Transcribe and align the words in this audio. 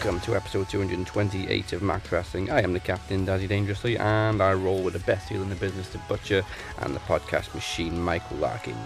Welcome 0.00 0.20
to 0.20 0.36
episode 0.36 0.68
228 0.68 1.72
of 1.72 1.82
Max 1.82 2.12
Wrestling. 2.12 2.50
I 2.50 2.62
am 2.62 2.72
the 2.72 2.78
captain, 2.78 3.26
Dazzy 3.26 3.48
Dangerously, 3.48 3.98
and 3.98 4.40
I 4.40 4.52
roll 4.52 4.80
with 4.82 4.92
the 4.92 5.00
best 5.00 5.28
heel 5.28 5.42
in 5.42 5.48
the 5.48 5.56
business, 5.56 5.88
the 5.88 5.98
Butcher, 6.08 6.44
and 6.78 6.94
the 6.94 7.00
podcast 7.00 7.52
machine, 7.52 8.00
Michael 8.00 8.36
Larkin. 8.36 8.76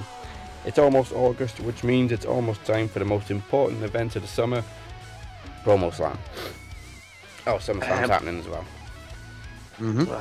It's 0.65 0.79
almost 0.79 1.13
August, 1.13 1.61
which 1.61 1.85
means 1.85 2.13
it's 2.13 2.25
almost 2.25 2.65
time 2.65 2.89
for 2.89 2.99
the 2.99 3.05
most 3.05 3.31
important 3.31 3.83
event 3.83 4.17
of 4.17 4.23
the 4.23 4.29
summer, 4.29 4.65
Promo 5.65 5.93
Slam. 5.93 6.19
Oh, 7.47 7.57
SummerSlam's 7.57 8.05
Um, 8.05 8.09
happening 8.11 8.39
as 8.39 8.49
well. 8.49 8.65
Mm-hmm. 9.81 10.15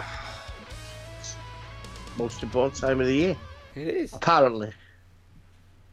Most 2.21 2.43
important 2.43 2.75
time 2.75 2.99
of 2.99 3.07
the 3.07 3.13
year, 3.15 3.37
It 3.75 3.87
is. 3.87 4.13
apparently. 4.13 4.73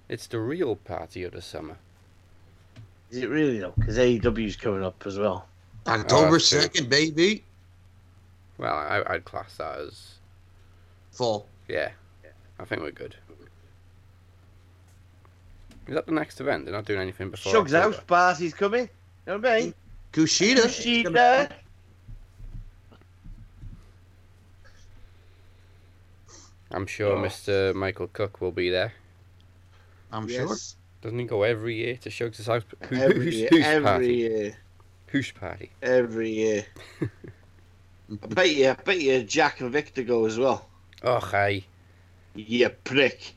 It's 0.08 0.26
the 0.26 0.40
real 0.40 0.74
party 0.74 1.22
of 1.22 1.32
the 1.34 1.42
summer. 1.42 1.76
Is 3.10 3.18
it 3.18 3.28
really 3.28 3.58
though? 3.58 3.72
Because 3.76 3.96
AEW's 3.96 4.56
coming 4.56 4.84
up 4.84 5.02
as 5.06 5.18
well. 5.18 5.46
October 5.86 6.26
uh, 6.26 6.30
that's 6.32 6.48
true. 6.50 6.60
second, 6.60 6.90
baby. 6.90 7.44
Well, 8.58 8.74
I, 8.74 9.02
I'd 9.06 9.24
class 9.24 9.56
that 9.56 9.78
as 9.78 10.14
Fall. 11.12 11.46
Yeah, 11.68 11.90
I 12.58 12.64
think 12.64 12.82
we're 12.82 12.90
good. 12.90 13.16
Is 15.86 15.94
that 15.94 16.06
the 16.06 16.12
next 16.12 16.40
event? 16.40 16.66
They're 16.66 16.74
not 16.74 16.84
doing 16.84 17.00
anything 17.00 17.30
before. 17.30 17.50
Shug's 17.50 17.72
October. 17.72 17.96
house 17.96 18.04
party's 18.06 18.52
coming. 18.52 18.82
You 19.26 19.32
know 19.32 19.38
what 19.38 19.46
I 19.50 19.60
mean? 19.60 19.74
Kushida. 20.12 20.64
Kushida. 20.66 21.50
I'm 26.70 26.86
sure 26.86 27.16
Oh. 27.16 27.22
Mr. 27.22 27.74
Michael 27.74 28.08
Cook 28.08 28.40
will 28.42 28.52
be 28.52 28.68
there. 28.70 28.92
I'm 30.12 30.28
sure. 30.28 30.56
Doesn't 31.00 31.18
he 31.18 31.24
go 31.26 31.42
every 31.42 31.76
year 31.76 31.96
to 31.98 32.10
Shug's 32.10 32.44
house? 32.44 32.64
Who, 32.88 32.96
Every 32.96 33.24
who's, 33.26 33.34
year. 33.36 33.48
who's 33.50 33.64
Every 33.64 33.84
party? 33.84 34.14
year. 34.14 34.56
Who's 35.08 35.30
party? 35.30 35.70
Every 35.82 36.30
year. 36.30 36.66
I 38.22 38.26
bet 38.26 38.50
you. 38.50 38.70
I 38.70 38.74
bet 38.74 39.00
you. 39.00 39.22
Jack 39.22 39.60
and 39.60 39.70
Victor 39.70 40.02
go 40.02 40.24
as 40.24 40.38
well. 40.38 40.68
Oh, 41.02 41.20
hi. 41.20 41.62
You 42.34 42.68
prick. 42.70 43.34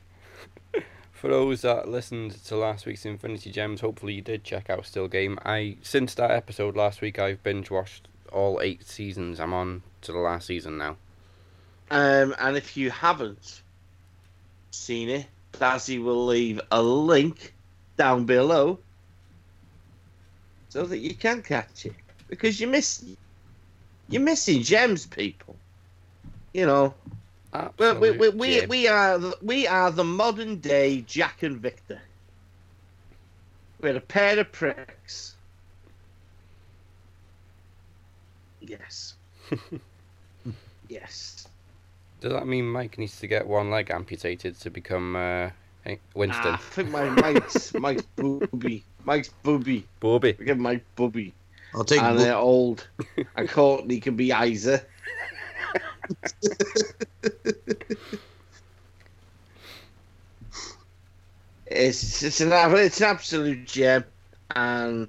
For 1.12 1.28
those 1.28 1.62
that 1.62 1.88
listened 1.88 2.32
to 2.46 2.56
last 2.56 2.84
week's 2.86 3.04
Infinity 3.06 3.50
Gems, 3.52 3.80
hopefully 3.80 4.14
you 4.14 4.22
did 4.22 4.42
check 4.44 4.68
out 4.68 4.84
Still 4.86 5.06
Game. 5.08 5.38
I 5.44 5.76
since 5.82 6.14
that 6.14 6.30
episode 6.32 6.76
last 6.76 7.00
week, 7.00 7.18
I've 7.18 7.42
binge 7.42 7.70
watched 7.70 8.08
all 8.32 8.60
eight 8.60 8.84
seasons. 8.86 9.38
I'm 9.38 9.52
on 9.52 9.82
to 10.02 10.12
the 10.12 10.18
last 10.18 10.46
season 10.46 10.78
now. 10.78 10.96
Um, 11.90 12.34
and 12.40 12.56
if 12.56 12.76
you 12.76 12.90
haven't 12.90 13.62
seen 14.70 15.08
it, 15.10 15.26
Dazzy 15.52 16.02
will 16.02 16.26
leave 16.26 16.60
a 16.70 16.82
link 16.82 17.54
down 17.96 18.24
below 18.24 18.78
so 20.68 20.86
that 20.86 20.98
you 20.98 21.14
can 21.14 21.42
catch 21.42 21.86
it 21.86 21.94
because 22.28 22.60
you 22.60 22.66
miss 22.66 23.04
you're 24.08 24.22
missing 24.22 24.62
gems, 24.62 25.06
people. 25.06 25.56
You 26.52 26.66
know, 26.66 26.94
uh, 27.52 27.68
we 27.78 27.92
we, 27.92 28.10
we, 28.10 28.28
we, 28.30 28.60
gem. 28.60 28.68
we 28.68 28.88
are 28.88 29.18
the, 29.18 29.36
we 29.42 29.66
are 29.66 29.90
the 29.90 30.04
modern 30.04 30.56
day 30.56 31.02
Jack 31.02 31.42
and 31.42 31.58
Victor. 31.58 32.00
We're 33.80 33.96
a 33.96 34.00
pair 34.00 34.38
of 34.38 34.52
pricks. 34.52 35.34
Yes. 38.60 39.14
yes. 40.88 41.48
Does 42.22 42.32
that 42.32 42.46
mean 42.46 42.70
Mike 42.70 42.98
needs 42.98 43.18
to 43.18 43.26
get 43.26 43.48
one 43.48 43.72
leg 43.72 43.90
amputated 43.90 44.54
to 44.60 44.70
become 44.70 45.16
uh, 45.16 45.50
eh, 45.84 45.96
Winston? 46.14 46.42
Ah, 46.44 46.54
I 46.54 46.56
think 46.58 46.90
my 46.90 47.10
Mike's 47.10 47.74
Mike's 47.74 48.04
booby. 48.14 48.84
Mike's 49.04 49.30
booby. 49.42 49.84
Bobby. 49.98 50.36
We 50.38 50.44
get 50.44 50.56
Mike 50.56 50.84
booby. 50.94 51.34
I'll 51.74 51.82
take. 51.82 52.00
and 52.00 52.16
Bo- 52.16 52.22
they're 52.22 52.36
old. 52.36 52.86
and 53.36 53.48
Courtney 53.48 53.98
can 53.98 54.14
be 54.14 54.30
Isa. 54.30 54.84
it's 61.66 62.22
it's 62.22 62.40
an 62.40 62.52
it's 62.52 63.00
an 63.00 63.06
absolute 63.08 63.66
gem, 63.66 64.04
and 64.54 65.08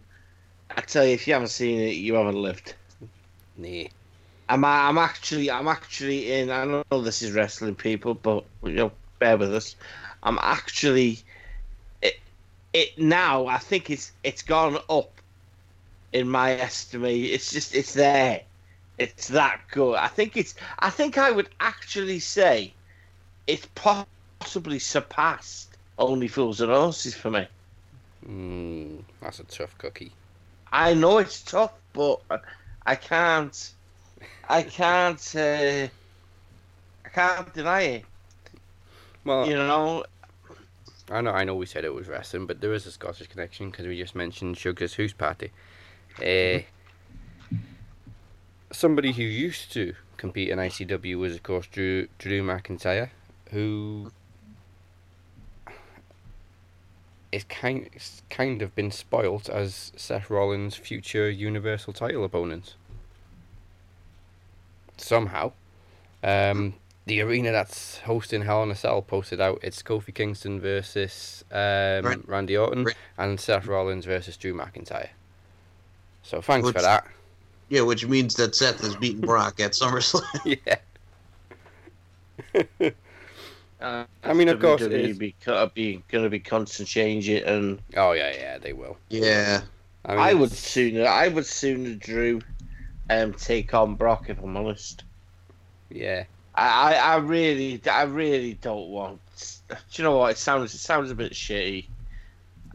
I 0.72 0.82
tell 0.82 1.06
you, 1.06 1.14
if 1.14 1.28
you 1.28 1.34
haven't 1.34 1.50
seen 1.50 1.80
it, 1.80 1.96
you 1.96 2.16
haven't 2.16 2.42
lived. 2.42 2.74
Nah. 3.56 3.84
I'm 4.50 4.66
I'm 4.66 4.98
actually 4.98 5.50
I'm 5.50 5.68
actually 5.68 6.32
in. 6.32 6.50
I 6.50 6.66
don't 6.66 6.86
know 6.92 7.02
this 7.02 7.22
is 7.22 7.32
wrestling 7.32 7.76
people, 7.76 8.14
but 8.14 8.46
you 8.64 8.72
know, 8.74 8.92
bear 9.20 9.38
with 9.38 9.54
us. 9.54 9.76
I'm 10.22 10.38
actually 10.42 11.20
it 12.02 12.20
it 12.74 12.98
now. 12.98 13.48
I 13.48 13.58
think 13.58 13.90
it's 13.90 14.12
it's 14.24 14.42
gone 14.42 14.78
up 14.90 15.22
in 16.12 16.28
my 16.30 16.52
estimate. 16.52 17.16
It's 17.16 17.52
just 17.52 17.76
it's 17.76 17.94
there. 17.94 18.42
It's 18.98 19.30
that 19.30 19.62
good. 19.72 19.96
I 19.96 20.08
think 20.08 20.38
it's. 20.38 20.56
I 20.80 20.90
think 20.90 21.18
I 21.18 21.32
would 21.32 21.50
actually 21.60 22.20
say 22.20 22.74
it's 23.48 23.68
possibly 23.76 24.80
surpassed 24.80 25.76
Only 25.98 26.28
Fools 26.28 26.62
and 26.62 26.72
Horses 26.72 27.16
for 27.16 27.32
me. 27.32 27.48
Mm, 28.28 29.04
that's 29.20 29.40
a 29.40 29.44
tough 29.46 29.78
cookie. 29.78 30.12
I 30.72 30.94
know 30.94 31.18
it's 31.18 31.42
tough, 31.42 31.74
but 31.94 32.22
I 32.86 32.96
can't. 32.96 33.74
I 34.48 34.64
can't. 34.64 35.36
Uh, 35.36 35.88
I 37.06 37.10
can't 37.14 37.54
deny 37.54 37.82
it. 37.82 38.06
Well, 39.26 39.48
You 39.48 39.56
know, 39.56 40.04
I 41.10 41.22
know, 41.22 41.32
I 41.32 41.44
know 41.44 41.56
we 41.56 41.66
said 41.66 41.86
it 41.86 41.94
was 41.94 42.08
wrestling, 42.08 42.46
but 42.46 42.62
there 42.62 42.74
is 42.74 42.86
a 42.86 42.92
Scottish 42.92 43.28
connection 43.28 43.70
because 43.70 43.86
we 43.86 43.98
just 43.98 44.16
mentioned 44.16 44.58
Sugar's 44.58 44.96
House 44.96 45.14
Party. 45.14 45.52
Uh, 46.20 46.60
somebody 48.72 49.12
who 49.12 49.24
used 49.24 49.72
to 49.74 49.96
compete 50.18 50.50
in 50.50 50.60
ICW 50.60 51.18
was, 51.18 51.36
of 51.36 51.44
course, 51.44 51.68
Drew 51.68 52.08
Drew 52.18 52.42
McIntyre, 52.42 53.10
who 53.52 54.12
is 57.32 57.44
kind 57.46 57.90
kind 58.30 58.62
of 58.62 58.76
been 58.76 58.92
spoilt 58.92 59.50
as 59.50 59.92
Seth 59.96 60.30
Rollins' 60.30 60.76
future 60.76 61.30
Universal 61.30 61.94
Title 61.94 62.24
opponent. 62.24 62.76
Somehow, 64.98 65.52
um, 66.24 66.76
the 67.06 67.22
arena 67.22 67.52
that's 67.52 67.98
hosting 68.00 68.44
Hell 68.44 68.64
in 68.64 68.72
a 68.72 68.76
Cell 68.76 69.02
posted 69.02 69.42
out 69.42 69.60
it's 69.62 69.82
Kofi 69.84 70.14
Kingston 70.14 70.60
versus 70.62 71.44
um, 71.52 72.06
Right. 72.06 72.28
Randy 72.28 72.56
Orton 72.58 72.86
Right. 72.86 72.96
and 73.18 73.40
Seth 73.40 73.66
Rollins 73.68 74.06
versus 74.06 74.38
Drew 74.38 74.54
McIntyre. 74.54 75.10
So 76.22 76.42
thanks 76.42 76.70
for 76.72 76.82
that. 76.82 77.06
yeah, 77.70 77.82
which 77.82 78.06
means 78.08 78.36
that 78.36 78.56
Seth 78.56 78.80
has 78.82 78.96
beaten 78.96 79.22
Brock 79.22 79.60
at 79.60 79.72
SummerSlam. 79.72 80.58
yeah. 82.82 82.90
uh, 83.82 84.06
I 84.24 84.34
mean, 84.34 84.48
of 84.50 84.60
course, 84.60 84.82
it 84.82 84.92
WWE 84.92 85.18
be, 85.18 85.36
uh, 85.48 85.66
be 85.74 86.04
going 86.10 86.24
to 86.24 86.30
be 86.30 86.40
constant 86.40 86.88
change 86.88 87.30
it, 87.30 87.44
and 87.44 87.80
Oh 87.98 88.12
yeah, 88.14 88.32
yeah, 88.34 88.58
they 88.58 88.74
will. 88.74 88.98
yeah. 89.10 89.62
I, 90.06 90.12
mean, 90.12 90.20
I 90.20 90.34
would 90.34 90.52
sooner. 90.52 91.06
I 91.08 91.30
would 91.30 91.46
sooner 91.46 91.96
Drew, 91.96 92.42
um, 93.10 93.34
take 93.34 93.74
on 93.74 93.96
Brock 93.96 94.30
if 94.30 94.42
I'm 94.42 94.58
honest. 94.58 95.04
Yeah. 95.90 96.26
I, 96.56 96.94
I, 96.94 97.14
I 97.14 97.16
really, 97.18 97.82
I 97.90 98.04
really 98.04 98.54
don't 98.56 98.90
want. 98.90 99.20
Do 99.68 99.76
you 99.94 100.04
know 100.04 100.18
what? 100.18 100.32
It 100.32 100.38
sounds, 100.38 100.74
it 100.74 100.80
sounds 100.80 101.10
a 101.12 101.16
bit 101.16 101.34
shitty, 101.34 101.86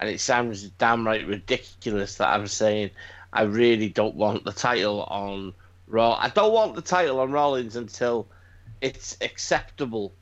and 0.00 0.08
it 0.08 0.20
sounds 0.20 0.62
damn 0.70 1.06
right 1.06 1.26
ridiculous 1.26 2.16
that 2.16 2.28
I'm 2.28 2.48
saying 2.48 2.90
I 3.32 3.42
really 3.42 3.88
don't 3.88 4.16
want 4.16 4.44
the 4.44 4.52
title 4.52 5.02
on 5.04 5.54
Raw. 5.86 6.18
I 6.20 6.28
don't 6.28 6.52
want 6.52 6.74
the 6.74 6.82
title 6.82 7.20
on 7.20 7.30
Rollins 7.30 7.76
until 7.76 8.26
it's 8.80 9.16
acceptable, 9.20 10.12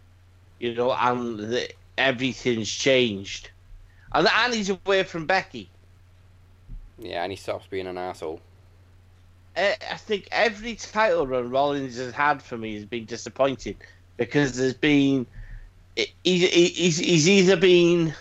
you 0.58 0.74
know, 0.74 0.92
and 0.92 1.38
the, 1.38 1.70
everything's 1.96 2.70
changed, 2.70 3.50
and 4.12 4.28
and 4.30 4.54
he's 4.54 4.70
away 4.70 5.02
from 5.02 5.26
Becky. 5.26 5.70
Yeah, 6.98 7.22
and 7.22 7.32
he 7.32 7.36
stops 7.36 7.66
being 7.66 7.86
an 7.86 7.98
asshole. 7.98 8.40
I 9.56 9.76
I 9.90 9.96
think 9.96 10.28
every 10.30 10.74
title 10.74 11.26
run 11.26 11.50
Rollins 11.50 11.96
has 11.96 12.12
had 12.12 12.42
for 12.42 12.56
me 12.56 12.74
has 12.74 12.84
been 12.84 13.04
disappointing 13.04 13.76
because 14.16 14.56
there's 14.56 14.74
been 14.74 15.26
he- 15.96 16.12
he- 16.24 16.68
he's, 16.68 16.98
he's 16.98 17.28
either 17.28 17.56
been 17.56 18.14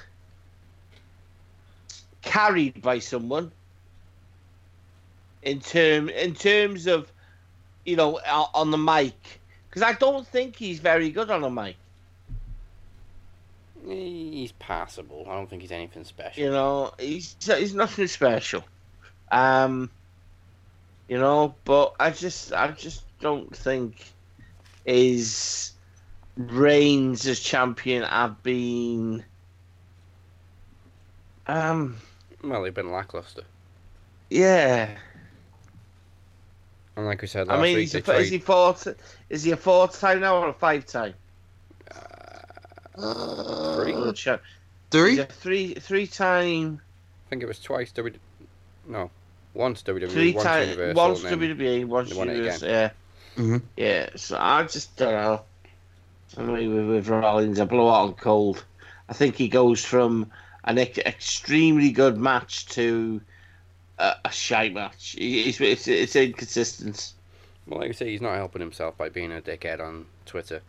carried 2.22 2.82
by 2.82 3.00
someone 3.00 3.52
in 5.44 5.60
term 5.60 6.10
in 6.10 6.34
terms 6.34 6.88
of 6.88 7.12
you 7.86 7.96
know 7.96 8.20
on 8.54 8.72
the 8.72 8.78
mic 8.78 9.40
because 9.70 9.84
I 9.84 9.94
don't 9.94 10.26
think 10.28 10.56
he's 10.56 10.80
very 10.80 11.10
good 11.10 11.30
on 11.30 11.44
a 11.44 11.50
mic. 11.50 11.76
He's 13.86 14.52
passable. 14.54 15.26
I 15.30 15.36
don't 15.36 15.48
think 15.50 15.62
he's 15.62 15.72
anything 15.72 16.06
special. 16.06 16.42
You 16.44 16.50
know, 16.50 16.94
he's 16.98 17.36
he's 17.46 17.76
nothing 17.76 18.08
special. 18.08 18.64
Um, 19.32 19.92
you 21.08 21.18
know, 21.18 21.56
but 21.66 21.96
I 22.00 22.10
just 22.12 22.54
I 22.54 22.72
just 22.72 23.04
don't 23.20 23.56
think 23.56 24.06
his 24.86 25.72
reigns 26.38 27.28
as 27.28 27.40
champion 27.40 28.04
have 28.04 28.42
been 28.44 29.24
um 31.48 31.98
Well, 32.44 32.64
they've 32.64 32.74
been 32.74 32.92
lackluster. 32.92 33.44
Yeah. 34.30 34.90
And 36.96 37.06
like 37.06 37.22
we 37.22 37.28
said 37.28 37.48
last 37.48 37.60
I 37.60 37.62
mean, 37.62 37.76
week, 37.76 37.82
he's 37.82 37.96
a, 37.96 38.02
tried, 38.02 38.22
is 38.22 38.30
he 38.30 38.40
fourth? 38.40 38.88
Is 39.30 39.44
he 39.44 39.52
a 39.52 39.58
fourth 39.58 40.00
time 40.00 40.22
now 40.22 40.38
or 40.38 40.50
a 40.50 40.54
five 40.54 40.86
time? 40.86 41.14
Uh, 42.98 43.76
Three? 43.76 44.14
Check. 44.14 44.42
Three? 44.92 45.10
He's 45.12 45.20
a 45.20 45.26
three 45.26 45.74
three 45.76 46.08
time 46.08 46.82
I 47.26 47.30
think 47.30 47.44
it 47.44 47.48
was 47.48 47.60
twice 47.60 47.92
WWE. 47.92 48.18
No, 48.88 49.10
once 49.56 49.82
WWE, 49.84 50.10
three 50.12 50.34
once 50.34 50.44
time 50.44 50.70
Universal, 50.70 50.96
once 50.96 51.24
WWE 51.24 51.86
once 51.86 52.10
they 52.10 52.16
won 52.16 52.30
it 52.30 52.38
Universal. 52.38 52.70
Yeah. 52.70 52.90
Mhm. 53.38 53.62
Yeah. 53.78 54.10
So 54.16 54.38
I 54.40 54.64
just 54.64 54.96
don't 54.98 55.14
know. 55.14 55.42
I 56.38 56.42
mean, 56.44 56.76
with, 56.76 56.88
with 56.88 57.08
Rollins, 57.08 57.60
a 57.60 57.66
blowout 57.66 58.08
and 58.10 58.18
cold. 58.18 58.64
I 59.08 59.14
think 59.14 59.36
he 59.36 59.48
goes 59.48 59.84
from 59.84 60.32
an 60.66 60.78
ex- 60.78 60.98
extremely 60.98 61.92
good 61.92 62.18
match 62.18 62.66
to 62.68 63.22
a, 64.00 64.16
a 64.26 64.32
shite 64.32 64.74
match. 64.74 65.16
It's, 65.18 65.62
it's, 65.62 65.88
it's 65.88 66.16
inconsistent. 66.16 67.14
Well, 67.68 67.80
like 67.80 67.90
I 67.90 67.94
say, 67.94 68.10
he's 68.10 68.22
not 68.22 68.36
helping 68.36 68.62
himself 68.62 68.98
by 68.98 69.10
being 69.10 69.32
a 69.32 69.42
dickhead 69.42 69.80
on 69.80 70.06
Twitter. 70.26 70.62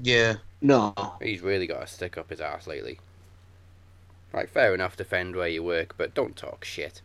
Yeah. 0.00 0.36
No. 0.62 0.94
He's 1.20 1.40
really 1.42 1.66
got 1.66 1.80
to 1.80 1.86
stick 1.86 2.16
up 2.16 2.30
his 2.30 2.40
ass 2.40 2.66
lately. 2.66 2.98
Like, 4.32 4.48
fair 4.48 4.72
enough, 4.74 4.96
defend 4.96 5.34
where 5.34 5.48
you 5.48 5.62
work, 5.62 5.94
but 5.98 6.14
don't 6.14 6.36
talk 6.36 6.64
shit. 6.64 7.02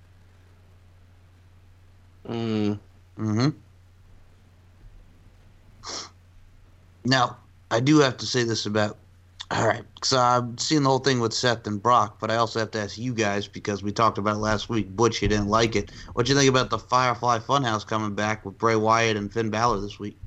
Mm. 2.28 2.80
Mm-hmm. 3.18 3.50
Now, 7.06 7.38
I 7.72 7.80
do 7.80 8.00
have 8.00 8.18
to 8.18 8.26
say 8.26 8.44
this 8.44 8.66
about. 8.66 8.98
All 9.52 9.68
right, 9.68 9.84
so 10.02 10.18
I've 10.18 10.60
seen 10.60 10.82
the 10.82 10.90
whole 10.90 10.98
thing 10.98 11.20
with 11.20 11.32
Seth 11.32 11.68
and 11.68 11.82
Brock, 11.82 12.18
but 12.20 12.32
I 12.32 12.38
also 12.38 12.58
have 12.60 12.72
to 12.72 12.80
ask 12.80 12.98
you 12.98 13.14
guys 13.14 13.48
because 13.48 13.84
we 13.84 13.92
talked 13.92 14.18
about 14.18 14.38
it 14.38 14.40
last 14.40 14.70
week. 14.70 14.90
Butch, 14.96 15.22
you 15.22 15.28
didn't 15.28 15.50
like 15.50 15.76
it. 15.76 15.92
What 16.14 16.26
do 16.26 16.32
you 16.32 16.38
think 16.38 16.50
about 16.50 16.72
the 16.72 16.80
Firefly 16.80 17.38
Funhouse 17.40 17.86
coming 17.86 18.16
back 18.16 18.44
with 18.44 18.58
Bray 18.58 18.76
Wyatt 18.76 19.18
and 19.18 19.32
Finn 19.32 19.52
Balor 19.52 19.82
this 19.82 20.00
week? 20.00 20.18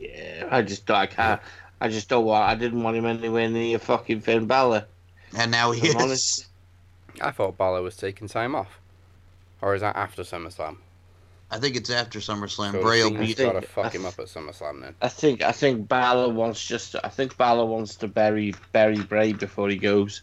Yeah. 0.00 0.48
I 0.50 0.62
just 0.62 0.84
don't. 0.84 0.96
I 0.96 1.06
can't. 1.06 1.40
I 1.80 1.88
just 1.88 2.08
don't 2.08 2.24
want. 2.24 2.42
I 2.42 2.56
didn't 2.56 2.82
want 2.82 2.96
him 2.96 3.06
anywhere 3.06 3.48
near 3.48 3.78
fucking 3.78 4.20
Finn 4.20 4.46
Balor. 4.46 4.84
And 5.38 5.52
now 5.52 5.70
he 5.70 5.90
I'm 5.90 5.96
is. 5.96 6.02
honest. 6.02 6.46
I 7.20 7.30
thought 7.30 7.56
Balor 7.56 7.82
was 7.82 7.96
taking 7.96 8.26
time 8.26 8.56
off. 8.56 8.80
Or 9.62 9.76
is 9.76 9.80
that 9.82 9.94
after 9.94 10.22
SummerSlam? 10.22 10.78
I 11.52 11.58
think 11.58 11.74
it's 11.76 11.90
after 11.90 12.20
SummerSlam. 12.20 12.72
So 12.72 12.82
Bray 12.82 13.02
will 13.02 13.10
Cena's 13.10 13.26
beat. 13.28 13.36
think- 13.36 13.52
got 13.52 13.60
to 13.62 13.66
fuck 13.68 13.94
him 13.94 14.06
up 14.06 14.18
at 14.18 14.26
SummerSlam 14.26 14.82
then. 14.82 14.94
I 15.02 15.08
think. 15.08 15.42
I 15.42 15.52
think 15.52 15.88
Balor 15.88 16.28
wants 16.32 16.64
just. 16.64 16.94
I 17.02 17.08
think 17.08 17.36
Balor 17.36 17.66
wants 17.66 17.96
to 17.96 18.08
bury 18.08 18.54
bury 18.72 18.98
Bray 18.98 19.32
before 19.32 19.68
he 19.68 19.76
goes. 19.76 20.22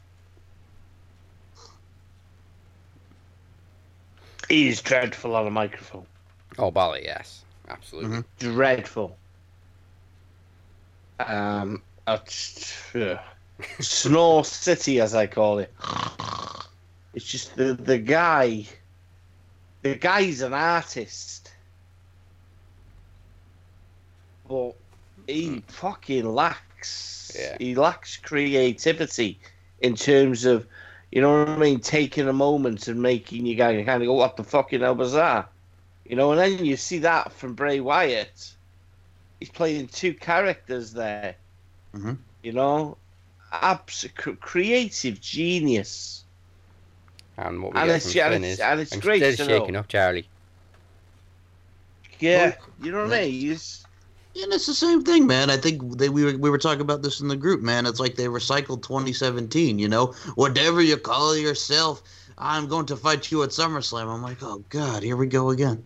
He's 4.50 4.82
dreadful 4.82 5.36
on 5.36 5.46
a 5.46 5.52
microphone. 5.52 6.06
Oh, 6.58 6.72
Balor, 6.72 7.00
yes. 7.00 7.44
Absolutely. 7.68 8.18
Mhm. 8.20 8.26
dreadful. 8.40 9.18
Um, 11.20 11.82
uh, 12.06 12.20
uh, 12.96 13.18
Snore 13.82 14.46
City, 14.46 15.02
as 15.02 15.14
I 15.14 15.28
call 15.28 15.60
it. 15.60 15.74
It's 17.14 17.26
just 17.26 17.56
the 17.56 17.74
the 17.74 17.98
guy. 17.98 18.66
The 19.84 19.96
guy's 19.96 20.42
an 20.42 20.54
artist, 20.54 21.54
but 24.48 24.76
he 25.28 25.64
fucking 25.68 26.26
lacks. 26.26 27.38
Yeah. 27.38 27.58
He 27.60 27.76
lacks 27.76 28.18
creativity 28.18 29.40
in 29.82 29.96
terms 29.96 30.46
of, 30.46 30.66
you 31.12 31.22
know 31.22 31.40
what 31.40 31.50
I 31.50 31.58
mean, 31.58 31.80
taking 31.80 32.28
a 32.28 32.34
moment 32.34 32.88
and 32.88 33.02
making 33.02 33.46
you 33.46 33.56
guy 33.56 33.82
kind 33.84 34.02
of 34.02 34.08
go, 34.08 34.14
"What 34.14 34.36
the 34.38 34.44
fucking 34.44 34.82
hell 34.82 34.96
was 34.96 35.14
that?" 35.14 35.50
You 36.06 36.16
know, 36.16 36.32
and 36.32 36.40
then 36.40 36.66
you 36.66 36.78
see 36.78 37.00
that 37.00 37.32
from 37.34 37.54
Bray 37.54 37.80
Wyatt. 37.80 38.56
He's 39.40 39.50
playing 39.50 39.88
two 39.90 40.14
characters 40.14 40.94
there. 40.94 41.36
Mhm. 41.94 42.18
You 42.42 42.54
know, 42.54 42.98
abs- 43.52 44.06
creative 44.16 45.22
genius. 45.22 46.24
And 47.38 47.62
what 47.62 47.74
we 47.74 47.80
And 47.80 47.88
get 47.90 47.96
it's- 47.98 48.12
from 48.14 48.22
and 48.22 48.34
Finn 48.34 48.44
it's- 48.44 48.54
is, 48.56 48.60
and 48.60 48.80
it's 48.80 48.94
I'm 48.94 49.00
great 49.00 49.34
still 49.34 49.46
to 49.46 49.52
know. 49.54 49.60
shaking 49.60 49.76
up 49.76 49.88
Charlie. 49.88 50.28
Yeah, 52.20 52.56
you 52.82 52.92
know 52.92 53.04
what 53.04 53.14
I 53.14 53.22
mean. 53.26 53.32
He's, 53.32 53.86
And 54.36 54.52
it's 54.54 54.66
the 54.66 54.74
same 54.74 55.04
thing, 55.04 55.28
man. 55.28 55.50
I 55.52 55.58
think 55.58 55.98
they, 55.98 56.10
we 56.10 56.24
were 56.26 56.38
we 56.38 56.50
were 56.50 56.58
talking 56.58 56.82
about 56.82 57.02
this 57.04 57.20
in 57.22 57.28
the 57.28 57.36
group, 57.36 57.62
man. 57.62 57.86
It's 57.86 58.00
like 58.00 58.16
they 58.16 58.26
recycled 58.26 58.82
2017. 58.84 59.78
You 59.80 59.88
know, 59.88 60.08
whatever 60.36 60.82
you 60.82 60.98
call 60.98 61.36
yourself, 61.38 62.02
I'm 62.40 62.68
going 62.68 62.86
to 62.88 62.96
fight 62.98 63.32
you 63.32 63.44
at 63.44 63.50
SummerSlam. 63.50 64.08
I'm 64.14 64.22
like, 64.24 64.42
oh 64.42 64.64
god, 64.70 65.04
here 65.04 65.16
we 65.16 65.28
go 65.28 65.50
again. 65.52 65.84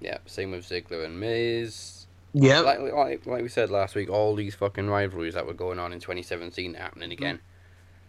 Yeah, 0.00 0.18
same 0.26 0.50
with 0.50 0.68
Ziggler 0.68 1.04
and 1.06 1.18
Miz. 1.20 2.06
Yeah, 2.34 2.60
Like, 2.60 2.80
like, 2.80 3.26
like 3.26 3.42
we 3.42 3.48
said 3.48 3.70
last 3.70 3.94
week, 3.94 4.08
all 4.10 4.34
these 4.34 4.54
fucking 4.54 4.88
rivalries 4.88 5.34
that 5.34 5.46
were 5.46 5.52
going 5.52 5.78
on 5.78 5.92
in 5.92 6.00
2017 6.00 6.74
are 6.74 6.78
happening 6.78 7.12
again. 7.12 7.38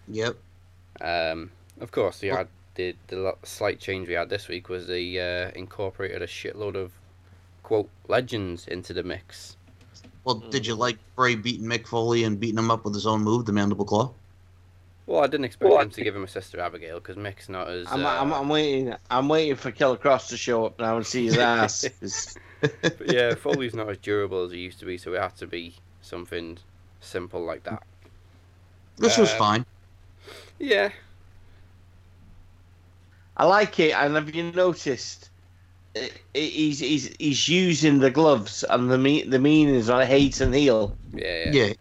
Yep. 0.08 0.38
Um, 1.02 1.52
of 1.80 1.92
course, 1.92 2.20
the 2.20 2.30
Well- 2.30 2.38
had 2.40 2.48
the 2.76 2.96
the 3.08 3.36
slight 3.44 3.80
change 3.80 4.08
we 4.08 4.14
had 4.16 4.30
this 4.30 4.48
week 4.48 4.70
was 4.70 4.88
they 4.88 5.20
uh, 5.20 5.52
incorporated 5.56 6.22
a 6.22 6.28
shitload 6.28 6.76
of 6.76 6.92
quote 7.64 7.90
legends 8.08 8.68
into 8.68 8.94
the 8.94 9.04
mix. 9.04 9.58
Well, 10.24 10.36
did 10.36 10.66
you 10.66 10.76
like 10.76 10.98
Bray 11.16 11.36
beating 11.36 11.66
Mick 11.68 11.86
Foley 11.88 12.24
and 12.24 12.40
beating 12.40 12.58
him 12.58 12.72
up 12.72 12.86
with 12.86 12.94
his 12.94 13.06
own 13.06 13.22
move, 13.24 13.46
the 13.46 13.52
Mandible 13.52 13.86
Claw? 13.86 14.12
Well, 15.06 15.22
I 15.22 15.28
didn't 15.28 15.44
expect 15.46 15.70
Well, 15.70 15.82
him 15.82 15.90
to 15.90 16.04
give 16.04 16.16
him 16.16 16.24
a 16.24 16.28
sister 16.30 16.62
Abigail 16.62 16.96
because 16.96 17.18
Mick's 17.18 17.50
not 17.50 17.68
as. 17.68 17.88
I'm, 17.92 18.06
uh, 18.06 18.10
I'm, 18.10 18.34
I'm 18.34 18.48
waiting. 18.50 18.96
I'm 19.12 19.28
waiting 19.28 19.56
for 19.56 19.70
Killer 19.72 19.98
Kross 19.98 20.30
to 20.30 20.38
show 20.38 20.66
up 20.66 20.80
now 20.80 20.96
and 20.96 21.06
see 21.06 21.26
his 21.26 21.38
ass. 21.38 21.84
It's- 21.84 22.36
but 22.82 23.12
yeah, 23.14 23.36
Foley's 23.36 23.74
not 23.76 23.90
as 23.90 23.98
durable 23.98 24.46
as 24.46 24.52
he 24.54 24.60
used 24.60 24.80
to 24.80 24.86
be, 24.86 24.98
so 24.98 25.14
it 25.14 25.20
had 25.22 25.36
to 25.36 25.46
be 25.48 25.76
something 26.02 26.58
simple 27.02 27.44
like 27.44 27.64
that. 27.66 27.84
This 28.96 29.18
was 29.18 29.32
Um, 29.34 29.38
fine. 29.38 29.66
Yeah, 30.60 30.92
I 33.38 33.46
like 33.46 33.80
it, 33.80 33.94
and 33.94 34.16
have 34.16 34.34
you 34.36 34.52
noticed? 34.52 35.30
i- 35.96 36.12
i- 36.36 36.40
He's 36.40 36.80
he's 36.80 37.16
he's 37.20 37.48
using 37.50 38.00
the 38.00 38.12
gloves 38.12 38.64
and 38.64 38.90
the 38.92 38.98
me- 38.98 39.24
the 39.24 39.40
meanings 39.40 39.90
on 39.90 40.06
hate 40.06 40.42
and 40.42 40.54
heel. 40.54 40.98
yeah, 41.14 41.46
yeah. 41.46 41.54
Yeah. 41.54 41.74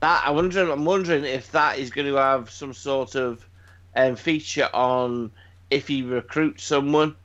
That 0.00 0.24
I 0.26 0.30
wondering. 0.30 0.70
I'm 0.70 0.84
wondering 0.84 1.24
if 1.24 1.50
that 1.52 1.78
is 1.78 1.90
going 1.90 2.06
to 2.08 2.16
have 2.16 2.50
some 2.50 2.74
sort 2.74 3.14
of 3.16 3.48
um, 3.94 4.16
feature 4.16 4.68
on 4.74 5.32
if 5.70 5.88
he 5.88 6.02
recruits 6.02 6.64
someone. 6.64 7.16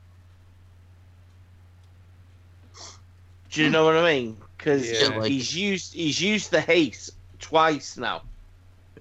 Do 3.50 3.62
you 3.62 3.70
know 3.70 3.84
what 3.84 3.96
I 3.96 4.04
mean? 4.14 4.38
Because 4.56 4.90
Yeah. 4.90 5.08
like- 5.08 5.28
he's 5.28 5.54
used 5.54 5.94
he's 5.94 6.20
used 6.20 6.50
the 6.50 6.60
hate 6.60 7.08
twice 7.38 7.96
now. 7.96 8.22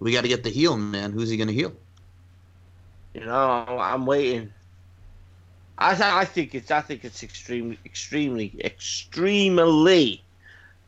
We 0.01 0.11
got 0.11 0.23
to 0.23 0.27
get 0.27 0.43
the 0.43 0.49
heel 0.49 0.75
man. 0.75 1.11
Who's 1.11 1.29
he 1.29 1.37
going 1.37 1.47
to 1.47 1.53
heal? 1.53 1.73
You 3.13 3.23
know, 3.23 3.65
I'm 3.79 4.07
waiting. 4.07 4.51
I 5.77 5.93
th- 5.93 6.01
I 6.01 6.25
think 6.25 6.55
it's 6.55 6.71
I 6.71 6.81
think 6.81 7.05
it's 7.05 7.23
extremely 7.23 7.77
extremely 7.85 8.55
extremely 8.63 10.23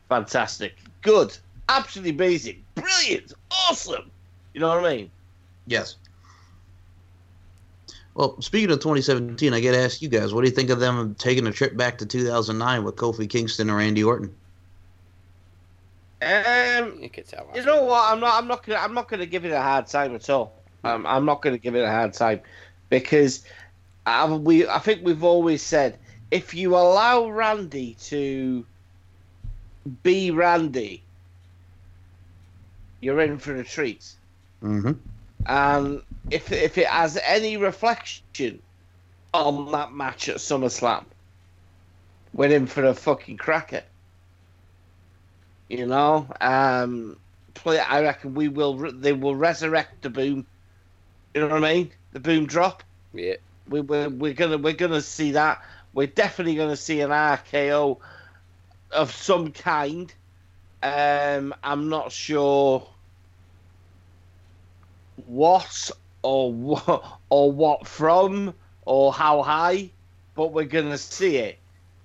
fantastic, 0.08 0.76
good, 1.02 1.36
absolutely 1.68 2.10
amazing, 2.10 2.64
brilliant, 2.74 3.32
awesome. 3.50 4.10
You 4.52 4.60
know 4.60 4.68
what 4.68 4.84
I 4.84 4.96
mean? 4.96 5.10
Yes. 5.66 5.96
Well, 8.14 8.40
speaking 8.40 8.70
of 8.70 8.78
2017, 8.78 9.52
I 9.52 9.60
got 9.60 9.72
to 9.72 9.78
ask 9.78 10.00
you 10.00 10.08
guys, 10.08 10.32
what 10.32 10.42
do 10.42 10.48
you 10.48 10.54
think 10.54 10.70
of 10.70 10.78
them 10.78 11.16
taking 11.16 11.46
a 11.48 11.52
trip 11.52 11.76
back 11.76 11.98
to 11.98 12.06
2009 12.06 12.84
with 12.84 12.94
Kofi 12.94 13.28
Kingston 13.28 13.68
and 13.68 13.76
Randy 13.76 14.04
Orton? 14.04 14.34
Um, 16.24 16.98
You 17.00 17.10
could 17.10 17.26
tell. 17.26 17.48
you 17.54 17.64
know 17.64 17.84
what? 17.84 18.12
I'm 18.12 18.20
not. 18.20 18.34
I'm 18.34 18.48
not 18.48 18.64
gonna. 18.64 18.78
I'm 18.78 18.94
not 18.94 19.08
gonna 19.08 19.26
give 19.26 19.44
it 19.44 19.52
a 19.52 19.60
hard 19.60 19.86
time 19.86 20.14
at 20.14 20.28
all. 20.30 20.54
Um, 20.82 21.06
I'm 21.06 21.24
not 21.24 21.42
gonna 21.42 21.58
give 21.58 21.74
it 21.74 21.82
a 21.82 21.90
hard 21.90 22.12
time 22.12 22.40
because 22.88 23.44
I, 24.06 24.32
we. 24.32 24.66
I 24.66 24.78
think 24.78 25.04
we've 25.04 25.24
always 25.24 25.62
said 25.62 25.98
if 26.30 26.54
you 26.54 26.74
allow 26.74 27.28
Randy 27.28 27.96
to 28.00 28.66
be 30.02 30.30
Randy, 30.30 31.02
you're 33.00 33.20
in 33.20 33.38
for 33.38 33.54
a 33.54 33.64
treat. 33.64 34.12
Mm-hmm. 34.62 34.92
And 35.46 36.02
if 36.30 36.50
if 36.52 36.78
it 36.78 36.86
has 36.86 37.18
any 37.24 37.56
reflection 37.56 38.60
on 39.32 39.70
that 39.72 39.92
match 39.92 40.28
at 40.28 40.36
SummerSlam, 40.36 41.04
we're 42.32 42.50
in 42.50 42.66
for 42.66 42.84
a 42.84 42.94
fucking 42.94 43.36
cracker. 43.36 43.82
You 45.74 45.86
know, 45.86 46.28
um, 46.40 47.20
play. 47.54 47.80
I 47.80 48.02
reckon 48.02 48.34
we 48.34 48.48
will. 48.48 48.78
re- 48.78 48.92
They 48.92 49.12
will 49.12 49.36
resurrect 49.36 50.02
the 50.02 50.10
boom. 50.10 50.46
You 51.34 51.42
know 51.42 51.48
what 51.48 51.64
I 51.64 51.74
mean? 51.74 51.92
The 52.12 52.20
boom 52.20 52.46
drop. 52.46 52.84
Yeah, 53.12 53.36
We 53.68 53.80
we're, 53.82 54.10
we're 54.10 54.34
gonna 54.34 54.58
we're 54.58 54.74
gonna 54.74 55.02
see 55.02 55.32
that. 55.32 55.62
We're 55.94 56.08
definitely 56.08 56.56
gonna 56.56 56.76
see 56.76 57.00
an 57.02 57.10
RKO 57.12 58.00
of 58.92 59.12
some 59.12 59.52
kind. 59.52 60.14
Um, 60.82 61.54
I'm 61.64 61.88
not 61.90 62.12
sure 62.12 62.88
what 65.16 65.90
or 66.22 66.52
what 66.54 67.20
or 67.30 67.52
what 67.52 67.88
from 67.88 68.54
or 68.82 69.12
how 69.12 69.42
high, 69.42 69.94
but 70.36 70.52
we're 70.54 70.66
gonna 70.66 70.98
see 70.98 71.38
it. 71.38 71.63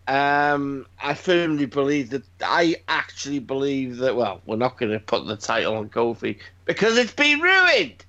Um, 0.09 0.87
I 0.99 1.13
firmly 1.13 1.67
believe 1.67 2.09
that 2.09 2.23
I 2.41 2.77
actually 2.87 3.37
believe 3.37 3.97
that. 3.97 4.15
Well, 4.15 4.41
we're 4.47 4.55
not 4.55 4.77
going 4.79 4.91
to 4.91 4.99
put 4.99 5.27
the 5.27 5.35
title 5.37 5.75
on 5.75 5.89
Kofi 5.89 6.39
because 6.65 6.97
it's 6.97 7.13
been 7.13 7.39
ruined. 7.41 8.03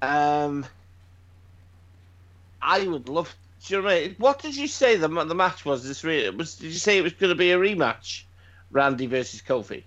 Um, 0.00 0.64
I 2.62 2.86
would 2.86 3.08
love. 3.08 3.34
Do 3.66 3.74
you 3.74 3.80
know 3.80 3.86
what, 3.88 3.94
I 3.96 4.00
mean? 4.02 4.14
what 4.18 4.38
did 4.42 4.54
you 4.56 4.68
say 4.68 4.96
the 4.96 5.08
the 5.08 5.34
match 5.34 5.64
was? 5.64 5.86
This 5.86 6.04
re- 6.04 6.30
was 6.30 6.54
did 6.56 6.66
you 6.72 6.78
say 6.78 6.98
it 6.98 7.02
was 7.02 7.14
going 7.14 7.30
to 7.30 7.34
be 7.36 7.50
a 7.50 7.58
rematch, 7.58 8.22
Randy 8.70 9.06
versus 9.06 9.42
Kofi? 9.42 9.82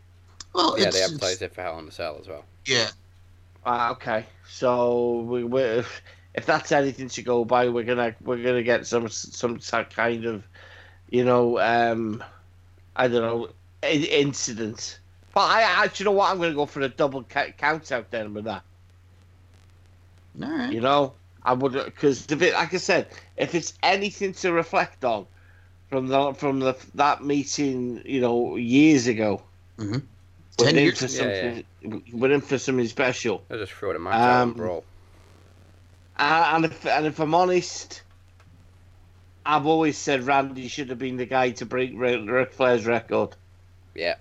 Well, 0.53 0.77
Yeah, 0.77 0.85
they 0.85 0.97
it's- 0.97 1.05
advertised 1.13 1.41
it 1.43 1.53
for 1.53 1.61
Hell 1.61 1.79
in 1.79 1.87
a 1.87 1.91
Cell 1.91 2.17
as 2.19 2.27
well. 2.27 2.43
yeah. 2.65 2.89
Ah, 3.65 3.91
okay, 3.91 4.25
so 4.49 5.19
we, 5.21 5.43
we 5.43 5.83
if 6.37 6.45
that's 6.45 6.71
anything 6.71 7.09
to 7.09 7.21
go 7.23 7.43
by, 7.43 7.67
we're 7.67 7.83
gonna 7.83 8.15
we're 8.23 8.41
gonna 8.41 8.63
get 8.63 8.85
some 8.85 9.09
some 9.09 9.59
kind 9.89 10.25
of, 10.25 10.47
you 11.09 11.25
know, 11.25 11.59
um, 11.59 12.23
I 12.95 13.07
don't 13.07 13.21
know, 13.23 13.49
in- 13.81 14.03
incident. 14.05 14.99
But 15.33 15.41
I, 15.49 15.63
I, 15.83 15.89
you 15.95 16.05
know 16.05 16.11
what? 16.11 16.29
I'm 16.31 16.37
gonna 16.39 16.53
go 16.53 16.67
for 16.67 16.81
a 16.81 16.89
double 16.89 17.23
ca- 17.23 17.51
count 17.57 17.91
out 17.91 18.11
then 18.11 18.33
with 18.35 18.45
that. 18.45 18.61
All 20.41 20.49
right. 20.49 20.71
You 20.71 20.79
know, 20.81 21.13
I 21.43 21.53
would 21.53 21.73
because 21.73 22.27
if 22.31 22.41
it, 22.41 22.53
like 22.53 22.73
I 22.73 22.77
said, 22.77 23.07
if 23.35 23.55
it's 23.55 23.73
anything 23.81 24.33
to 24.33 24.53
reflect 24.53 25.03
on 25.03 25.25
from 25.89 26.07
the 26.07 26.33
from 26.35 26.59
the 26.59 26.75
that 26.93 27.23
meeting, 27.23 28.03
you 28.05 28.21
know, 28.21 28.57
years 28.57 29.07
ago, 29.07 29.41
Mhm. 29.79 30.03
we're 30.59 30.65
Ten 30.65 30.77
in 30.77 30.83
years- 30.83 30.99
for 30.99 31.05
Yeah, 31.05 31.61
something. 31.81 32.03
We're 32.13 32.31
in 32.31 32.41
for 32.41 32.59
something 32.59 32.87
special. 32.87 33.43
They'll 33.47 33.59
just 33.59 33.73
throw 33.73 33.89
it 33.91 33.95
in 33.95 34.01
my 34.03 34.11
Um, 34.13 34.49
and 34.49 34.57
brawl. 34.57 34.83
Uh, 36.17 36.51
and 36.55 36.65
if 36.65 36.85
and 36.85 37.05
if 37.05 37.19
I'm 37.19 37.35
honest, 37.35 38.01
I've 39.45 39.65
always 39.65 39.97
said 39.97 40.23
Randy 40.23 40.67
should 40.67 40.89
have 40.89 40.99
been 40.99 41.17
the 41.17 41.25
guy 41.25 41.51
to 41.51 41.65
break 41.65 41.91
Ric 41.95 42.21
Ric 42.27 42.53
Flair's 42.53 42.85
record. 42.85 43.35
Yeah. 43.95 44.15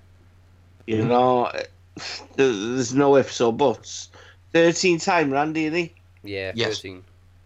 You 0.86 1.04
know, 1.04 1.50
there's 2.36 2.94
no 2.94 3.16
ifs 3.16 3.40
or 3.40 3.52
buts. 3.52 4.10
Thirteen 4.52 4.98
time 4.98 5.32
Randy, 5.32 5.64
isn't 5.66 5.78
he? 5.78 5.94
Yeah, 6.22 6.52
Yes. 6.54 6.76
13. 6.78 7.04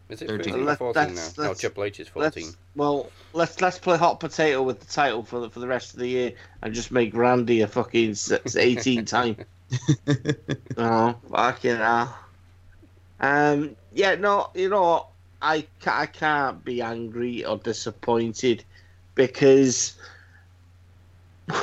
Is 0.08 0.22
it 0.22 0.28
13. 0.28 0.44
13 0.54 0.62
or 0.62 0.64
Let- 0.64 0.78
14 0.78 1.02
now? 1.02 1.08
let's- 1.08 1.38
No, 1.38 1.54
Triple 1.54 1.84
H 1.84 2.00
is 2.00 2.10
Let's 2.16 2.34
14. 2.36 2.52
well, 2.74 3.10
let's 3.32 3.60
let's 3.60 3.78
play 3.78 3.96
hot 3.96 4.18
potato 4.18 4.62
with 4.62 4.80
the 4.80 4.86
title 4.86 5.22
for 5.22 5.38
the 5.40 5.50
for 5.50 5.60
the 5.60 5.68
rest 5.68 5.92
of 5.92 6.00
the 6.00 6.08
year 6.08 6.32
and 6.62 6.74
just 6.74 6.90
make 6.90 7.14
Randy 7.14 7.60
a 7.60 7.68
fucking 7.68 8.10
s- 8.10 8.56
18 8.56 9.04
time. 9.04 9.36
Oh, 10.76 11.14
fucking 11.30 11.76
hell. 11.76 12.18
Um, 13.20 13.76
yeah, 13.92 14.14
no, 14.14 14.50
you 14.54 14.68
know? 14.68 15.06
I, 15.42 15.66
I 15.86 16.06
can't 16.06 16.62
be 16.64 16.82
angry 16.82 17.44
or 17.44 17.56
disappointed 17.56 18.64
because 19.14 19.94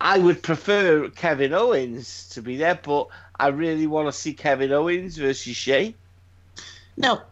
I 0.00 0.18
would 0.18 0.42
prefer 0.42 1.08
Kevin 1.10 1.52
Owens 1.52 2.28
to 2.30 2.42
be 2.42 2.56
there, 2.56 2.78
but 2.80 3.08
I 3.40 3.48
really 3.48 3.86
want 3.86 4.08
to 4.08 4.12
see 4.12 4.32
Kevin 4.32 4.72
Owens 4.72 5.16
versus 5.16 5.56
Shea. 5.56 5.94
Now, 6.96 7.22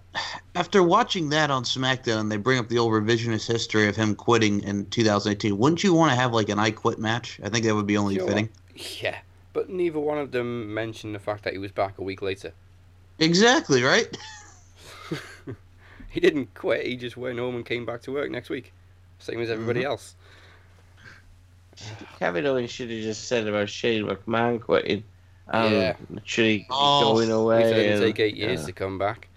after 0.54 0.82
watching 0.82 1.28
that 1.30 1.50
on 1.50 1.62
SmackDown, 1.62 2.28
they 2.28 2.37
bring 2.37 2.58
up 2.58 2.68
the 2.68 2.78
old 2.78 2.92
revisionist 2.92 3.46
history 3.46 3.88
of 3.88 3.94
him 3.94 4.14
quitting 4.14 4.62
in 4.62 4.87
2018. 4.87 5.56
Wouldn't 5.56 5.84
you 5.84 5.94
want 5.94 6.11
to 6.11 6.16
have 6.16 6.32
like 6.32 6.49
an 6.49 6.58
I 6.58 6.72
Quit 6.72 6.99
match? 6.99 7.40
I 7.44 7.49
think 7.49 7.64
that 7.66 7.75
would 7.75 7.87
be 7.87 7.96
only 7.96 8.16
Sure. 8.16 8.26
fitting. 8.26 8.49
Yeah, 9.00 9.18
but 9.52 9.70
neither 9.70 10.00
one 10.00 10.18
of 10.18 10.32
them 10.32 10.75
mentioned 10.75 11.14
the 11.14 11.20
fact 11.20 11.44
that 11.44 11.52
he 11.52 11.58
was 11.58 11.70
back 11.70 11.99
a 11.99 12.02
week 12.02 12.20
later. 12.20 12.52
Exactly 13.19 13.83
right. 13.83 14.09
He 16.11 16.21
didn't 16.21 16.52
quit, 16.52 16.85
he 16.85 16.97
just 16.97 17.16
went 17.16 17.38
home 17.38 17.54
and 17.57 17.64
came 17.64 17.87
back 17.87 18.02
to 18.02 18.12
work 18.12 18.31
next 18.31 18.50
week. 18.50 18.75
Same 19.19 19.40
as 19.40 19.49
everybody 19.49 19.81
Mhm. 19.81 19.87
else. 19.87 20.14
Kevin 22.19 22.45
Owens 22.45 22.71
should 22.71 22.90
have 22.90 23.00
just 23.02 23.28
said 23.28 23.49
about 23.49 23.71
Shane 23.71 24.04
McMahon 24.04 24.61
quitting. 24.61 25.04
Um, 25.49 25.73
Yeah. 25.73 25.97
Literally 26.11 26.66
Oh, 26.69 27.14
going 27.14 27.31
away. 27.31 27.62
said 27.62 27.76
going 27.76 28.00
to 28.00 28.07
take 28.07 28.21
eight 28.21 28.37
years 28.37 28.61
yeah. 28.61 28.66
to 28.66 28.73
come 28.73 28.99
back. 28.99 29.28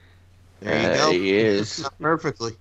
There 0.59 0.77
you 0.81 0.87
Uh, 0.87 0.97
go. 0.97 1.11
he 1.13 1.33
is. 1.33 1.87
Perfectly. 2.01 2.57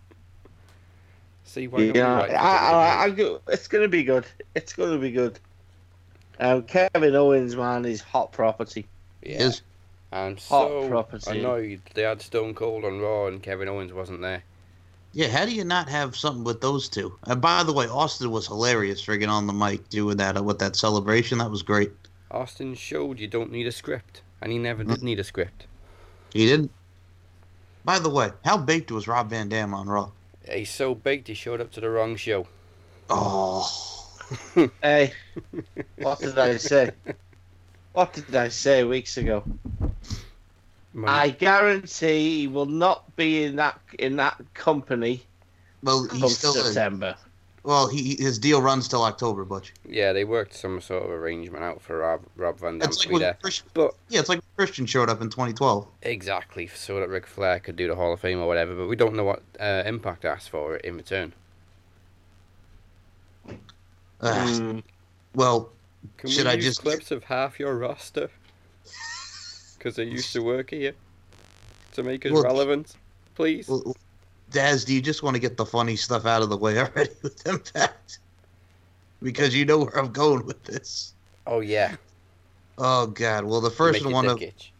See 1.44 1.66
why 1.66 1.80
Yeah, 1.80 2.14
right 2.20 2.30
for 2.30 2.36
I, 2.36 3.06
I, 3.06 3.06
I, 3.06 3.38
it's 3.52 3.66
gonna 3.68 3.88
be 3.88 4.04
good. 4.04 4.26
It's 4.54 4.72
gonna 4.74 4.98
be 4.98 5.10
good. 5.10 5.38
Um, 6.38 6.62
Kevin 6.64 7.14
Owens, 7.16 7.56
man, 7.56 7.84
is 7.84 8.00
hot 8.00 8.32
property. 8.32 8.86
yeah. 9.22 9.42
Is 9.42 9.62
I'm 10.14 10.36
Hot 10.36 10.68
so 10.68 10.88
property. 10.88 11.40
annoyed 11.40 11.82
they 11.94 12.02
had 12.02 12.22
Stone 12.22 12.54
Cold 12.54 12.84
on 12.84 13.00
Raw 13.00 13.26
and 13.26 13.42
Kevin 13.42 13.68
Owens 13.68 13.92
wasn't 13.92 14.22
there. 14.22 14.44
yeah. 15.12 15.28
How 15.28 15.44
do 15.44 15.52
you 15.54 15.64
not 15.64 15.88
have 15.88 16.16
something 16.16 16.44
with 16.44 16.60
those 16.60 16.88
two? 16.88 17.18
And 17.24 17.40
by 17.40 17.64
the 17.64 17.72
way, 17.72 17.86
Austin 17.88 18.30
was 18.30 18.46
hilarious, 18.46 19.04
friggin' 19.04 19.28
on 19.28 19.46
the 19.46 19.52
mic 19.52 19.88
doing 19.88 20.16
that 20.18 20.36
uh, 20.36 20.42
with 20.42 20.58
that 20.60 20.76
celebration. 20.76 21.38
That 21.38 21.50
was 21.50 21.62
great. 21.62 21.92
Austin 22.30 22.74
showed 22.74 23.18
you 23.20 23.28
don't 23.28 23.52
need 23.52 23.66
a 23.66 23.72
script, 23.72 24.22
and 24.40 24.52
he 24.52 24.58
never 24.58 24.84
did 24.84 25.00
mm. 25.00 25.02
need 25.02 25.20
a 25.20 25.24
script. 25.24 25.66
He 26.32 26.46
didn't. 26.46 26.70
By 27.84 27.98
the 27.98 28.10
way, 28.10 28.30
how 28.44 28.56
baked 28.58 28.90
was 28.92 29.06
Rob 29.08 29.30
Van 29.30 29.48
Dam 29.48 29.74
on 29.74 29.88
Raw? 29.88 30.10
He's 30.50 30.70
so 30.70 30.94
baked 30.94 31.28
he 31.28 31.34
showed 31.34 31.60
up 31.60 31.70
to 31.72 31.80
the 31.80 31.90
wrong 31.90 32.16
show. 32.16 32.46
Oh, 33.10 33.68
Hey, 34.82 35.12
what 35.98 36.20
did 36.20 36.38
I 36.38 36.56
say? 36.56 36.92
What 37.94 38.12
did 38.12 38.34
I 38.34 38.48
say 38.48 38.84
weeks 38.84 39.16
ago? 39.16 39.44
Man, 40.92 41.08
I 41.08 41.30
guarantee 41.30 42.40
he 42.40 42.48
will 42.48 42.66
not 42.66 43.16
be 43.16 43.44
in 43.44 43.56
that 43.56 43.80
in 43.98 44.16
that 44.16 44.40
company 44.54 45.22
well, 45.82 46.06
he's 46.12 46.38
still. 46.38 46.52
September. 46.52 47.16
Well, 47.62 47.88
he 47.88 48.16
his 48.16 48.38
deal 48.38 48.60
runs 48.60 48.88
till 48.88 49.02
October, 49.02 49.44
Butch. 49.44 49.72
yeah, 49.88 50.12
they 50.12 50.24
worked 50.24 50.54
some 50.54 50.80
sort 50.80 51.02
of 51.04 51.10
arrangement 51.10 51.64
out 51.64 51.80
for 51.80 51.98
Rob, 51.98 52.22
Rob 52.36 52.58
Van 52.58 52.78
Dam 52.78 52.88
It's 52.88 52.98
to 52.98 53.08
like 53.08 53.14
be 53.14 53.18
there. 53.20 53.38
Christian, 53.40 53.68
But 53.72 53.94
yeah, 54.08 54.20
it's 54.20 54.28
like 54.28 54.40
Christian 54.56 54.84
showed 54.86 55.08
up 55.08 55.22
in 55.22 55.30
2012. 55.30 55.86
exactly, 56.02 56.66
so 56.66 57.00
that 57.00 57.08
Ric 57.08 57.26
Flair 57.26 57.60
could 57.60 57.76
do 57.76 57.88
the 57.88 57.94
Hall 57.94 58.12
of 58.12 58.20
Fame 58.20 58.38
or 58.40 58.46
whatever. 58.46 58.74
But 58.74 58.88
we 58.88 58.96
don't 58.96 59.14
know 59.14 59.24
what 59.24 59.42
uh, 59.58 59.82
Impact 59.86 60.24
asked 60.26 60.50
for 60.50 60.76
in 60.76 60.96
return. 60.96 61.32
Ugh. 63.48 63.54
Mm. 64.20 64.82
Well, 65.34 65.70
Can 66.16 66.30
Should 66.30 66.44
we 66.46 66.50
I 66.50 66.54
use 66.54 66.64
just- 66.64 66.80
clips 66.82 67.10
of 67.10 67.24
half 67.24 67.58
your 67.58 67.76
roster? 67.76 68.30
Because 69.78 69.96
they 69.96 70.04
used 70.04 70.32
to 70.32 70.40
work 70.42 70.70
here 70.70 70.94
to 71.92 72.02
make 72.02 72.24
us 72.24 72.32
Well, 72.32 72.42
relevant, 72.42 72.94
please. 73.34 73.68
well, 73.68 73.94
Daz, 74.50 74.82
do 74.86 74.94
you 74.94 75.02
just 75.02 75.22
want 75.22 75.34
to 75.34 75.40
get 75.40 75.58
the 75.58 75.66
funny 75.66 75.94
stuff 75.94 76.24
out 76.24 76.40
of 76.40 76.48
the 76.48 76.56
way 76.56 76.78
already 76.80 77.10
with 77.22 77.46
Impact? 77.46 78.18
Because 79.22 79.54
you 79.54 79.66
know 79.66 79.80
where 79.80 79.98
I'm 79.98 80.10
going 80.10 80.46
with 80.46 80.64
this. 80.64 81.12
oh 81.46 81.60
yeah, 81.60 81.96
Oh 82.78 83.06
God! 83.08 83.44
Well, 83.44 83.60
the 83.60 83.68
first 83.70 84.06
one 84.06 84.26
of 84.26 84.40
itch. 84.40 84.72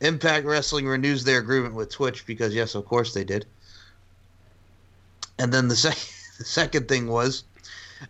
Impact 0.00 0.46
Wrestling 0.46 0.86
renews 0.86 1.24
their 1.24 1.38
agreement 1.40 1.74
with 1.74 1.90
Twitch 1.90 2.24
because 2.24 2.54
yes, 2.54 2.76
of 2.76 2.84
course 2.86 3.14
they 3.14 3.24
did. 3.24 3.46
And 5.40 5.52
then 5.52 5.66
the 5.66 5.74
second 5.76 6.08
the 6.38 6.44
second 6.44 6.86
thing 6.86 7.08
was, 7.08 7.42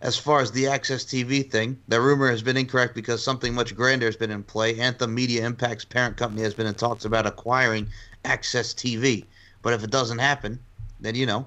as 0.01 0.17
far 0.17 0.39
as 0.41 0.51
the 0.51 0.65
AXS 0.65 1.05
TV 1.05 1.49
thing, 1.49 1.79
the 1.87 2.01
rumor 2.01 2.29
has 2.29 2.41
been 2.41 2.57
incorrect 2.57 2.95
because 2.95 3.23
something 3.23 3.53
much 3.53 3.75
grander 3.75 4.05
has 4.05 4.15
been 4.15 4.31
in 4.31 4.43
play. 4.43 4.79
Anthem 4.79 5.13
Media 5.13 5.45
Impact's 5.45 5.85
parent 5.85 6.17
company 6.17 6.41
has 6.41 6.53
been 6.53 6.67
in 6.67 6.75
talks 6.75 7.05
about 7.05 7.25
acquiring 7.25 7.87
AXS 8.23 8.75
TV. 8.75 9.25
But 9.61 9.73
if 9.73 9.83
it 9.83 9.91
doesn't 9.91 10.19
happen, 10.19 10.59
then 10.99 11.15
you 11.15 11.25
know, 11.25 11.45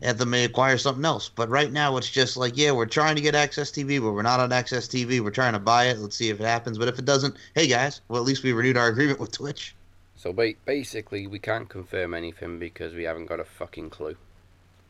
Anthem 0.00 0.30
may 0.30 0.44
acquire 0.44 0.78
something 0.78 1.04
else. 1.04 1.28
But 1.28 1.48
right 1.48 1.72
now, 1.72 1.96
it's 1.96 2.10
just 2.10 2.36
like, 2.36 2.56
yeah, 2.56 2.70
we're 2.70 2.86
trying 2.86 3.16
to 3.16 3.22
get 3.22 3.34
AXS 3.34 3.72
TV, 3.72 4.00
but 4.00 4.12
we're 4.12 4.22
not 4.22 4.40
on 4.40 4.50
AXS 4.50 4.88
TV. 4.88 5.20
We're 5.20 5.30
trying 5.30 5.54
to 5.54 5.58
buy 5.58 5.86
it. 5.86 5.98
Let's 5.98 6.16
see 6.16 6.30
if 6.30 6.40
it 6.40 6.44
happens. 6.44 6.78
But 6.78 6.88
if 6.88 6.98
it 6.98 7.04
doesn't, 7.04 7.36
hey 7.54 7.66
guys, 7.66 8.00
well 8.08 8.20
at 8.20 8.26
least 8.26 8.42
we 8.42 8.52
renewed 8.52 8.76
our 8.76 8.88
agreement 8.88 9.20
with 9.20 9.32
Twitch. 9.32 9.74
So 10.16 10.32
basically, 10.32 11.28
we 11.28 11.38
can't 11.38 11.68
confirm 11.68 12.12
anything 12.12 12.58
because 12.58 12.92
we 12.92 13.04
haven't 13.04 13.26
got 13.26 13.38
a 13.38 13.44
fucking 13.44 13.90
clue. 13.90 14.16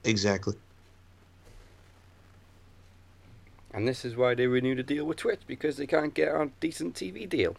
Exactly. 0.04 0.54
And 3.72 3.87
this 3.87 4.04
is 4.04 4.16
why 4.16 4.34
they 4.34 4.46
renewed 4.46 4.78
a 4.78 4.82
deal 4.82 5.04
with 5.04 5.18
Twitch 5.18 5.40
because 5.46 5.76
they 5.76 5.87
can't 5.87 6.14
get 6.14 6.28
a 6.28 6.50
decent 6.60 6.94
TV 6.94 7.28
deal. 7.28 7.56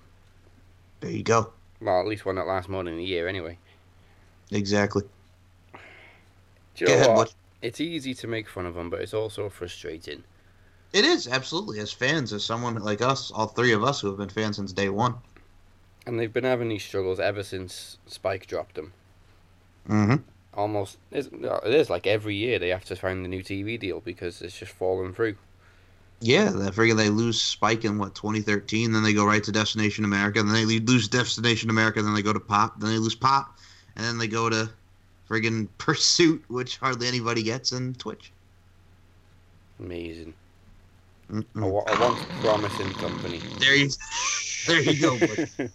There 1.01 1.11
you 1.11 1.23
go. 1.23 1.53
Well, 1.81 1.99
at 1.99 2.07
least 2.07 2.25
one 2.25 2.35
that 2.35 2.47
lasts 2.47 2.69
more 2.69 2.83
than 2.83 2.97
a 2.97 3.01
year 3.01 3.27
anyway. 3.27 3.57
Exactly. 4.51 5.03
Do 5.73 5.79
you 6.79 6.87
know 6.87 6.95
ahead, 6.95 7.15
what? 7.15 7.33
It's 7.61 7.79
easy 7.79 8.13
to 8.15 8.27
make 8.27 8.49
fun 8.49 8.65
of 8.65 8.73
them, 8.73 8.89
but 8.89 9.01
it's 9.01 9.13
also 9.13 9.49
frustrating. 9.49 10.23
It 10.91 11.05
is 11.05 11.27
absolutely 11.27 11.79
as 11.79 11.91
fans, 11.91 12.33
as 12.33 12.43
someone 12.43 12.75
like 12.75 13.01
us, 13.01 13.31
all 13.31 13.47
three 13.47 13.73
of 13.73 13.83
us 13.83 14.01
who 14.01 14.07
have 14.07 14.17
been 14.17 14.29
fans 14.29 14.55
since 14.55 14.73
day 14.73 14.89
one. 14.89 15.15
And 16.05 16.19
they've 16.19 16.33
been 16.33 16.43
having 16.43 16.69
these 16.69 16.83
struggles 16.83 17.19
ever 17.19 17.43
since 17.43 17.97
Spike 18.07 18.47
dropped 18.47 18.75
them. 18.75 18.93
Mm-hmm. 19.87 20.15
Almost, 20.55 20.97
it's, 21.11 21.27
it 21.27 21.73
is 21.73 21.89
like 21.89 22.07
every 22.07 22.35
year 22.35 22.57
they 22.57 22.69
have 22.69 22.85
to 22.85 22.95
find 22.95 23.23
a 23.23 23.29
new 23.29 23.43
TV 23.43 23.79
deal 23.79 23.99
because 23.99 24.41
it's 24.41 24.57
just 24.57 24.71
fallen 24.71 25.13
through. 25.13 25.35
Yeah, 26.21 26.49
that 26.49 26.73
friggin' 26.73 26.97
they 26.97 27.09
lose 27.09 27.41
Spike 27.41 27.85
in 27.85 27.97
what 27.97 28.13
2013, 28.13 28.91
then 28.91 29.03
they 29.03 29.13
go 29.13 29.25
right 29.25 29.43
to 29.43 29.51
Destination 29.51 30.03
America, 30.03 30.43
then 30.43 30.53
they 30.53 30.65
lose 30.79 31.07
Destination 31.07 31.69
America, 31.69 32.01
then 32.01 32.13
they 32.13 32.21
go 32.21 32.33
to 32.33 32.39
Pop, 32.39 32.79
then 32.79 32.89
they 32.89 32.97
lose 32.97 33.15
Pop, 33.15 33.57
and 33.95 34.05
then 34.05 34.17
they 34.17 34.27
go 34.27 34.49
to 34.49 34.69
friggin' 35.29 35.69
Pursuit, 35.77 36.43
which 36.49 36.77
hardly 36.77 37.07
anybody 37.07 37.41
gets, 37.41 37.71
and 37.71 37.97
Twitch. 37.97 38.31
Amazing. 39.79 40.33
Wa- 41.55 41.85
once 41.99 42.19
promising 42.41 42.91
company. 42.93 43.39
There 43.59 43.75
you, 43.75 43.89
there 44.67 44.81
you 44.81 44.99
go. 45.01 45.17
Butch. 45.19 45.49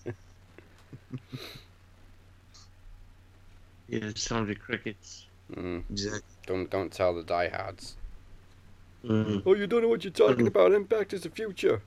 Yeah, 3.88 4.06
it 4.06 4.18
sounded 4.18 4.60
crickets. 4.60 5.26
Mm, 5.52 5.84
exactly. 5.90 6.22
don't 6.46 6.70
don't 6.70 6.90
tell 6.90 7.14
the 7.14 7.22
diehards. 7.22 7.96
Mm, 9.04 9.42
Oh, 9.44 9.54
you 9.54 9.66
don't 9.66 9.82
know 9.82 9.88
what 9.88 10.02
you're 10.04 10.12
talking 10.12 10.46
about. 10.46 10.72
Impact 10.72 11.12
is 11.12 11.22
the 11.22 11.30
future. 11.30 11.82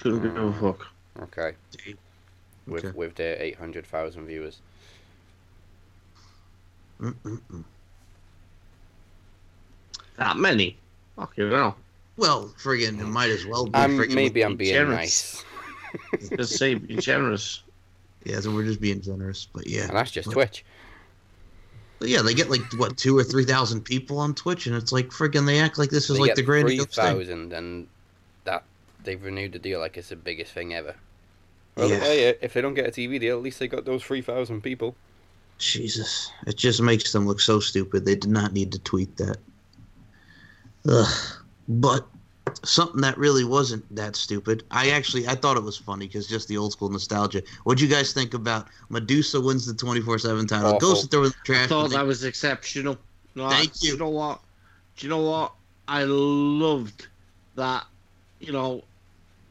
couldn't 0.00 0.22
give 0.22 0.36
a 0.36 0.52
fuck. 0.54 0.86
Okay, 1.20 1.54
with 2.66 2.84
Okay. 2.84 2.96
with 2.96 3.14
their 3.16 3.36
eight 3.40 3.56
hundred 3.56 3.86
thousand 3.86 4.26
viewers. 4.26 4.60
Mm-mm-mm. 7.00 7.64
That 10.16 10.36
many? 10.36 10.76
Fucking 11.16 11.50
hell. 11.50 11.76
Well, 12.16 12.54
friggin' 12.62 13.00
it 13.00 13.04
might 13.06 13.30
as 13.30 13.44
well 13.46 13.66
be. 13.66 13.74
I'm 13.74 13.96
friggin' 13.98 14.14
maybe 14.14 14.44
I'm 14.44 14.52
be 14.56 14.66
being 14.66 14.74
generous. 14.74 15.44
nice, 16.12 16.28
Just 16.36 16.56
say 16.58 16.74
be 16.74 16.96
generous. 16.96 17.62
Yeah, 18.24 18.38
so 18.38 18.54
we're 18.54 18.62
just 18.64 18.80
being 18.80 19.00
generous, 19.00 19.48
but 19.52 19.66
yeah. 19.66 19.88
and 19.88 19.96
that's 19.96 20.12
just 20.12 20.30
Twitch. 20.30 20.64
But 22.02 22.08
yeah, 22.10 22.20
they 22.20 22.34
get 22.34 22.50
like 22.50 22.62
what 22.78 22.96
two 22.96 23.16
or 23.16 23.22
three 23.22 23.44
thousand 23.44 23.82
people 23.82 24.18
on 24.18 24.34
Twitch, 24.34 24.66
and 24.66 24.74
it's 24.74 24.90
like 24.90 25.10
freaking 25.10 25.46
they 25.46 25.60
act 25.60 25.78
like 25.78 25.90
this 25.90 26.10
is 26.10 26.16
They 26.16 26.22
like 26.22 26.34
the 26.34 26.42
three 26.42 26.62
greatest 26.62 26.96
thing. 26.96 27.04
thousand, 27.04 27.52
and 27.52 27.86
that 28.42 28.64
they've 29.04 29.22
renewed 29.22 29.52
the 29.52 29.60
deal 29.60 29.78
like 29.78 29.96
it's 29.96 30.08
the 30.08 30.16
biggest 30.16 30.50
thing 30.52 30.74
ever. 30.74 30.96
Well, 31.76 31.88
Yeah. 31.88 31.98
yeah. 32.12 32.30
Uh, 32.30 32.32
if 32.42 32.54
they 32.54 32.60
don't 32.60 32.74
get 32.74 32.88
a 32.88 32.90
TV 32.90 33.20
deal, 33.20 33.36
at 33.36 33.42
least 33.44 33.60
they 33.60 33.68
got 33.68 33.84
those 33.84 34.02
three 34.02 34.20
thousand 34.20 34.62
people. 34.62 34.96
Jesus, 35.58 36.32
it 36.48 36.56
just 36.56 36.82
makes 36.82 37.12
them 37.12 37.24
look 37.24 37.38
so 37.38 37.60
stupid. 37.60 38.04
They 38.04 38.16
did 38.16 38.32
not 38.32 38.52
need 38.52 38.72
to 38.72 38.80
tweet 38.80 39.16
that. 39.18 39.36
Ugh. 40.88 41.36
But 41.68 42.04
something 42.64 43.00
that 43.02 43.16
really 43.18 43.44
wasn't 43.44 43.84
that 43.94 44.16
stupid. 44.16 44.64
I 44.70 44.90
actually 44.90 45.26
I 45.28 45.34
thought 45.34 45.56
it 45.56 45.62
was 45.62 45.76
funny 45.76 46.06
because 46.06 46.26
just 46.26 46.48
the 46.48 46.56
old 46.56 46.72
school 46.72 46.88
nostalgia. 46.88 47.42
What'd 47.64 47.80
you 47.80 47.88
guys 47.88 48.12
think 48.12 48.34
about 48.34 48.68
Madusa 48.90 49.42
wins 49.44 49.66
the 49.66 49.74
twenty 49.74 50.00
four 50.00 50.18
seven 50.18 50.46
title? 50.46 50.74
Awful. 50.74 50.78
Goes 50.80 51.02
to 51.02 51.08
throw 51.08 51.24
in 51.24 51.28
the 51.30 51.34
trash. 51.44 51.64
I 51.64 51.66
thought 51.66 51.90
that 51.90 52.06
was 52.06 52.24
exceptional. 52.24 52.98
No, 53.34 53.48
Thank 53.48 53.70
I- 53.70 53.72
you. 53.80 53.90
Do 53.90 53.92
you 53.92 53.98
know 53.98 54.08
what? 54.10 54.40
Do 54.96 55.06
you 55.06 55.10
know 55.10 55.22
what? 55.22 55.52
I 55.88 56.04
loved 56.04 57.06
that. 57.56 57.84
You 58.40 58.52
know, 58.52 58.84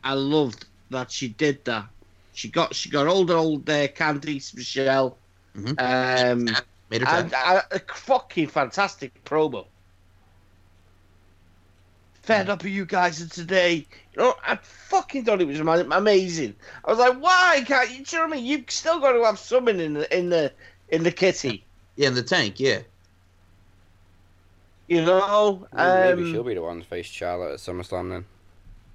I 0.04 0.14
loved 0.14 0.66
that 0.90 1.12
she 1.12 1.30
did 1.30 1.64
that. 1.66 1.86
She 2.34 2.50
got 2.50 2.74
she 2.76 2.90
got 2.90 3.08
older, 3.08 3.36
old 3.36 3.70
uh, 3.70 3.88
Candice 3.90 4.56
Michelle. 4.56 5.18
Mhm. 5.58 5.76
Um, 5.80 6.46
made 6.90 7.02
her 7.02 7.08
and 7.08 7.34
uh, 7.34 7.62
a 7.72 7.80
fucking 7.80 8.48
fantastic 8.48 9.24
promo. 9.26 9.66
Fed 12.32 12.50
up 12.50 12.62
of 12.62 12.68
you 12.70 12.86
guys 12.86 13.28
today. 13.30 13.86
You 14.14 14.22
know, 14.22 14.36
I 14.46 14.56
fucking 14.56 15.26
thought 15.26 15.42
it 15.42 15.48
was 15.48 15.60
amazing. 15.60 16.56
I 16.86 16.90
was 16.92 17.00
like, 17.00 17.22
why 17.22 17.64
can't 17.66 17.90
you? 17.92 18.06
Do 18.06 18.16
you 18.16 18.18
know 18.22 18.28
what 18.30 18.34
I 18.34 18.36
mean? 18.38 18.46
You've 18.46 18.72
still 18.72 19.00
got 19.00 19.14
to 19.14 19.24
have 19.26 19.38
something 19.38 19.80
in 19.80 19.94
the 19.94 20.18
in 20.18 20.30
the 20.30 20.52
in 20.90 21.04
the 21.04 21.12
kitty. 21.12 21.64
Yeah, 21.96 22.08
in 22.10 22.16
the 22.16 22.24
tank. 22.24 22.60
Yeah. 22.60 22.80
You 24.88 25.06
know, 25.06 25.68
Maybe 25.74 26.24
um, 26.24 26.32
she'll 26.32 26.44
be 26.44 26.54
the 26.54 26.62
one 26.62 26.82
to 26.82 26.86
face 26.86 27.06
Charlotte 27.06 27.54
at 27.54 27.60
SummerSlam 27.60 28.10
then. 28.10 28.26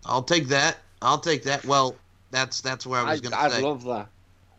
I'll 0.04 0.22
take 0.22 0.48
that. 0.48 0.78
I'll 1.00 1.18
take 1.18 1.42
that. 1.44 1.64
Well, 1.64 1.96
that's 2.30 2.60
that's 2.60 2.86
where 2.86 3.00
I 3.00 3.12
was 3.12 3.20
gonna 3.20 3.50
say. 3.50 3.58
I'd 3.58 3.62
love 3.62 3.84
that. 3.84 3.88
Well- 3.88 4.08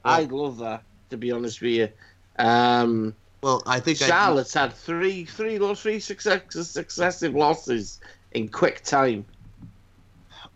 I'd 0.06 0.32
love 0.32 0.58
that. 0.60 0.84
To 1.10 1.18
be 1.18 1.32
honest 1.32 1.62
with 1.62 1.72
you, 1.72 1.90
um, 2.38 3.16
well, 3.42 3.64
I 3.66 3.80
think 3.80 4.02
I, 4.02 4.08
Charlotte's 4.08 4.54
had 4.54 4.74
three, 4.74 5.24
three, 5.24 5.58
lo- 5.58 5.74
three 5.74 6.00
success, 6.02 6.42
successive 6.50 7.34
losses 7.34 8.02
in 8.38 8.50
quick 8.50 8.84
time. 8.84 9.26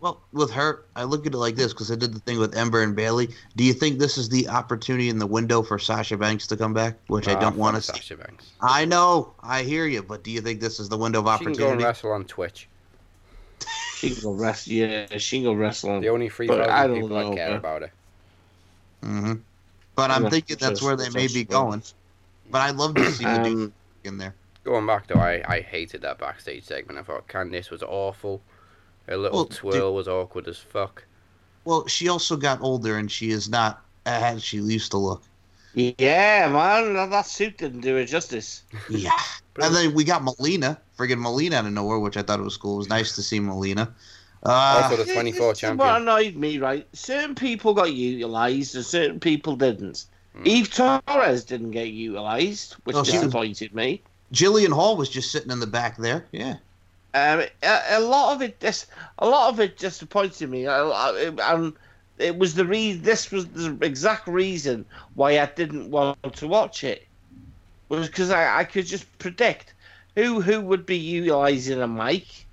Well, 0.00 0.26
with 0.32 0.50
her, 0.52 0.86
I 0.96 1.04
look 1.04 1.26
at 1.26 1.34
it 1.34 1.38
like 1.38 1.56
this 1.56 1.72
because 1.72 1.90
I 1.90 1.96
did 1.96 2.12
the 2.12 2.20
thing 2.20 2.38
with 2.38 2.54
Ember 2.56 2.82
and 2.82 2.94
Bayley. 2.94 3.34
Do 3.56 3.64
you 3.64 3.72
think 3.72 3.98
this 3.98 4.18
is 4.18 4.28
the 4.28 4.48
opportunity 4.48 5.08
in 5.08 5.18
the 5.18 5.26
window 5.26 5.62
for 5.62 5.78
Sasha 5.78 6.16
Banks 6.16 6.46
to 6.48 6.56
come 6.56 6.74
back? 6.74 7.00
Which 7.06 7.28
I 7.28 7.34
Ah, 7.34 7.40
don't 7.40 7.56
want 7.56 7.76
to 7.76 7.82
fuck 7.82 7.82
see. 7.82 7.92
Sasha 7.96 8.16
Banks. 8.16 8.52
I 8.60 8.84
know, 8.84 9.34
I 9.40 9.62
hear 9.64 9.86
you, 9.86 10.02
but 10.02 10.24
do 10.24 10.30
you 10.30 10.40
think 10.40 10.60
this 10.60 10.78
is 10.78 10.88
the 10.88 10.98
window 10.98 11.20
of 11.20 11.26
opportunity? 11.26 11.62
She 11.62 11.66
can 11.68 11.78
go 11.78 11.84
wrestle 11.84 12.12
on 12.12 12.24
Twitch. 12.24 12.68
She 13.94 14.10
can 14.10 14.22
go 14.22 14.32
wrestle. 14.32 14.72
Yeah, 14.72 15.18
she 15.18 15.38
can 15.38 15.44
go 15.44 15.54
wrestle. 15.54 15.90
On, 15.90 16.00
The 16.00 16.08
only 16.08 16.28
free 16.28 16.48
But 16.48 16.70
I 16.70 16.86
don't 16.86 16.96
people 16.96 17.16
that 17.16 17.32
care 17.32 17.50
man. 17.50 17.58
about 17.58 17.82
her. 17.82 17.92
hmm 19.02 19.32
But 19.96 20.10
I'm 20.10 20.22
Yeah, 20.22 20.30
thinking 20.30 20.56
that's 20.60 20.82
where 20.82 20.96
they 20.96 21.10
may 21.10 21.28
be 21.28 21.44
going. 21.44 21.82
But 22.50 22.62
I'd 22.62 22.76
love 22.76 22.96
to 22.96 23.06
see 23.06 23.26
Madusa 23.26 23.46
Um, 23.64 23.74
in 24.04 24.18
there. 24.18 24.36
Going 24.64 24.86
back 24.86 25.08
though, 25.08 25.18
I, 25.20 25.42
I 25.48 25.60
hated 25.60 26.02
that 26.02 26.18
backstage 26.18 26.64
segment. 26.64 26.98
I 26.98 27.02
thought 27.02 27.26
Candice 27.28 27.70
was 27.70 27.82
awful. 27.82 28.40
Her 29.08 29.16
little 29.16 29.38
Well, 29.38 29.44
twirl 29.46 29.94
was 29.94 30.06
awkward 30.08 30.46
as 30.48 30.58
fuck. 30.58 31.04
Well, 31.64 31.86
she 31.86 32.08
also 32.08 32.36
got 32.36 32.60
older, 32.60 32.96
and 32.96 33.10
she 33.10 33.30
is 33.30 33.48
not 33.48 33.84
as 34.06 34.42
she 34.42 34.58
used 34.58 34.90
to 34.92 34.98
look. 34.98 35.22
yeah, 35.74 36.48
man, 36.48 36.94
that, 36.94 37.10
that 37.10 37.26
suit 37.26 37.58
didn't 37.58 37.80
do 37.80 37.94
her 37.96 38.04
justice. 38.04 38.62
Yeah. 38.88 39.10
And 39.60 39.74
then 39.74 39.92
we 39.92 40.02
got 40.02 40.24
Melina, 40.24 40.80
friggin' 40.96 41.20
Melina 41.20 41.56
out 41.56 41.66
of 41.66 41.72
nowhere, 41.74 41.98
which 41.98 42.16
I 42.16 42.22
thought 42.22 42.40
was 42.40 42.56
cool. 42.56 42.76
It 42.76 42.78
was 42.78 42.88
nice 42.88 43.14
to 43.16 43.22
see 43.22 43.38
Melina. 43.38 43.94
Uh, 44.44 44.80
Also 44.90 44.96
the 45.04 45.12
24 45.12 45.22
This 45.24 45.34
is 45.34 45.40
What 45.40 45.56
champion. 45.58 45.96
annoyed 45.96 46.36
me, 46.36 46.56
right? 46.56 46.88
Certain 46.94 47.34
people 47.34 47.74
got 47.74 47.92
utilised 47.92 48.74
and 48.76 48.82
certain 48.84 49.20
people 49.20 49.54
didn't. 49.54 50.06
Hmm. 50.34 50.46
Eve 50.46 50.72
Torres 50.72 51.44
didn't 51.44 51.72
get 51.72 51.88
utilised, 51.88 52.76
which 52.84 52.96
Oh, 52.96 53.04
she 53.04 53.12
was- 53.12 53.20
disappointed 53.24 53.74
me. 53.74 54.02
Jillian 54.32 54.72
Hall 54.72 54.96
was 54.96 55.08
just 55.10 55.30
sitting 55.30 55.50
in 55.50 55.60
the 55.60 55.66
back 55.66 55.96
there. 55.98 56.26
Yeah. 56.32 56.56
Um, 57.14 57.42
a, 57.62 57.80
a 57.90 58.00
lot 58.00 58.34
of 58.34 58.42
it, 58.42 58.58
dis, 58.60 58.86
a 59.18 59.28
lot 59.28 59.52
of 59.52 59.60
it 59.60 59.76
disappointed 59.78 60.48
me, 60.48 60.66
I- 60.66 60.80
I- 60.82 61.54
and 61.54 61.74
it 62.18 62.38
was 62.38 62.54
the 62.54 62.64
re- 62.66 62.94
This 62.94 63.30
was 63.30 63.46
the 63.48 63.76
exact 63.82 64.26
reason 64.26 64.86
why 65.14 65.38
I 65.38 65.46
didn't 65.46 65.90
want 65.90 66.18
to 66.36 66.48
watch 66.48 66.84
it, 66.84 67.06
was 67.88 68.08
because 68.08 68.30
I, 68.30 68.60
I 68.60 68.64
could 68.64 68.86
just 68.86 69.18
predict 69.18 69.74
who 70.16 70.40
who 70.40 70.60
would 70.62 70.86
be 70.86 70.96
utilising 70.96 71.80
a 71.82 71.88
mic, 71.88 72.46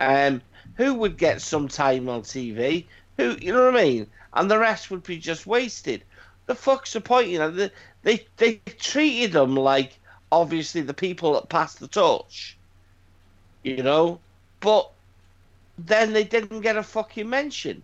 um, 0.00 0.42
who 0.76 0.94
would 0.94 1.18
get 1.18 1.42
some 1.42 1.68
time 1.68 2.08
on 2.08 2.22
TV, 2.22 2.88
who 3.16 3.36
you 3.40 3.52
know 3.52 3.66
what 3.66 3.76
I 3.76 3.84
mean, 3.84 4.06
and 4.32 4.50
the 4.50 4.58
rest 4.58 4.90
would 4.90 5.02
be 5.02 5.18
just 5.18 5.46
wasted. 5.46 6.04
The 6.46 6.54
fuck's 6.54 6.92
the 6.94 7.00
point? 7.00 7.28
You 7.28 7.38
know, 7.38 7.50
they 7.50 7.70
they, 8.02 8.26
they 8.38 8.54
treated 8.78 9.32
them 9.32 9.54
like 9.54 9.97
obviously 10.30 10.80
the 10.82 10.94
people 10.94 11.32
that 11.34 11.48
passed 11.48 11.80
the 11.80 11.88
torch 11.88 12.58
you 13.62 13.82
know, 13.82 14.20
but 14.60 14.90
then 15.78 16.12
they 16.12 16.24
didn't 16.24 16.60
get 16.60 16.76
a 16.76 16.82
fucking 16.82 17.28
mention. 17.28 17.82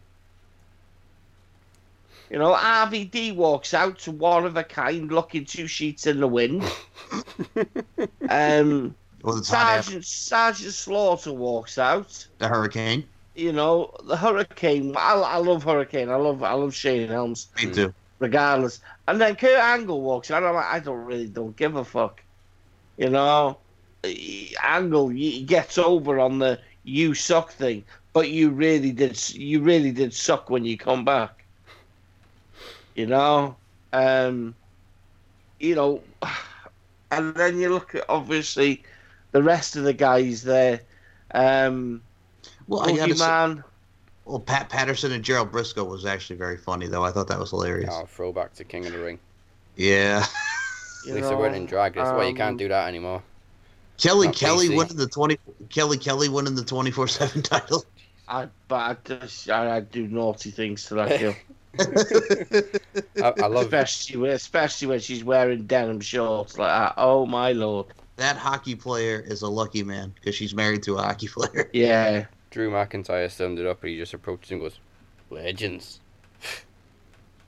You 2.30 2.38
know, 2.38 2.54
RVD 2.54 3.36
walks 3.36 3.74
out 3.74 3.98
to 4.00 4.10
one 4.10 4.46
of 4.46 4.56
a 4.56 4.64
kind, 4.64 5.12
looking 5.12 5.44
two 5.44 5.66
sheets 5.66 6.06
in 6.06 6.20
the 6.20 6.26
wind. 6.26 6.62
um, 8.30 8.94
Well, 9.22 9.38
it's 9.38 9.52
after 9.52 9.82
Sergeant 9.92 10.04
Sergeant 10.06 10.72
Slaughter 10.72 11.32
walks 11.32 11.78
out. 11.78 12.26
the 12.38 12.48
hurricane. 12.48 13.04
You 13.36 13.52
know, 13.52 13.92
the 14.04 14.16
Hurricane. 14.16 14.94
I, 14.96 15.14
I 15.14 15.36
love 15.38 15.64
Hurricane. 15.64 16.08
I 16.08 16.14
love 16.14 16.42
I 16.42 16.52
love 16.52 16.72
Shane 16.72 17.08
Helms, 17.08 17.48
Me 17.56 17.70
too. 17.70 17.92
regardless. 18.20 18.80
And 19.08 19.20
then 19.20 19.34
Kurt 19.34 19.58
Angle 19.58 20.00
walks 20.00 20.30
out. 20.30 20.44
I'm 20.44 20.54
like, 20.54 20.66
I 20.66 20.78
don't 20.78 21.04
really 21.04 21.26
don't 21.26 21.56
give 21.56 21.74
a 21.74 21.84
fuck. 21.84 22.23
You 22.96 23.10
know, 23.10 23.58
Angle 24.62 25.10
gets 25.44 25.78
over 25.78 26.18
on 26.18 26.38
the 26.38 26.60
you 26.84 27.14
suck 27.14 27.50
thing, 27.52 27.84
but 28.12 28.30
you 28.30 28.50
really 28.50 28.92
did 28.92 29.20
you 29.34 29.60
really 29.60 29.90
did 29.90 30.12
suck 30.14 30.50
when 30.50 30.64
you 30.64 30.76
come 30.76 31.04
back. 31.04 31.44
You 32.94 33.06
know, 33.06 33.56
um, 33.92 34.54
you 35.58 35.74
know, 35.74 36.02
and 37.10 37.34
then 37.34 37.58
you 37.58 37.70
look 37.70 37.94
at 37.94 38.04
obviously 38.08 38.82
the 39.32 39.42
rest 39.42 39.76
of 39.76 39.84
the 39.84 39.92
guys 39.92 40.42
there. 40.42 40.80
Um, 41.32 42.02
Well, 42.68 42.88
I 42.88 42.96
gotta 42.96 43.64
well, 44.24 44.40
Pat 44.40 44.70
Patterson 44.70 45.12
and 45.12 45.22
Gerald 45.22 45.52
Brisco 45.52 45.86
was 45.86 46.06
actually 46.06 46.36
very 46.36 46.56
funny, 46.56 46.86
though. 46.86 47.04
I 47.04 47.10
thought 47.10 47.28
that 47.28 47.38
was 47.38 47.50
hilarious. 47.50 47.90
Oh, 47.92 48.06
throwback 48.06 48.54
to 48.54 48.64
King 48.64 48.86
of 48.86 48.92
the 48.92 48.98
Ring. 48.98 49.18
Yeah. 49.76 50.24
you 51.04 51.12
At 51.12 51.16
least 51.16 51.28
they 51.28 51.34
know, 51.34 51.40
weren't 51.40 51.56
in 51.56 51.66
drag. 51.66 51.94
That's 51.94 52.10
why 52.10 52.24
you 52.24 52.30
um, 52.30 52.36
can't 52.36 52.58
do 52.58 52.68
that 52.68 52.88
anymore. 52.88 53.22
Kelly 53.98 54.26
Not 54.26 54.36
Kelly 54.36 54.68
PC. 54.68 54.76
winning 54.76 54.96
the 54.96 55.06
twenty. 55.06 55.38
Kelly 55.70 55.98
Kelly 55.98 56.28
winning 56.28 56.54
the 56.54 56.64
twenty 56.64 56.90
four 56.90 57.08
seven 57.08 57.42
title. 57.42 57.84
I, 58.26 58.48
but 58.68 58.76
I 58.76 58.96
just 59.04 59.50
I, 59.50 59.76
I 59.76 59.80
do 59.80 60.06
naughty 60.08 60.50
things 60.50 60.86
to 60.86 60.94
that 60.94 61.20
girl, 61.20 61.34
I, 63.22 63.42
I 63.42 63.46
love 63.48 63.64
especially 63.64 64.16
when, 64.18 64.30
especially 64.30 64.88
when 64.88 65.00
she's 65.00 65.22
wearing 65.22 65.66
denim 65.66 66.00
shorts 66.00 66.58
like 66.58 66.70
that. 66.70 66.94
Oh 66.96 67.26
my 67.26 67.52
lord! 67.52 67.86
that 68.16 68.36
hockey 68.36 68.74
player 68.74 69.20
is 69.20 69.42
a 69.42 69.48
lucky 69.48 69.82
man 69.82 70.14
because 70.14 70.34
she's 70.34 70.54
married 70.54 70.82
to 70.84 70.94
a 70.94 71.02
hockey 71.02 71.28
player. 71.28 71.68
Yeah, 71.72 72.26
Drew 72.50 72.70
McIntyre 72.70 73.30
summed 73.30 73.58
it 73.58 73.66
up, 73.66 73.82
and 73.82 73.90
he 73.90 73.98
just 73.98 74.14
approaches 74.14 74.52
and 74.52 74.60
goes, 74.60 74.78
"Legends." 75.30 76.00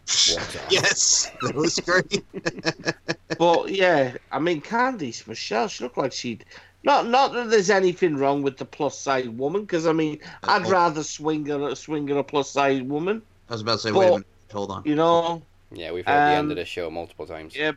What? 0.07 0.67
yes, 0.71 1.31
that 1.43 1.55
was 1.55 1.77
great. 1.81 2.25
But 3.39 3.71
yeah, 3.71 4.15
I 4.33 4.39
mean, 4.39 4.63
Candice 4.63 5.27
Michelle, 5.27 5.69
she 5.69 5.83
looked 5.85 5.99
like 5.99 6.13
she'd 6.13 6.45
not 6.85 7.07
not 7.09 7.33
that 7.33 7.51
there's 7.51 7.71
anything 7.71 8.17
wrong 8.17 8.43
with 8.43 8.57
the 8.57 8.65
plus 8.65 8.99
size 8.99 9.29
woman, 9.29 9.63
because 9.63 9.87
I 9.87 9.93
mean, 9.93 10.21
I'd 10.45 10.65
Oh. 10.67 10.71
rather 10.71 11.03
swing 11.03 11.51
at 11.51 11.61
a 11.61 11.75
swing 11.77 12.09
at 12.11 12.17
a 12.17 12.23
plus 12.23 12.51
size 12.51 12.83
woman, 12.83 13.21
I 13.51 13.53
was 13.55 13.63
about 13.63 13.73
to 13.73 13.79
say, 13.79 13.93
wait 13.93 14.07
a 14.07 14.11
minute, 14.13 14.27
hold 14.53 14.71
on. 14.71 14.83
you 14.85 14.95
know. 14.95 15.43
Yeah, 15.73 15.91
we've 15.91 16.07
heard 16.07 16.15
the 16.31 16.37
end 16.37 16.47
Um, 16.47 16.51
of 16.53 16.57
the 16.57 16.65
show 16.65 16.89
multiple 16.89 17.27
times. 17.27 17.57
Yeah, 17.57 17.73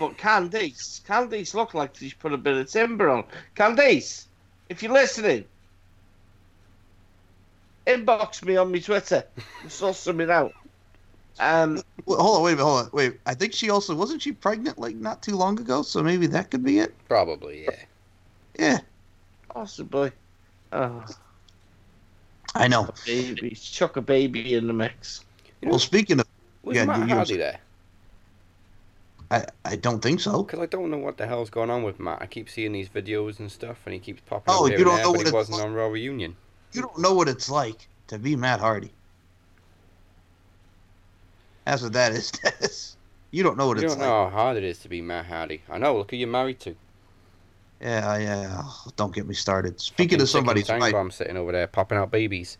but 0.00 0.18
Candice, 0.18 1.00
Candice 1.04 1.54
looked 1.54 1.74
like 1.76 1.94
she's 1.94 2.12
put 2.12 2.32
a 2.32 2.36
bit 2.36 2.56
of 2.56 2.68
timber 2.70 3.08
on. 3.08 3.24
Candice, 3.56 4.24
if 4.68 4.82
you're 4.82 4.92
listening, 4.92 5.44
inbox 7.86 8.44
me 8.44 8.56
on 8.56 8.72
my 8.72 8.78
Twitter. 8.80 9.24
We'll 9.62 9.70
sort 9.70 9.96
something 9.96 10.28
out. 10.30 10.52
Um, 11.40 11.82
Well, 12.06 12.18
hold 12.20 12.36
on, 12.38 12.42
wait 12.42 12.52
a 12.52 12.56
minute, 12.56 12.64
hold 12.68 12.84
on, 12.86 12.90
wait. 12.92 13.20
I 13.26 13.34
think 13.34 13.52
she 13.52 13.70
also 13.70 13.94
wasn't 13.94 14.22
she 14.22 14.32
pregnant 14.32 14.78
like 14.78 14.96
not 14.96 15.22
too 15.22 15.36
long 15.36 15.58
ago, 15.60 15.82
so 15.82 16.02
maybe 16.02 16.26
that 16.28 16.50
could 16.50 16.64
be 16.64 16.78
it. 16.78 16.94
Probably, 17.08 17.64
yeah. 17.64 17.70
Yeah, 18.58 18.78
possibly. 19.48 20.10
Oh, 20.72 21.04
I 22.54 22.66
know. 22.66 22.88
baby, 23.06 23.50
chuck 23.50 23.96
a 23.96 24.00
baby 24.00 24.54
in 24.54 24.66
the 24.66 24.72
mix. 24.72 25.24
You 25.60 25.66
know, 25.66 25.70
Well, 25.72 25.78
speaking 25.78 26.18
of, 26.18 26.26
was 26.62 26.76
yeah, 26.76 26.84
Matt 26.86 27.00
you- 27.00 27.06
you- 27.06 27.14
Hardy 27.14 27.36
there? 27.36 27.60
I 29.30 29.44
I 29.64 29.76
don't 29.76 30.00
think 30.00 30.20
so. 30.20 30.42
Because 30.42 30.60
I 30.60 30.66
don't 30.66 30.90
know 30.90 30.96
what 30.98 31.18
the 31.18 31.26
hell's 31.26 31.50
going 31.50 31.68
on 31.70 31.82
with 31.82 32.00
Matt. 32.00 32.22
I 32.22 32.26
keep 32.26 32.48
seeing 32.48 32.72
these 32.72 32.88
videos 32.88 33.38
and 33.38 33.52
stuff, 33.52 33.78
and 33.84 33.92
he 33.92 34.00
keeps 34.00 34.22
popping 34.22 34.54
Oh, 34.54 34.64
up 34.64 34.70
here 34.70 34.78
you 34.78 34.84
don't 34.84 34.96
there, 34.96 35.04
know 35.04 35.12
but 35.12 35.18
what 35.18 35.26
he 35.26 35.32
wasn't 35.32 35.58
like? 35.58 35.66
on 35.66 35.74
Raw 35.74 35.86
Reunion. 35.88 36.34
You 36.72 36.80
don't 36.82 36.98
know 36.98 37.12
what 37.12 37.28
it's 37.28 37.50
like 37.50 37.86
to 38.08 38.18
be 38.18 38.34
Matt 38.36 38.60
Hardy. 38.60 38.90
That's 41.68 41.82
what 41.82 41.92
that 41.92 42.12
is. 42.12 42.30
Dennis. 42.42 42.96
you 43.30 43.42
don't 43.42 43.58
know 43.58 43.66
what 43.66 43.76
You 43.76 43.84
it's 43.84 43.92
don't 43.94 44.00
like. 44.00 44.08
know 44.08 44.24
how 44.30 44.30
hard 44.30 44.56
it 44.56 44.64
is 44.64 44.78
to 44.78 44.88
be 44.88 45.02
Matt 45.02 45.26
Hardy. 45.26 45.60
I 45.68 45.76
know. 45.76 45.98
Look 45.98 46.10
who 46.12 46.16
you're 46.16 46.26
married 46.26 46.60
to. 46.60 46.74
Yeah, 47.82 48.16
yeah. 48.16 48.56
Uh, 48.58 48.62
oh, 48.64 48.86
don't 48.96 49.14
get 49.14 49.26
me 49.26 49.34
started. 49.34 49.78
Speaking 49.80 50.18
Fucking 50.18 50.22
of 50.22 50.28
somebody's 50.30 50.66
ticking 50.66 50.80
wife, 50.80 50.92
time 50.92 51.00
bomb 51.02 51.10
sitting 51.10 51.36
over 51.36 51.52
there 51.52 51.66
popping 51.66 51.98
out 51.98 52.10
babies. 52.10 52.56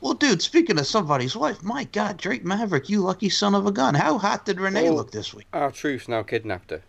well, 0.00 0.14
dude. 0.14 0.40
Speaking 0.40 0.78
of 0.78 0.86
somebody's 0.86 1.34
wife, 1.36 1.60
my 1.64 1.84
God, 1.84 2.18
Drake 2.18 2.44
Maverick, 2.44 2.88
you 2.88 3.00
lucky 3.00 3.28
son 3.28 3.54
of 3.56 3.66
a 3.66 3.72
gun. 3.72 3.94
How 3.96 4.16
hot 4.16 4.44
did 4.46 4.60
Renee 4.60 4.88
Oh. 4.90 4.94
look 4.94 5.10
this 5.10 5.34
week? 5.34 5.46
R-Truth's 5.52 6.06
now 6.06 6.22
kidnapped 6.22 6.70
her. 6.70 6.82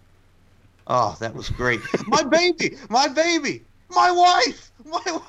Oh, 0.86 1.18
that 1.20 1.34
was 1.34 1.50
great. 1.50 1.82
my 2.08 2.22
baby, 2.24 2.78
my 2.90 3.08
baby, 3.08 3.64
my 3.90 4.12
wife, 4.12 4.72
my 4.86 5.20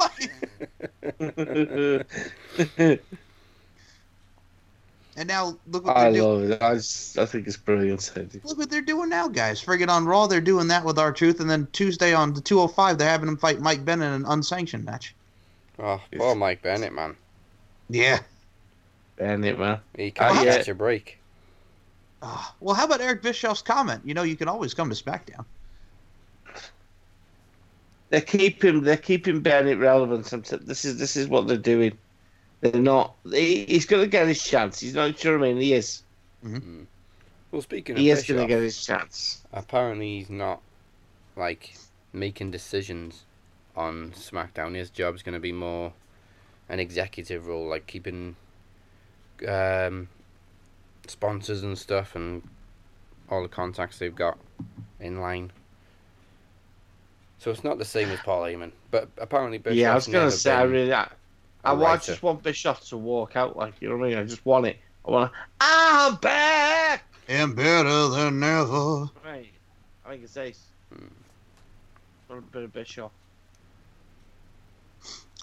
wife. 2.79 2.99
And 5.18 5.26
now 5.26 5.59
look 5.66 5.85
what 5.85 5.96
I 5.96 6.04
they're 6.12 6.20
doing. 6.22 6.50
love 6.50 6.50
it. 6.52 6.62
I, 6.62 6.74
just, 6.74 7.18
I 7.18 7.26
think 7.26 7.48
it's 7.48 7.57
brilliant. 7.57 8.09
Look 8.44 8.57
what 8.57 8.70
they're 8.70 8.81
doing 8.81 9.09
now, 9.09 9.26
guys. 9.26 9.61
Friggin' 9.62 9.88
on 9.88 10.04
Raw, 10.07 10.28
they're 10.28 10.40
doing 10.40 10.68
that 10.68 10.85
with 10.85 10.96
R-Truth, 10.96 11.40
and 11.40 11.50
then 11.50 11.66
Tuesday 11.72 12.14
on 12.14 12.33
the 12.35 12.40
205, 12.40 12.98
they're 12.98 13.09
having 13.09 13.26
him 13.28 13.37
fight 13.37 13.61
Mike 13.61 13.85
Bennett 13.85 14.07
in 14.07 14.12
an 14.12 14.24
unsanctioned 14.26 14.85
match. 14.85 15.16
Oh, 15.81 16.00
poor 16.16 16.37
Mike 16.37 16.62
Bennett, 16.62 16.92
man. 16.92 17.16
Yeah. 17.90 18.20
Bennett, 19.16 19.59
man. 19.59 19.81
He 19.96 20.12
can't 20.12 20.38
Oh, 20.38 20.42
yeah. 20.44 20.59
catch 20.59 20.68
a 20.68 20.74
break. 20.74 21.18
Ah, 22.22 22.54
well, 22.61 22.76
how 22.76 22.85
about 22.85 23.00
Eric 23.00 23.20
Bischoff's 23.22 23.62
comment? 23.62 24.02
You 24.04 24.14
know, 24.14 24.22
you 24.22 24.37
can 24.37 24.46
always 24.46 24.72
come 24.72 24.88
to 24.88 24.94
SmackDown. 24.94 25.44
They're 28.11 28.20
keeping 28.20 28.83
they're 28.83 28.96
keeping 28.96 29.40
Bennett 29.40 29.78
relevant. 29.78 30.26
Sometimes 30.26 30.64
this 30.64 30.85
is 30.85 30.96
this 30.98 31.16
is 31.16 31.28
what 31.28 31.46
they're 31.46 31.57
doing. 31.59 31.98
They're 32.61 32.81
not. 32.81 33.14
He, 33.31 33.64
he's 33.64 33.87
going 33.87 34.03
to 34.03 34.09
get 34.09 34.27
his 34.27 34.42
chance. 34.42 34.81
He's 34.81 34.94
not 34.94 35.18
sure. 35.18 35.38
I 35.38 35.42
mean, 35.42 35.57
he 35.59 35.75
is. 35.75 36.03
Well, 37.51 37.62
speaking 37.62 37.97
of 37.97 38.01
He 38.01 38.11
is 38.11 38.25
going 38.25 38.40
to 38.40 38.47
get 38.47 38.61
his 38.62 38.85
chance. 38.85 39.42
apparently 39.53 40.18
he's 40.18 40.31
not 40.31 40.61
like 41.37 41.75
making 42.12 42.51
decisions 42.51 43.25
on 43.77 44.12
SmackDown. 44.12 44.75
His 44.75 44.90
job's 44.90 45.23
going 45.23 45.35
to 45.35 45.40
be 45.40 45.53
more 45.53 45.92
an 46.68 46.81
executive 46.81 47.47
role, 47.47 47.68
like 47.68 47.87
keeping 47.87 48.37
um, 49.47 50.09
sponsors 51.07 51.62
and 51.62 51.79
stuff 51.79 52.14
and 52.14 52.42
all 53.31 53.42
the 53.42 53.49
contacts 53.49 53.99
they've 53.99 54.14
got 54.14 54.38
in 55.01 55.21
line. 55.21 55.53
So 57.38 57.51
it's 57.51 57.62
not 57.62 57.79
the 57.79 57.85
same 57.85 58.11
as 58.11 58.18
Paul 58.21 58.42
Heyman, 58.42 58.73
but 58.90 59.09
apparently 59.18 59.59
Bischoff's 59.59 59.77
yeah, 59.77 59.92
I 59.92 59.94
was 59.94 60.07
going 60.09 60.29
to 60.29 60.37
say. 60.37 60.53
I 60.53 60.64
been 60.64 60.73
really. 60.73 60.92
I, 61.64 61.71
I 61.71 61.73
a 61.73 61.75
want, 61.77 61.85
writer. 62.01 62.07
just 62.12 62.23
want 62.23 62.42
Bischoff 62.42 62.87
to 62.88 62.97
walk 62.97 63.37
out 63.37 63.57
like 63.57 63.75
you 63.81 63.88
know 63.88 63.97
what 63.97 64.07
I 64.07 64.09
mean. 64.11 64.18
I 64.18 64.25
just 64.25 64.44
want 64.47 64.66
it. 64.66 64.77
I 65.07 65.11
want. 65.11 65.33
to. 65.33 65.38
I'm 65.61 66.16
back. 66.16 67.05
And 67.29 67.55
better 67.55 68.09
than 68.09 68.42
ever. 68.42 69.11
Right. 69.25 69.51
I 70.07 70.11
think 70.11 70.25
it's 70.25 70.37
ace. 70.37 70.64
Hmm. 70.92 71.07
Want 72.29 72.44
a 72.44 72.51
bit 72.51 72.62
of 72.62 72.73
Bischoff. 72.73 73.11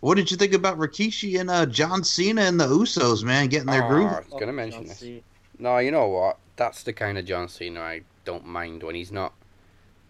What 0.01 0.15
did 0.15 0.30
you 0.30 0.38
think 0.38 0.54
about 0.54 0.78
Rikishi 0.78 1.39
and 1.39 1.49
uh, 1.49 1.65
John 1.65 2.04
Cena 2.04 2.41
and 2.41 2.60
the 2.60 2.67
Usos, 2.67 3.23
man, 3.23 3.47
getting 3.47 3.67
their 3.67 3.84
Oh, 3.84 3.88
groove? 3.88 4.12
I 4.12 4.19
was 4.19 4.28
going 4.30 4.47
to 4.47 4.54
mention 4.54 4.82
I'll 4.82 4.88
this. 4.88 4.99
see. 4.99 5.23
No, 5.58 5.78
you 5.78 5.89
know 5.91 6.08
what? 6.08 6.38
That's 6.58 6.84
the 6.84 6.93
kind 6.93 7.17
of 7.17 7.25
John 7.25 7.47
Cena 7.47 7.80
I 7.82 8.01
don't 8.25 8.45
mind 8.45 8.84
when 8.84 8.93
he's 8.95 9.12
not 9.12 9.34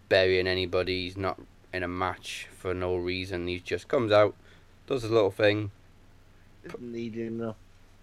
burying 0.08 0.46
anybody. 0.46 1.04
He's 1.04 1.16
not 1.16 1.40
in 1.72 1.82
a 1.82 1.88
match 1.88 2.48
for 2.58 2.74
no 2.74 2.96
reason. 2.96 3.46
He 3.46 3.60
just 3.60 3.86
comes 3.88 4.12
out, 4.12 4.34
does 4.86 5.02
his 5.02 5.10
little 5.10 5.30
thing. 5.30 5.70
Didn't 6.70 6.92
need 6.92 7.14
him 7.14 7.38
though. 7.38 7.56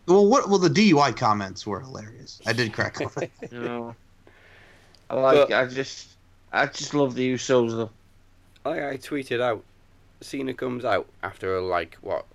Well, 0.07 0.27
what? 0.27 0.49
Well, 0.49 0.59
the 0.59 0.69
DUI 0.69 1.15
comments 1.15 1.65
were 1.65 1.79
hilarious. 1.79 2.41
I 2.45 2.53
did 2.53 2.73
crack 2.73 2.99
up. 3.01 3.11
You 3.51 3.59
know. 3.59 3.95
I 5.09 5.15
like. 5.15 5.49
But- 5.49 5.53
I 5.53 5.65
just. 5.67 6.09
I 6.51 6.65
just 6.67 6.93
love 6.93 7.15
the 7.15 7.33
Usos 7.33 7.71
though. 7.71 7.89
I, 8.69 8.89
I 8.91 8.97
tweeted 8.97 9.41
out, 9.41 9.63
Cena 10.21 10.53
comes 10.53 10.85
out 10.85 11.07
after 11.23 11.59
like 11.59 11.97
what? 12.01 12.25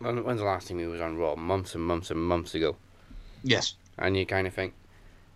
When, 0.00 0.24
when's 0.24 0.40
the 0.40 0.46
last 0.46 0.68
time 0.68 0.78
he 0.80 0.86
was 0.86 1.00
on 1.00 1.16
Raw? 1.16 1.36
Months 1.36 1.74
and 1.74 1.84
months 1.84 2.10
and 2.10 2.20
months 2.20 2.54
ago. 2.54 2.76
yes. 3.42 3.74
And 4.00 4.16
you 4.16 4.24
kind 4.26 4.46
of 4.46 4.54
think, 4.54 4.74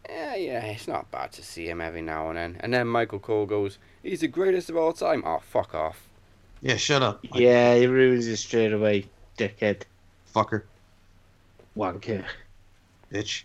yeah, 0.08 0.37
yeah, 0.37 0.64
it's 0.66 0.87
not 0.87 1.11
bad 1.11 1.32
to 1.32 1.42
see 1.42 1.68
him 1.68 1.80
every 1.80 2.00
now 2.02 2.28
and 2.28 2.37
then. 2.38 2.56
And 2.61 2.72
then 2.72 2.87
Michael 2.87 3.18
Cole 3.18 3.44
goes, 3.46 3.78
he's 4.04 4.20
the 4.20 4.28
greatest 4.28 4.70
of 4.70 4.76
all 4.76 4.92
time. 4.92 5.22
Oh, 5.26 5.40
fuck 5.40 5.74
off. 5.74 6.06
Yeah. 6.61 6.76
Shut 6.76 7.02
up. 7.02 7.24
like, 7.30 7.40
Yeah, 7.40 7.74
he 7.76 7.87
ruins 7.87 8.26
it 8.28 8.37
straight 8.37 8.72
away, 8.72 9.06
dickhead, 9.38 9.83
Fucker. 10.35 10.62
wanker, 11.77 12.25
Bitch. 13.12 13.42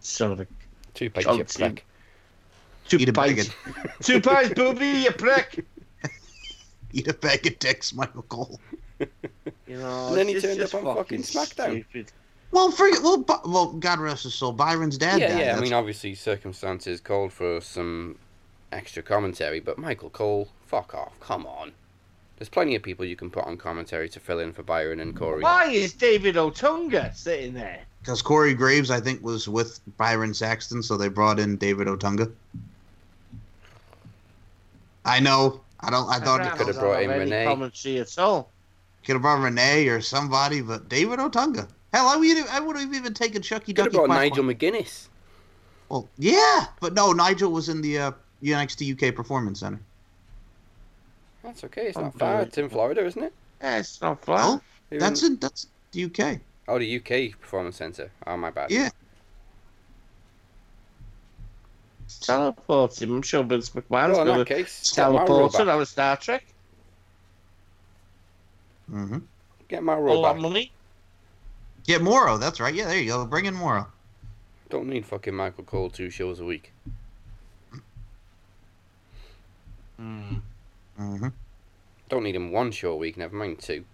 son 0.00 0.32
of 0.32 0.40
a 0.40 0.46
Two 0.94 1.10
pike 1.10 1.24
John 1.24 1.38
chip 1.38 1.50
Cena. 1.50 1.70
prick. 1.70 1.84
two 2.88 2.96
Eat 2.98 3.08
a 3.08 3.12
bag 3.12 3.38
of, 3.40 3.54
two 4.00 4.20
pints, 4.20 4.54
booby, 4.54 4.86
you 4.86 5.10
prick. 5.10 5.64
eat 6.92 7.08
a 7.08 7.14
bag 7.14 7.46
of 7.46 7.58
dicks, 7.58 7.92
Michael 7.94 8.22
Cole. 8.22 8.60
You 9.66 9.78
know. 9.78 10.08
And 10.08 10.16
then 10.18 10.28
he 10.28 10.38
turned 10.40 10.58
just 10.58 10.74
up 10.74 10.84
on 10.84 10.96
fucking 10.96 11.22
SmackDown. 11.22 11.84
Stupid. 11.88 12.12
Well, 12.52 12.70
free, 12.70 12.92
well, 13.02 13.24
well, 13.44 13.72
God 13.72 13.98
rest 13.98 14.22
his 14.24 14.34
soul. 14.34 14.52
Byron's 14.52 14.96
dad 14.98 15.18
yeah, 15.20 15.28
died. 15.28 15.40
yeah. 15.40 15.56
I 15.56 15.60
mean, 15.60 15.72
obviously, 15.72 16.14
circumstances 16.14 17.00
called 17.00 17.32
for 17.32 17.60
some 17.60 18.16
extra 18.70 19.02
commentary, 19.02 19.58
but 19.60 19.78
Michael 19.78 20.10
Cole, 20.10 20.48
fuck 20.66 20.94
off. 20.94 21.18
Come 21.20 21.46
on. 21.46 21.72
There's 22.44 22.50
plenty 22.50 22.74
of 22.74 22.82
people 22.82 23.06
you 23.06 23.16
can 23.16 23.30
put 23.30 23.46
on 23.46 23.56
commentary 23.56 24.06
to 24.10 24.20
fill 24.20 24.38
in 24.38 24.52
for 24.52 24.62
Byron 24.62 25.00
and 25.00 25.16
Corey. 25.16 25.42
Why 25.42 25.70
is 25.70 25.94
David 25.94 26.34
Otunga 26.34 27.16
sitting 27.16 27.54
there? 27.54 27.80
Because 28.02 28.20
Corey 28.20 28.52
Graves, 28.52 28.90
I 28.90 29.00
think, 29.00 29.24
was 29.24 29.48
with 29.48 29.80
Byron 29.96 30.34
Saxton, 30.34 30.82
so 30.82 30.98
they 30.98 31.08
brought 31.08 31.40
in 31.40 31.56
David 31.56 31.86
Otunga. 31.86 32.30
I 35.06 35.20
know. 35.20 35.62
I 35.80 35.88
don't. 35.88 36.06
I 36.06 36.18
thought 36.18 36.42
I'd 36.42 36.48
it 36.48 36.58
could 36.58 36.66
have 36.66 36.78
brought 36.78 37.02
in 37.02 37.10
any 37.10 37.20
Renee. 37.20 37.46
Commentary 37.46 37.98
at 38.00 38.18
all. 38.18 38.50
could 39.06 39.14
have 39.14 39.22
brought 39.22 39.40
Renee 39.40 39.88
or 39.88 40.02
somebody, 40.02 40.60
but 40.60 40.90
David 40.90 41.20
Otunga. 41.20 41.66
Hell, 41.94 42.08
I 42.08 42.16
would. 42.16 42.46
I 42.48 42.60
would 42.60 42.76
have 42.76 42.92
even 42.94 43.14
taken 43.14 43.40
Chucky 43.40 43.72
Could 43.72 43.86
have 43.86 43.94
brought 43.94 44.08
Quack- 44.08 44.18
Nigel 44.18 44.44
McGuinness. 44.44 45.08
Well, 45.88 46.10
yeah, 46.18 46.66
but 46.78 46.92
no, 46.92 47.12
Nigel 47.12 47.50
was 47.50 47.70
in 47.70 47.80
the 47.80 47.98
uh, 47.98 48.12
NXT 48.42 49.02
UK 49.02 49.14
Performance 49.14 49.60
Center. 49.60 49.80
That's 51.44 51.62
okay. 51.64 51.86
It's 51.88 51.96
I'm 51.98 52.04
not 52.04 52.18
far. 52.18 52.38
good. 52.38 52.48
It's 52.48 52.58
in 52.58 52.68
Florida, 52.70 53.04
isn't 53.04 53.22
it? 53.22 53.32
Yeah, 53.62 53.78
it's 53.78 54.00
not 54.00 54.20
flat. 54.24 54.60
Even- 54.90 54.98
that's 54.98 55.22
in 55.22 55.36
that's 55.36 55.66
the 55.92 56.04
UK. 56.06 56.40
Oh, 56.66 56.78
the 56.78 56.96
UK 56.96 57.38
Performance 57.38 57.76
Centre. 57.76 58.10
Oh, 58.26 58.36
my 58.36 58.50
bad. 58.50 58.70
Yeah. 58.70 58.88
Teleport 62.20 63.00
him. 63.02 63.16
I'm 63.16 63.22
sure 63.22 63.42
Vince 63.42 63.70
McMahon's 63.70 63.90
Well, 63.90 64.20
in 64.22 64.26
going 64.26 64.38
that 64.38 64.44
to 64.48 64.54
case, 64.54 64.90
get 64.94 65.10
Mauro 65.10 65.26
teleport 65.26 65.54
him 65.60 65.66
back. 65.66 65.74
out 65.74 65.80
of 65.82 65.88
Star 65.88 66.16
Trek. 66.16 66.44
hmm 68.88 69.18
Get 69.68 69.78
All 69.78 69.82
Mauro 69.84 70.22
that 70.22 70.32
back. 70.34 70.42
money. 70.42 70.72
Yeah, 71.86 71.98
Mauro. 71.98 72.38
That's 72.38 72.60
right. 72.60 72.74
Yeah, 72.74 72.86
there 72.86 72.98
you 72.98 73.08
go. 73.10 73.26
Bring 73.26 73.44
in 73.46 73.54
Mauro. 73.54 73.86
Don't 74.70 74.88
need 74.88 75.04
fucking 75.04 75.34
Michael 75.34 75.64
Cole 75.64 75.90
two 75.90 76.08
shows 76.08 76.40
a 76.40 76.44
week. 76.44 76.72
Hmm 80.96 81.28
Don't 82.08 82.22
need 82.24 82.36
him 82.36 82.52
one 82.52 82.70
show 82.70 82.92
a 82.92 82.96
week, 82.96 83.16
never 83.16 83.34
mind 83.34 83.58
two. 83.58 83.84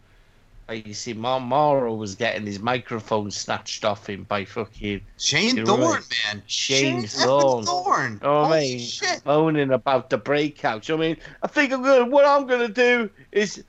you 0.70 0.94
see, 0.94 1.12
Mar- 1.14 1.40
Mauro 1.40 1.94
was 1.94 2.14
getting 2.14 2.46
his 2.46 2.60
microphone 2.60 3.30
snatched 3.30 3.84
off 3.84 4.08
him 4.08 4.24
by 4.24 4.44
fucking 4.44 5.00
Shane 5.18 5.56
You're 5.56 5.66
Thorne, 5.66 5.80
right. 5.80 6.16
man. 6.32 6.42
Shane 6.46 7.02
effing 7.02 7.24
Thorne. 7.24 7.64
Thorne. 7.64 8.20
Oh, 8.22 8.44
Holy 8.44 8.60
mate. 8.60 8.80
shit. 8.80 9.24
moaning 9.26 9.72
about 9.72 10.10
the 10.10 10.18
breakout. 10.18 10.88
I 10.90 10.96
mean, 10.96 11.16
I 11.42 11.46
think 11.48 11.72
I'm 11.72 11.82
gonna. 11.82 12.04
What 12.06 12.24
I'm 12.24 12.46
gonna 12.46 12.68
do 12.68 13.10
is, 13.32 13.64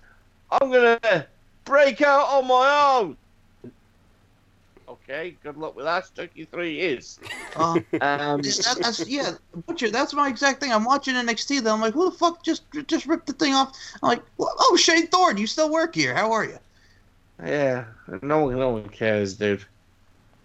I'm 0.52 0.72
gonna 0.72 1.26
break 1.66 2.02
out 2.02 2.28
on 2.28 2.48
my 2.48 2.98
own. 3.00 3.18
Okay, 5.12 5.36
good 5.44 5.58
luck 5.58 5.76
with 5.76 5.84
that. 5.86 6.06
Took 6.16 6.30
you 6.36 6.46
three 6.46 6.76
years. 6.76 7.20
Uh, 7.56 7.80
Um, 8.02 8.42
that, 8.42 8.78
that's 8.82 9.06
yeah, 9.08 9.32
Butcher. 9.68 9.90
That's 9.90 10.14
my 10.14 10.30
exact 10.30 10.62
thing. 10.62 10.72
I'm 10.72 10.86
watching 10.86 11.16
NXT. 11.16 11.62
Then 11.64 11.74
I'm 11.74 11.82
like, 11.82 11.94
who 11.94 12.10
the 12.10 12.16
fuck 12.16 12.44
just 12.44 12.64
just 12.88 13.06
ripped 13.06 13.28
the 13.28 13.34
thing 13.34 13.54
off? 13.54 13.78
I'm 14.02 14.08
like, 14.10 14.24
oh, 14.40 14.78
Shane 14.80 15.08
Thorne, 15.08 15.36
you 15.38 15.48
still 15.48 15.70
work 15.70 15.94
here? 15.96 16.16
How 16.16 16.32
are 16.32 16.46
you? 16.46 16.58
yeah, 17.44 17.86
no 18.22 18.46
one, 18.46 18.58
no 18.58 18.70
one 18.70 18.88
cares, 18.90 19.36
dude. 19.36 19.66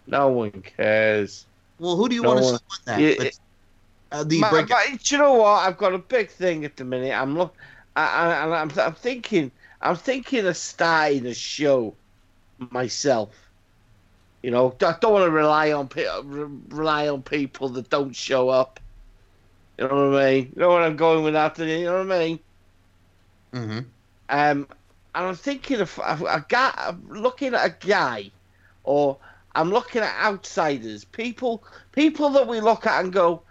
No 0.05 0.29
one 0.29 0.51
cares. 0.51 1.45
Well, 1.79 1.95
who 1.95 2.09
do 2.09 2.15
you 2.15 2.23
No 2.23 2.29
want 2.29 2.39
to 2.39 2.45
one- 2.45 2.55
see 2.57 2.65
win 2.69 2.79
that? 2.85 2.99
Yeah, 3.19 3.27
It's, 3.27 3.39
uh, 4.11 4.23
the 4.25 4.39
Ma- 4.41 4.49
break. 4.49 4.69
ma- 4.69 4.81
do 4.91 5.15
you 5.15 5.17
know 5.17 5.33
what? 5.35 5.65
I've 5.67 5.77
got 5.77 5.93
a 5.93 5.97
big 5.99 6.29
thing 6.29 6.65
at 6.65 6.75
the 6.75 6.83
minute. 6.83 7.13
I'm 7.13 7.37
look, 7.37 7.55
I, 7.95 8.05
I, 8.05 8.43
and 8.43 8.53
I'm, 8.53 8.79
I'm 8.79 8.93
thinking, 8.95 9.51
I'm 9.81 9.95
thinking 9.95 10.45
of 10.45 10.57
starting 10.57 11.25
a 11.27 11.33
show 11.33 11.93
myself. 12.71 13.29
You 14.41 14.51
know, 14.51 14.75
I 14.81 14.95
don't 15.01 15.13
want 15.13 15.25
to 15.25 15.31
rely 15.31 15.71
on 15.73 15.89
rely 16.69 17.09
on 17.09 17.23
people 17.23 17.69
that 17.71 17.89
don't 17.89 18.15
show 18.15 18.49
up. 18.49 18.79
You 19.79 19.87
know 19.87 20.11
what 20.11 20.19
I 20.21 20.33
mean? 20.33 20.45
You 20.55 20.61
know 20.61 20.69
what 20.69 20.83
I'm 20.83 20.97
going 20.97 21.23
with 21.23 21.33
that? 21.33 21.57
You 21.59 21.85
know 21.85 22.03
what 22.05 22.11
I 22.13 22.19
mean? 22.19 22.39
hmm 23.53 23.91
Um, 24.29 24.67
and 25.15 25.25
I'm 25.27 25.35
thinking 25.35 25.81
of 25.81 25.97
a, 25.99 26.23
a 26.25 26.45
guy. 26.47 26.73
I'm 26.77 27.07
looking 27.09 27.53
at 27.55 27.65
a 27.65 27.87
guy, 27.87 28.31
or 28.83 29.19
I'm 29.55 29.69
looking 29.71 30.01
at 30.01 30.15
outsiders, 30.25 31.05
people, 31.05 31.65
people 31.91 32.29
that 32.31 32.47
we 32.47 32.61
look 32.61 32.85
at 32.85 33.03
and 33.03 33.13
go, 33.13 33.45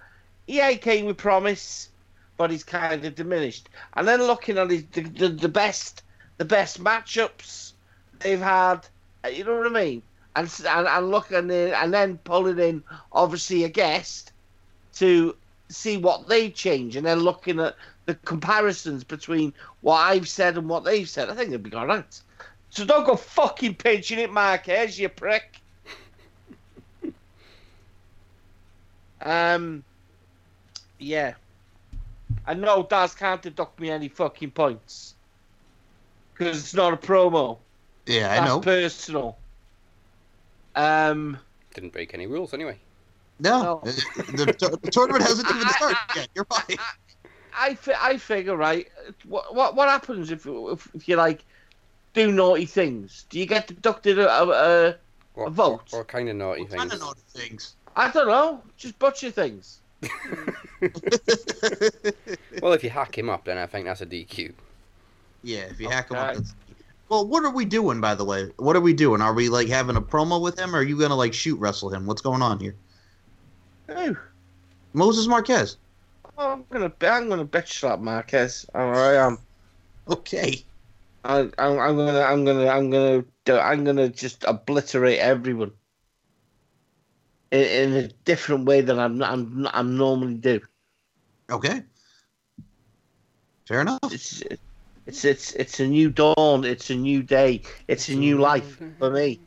yeah, 0.46 0.70
he 0.70 0.78
came 0.78 1.06
with 1.06 1.18
promise, 1.18 1.90
but 2.36 2.50
he's 2.50 2.64
kind 2.64 3.04
of 3.04 3.14
diminished. 3.14 3.68
And 3.94 4.06
then 4.08 4.22
looking 4.22 4.58
at 4.58 4.70
his, 4.70 4.86
the, 4.90 5.02
the 5.02 5.28
the 5.30 5.48
best, 5.48 6.02
the 6.38 6.44
best 6.44 6.82
matchups 6.82 7.74
they've 8.20 8.40
had. 8.40 8.88
uh, 9.24 9.28
You 9.28 9.44
know 9.44 9.58
what 9.58 9.66
I 9.68 9.84
mean? 9.84 10.02
And 10.36 10.48
and, 10.68 10.86
and 10.86 11.10
looking 11.10 11.50
in, 11.50 11.72
and 11.74 11.92
then 11.92 12.18
pulling 12.18 12.58
in 12.58 12.84
obviously 13.10 13.64
a 13.64 13.68
guest 13.68 14.32
to 14.96 15.34
see 15.68 15.96
what 15.96 16.28
they 16.28 16.50
change, 16.50 16.94
and 16.94 17.04
then 17.04 17.18
looking 17.20 17.58
at 17.58 17.74
the 18.04 18.14
comparisons 18.14 19.02
between 19.02 19.52
what 19.80 19.98
I've 19.98 20.28
said 20.28 20.56
and 20.56 20.68
what 20.68 20.84
they've 20.84 21.08
said. 21.08 21.28
I 21.28 21.34
think 21.34 21.48
it'd 21.48 21.62
be 21.62 21.74
all 21.74 21.86
right. 21.86 22.20
So 22.70 22.84
don't 22.84 23.06
go 23.06 23.16
fucking 23.16 23.74
pinching 23.74 24.18
it, 24.18 24.32
Marquez, 24.32 24.98
you 24.98 25.08
prick. 25.08 25.60
um, 29.22 29.82
yeah. 30.98 31.34
I 32.46 32.54
know 32.54 32.86
Daz 32.88 33.14
can't 33.14 33.42
deduct 33.42 33.80
me 33.80 33.90
any 33.90 34.08
fucking 34.08 34.52
points 34.52 35.14
because 36.32 36.58
it's 36.58 36.74
not 36.74 36.92
a 36.92 36.96
promo. 36.96 37.58
Yeah, 38.06 38.40
I 38.40 38.46
know. 38.46 38.60
personal. 38.60 39.36
Um, 40.76 41.38
Didn't 41.74 41.92
break 41.92 42.14
any 42.14 42.26
rules 42.26 42.54
anyway. 42.54 42.78
No, 43.40 43.62
No. 43.62 43.80
the, 43.84 44.46
the, 44.58 44.78
the 44.82 44.90
tournament 44.90 45.24
hasn't 45.24 45.50
even 45.50 45.68
started 45.68 45.98
yet. 46.14 46.28
You're 46.34 46.46
right. 46.50 46.78
I, 47.58 47.74
fi- 47.74 47.98
I 48.00 48.16
figure 48.18 48.56
right. 48.56 48.86
What 49.24 49.54
what 49.54 49.74
what 49.74 49.88
happens 49.88 50.30
if 50.30 50.46
if, 50.46 50.88
if 50.94 51.08
you 51.08 51.16
like 51.16 51.44
do 52.14 52.30
naughty 52.32 52.66
things? 52.66 53.24
Do 53.30 53.38
you 53.38 53.46
get 53.46 53.66
deducted 53.66 54.18
a, 54.18 54.30
a, 54.30 54.48
a 54.48 54.96
What, 55.34 55.46
A 55.48 55.50
vote. 55.50 55.72
What, 55.90 55.92
what 55.92 56.08
kind 56.08 56.28
of 56.28 56.36
naughty 56.36 56.62
What 56.62 56.70
kind 56.70 56.90
things? 56.90 56.94
of 56.94 57.00
naughty 57.08 57.20
things? 57.28 57.74
I 57.94 58.10
don't 58.10 58.26
know, 58.28 58.62
just 58.76 58.98
butcher 58.98 59.30
things. 59.30 59.80
well, 62.62 62.72
if 62.74 62.84
you 62.84 62.90
hack 62.90 63.16
him 63.16 63.30
up, 63.30 63.44
then 63.44 63.56
I 63.58 63.66
think 63.66 63.86
that's 63.86 64.02
a 64.02 64.06
DQ. 64.06 64.52
yeah, 65.42 65.60
if 65.70 65.80
you 65.80 65.88
hack 65.88 66.10
him 66.10 66.16
up. 66.18 66.34
That's... 66.34 66.54
Well, 67.08 67.28
what 67.28 67.44
are 67.44 67.52
we 67.52 67.64
doing, 67.64 68.00
by 68.00 68.14
the 68.14 68.24
way? 68.24 68.50
What 68.56 68.74
are 68.74 68.80
we 68.80 68.92
doing? 68.92 69.20
Are 69.20 69.32
we 69.32 69.48
like 69.48 69.68
having 69.68 69.96
a 69.96 70.02
promo 70.02 70.40
with 70.40 70.58
him, 70.58 70.74
or 70.74 70.80
are 70.80 70.82
you 70.82 70.98
gonna 70.98 71.14
like 71.14 71.34
shoot 71.34 71.58
wrestle 71.60 71.92
him? 71.92 72.06
What's 72.06 72.22
going 72.22 72.42
on 72.42 72.58
here? 72.58 72.76
Oh, 73.88 74.16
Moses 74.92 75.28
Marquez. 75.28 75.76
I'm 76.36 76.64
gonna 76.70 76.92
I'm 77.02 77.28
gonna 77.28 77.46
bitch 77.46 77.68
slap 77.68 78.00
Marquez. 78.00 78.66
All 78.74 78.90
right, 78.90 79.16
I 79.16 79.26
am. 79.26 79.38
Okay. 80.08 80.66
I, 81.22 81.40
I'm, 81.58 81.78
I'm 81.78 81.96
gonna 81.96 82.20
I'm 82.20 82.44
gonna 82.44 82.68
I'm 82.68 82.90
gonna 82.90 83.24
I'm 83.48 83.84
gonna 83.84 84.08
just 84.08 84.44
obliterate 84.44 85.18
everyone 85.18 85.72
in, 87.52 87.60
in 87.60 87.92
a 87.94 88.08
different 88.24 88.66
way 88.66 88.80
than 88.80 88.98
I'm 88.98 89.22
I'm 89.22 89.68
I'm 89.72 89.96
normally 89.96 90.34
do. 90.34 90.60
Okay. 91.50 91.82
Fair 93.68 93.80
enough. 93.80 93.98
It's 94.10 94.42
it's 95.06 95.24
it's 95.24 95.52
it's 95.54 95.80
a 95.80 95.86
new 95.86 96.10
dawn. 96.10 96.64
It's 96.64 96.90
a 96.90 96.94
new 96.94 97.22
day. 97.22 97.62
It's 97.88 98.08
a 98.08 98.14
new 98.14 98.38
life 98.38 98.80
for 98.98 99.10
me. 99.10 99.40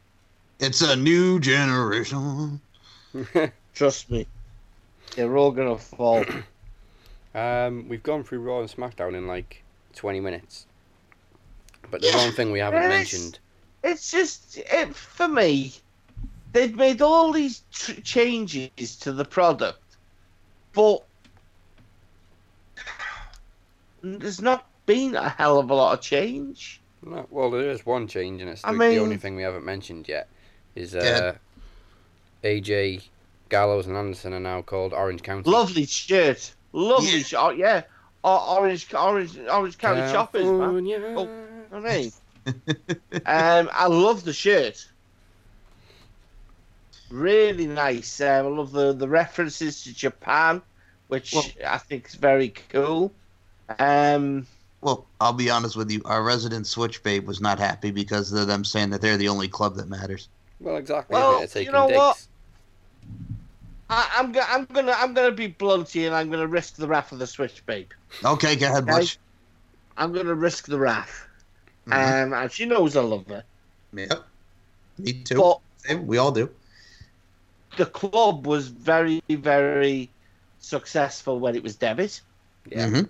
It's 0.59 0.81
a 0.81 0.95
new 0.95 1.39
generation. 1.39 2.59
Trust 3.73 4.09
me. 4.09 4.27
They're 5.15 5.37
all 5.37 5.51
gonna 5.51 5.77
fall. 5.77 6.23
um, 7.35 7.87
we've 7.89 8.03
gone 8.03 8.23
through 8.23 8.39
Raw 8.39 8.59
and 8.59 8.69
SmackDown 8.69 9.15
in 9.15 9.27
like 9.27 9.63
20 9.95 10.19
minutes. 10.19 10.65
But 11.91 12.01
there's 12.01 12.13
Yeah, 12.13 12.25
one 12.25 12.33
thing 12.33 12.51
we 12.51 12.59
haven't 12.59 12.81
there 12.81 12.91
is. 12.91 12.97
mentioned. 12.97 13.39
It's 13.83 14.11
just 14.11 14.57
it, 14.57 14.95
for 14.95 15.27
me. 15.27 15.73
They've 16.51 16.75
made 16.75 17.01
all 17.01 17.31
these 17.31 17.61
tr- 17.71 18.01
changes 18.01 18.95
to 18.97 19.11
the 19.11 19.23
product, 19.25 19.83
but 20.73 21.03
there's 24.01 24.41
not 24.41 24.67
been 24.89 25.15
a 25.15 25.29
hell 25.29 25.59
of 25.59 25.69
a 25.69 25.73
lot 25.75 25.93
of 25.97 26.01
change. 26.01 26.81
No, 27.05 27.25
well, 27.29 27.51
there 27.51 27.69
is 27.69 27.85
one 27.85 28.07
change, 28.07 28.41
and 28.41 28.49
it's 28.49 28.63
I 28.65 28.71
the, 28.73 28.77
the 28.79 28.97
only 28.97 29.17
thing 29.17 29.35
we 29.35 29.43
haven't 29.43 29.63
mentioned 29.63 30.07
yet. 30.07 30.27
Is 30.75 30.95
uh, 30.95 31.35
Yeah. 32.43 32.49
AJ, 32.49 33.03
Gallows, 33.49 33.85
and 33.87 33.95
Anderson 33.95 34.33
are 34.33 34.39
now 34.39 34.61
called 34.63 34.91
Orange 34.93 35.21
County. 35.23 35.49
Lovely 35.49 35.85
shirt, 35.85 36.53
lovely 36.73 37.17
Yeah. 37.19 37.23
shirt. 37.23 37.39
Oh, 37.41 37.49
yeah, 37.51 37.83
O- 38.23 38.55
orange, 38.57 38.93
orange, 38.93 39.37
orange 39.49 39.77
county 39.77 40.01
choppers, 40.11 40.45
man. 40.45 41.15
Oh. 41.15 41.29
I 41.71 41.79
mean, 41.79 42.11
um, 43.25 43.69
I 43.71 43.87
love 43.87 44.23
the 44.23 44.33
shirt. 44.33 44.87
Really 47.09 47.65
nice. 47.67 48.19
Um, 48.21 48.27
I 48.45 48.49
love 48.49 48.71
the, 48.71 48.93
the 48.93 49.07
references 49.07 49.83
to 49.83 49.93
Japan, 49.93 50.61
which 51.07 51.33
Well- 51.33 51.45
I 51.65 51.77
think 51.77 52.07
is 52.07 52.15
very 52.15 52.49
cool. 52.69 53.11
Um, 53.77 54.47
Well, 54.81 55.05
I'll 55.19 55.33
be 55.33 55.49
honest 55.49 55.75
with 55.75 55.91
you. 55.91 56.01
Our 56.05 56.23
resident 56.23 56.65
Switch 56.67 57.03
babe 57.03 57.27
was 57.27 57.41
not 57.41 57.59
happy 57.59 57.91
because 57.91 58.31
of 58.31 58.47
them 58.47 58.63
saying 58.63 58.91
that 58.91 59.01
they're 59.01 59.17
the 59.17 59.27
only 59.27 59.47
club 59.49 59.75
that 59.75 59.89
matters. 59.89 60.29
Well, 60.61 60.77
exactly. 60.77 61.13
Well, 61.15 61.39
Well, 61.53 61.63
you 61.63 61.71
know 61.71 61.87
digs. 61.87 61.97
what? 61.97 62.25
I, 63.89 64.09
I'm, 64.17 64.31
go- 64.31 64.45
I'm 64.47 64.65
gonna 64.65 64.93
I'm 64.95 65.13
gonna 65.13 65.31
be 65.31 65.47
blunt 65.47 65.89
here, 65.89 66.07
and 66.07 66.15
I'm 66.15 66.29
gonna 66.29 66.47
risk 66.47 66.75
the 66.75 66.87
wrath 66.87 67.11
of 67.11 67.19
the 67.19 67.25
Switch, 67.27 67.65
babe. 67.65 67.89
Okay, 68.23 68.55
go 68.55 68.67
ahead, 68.67 68.83
Okay. 68.83 68.99
Butch. 68.99 69.17
I'm 69.97 70.13
gonna 70.13 70.35
risk 70.35 70.67
the 70.67 70.77
wrath, 70.77 71.25
Mhm. 71.87 72.23
um, 72.27 72.33
and 72.33 72.51
she 72.51 72.65
knows 72.65 72.95
I 72.95 73.01
love 73.01 73.25
her. 73.27 73.43
Yep. 73.93 74.23
Me 74.99 75.13
too. 75.23 75.35
But 75.35 75.59
Same, 75.77 76.05
we 76.05 76.17
all 76.19 76.31
do. 76.31 76.49
the 77.77 77.85
club 77.87 78.45
was 78.45 78.67
very 78.67 79.21
very 79.29 80.09
successful 80.59 81.39
when 81.39 81.55
it 81.55 81.63
was 81.63 81.75
Devitt. 81.75 82.21
Yeah. 82.69 82.87
Mm-hmm. 82.87 83.01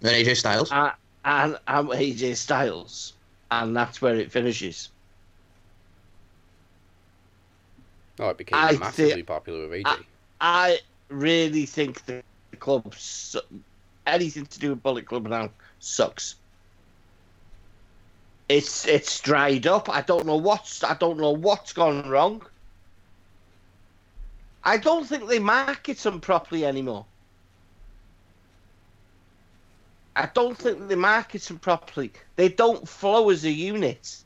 Then 0.00 0.14
AJ 0.24 0.36
Styles. 0.36 0.70
and, 0.70 0.92
and 1.24 1.58
I'm 1.66 1.88
AJ 1.88 2.36
Styles, 2.36 3.18
and 3.50 3.76
that's 3.76 4.02
where 4.02 4.16
it 4.16 4.32
finishes. 4.32 4.90
Oh, 8.20 8.30
it 8.30 8.38
became 8.38 8.68
I 8.68 8.76
massively 8.78 9.22
thi- 9.22 9.24
popular 9.24 9.68
with 9.68 9.72
AJ. 9.72 9.86
I- 9.86 10.00
I 10.40 10.80
really 11.10 11.66
think 11.66 12.04
the 12.06 12.24
club, 12.60 12.94
su- 12.96 13.64
anything 14.06 14.46
to 14.46 14.60
do 14.60 14.70
with 14.70 14.82
Bullet 14.84 15.06
Club 15.06 15.28
now, 15.28 15.54
sucks. 15.80 16.36
It's 18.48 18.86
it's 18.86 19.20
dried 19.20 19.66
up. 19.66 19.90
I 19.90 20.02
don't 20.02 20.26
know 20.26 20.36
what's 20.36 20.84
I 20.84 20.94
don't 20.94 21.18
know 21.18 21.32
what's 21.32 21.74
gone 21.74 22.08
wrong. 22.10 22.42
I 24.64 24.78
don't 24.78 25.06
think 25.06 25.28
they 25.28 25.40
market 25.40 25.98
them 26.00 26.20
properly 26.20 26.66
anymore. 26.66 27.08
I 30.14 30.28
don't 30.34 30.56
think 30.56 30.88
they 30.88 30.94
market 30.94 31.42
them 31.42 31.58
properly. 31.58 32.12
They 32.36 32.48
don't 32.48 32.86
flow 32.88 33.30
as 33.30 33.44
a 33.44 33.50
unit. 33.50 34.16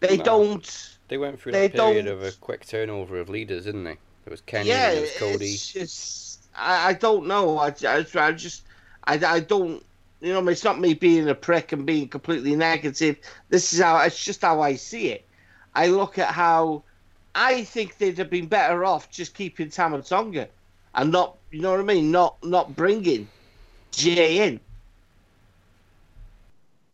They 0.00 0.16
No. 0.18 0.24
don't. 0.24 0.90
they 1.08 1.18
went 1.18 1.40
through 1.40 1.52
they 1.52 1.68
that 1.68 1.76
period 1.76 2.06
don't- 2.06 2.14
of 2.14 2.22
a 2.22 2.32
quick 2.32 2.66
turnover 2.66 3.18
of 3.20 3.28
leaders, 3.28 3.64
didn't 3.64 3.84
they? 3.84 3.96
It 4.26 4.30
was 4.30 4.40
Kenny, 4.40 4.70
yeah, 4.70 4.92
there 4.92 5.00
was 5.02 5.10
Cody. 5.18 5.52
it's 5.52 5.72
just 5.72 6.40
I, 6.56 6.88
I 6.88 6.92
don't 6.94 7.26
know. 7.26 7.58
I, 7.58 7.74
I, 7.86 8.06
I 8.14 8.32
just 8.32 8.62
I, 9.04 9.14
I 9.24 9.40
don't 9.40 9.84
you 10.20 10.32
know, 10.32 10.48
it's 10.48 10.64
not 10.64 10.80
me 10.80 10.94
being 10.94 11.28
a 11.28 11.34
prick 11.34 11.72
and 11.72 11.84
being 11.84 12.08
completely 12.08 12.56
negative. 12.56 13.18
This 13.50 13.72
is 13.74 13.80
how 13.80 13.98
it's 14.00 14.24
just 14.24 14.40
how 14.40 14.62
I 14.62 14.76
see 14.76 15.08
it. 15.08 15.24
I 15.74 15.88
look 15.88 16.18
at 16.18 16.28
how 16.28 16.82
I 17.34 17.64
think 17.64 17.98
they'd 17.98 18.16
have 18.18 18.30
been 18.30 18.46
better 18.46 18.84
off 18.84 19.10
just 19.10 19.34
keeping 19.34 19.68
Tama 19.68 20.00
Tonga 20.02 20.48
and 20.94 21.12
not, 21.12 21.36
you 21.50 21.60
know 21.60 21.72
what 21.72 21.80
I 21.80 21.82
mean, 21.82 22.10
not 22.10 22.42
not 22.42 22.74
bringing 22.74 23.28
Jay 23.96 24.48
in, 24.48 24.60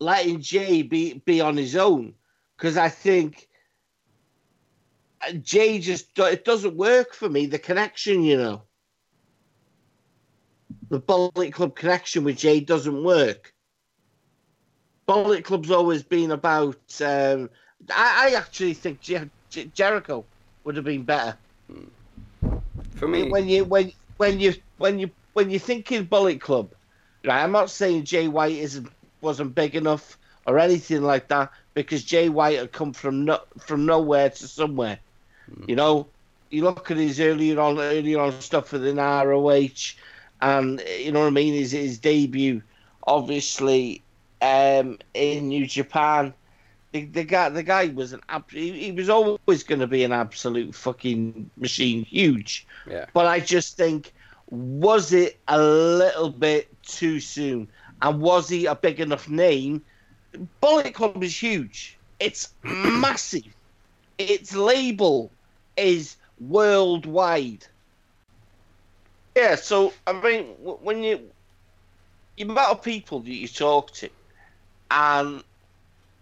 letting 0.01 0.41
Jay 0.41 0.83
be 0.83 1.23
be 1.27 1.41
on 1.41 1.57
his 1.57 1.77
own, 1.77 2.15
because 2.57 2.77
I 2.77 2.89
think 2.89 3.49
Jay 5.43 5.79
just 5.81 6.19
it 6.19 6.45
doesn't 6.45 6.77
work 6.77 7.15
for 7.15 7.29
me. 7.29 7.47
The 7.47 7.59
connection, 7.59 8.23
you 8.25 8.37
know, 8.39 8.63
the 10.91 11.01
Bullet 11.01 11.53
Club 11.53 11.77
connection 11.77 12.25
with 12.25 12.39
Jay 12.39 12.61
doesn't 12.61 13.05
work. 13.05 13.53
Bullet 15.07 15.45
Club's 15.45 15.71
always 15.71 16.03
been 16.03 16.31
about. 16.31 16.77
Um, 17.05 17.51
I, 17.91 18.31
I 18.31 18.35
actually 18.37 18.75
think 18.75 19.01
Jer- 19.01 19.31
Jer- 19.51 19.67
Jericho 19.67 20.27
would 20.65 20.77
have 20.77 20.85
been 20.85 21.05
better. 21.05 21.39
For 22.97 23.09
me, 23.09 23.31
when 23.31 23.49
you 23.49 23.65
when 23.65 23.93
when 24.19 24.41
you 24.41 24.55
when 24.79 24.99
you 24.99 25.11
when 25.33 25.51
you're 25.51 25.61
thinking 25.61 26.05
Bullet 26.05 26.41
Club, 26.41 26.75
right? 27.25 27.43
I'm 27.43 27.53
not 27.53 27.71
saying 27.71 28.05
Jay 28.05 28.29
White 28.29 28.57
isn't 28.57 28.89
wasn't 29.21 29.55
big 29.55 29.75
enough 29.75 30.19
or 30.47 30.59
anything 30.59 31.03
like 31.03 31.29
that 31.29 31.51
because 31.75 32.05
Jay 32.05 32.29
White 32.29 32.59
had 32.59 32.73
come 32.73 32.93
from 32.93 33.25
no, 33.25 33.41
from 33.59 33.87
nowhere 33.87 34.31
to 34.31 34.49
somewhere. 34.49 34.99
You 35.67 35.77
know, 35.77 36.09
you 36.51 36.65
look 36.65 36.91
at 36.91 36.97
his 36.97 37.21
earlier 37.21 37.61
on 37.61 37.79
earlier 37.79 38.21
on 38.21 38.33
stuff 38.33 38.73
within 38.73 38.97
ROH, 38.97 39.95
and 40.41 40.81
you 40.99 41.11
know 41.13 41.21
what 41.21 41.27
I 41.27 41.31
mean. 41.31 41.55
His 41.55 41.73
his 41.73 41.99
debut, 41.99 42.63
obviously, 43.07 44.03
um, 44.41 44.99
in 45.15 45.49
New 45.49 45.67
Japan. 45.67 46.35
The, 46.93 47.05
the 47.05 47.25
guy, 47.25 47.49
the 47.51 47.63
guy 47.63 47.87
was 47.89 48.13
an 48.13 48.21
he 48.51 48.93
was 48.93 49.09
always 49.09 49.63
going 49.63 49.81
to 49.81 49.87
be 49.87 50.05
an 50.05 50.13
absolute 50.13 50.75
fucking 50.75 51.51
machine, 51.57 52.05
huge. 52.05 52.67
yeah, 52.87 53.07
But 53.13 53.27
I 53.27 53.41
just 53.41 53.77
think, 53.77 54.13
was 54.51 55.13
it 55.13 55.39
a 55.49 55.61
little 55.61 56.31
bit 56.31 56.80
too 56.97 57.21
soon? 57.21 57.69
And 58.03 58.21
was 58.21 58.49
he 58.49 58.67
a 58.67 58.75
big 58.75 59.01
enough 59.01 59.29
name? 59.29 59.83
Bullet 60.61 60.95
Club 60.95 61.23
is 61.23 61.37
huge. 61.37 61.99
It's 62.19 62.55
massive. 62.63 63.47
Its 64.19 64.55
label 64.55 65.31
is 65.77 66.17
worldwide. 66.39 67.67
Yeah, 69.37 69.55
so 69.55 69.93
I 70.07 70.13
mean, 70.13 70.45
when 70.61 71.03
you 71.03 71.31
the 72.37 72.43
amount 72.45 72.71
of 72.71 72.83
people 72.83 73.21
that 73.21 73.31
you 73.31 73.49
talk 73.49 73.91
to, 73.93 74.09
and 74.91 75.43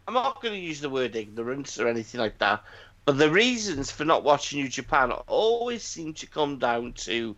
I'm 0.07 0.15
not 0.15 0.43
going 0.43 0.55
to 0.55 0.61
use 0.61 0.81
the 0.81 0.91
word 0.91 1.15
ignorance 1.15 1.79
or 1.79 1.87
anything 1.87 2.21
like 2.21 2.39
that, 2.39 2.63
but 3.05 3.19
the 3.19 3.31
reasons 3.31 3.91
for 3.91 4.05
not 4.05 4.25
watching 4.25 4.61
New 4.61 4.69
Japan 4.69 5.13
always 5.13 5.83
seem 5.83 6.13
to 6.15 6.27
come 6.27 6.59
down 6.59 6.93
to, 6.95 7.37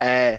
uh, 0.00 0.38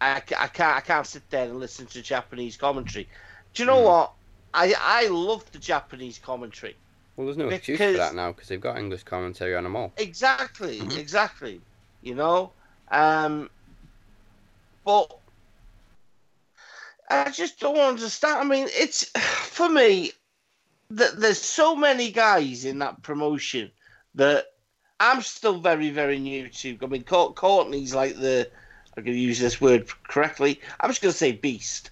I, 0.00 0.16
I 0.16 0.20
can't 0.48 0.76
I 0.76 0.80
can't 0.80 1.06
sit 1.06 1.28
there 1.30 1.44
and 1.44 1.58
listen 1.58 1.86
to 1.86 2.02
Japanese 2.02 2.56
commentary. 2.56 3.08
Do 3.54 3.62
you 3.62 3.66
know 3.66 3.78
Mm. 3.78 3.84
what? 3.84 4.12
I 4.54 4.74
I 4.78 5.08
love 5.08 5.50
the 5.52 5.58
Japanese 5.58 6.18
commentary. 6.18 6.76
well, 7.16 7.26
there's 7.26 7.38
no 7.38 7.48
excuse 7.48 7.78
for 7.78 7.84
because- 7.86 7.96
that 7.98 8.14
now 8.14 8.32
because 8.32 8.48
they've 8.48 8.60
got 8.60 8.76
English 8.78 9.04
commentary 9.04 9.54
on 9.56 9.64
them 9.64 9.74
all. 9.76 9.92
Exactly, 9.96 10.80
Mhm. 10.80 10.98
exactly. 10.98 11.60
You 12.02 12.14
know, 12.14 12.52
um, 12.90 13.48
but 14.84 15.18
I 17.08 17.30
just 17.30 17.58
don't 17.60 17.78
understand. 17.78 18.38
I 18.38 18.44
mean, 18.44 18.66
it's 18.70 19.04
for 19.56 19.68
me. 19.68 20.12
that 20.90 21.18
there's 21.20 21.40
so 21.40 21.74
many 21.74 22.12
guys 22.12 22.64
in 22.64 22.78
that 22.78 23.02
promotion 23.02 23.68
that 24.14 24.52
I'm 25.00 25.20
still 25.20 25.58
very, 25.58 25.90
very 25.90 26.18
new 26.20 26.48
to. 26.48 26.78
I 26.80 26.86
mean, 26.86 27.02
Courtney's 27.02 27.92
like 27.94 28.14
the. 28.16 28.48
I'm 28.96 29.04
going 29.04 29.16
to 29.16 29.20
use 29.20 29.38
this 29.38 29.60
word 29.60 29.88
correctly. 30.04 30.60
I'm 30.80 30.90
just 30.90 31.02
going 31.02 31.12
to 31.12 31.18
say 31.18 31.32
beast. 31.32 31.90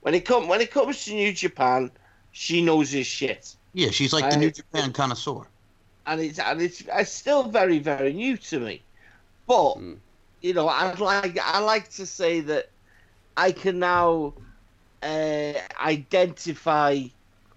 When 0.00 0.14
it 0.14 0.24
come 0.24 0.48
when 0.48 0.60
it 0.60 0.70
comes 0.70 1.04
to 1.04 1.14
New 1.14 1.32
Japan, 1.32 1.90
she 2.32 2.62
knows 2.62 2.90
his 2.90 3.06
shit 3.06 3.56
Yeah, 3.72 3.90
she's 3.90 4.12
like 4.12 4.30
the 4.30 4.36
New 4.36 4.50
Japan 4.50 4.92
connoisseur. 4.92 5.46
and 6.06 6.20
it's 6.20 6.38
and 6.38 6.60
it's, 6.60 6.82
it's 6.92 7.12
still 7.12 7.44
very 7.44 7.78
very 7.78 8.12
new 8.12 8.36
to 8.36 8.60
me. 8.60 8.84
But 9.46 9.78
Mm. 9.78 9.98
you 10.40 10.54
know, 10.54 10.68
I 10.68 10.92
like 10.94 11.38
I 11.38 11.60
like 11.60 11.90
to 11.92 12.06
say 12.06 12.40
that 12.40 12.66
I 13.36 13.52
can 13.52 13.78
now 13.78 14.34
uh, 15.02 15.52
identify. 15.80 16.92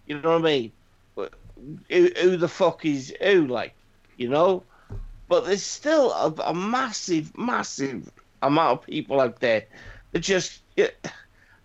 You 0.05 0.21
know 0.21 0.29
what 0.39 0.41
I 0.41 0.43
mean? 0.43 0.71
Who, 1.89 2.09
who 2.21 2.37
the 2.37 2.47
fuck 2.47 2.85
is 2.85 3.13
who? 3.21 3.47
Like, 3.47 3.75
you 4.17 4.29
know. 4.29 4.63
But 5.27 5.45
there's 5.45 5.63
still 5.63 6.11
a, 6.11 6.31
a 6.43 6.53
massive, 6.53 7.35
massive 7.37 8.11
amount 8.41 8.79
of 8.79 8.85
people 8.85 9.19
out 9.21 9.39
there 9.39 9.65
that 10.11 10.19
just. 10.19 10.61
Yeah, 10.75 10.89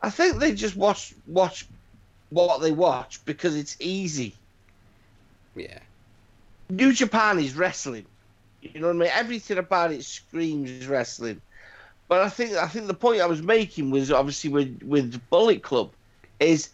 I 0.03 0.11
think 0.11 0.39
they 0.39 0.55
just 0.55 0.77
watch 0.77 1.15
watch 1.27 1.67
what 2.31 2.61
they 2.61 2.73
watch 2.73 3.25
because 3.25 3.57
it's 3.57 3.77
easy. 3.81 4.35
Yeah, 5.55 5.79
New 6.69 6.93
Japan 6.93 7.39
is 7.39 7.55
wrestling. 7.55 8.07
You 8.63 8.81
know 8.81 8.89
what 8.89 8.97
I 8.97 8.99
mean? 8.99 9.11
Everything 9.13 9.59
about 9.59 9.93
it 9.93 10.05
screams 10.05 10.87
wrestling. 10.87 11.41
But 12.09 12.23
I 12.23 12.29
think 12.29 12.55
I 12.55 12.67
think 12.67 12.87
the 12.89 12.95
point 12.95 13.21
I 13.21 13.27
was 13.27 13.43
making 13.43 13.91
was 13.91 14.11
obviously 14.11 14.51
with 14.51 14.83
with 14.83 15.21
Bullet 15.31 15.63
Club 15.63 15.93
is, 16.41 16.71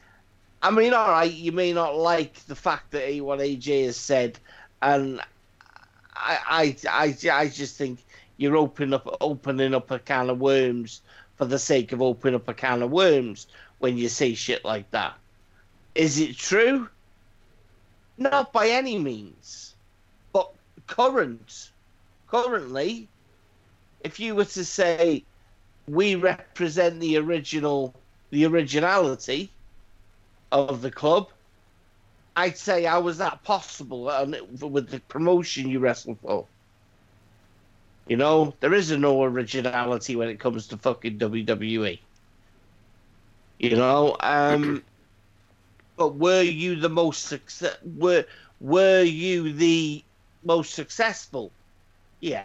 I 0.62 0.70
mean, 0.70 0.94
all 0.94 1.10
right, 1.10 1.30
you 1.30 1.52
may 1.52 1.72
not 1.72 1.96
like 1.96 2.34
the 2.46 2.54
fact 2.54 2.92
that 2.92 3.02
A1 3.02 3.40
AJ 3.40 3.84
has 3.84 3.96
said, 3.96 4.38
and 4.80 5.20
I 6.14 6.74
I 6.90 7.06
I, 7.06 7.30
I 7.30 7.48
just 7.48 7.76
think 7.76 7.98
you're 8.36 8.56
opening 8.56 8.94
up 8.94 9.16
opening 9.20 9.74
up 9.74 9.90
a 9.90 9.98
can 9.98 10.30
of 10.30 10.38
worms 10.38 11.02
for 11.36 11.44
the 11.44 11.58
sake 11.58 11.92
of 11.92 12.02
opening 12.02 12.34
up 12.34 12.48
a 12.48 12.54
can 12.54 12.82
of 12.82 12.90
worms 12.90 13.46
when 13.78 13.96
you 13.96 14.08
say 14.08 14.34
shit 14.34 14.64
like 14.64 14.90
that. 14.90 15.14
Is 15.94 16.18
it 16.18 16.36
true? 16.36 16.88
Not 18.18 18.52
by 18.52 18.68
any 18.68 18.98
means. 18.98 19.74
But 20.32 20.52
current, 20.86 21.70
currently, 22.28 23.08
if 24.04 24.20
you 24.20 24.34
were 24.34 24.44
to 24.46 24.64
say 24.64 25.24
we 25.88 26.14
represent 26.14 27.00
the 27.00 27.18
original, 27.18 27.94
the 28.30 28.46
originality 28.46 29.50
of 30.52 30.82
the 30.82 30.90
club, 30.90 31.28
I'd 32.36 32.58
say 32.58 32.84
how 32.84 33.00
was 33.00 33.18
that 33.18 33.42
possible 33.42 34.04
with 34.60 34.90
the 34.90 35.00
promotion 35.08 35.68
you 35.68 35.78
wrestle 35.78 36.18
for? 36.22 36.46
You 38.06 38.16
know, 38.16 38.54
there 38.60 38.72
is 38.74 38.90
no 38.92 39.24
originality 39.24 40.14
when 40.16 40.28
it 40.28 40.38
comes 40.38 40.68
to 40.68 40.76
fucking 40.76 41.18
WWE. 41.18 41.98
You 43.58 43.70
know, 43.76 44.16
um, 44.20 44.82
but 45.96 46.14
were 46.16 46.42
you 46.42 46.76
the 46.76 46.88
most 46.90 47.24
success? 47.24 47.76
Were 47.96 48.24
were 48.60 49.02
you 49.02 49.52
the 49.54 50.04
most 50.44 50.74
successful? 50.74 51.50
Yeah, 52.20 52.44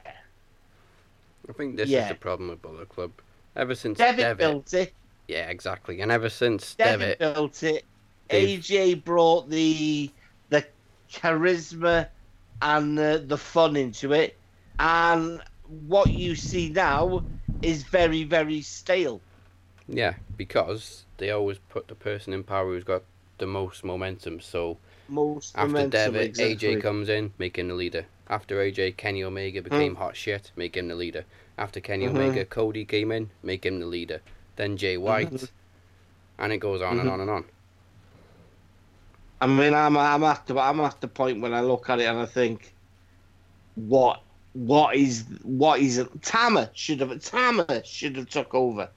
I 1.50 1.54
think 1.54 1.76
this 1.76 1.90
Yeah. 1.90 2.04
is 2.04 2.10
the 2.10 2.16
problem 2.16 2.50
with 2.50 2.62
Bullet 2.62 2.90
Club. 2.90 3.12
Ever 3.56 3.76
since 3.76 3.98
Devitt 3.98 4.18
Devitt, 4.18 4.38
built 4.38 4.74
it. 4.74 4.94
yeah, 5.28 5.50
exactly, 5.50 6.00
and 6.02 6.12
ever 6.12 6.30
since 6.30 6.76
Devitt 6.76 7.20
Devitt, 7.20 7.20
built 7.36 7.64
it. 7.64 7.84
They've- 8.30 8.60
AJ 8.64 9.04
brought 9.04 9.50
the 9.50 10.10
the 10.50 10.66
charisma 11.12 12.08
and 12.62 12.98
the, 12.98 13.24
the 13.28 13.38
fun 13.38 13.76
into 13.76 14.14
it, 14.14 14.38
and 14.80 15.42
what 15.72 16.12
you 16.12 16.36
see 16.36 16.70
now 16.70 17.24
is 17.62 17.84
very 17.84 18.24
very 18.24 18.62
stale. 18.62 19.22
yeah, 19.88 20.16
because 20.38 21.06
they 21.18 21.30
always 21.32 21.58
put 21.70 21.88
the 21.88 21.96
person 21.96 22.34
in 22.34 22.44
power 22.44 22.68
who's 22.74 22.84
got 22.84 23.04
the 23.38 23.48
most 23.48 23.84
momentum. 23.84 24.40
So 24.40 24.78
Most 25.08 25.56
after 25.56 25.74
momentum, 25.74 26.14
Devitt, 26.14 26.30
exactly. 26.30 26.76
AJ 26.76 26.82
comes 26.82 27.10
in, 27.10 27.34
making 27.38 27.68
the 27.68 27.74
leader. 27.74 28.06
After 28.28 28.60
AJ, 28.62 28.92
Kenny 28.98 29.24
Omega 29.24 29.62
Hmm. 29.62 29.66
became 29.66 29.96
hot 29.96 30.16
shit, 30.16 30.52
make 30.56 30.76
him 30.78 30.88
the 30.88 30.96
leader. 30.96 31.26
After 31.58 31.80
Kenny 31.80 32.06
Mhm. 32.06 32.16
Omega, 32.16 32.46
Cody 32.46 32.86
came 32.86 33.12
in, 33.12 33.30
make 33.44 33.66
him 33.66 33.80
the 33.80 33.86
leader. 33.86 34.22
Then 34.56 34.78
Jay 34.78 34.98
White, 34.98 35.32
Mhm. 35.32 35.50
and 36.40 36.54
it 36.54 36.58
goes 36.58 36.82
on 36.82 37.00
and 37.00 37.08
Mhm. 37.08 37.14
on 37.14 37.20
and 37.22 37.30
on. 37.30 37.46
I 39.42 39.48
mean, 39.48 39.74
I'm 39.74 39.98
I'm 39.98 40.24
at 40.24 40.46
the 40.48 40.58
I'm 40.60 40.80
at 40.82 41.02
the 41.02 41.08
point 41.08 41.42
when 41.42 41.54
I 41.54 41.62
look 41.62 41.90
at 41.90 42.00
it 42.00 42.06
and 42.06 42.20
I 42.20 42.26
think, 42.26 42.76
what 43.76 44.22
what 44.54 44.96
is 44.96 45.26
what 45.44 45.80
is 45.80 46.06
Tama 46.22 46.72
should 46.74 47.02
have 47.02 47.22
Tama 47.22 47.76
should 47.86 48.16
have 48.18 48.28
took 48.30 48.54
over. 48.54 48.90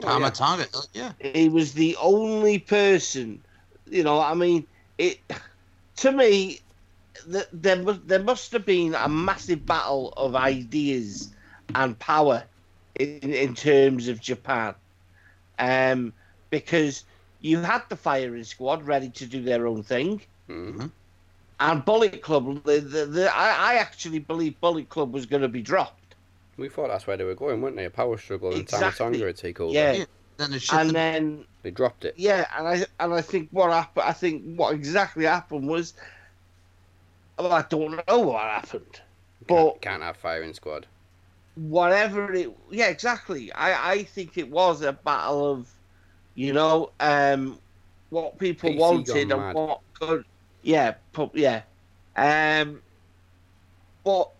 Tama 0.00 0.26
yeah. 0.26 0.30
Tonga, 0.30 0.64
uh, 0.74 0.80
yeah. 0.92 1.12
He 1.18 1.48
was 1.48 1.72
the 1.74 1.96
only 2.00 2.58
person, 2.58 3.42
you 3.86 4.02
know. 4.02 4.20
I 4.20 4.34
mean, 4.34 4.66
it 4.98 5.18
to 5.96 6.12
me, 6.12 6.60
th- 7.30 7.46
there 7.52 7.76
mu- 7.76 8.02
there 8.04 8.22
must 8.22 8.52
have 8.52 8.66
been 8.66 8.94
a 8.94 9.08
massive 9.08 9.66
battle 9.66 10.12
of 10.16 10.34
ideas 10.36 11.34
and 11.74 11.98
power 11.98 12.48
in 12.98 13.32
in 13.32 13.54
terms 13.54 14.08
of 14.08 14.20
Japan, 14.20 14.74
um, 15.58 16.14
because 16.50 17.04
you 17.40 17.58
had 17.58 17.82
the 17.88 17.96
firing 17.96 18.44
squad 18.44 18.84
ready 18.84 19.10
to 19.10 19.26
do 19.26 19.42
their 19.42 19.66
own 19.66 19.82
thing, 19.82 20.22
Mhm. 20.48 20.92
And 21.60 21.84
Bullet 21.84 22.22
Club. 22.22 22.64
The, 22.64 22.80
the, 22.80 23.06
the, 23.06 23.36
I, 23.36 23.74
I 23.74 23.74
actually 23.76 24.18
believe 24.20 24.60
Bullet 24.60 24.88
Club 24.88 25.12
was 25.12 25.26
going 25.26 25.42
to 25.42 25.48
be 25.48 25.62
dropped, 25.62 26.16
We 26.56 26.68
thought 26.68 26.88
that's 26.88 27.06
where 27.06 27.16
they 27.18 27.24
were 27.24 27.34
going, 27.34 27.60
weren't 27.60 27.76
they? 27.76 27.84
A 27.84 27.90
power 27.90 28.16
struggle 28.18 28.50
and 28.52 28.60
Exactly. 28.60 28.92
Tama 28.98 29.12
Tonga 29.12 29.24
would 29.26 29.36
take 29.36 29.60
over. 29.60 29.72
Yeah. 29.72 29.92
Yeah. 29.92 30.04
Then 30.38 30.58
and 30.72 30.90
then 30.90 31.44
They 31.62 31.70
dropped 31.70 32.06
it. 32.06 32.14
yeah, 32.16 32.46
and 32.56 32.66
I 32.66 32.86
and 32.98 33.12
I 33.12 33.20
think 33.20 33.50
what 33.52 33.70
happened. 33.72 34.06
I 34.06 34.12
think 34.14 34.42
what 34.56 34.74
exactly 34.74 35.26
happened 35.26 35.68
was, 35.68 35.92
well, 37.38 37.52
I 37.52 37.62
don't 37.62 38.06
know 38.08 38.18
what 38.20 38.42
happened, 38.42 39.00
Can't, 39.46 39.74
but 39.74 39.82
can't 39.82 40.02
have 40.02 40.16
firing 40.16 40.54
squad. 40.54 40.86
whatever 41.56 42.32
it 42.32 42.48
yeah 42.70 42.86
exactly 42.88 43.52
i 43.52 43.92
i 43.92 44.02
think 44.04 44.38
it 44.38 44.48
was 44.50 44.82
a 44.82 44.92
battle 44.92 45.52
of 45.52 45.68
you 46.34 46.52
know 46.52 46.90
um 47.00 47.58
what 48.10 48.38
people 48.38 48.70
PC 48.70 48.76
wanted 48.76 49.30
and 49.30 49.40
mad. 49.40 49.54
what 49.54 49.80
could 49.94 50.24
yeah 50.62 50.94
yeah 51.34 51.62
um 52.16 52.82
but 54.04 54.30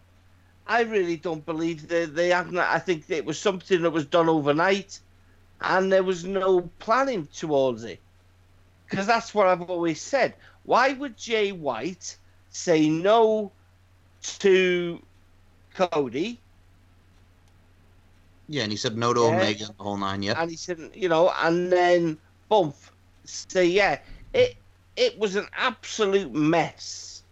i 0.66 0.82
really 0.82 1.16
don't 1.16 1.44
believe 1.46 1.88
that 1.88 2.14
they 2.14 2.28
haven't 2.28 2.58
i 2.58 2.78
think 2.78 3.08
it 3.10 3.24
was 3.24 3.38
something 3.38 3.82
that 3.82 3.90
was 3.90 4.06
done 4.06 4.28
overnight 4.28 5.00
and 5.62 5.92
there 5.92 6.02
was 6.02 6.24
no 6.24 6.62
planning 6.78 7.26
towards 7.28 7.84
it 7.84 8.00
because 8.88 9.06
that's 9.06 9.34
what 9.34 9.46
i've 9.46 9.62
always 9.62 10.00
said 10.00 10.34
why 10.64 10.92
would 10.94 11.16
jay 11.16 11.52
white 11.52 12.16
say 12.50 12.88
no 12.88 13.52
to 14.22 15.00
cody 15.74 16.40
yeah, 18.48 18.62
and 18.64 18.72
he 18.72 18.76
said 18.76 18.96
no 18.96 19.14
to 19.14 19.20
Yeah. 19.20 19.26
Omega, 19.28 19.66
the 19.66 19.82
whole 19.82 19.96
nine. 19.96 20.22
Yep. 20.22 20.36
and 20.38 20.50
he 20.50 20.56
said, 20.56 20.90
you 20.92 21.08
know, 21.08 21.30
and 21.42 21.70
then 21.70 22.18
bump, 22.48 22.74
say, 23.24 23.64
yeah, 23.66 24.00
it 24.34 24.59
it 25.00 25.18
was 25.18 25.34
an 25.34 25.48
absolute 25.56 26.32
mess. 26.32 27.22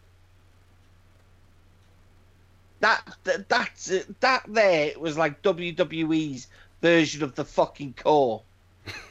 That, 2.81 3.03
that 3.25 3.49
that's 3.49 3.91
it. 3.91 4.21
that 4.21 4.45
there 4.49 4.87
it 4.87 5.01
was 5.01 5.19
like 5.19 5.43
WWE's 5.43 6.47
version 6.81 7.23
of 7.23 7.35
the 7.35 7.45
fucking 7.45 7.95
core, 7.95 8.43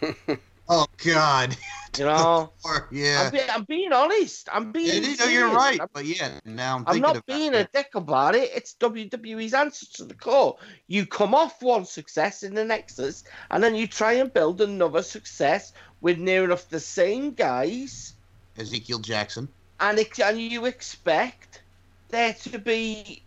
Oh 0.69 0.87
God. 1.05 1.55
you 1.97 2.05
know. 2.05 2.51
yeah. 2.91 3.23
I'm, 3.25 3.31
be, 3.31 3.39
I'm 3.49 3.63
being 3.63 3.93
honest. 3.93 4.49
I'm 4.51 4.71
being. 4.71 5.03
Yeah, 5.03 5.09
you 5.09 5.17
know, 5.17 5.25
you're 5.25 5.49
right, 5.53 5.79
I'm, 5.79 5.87
but 5.93 6.05
yeah, 6.05 6.39
now 6.45 6.77
I'm 6.77 6.83
I'm 6.87 6.99
not 6.99 7.25
being 7.25 7.53
it. 7.53 7.67
a 7.67 7.69
dick 7.71 7.95
about 7.95 8.35
it. 8.35 8.49
It's 8.53 8.75
WWE's 8.75 9.53
answer 9.53 9.85
to 9.93 10.05
the 10.05 10.13
core. 10.13 10.57
You 10.87 11.05
come 11.05 11.33
off 11.35 11.61
one 11.61 11.85
success 11.85 12.43
in 12.43 12.53
the 12.53 12.65
Nexus, 12.65 13.23
and 13.51 13.63
then 13.63 13.75
you 13.75 13.87
try 13.87 14.13
and 14.13 14.33
build 14.33 14.61
another 14.61 15.03
success 15.03 15.73
with 16.01 16.17
near 16.17 16.43
enough 16.43 16.67
the 16.69 16.79
same 16.79 17.31
guys, 17.31 18.13
Ezekiel 18.57 18.99
Jackson. 18.99 19.47
and 19.79 19.99
it, 19.99 20.19
and 20.19 20.39
you 20.41 20.65
expect 20.65 21.61
there 22.09 22.33
to 22.33 22.57
be 22.59 23.21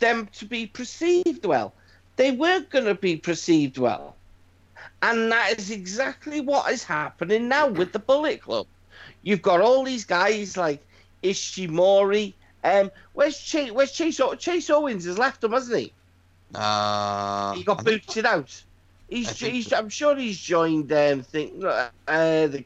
them 0.00 0.28
to 0.34 0.44
be 0.44 0.66
perceived 0.66 1.44
well. 1.44 1.72
They 2.16 2.30
weren't 2.32 2.70
going 2.70 2.84
to 2.84 2.94
be 2.94 3.16
perceived 3.16 3.78
well, 3.78 4.14
and 5.02 5.32
that 5.32 5.58
is 5.58 5.70
exactly 5.70 6.40
what 6.40 6.70
is 6.72 6.84
happening 6.84 7.48
now 7.48 7.68
with 7.68 7.92
the 7.92 7.98
Bullet 7.98 8.42
Club. 8.42 8.66
You've 9.22 9.42
got 9.42 9.60
all 9.60 9.84
these 9.84 10.04
guys 10.04 10.56
like 10.56 10.84
Ishimori. 11.22 12.34
Um, 12.62 12.90
where's 13.14 13.38
Chase? 13.38 13.72
Where's 13.72 13.92
Chase? 13.92 14.20
Chase 14.38 14.70
Owens 14.70 15.04
has 15.06 15.18
left 15.18 15.40
them, 15.40 15.52
hasn't 15.52 15.78
he? 15.78 15.92
Uh, 16.54 17.54
He 17.54 17.64
got 17.64 17.84
booted 17.84 18.26
out. 18.26 18.62
He's, 19.08 19.38
he's 19.38 19.68
so. 19.68 19.76
I'm 19.76 19.88
sure 19.88 20.16
he's 20.16 20.38
joined 20.38 20.90
um 20.92 21.22
think 21.22 21.62
uh 21.62 21.88
the 22.06 22.64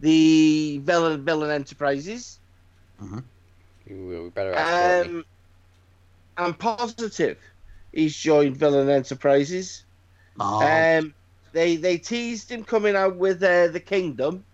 the 0.00 0.78
villain 0.84 1.24
villain 1.24 1.50
enterprises. 1.50 2.40
We 3.86 3.94
we 4.20 4.30
better 4.30 4.54
ask 4.54 4.76
Um, 5.08 5.24
I'm 6.36 6.54
positive 6.54 7.38
he's 7.92 8.16
joined 8.16 8.56
villain 8.56 8.88
enterprises. 8.88 9.84
Oh, 10.38 10.60
Um, 10.60 11.14
they 11.52 11.76
they 11.76 11.98
teased 11.98 12.50
him 12.50 12.64
coming 12.64 12.96
out 12.96 13.16
with 13.16 13.42
uh, 13.42 13.68
the 13.68 13.80
Kingdom. 13.80 14.44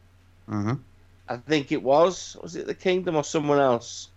mhm. 0.48 0.80
I 1.28 1.36
think 1.36 1.72
it 1.72 1.82
was. 1.82 2.36
Was 2.42 2.56
it 2.56 2.66
the 2.66 2.74
Kingdom 2.74 3.16
or 3.16 3.24
someone 3.24 3.58
else? 3.58 4.10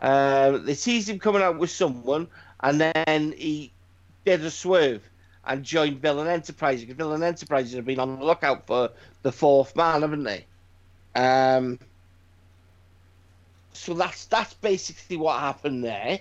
Um, 0.00 0.64
they 0.64 0.74
teased 0.74 1.08
him 1.08 1.18
coming 1.18 1.42
out 1.42 1.58
with 1.58 1.70
someone, 1.70 2.28
and 2.60 2.80
then 2.80 3.32
he 3.32 3.72
did 4.24 4.44
a 4.44 4.50
swerve 4.50 5.02
and 5.44 5.64
joined 5.64 6.00
Villain 6.00 6.28
Enterprises. 6.28 6.84
Because 6.84 6.96
Villain 6.96 7.22
Enterprises 7.22 7.74
have 7.74 7.86
been 7.86 8.00
on 8.00 8.18
the 8.18 8.24
lookout 8.24 8.66
for 8.66 8.90
the 9.22 9.32
fourth 9.32 9.74
man, 9.76 10.02
haven't 10.02 10.24
they? 10.24 10.46
Um, 11.18 11.80
so 13.72 13.94
that's 13.94 14.26
that's 14.26 14.54
basically 14.54 15.16
what 15.16 15.40
happened 15.40 15.84
there. 15.84 16.20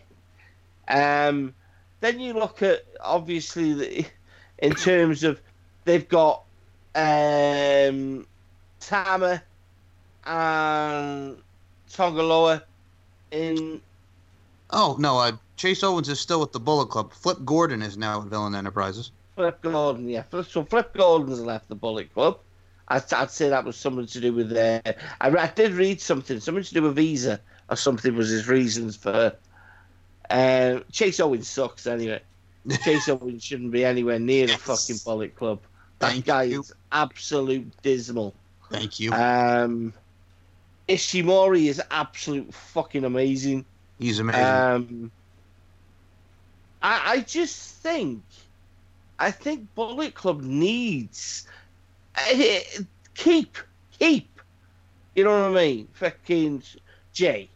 Um, 0.88 1.54
then 2.00 2.20
you 2.20 2.34
look 2.34 2.62
at 2.64 2.84
obviously 3.00 3.74
the, 3.74 4.06
in 4.58 4.74
terms 4.74 5.24
of 5.24 5.40
they've 5.86 6.08
got 6.08 6.44
um, 6.96 8.26
Tama 8.80 9.44
and 10.26 11.38
Tanga 11.90 12.24
Loa 12.24 12.64
in 13.32 13.82
Oh 14.72 14.98
no, 15.00 15.20
uh, 15.20 15.34
Chase 15.56 15.84
Owens 15.84 16.10
is 16.10 16.20
still 16.20 16.40
with 16.40 16.52
the 16.52 16.60
Bullet 16.60 16.88
Club. 16.88 17.14
Flip 17.14 17.38
Gordon 17.46 17.82
is 17.82 17.98
now 17.98 18.22
at 18.22 18.28
Villain 18.28 18.56
Enterprises. 18.56 19.12
Flip 19.36 19.62
Gordon. 19.62 20.10
Yeah, 20.10 20.24
so 20.32 20.66
Flip 20.66 20.92
Gordon's 20.94 21.40
left 21.40 21.70
the 21.70 21.76
Bullet 21.76 22.12
Club. 22.14 22.40
I'd, 22.90 23.12
I'd 23.14 23.32
say 23.32 23.50
that 23.50 23.66
was 23.66 23.76
something 23.76 24.06
to 24.08 24.20
do 24.22 24.34
with. 24.34 24.52
Uh, 24.56 24.82
I, 25.20 25.30
I 25.30 25.48
did 25.48 25.74
read 25.74 26.00
something, 26.02 26.40
something 26.40 26.64
to 26.64 26.74
do 26.74 26.84
with 26.84 26.96
Visa 26.96 27.40
or 27.70 27.76
something 27.76 28.16
was 28.16 28.30
his 28.30 28.48
reasons 28.48 28.96
for. 28.96 29.34
Uh, 30.30 30.80
Chase 30.92 31.20
Owens 31.20 31.48
sucks 31.48 31.88
anyway. 31.88 32.22
Chase 32.84 33.08
Owens 33.10 33.44
shouldn't 33.44 33.72
be 33.72 33.84
anywhere 33.86 34.20
near 34.20 34.48
Yes. 34.48 34.58
the 34.62 34.76
fucking 34.76 34.98
Bullet 35.06 35.36
Club. 35.36 35.60
That 36.00 36.12
Thank 36.12 36.26
guy 36.26 36.44
you. 36.44 36.62
is 36.62 36.74
absolute 36.92 37.72
dismal. 37.82 38.34
Thank 38.70 39.00
you. 39.00 39.12
Um, 39.14 39.94
Ishimori 40.88 41.66
is 41.68 41.82
absolute 41.92 42.54
fucking 42.54 43.04
amazing. 43.04 43.66
He's 44.00 44.20
amazing. 44.20 44.44
Um, 44.44 45.12
I, 46.82 47.02
I 47.14 47.20
just 47.22 47.76
think, 47.78 48.22
I 49.18 49.32
think 49.32 49.74
Bullet 49.76 50.14
Club 50.14 50.42
needs 50.42 51.48
Uh, 52.18 52.60
keep, 53.14 53.58
keep. 53.98 54.30
You 55.16 55.24
know 55.24 55.50
what 55.50 55.58
I 55.58 55.66
mean? 55.66 55.88
Fucking 55.94 56.64
Jay. 57.14 57.50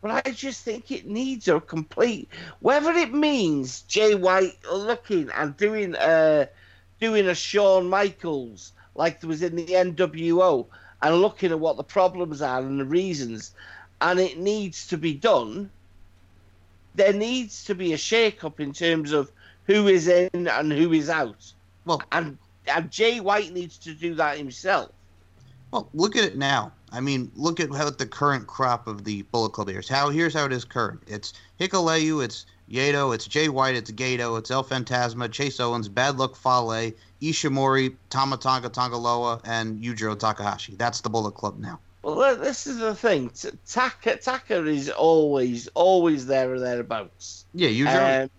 But 0.00 0.26
I 0.26 0.30
just 0.30 0.62
think 0.64 0.90
it 0.90 1.06
needs 1.06 1.48
a 1.48 1.60
complete, 1.60 2.28
whether 2.60 2.92
it 2.92 3.12
means 3.14 3.82
Jay 3.82 4.14
White 4.14 4.58
looking 4.70 5.30
and 5.30 5.56
doing 5.56 5.94
a, 5.94 6.48
doing 7.00 7.26
a 7.28 7.34
Shawn 7.34 7.88
Michaels 7.88 8.72
like 8.94 9.20
there 9.20 9.28
was 9.28 9.42
in 9.42 9.56
the 9.56 9.64
NWO 9.66 10.66
and 11.02 11.20
looking 11.20 11.50
at 11.50 11.58
what 11.58 11.76
the 11.76 11.84
problems 11.84 12.42
are 12.42 12.60
and 12.60 12.78
the 12.78 12.84
reasons, 12.84 13.54
and 14.00 14.20
it 14.20 14.38
needs 14.38 14.86
to 14.88 14.98
be 14.98 15.14
done 15.14 15.70
there 16.94 17.12
needs 17.12 17.64
to 17.64 17.74
be 17.74 17.92
a 17.92 17.98
shake-up 17.98 18.60
in 18.60 18.72
terms 18.72 19.12
of 19.12 19.30
who 19.66 19.88
is 19.88 20.08
in 20.08 20.28
and 20.48 20.72
who 20.72 20.92
is 20.92 21.10
out. 21.10 21.52
Well- 21.84 22.02
and 22.12 22.38
Jay 22.88 23.20
White 23.20 23.52
needs 23.52 23.78
to 23.78 23.94
do 23.94 24.14
that 24.14 24.38
himself. 24.38 24.90
Well, 25.70 25.88
look 25.92 26.16
at 26.16 26.24
it 26.24 26.36
now. 26.36 26.72
I 26.92 27.00
mean, 27.00 27.32
look 27.34 27.58
at 27.58 27.72
how 27.74 27.90
the 27.90 28.06
current 28.06 28.46
crop 28.46 28.86
of 28.86 29.02
the 29.02 29.22
Bullet 29.22 29.50
Club 29.50 29.68
is. 29.68 29.88
How 29.88 30.08
here's 30.10 30.32
how 30.32 30.44
it 30.44 30.52
is 30.52 30.64
current. 30.64 31.02
It's 31.08 31.32
Hikuleo, 31.58 32.24
it's 32.24 32.46
Yato, 32.70 33.12
it's 33.12 33.26
Jay 33.26 33.48
White, 33.48 33.74
it's 33.74 33.90
Gedo, 33.90 34.38
it's 34.38 34.52
El 34.52 34.62
Phantasmo, 34.62 35.30
Chase 35.30 35.58
Owens, 35.58 35.88
Bad 35.88 36.16
Luck 36.16 36.36
Fale, 36.36 36.92
Ishimori, 37.20 37.96
Tama 38.10 38.36
Tonga 38.36 38.70
Tangaloa, 38.70 39.40
and 39.44 39.82
Yujiro 39.82 40.16
Takahashi. 40.16 40.76
That's 40.76 41.00
the 41.00 41.10
Bullet 41.10 41.32
Club 41.32 41.58
now. 41.58 41.80
Well, 42.02 42.36
this 42.36 42.66
is 42.66 42.78
the 42.78 42.94
thing. 42.94 43.32
Taka 43.66 44.16
Taka 44.16 44.64
is 44.66 44.90
always 44.90 45.68
always 45.68 46.26
there 46.26 46.52
or 46.52 46.60
thereabouts. 46.60 47.46
Yeah, 47.54 47.70
Yujiro. 47.70 48.24
Um, 48.24 48.30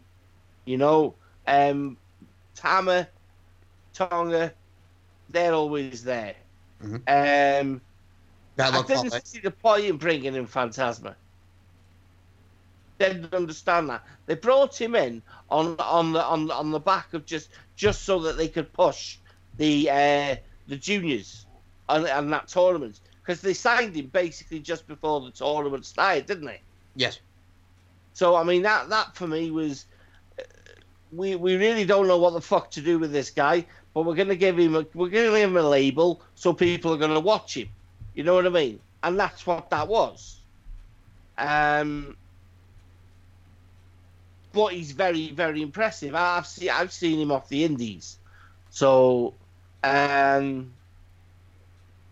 you 0.65 0.77
know, 0.77 1.15
um, 1.47 1.97
Tama, 2.55 3.07
Tonga, 3.95 4.53
they're 5.29 5.53
always 5.53 6.03
there. 6.03 6.35
Mhm. 6.83 7.01
Um, 7.07 7.81
I 8.57 8.81
didn't 8.83 9.25
see 9.25 9.39
the 9.39 9.51
point 9.51 9.85
in 9.85 9.97
bringing 9.97 10.35
in 10.35 10.47
Phantasmo. 10.47 11.15
Didn't 12.99 13.33
understand 13.33 13.89
that. 13.89 14.03
They 14.25 14.35
brought 14.35 14.79
him 14.79 14.95
in 14.95 15.21
on 15.49 15.75
on 15.79 16.13
the 16.13 16.23
on 16.23 16.49
on 16.51 16.71
the 16.71 16.79
back 16.79 17.13
of 17.13 17.25
just 17.25 17.49
just 17.75 18.03
so 18.03 18.19
that 18.19 18.37
they 18.37 18.47
could 18.47 18.71
push 18.71 19.17
the 19.57 19.89
uh, 19.89 20.35
the 20.67 20.77
juniors 20.77 21.45
on, 21.89 22.07
on 22.07 22.29
that 22.29 22.47
tournament 22.47 22.99
because 23.21 23.41
they 23.41 23.53
signed 23.53 23.95
him 23.95 24.07
basically 24.07 24.59
just 24.59 24.87
before 24.87 25.21
the 25.21 25.31
tournament 25.31 25.85
started, 25.85 26.25
didn't 26.25 26.45
they? 26.45 26.61
Yes. 26.95 27.19
So 28.13 28.35
I 28.35 28.43
mean 28.43 28.61
that 28.61 28.89
that 28.89 29.15
for 29.15 29.27
me 29.27 29.51
was 29.51 29.85
we 31.11 31.35
we 31.35 31.57
really 31.57 31.85
don't 31.85 32.07
know 32.07 32.17
what 32.17 32.33
the 32.33 32.41
fuck 32.41 32.71
to 32.71 32.81
do 32.81 32.97
with 32.97 33.11
this 33.11 33.29
guy, 33.29 33.65
but 33.95 34.01
we're 34.01 34.13
gonna 34.13 34.35
give 34.35 34.59
him 34.59 34.75
a 34.75 34.85
we're 34.93 35.07
gonna 35.07 35.31
give 35.31 35.33
him 35.35 35.57
a 35.57 35.61
label 35.61 36.21
so 36.35 36.53
people 36.53 36.93
are 36.93 36.97
gonna 36.97 37.19
watch 37.19 37.55
him. 37.55 37.69
You 38.13 38.23
know 38.23 38.35
what 38.35 38.45
I 38.45 38.49
mean? 38.49 38.79
And 39.01 39.17
that's 39.17 39.47
what 39.47 39.69
that 39.69 39.87
was. 39.87 40.41
Um, 41.37 42.17
but 44.51 44.73
he's 44.73 44.91
very 44.91 45.31
very 45.31 45.61
impressive. 45.61 46.13
I've 46.13 46.45
seen 46.45 46.69
I've 46.69 46.91
seen 46.91 47.19
him 47.19 47.31
off 47.31 47.47
the 47.47 47.63
Indies, 47.63 48.17
so 48.69 49.33
um, 49.81 50.73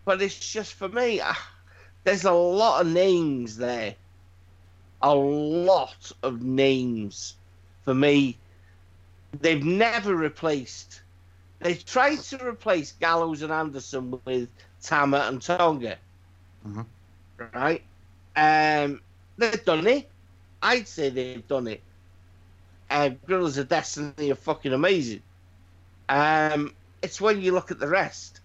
but 0.05 0.21
it's 0.21 0.39
just 0.53 0.75
for 0.75 0.87
me. 0.87 1.19
Uh, 1.19 1.33
there's 2.05 2.23
a 2.23 2.31
lot 2.31 2.81
of 2.81 2.87
names 2.87 3.57
there, 3.57 3.95
a 5.01 5.13
lot 5.13 6.13
of 6.23 6.41
names 6.41 7.35
for 7.83 7.93
me. 7.93 8.37
They've 9.41 9.63
never 9.63 10.15
replaced. 10.15 11.01
They 11.63 11.75
tried 11.75 12.17
to 12.17 12.45
replace 12.45 12.91
Gallows 12.91 13.41
and 13.41 13.51
Anderson 13.51 14.19
with 14.25 14.49
Tama 14.81 15.19
and 15.29 15.41
Tonga, 15.41 15.97
Mhm. 16.67 16.85
right? 17.53 17.81
Um, 18.35 19.01
they've 19.37 19.63
done 19.63 19.87
it. 19.87 20.11
I'd 20.61 20.89
say 20.89 21.09
they've 21.09 21.47
done 21.47 21.67
it. 21.67 21.81
Uh, 22.89 23.09
Gorillas 23.25 23.57
of 23.57 23.69
Destiny 23.69 24.29
are 24.31 24.35
fucking 24.35 24.73
amazing. 24.73 25.23
Um, 26.09 26.75
it's 27.01 27.21
when 27.21 27.41
you 27.41 27.53
look 27.53 27.71
at 27.71 27.79
the 27.79 27.87
rest. 27.87 28.41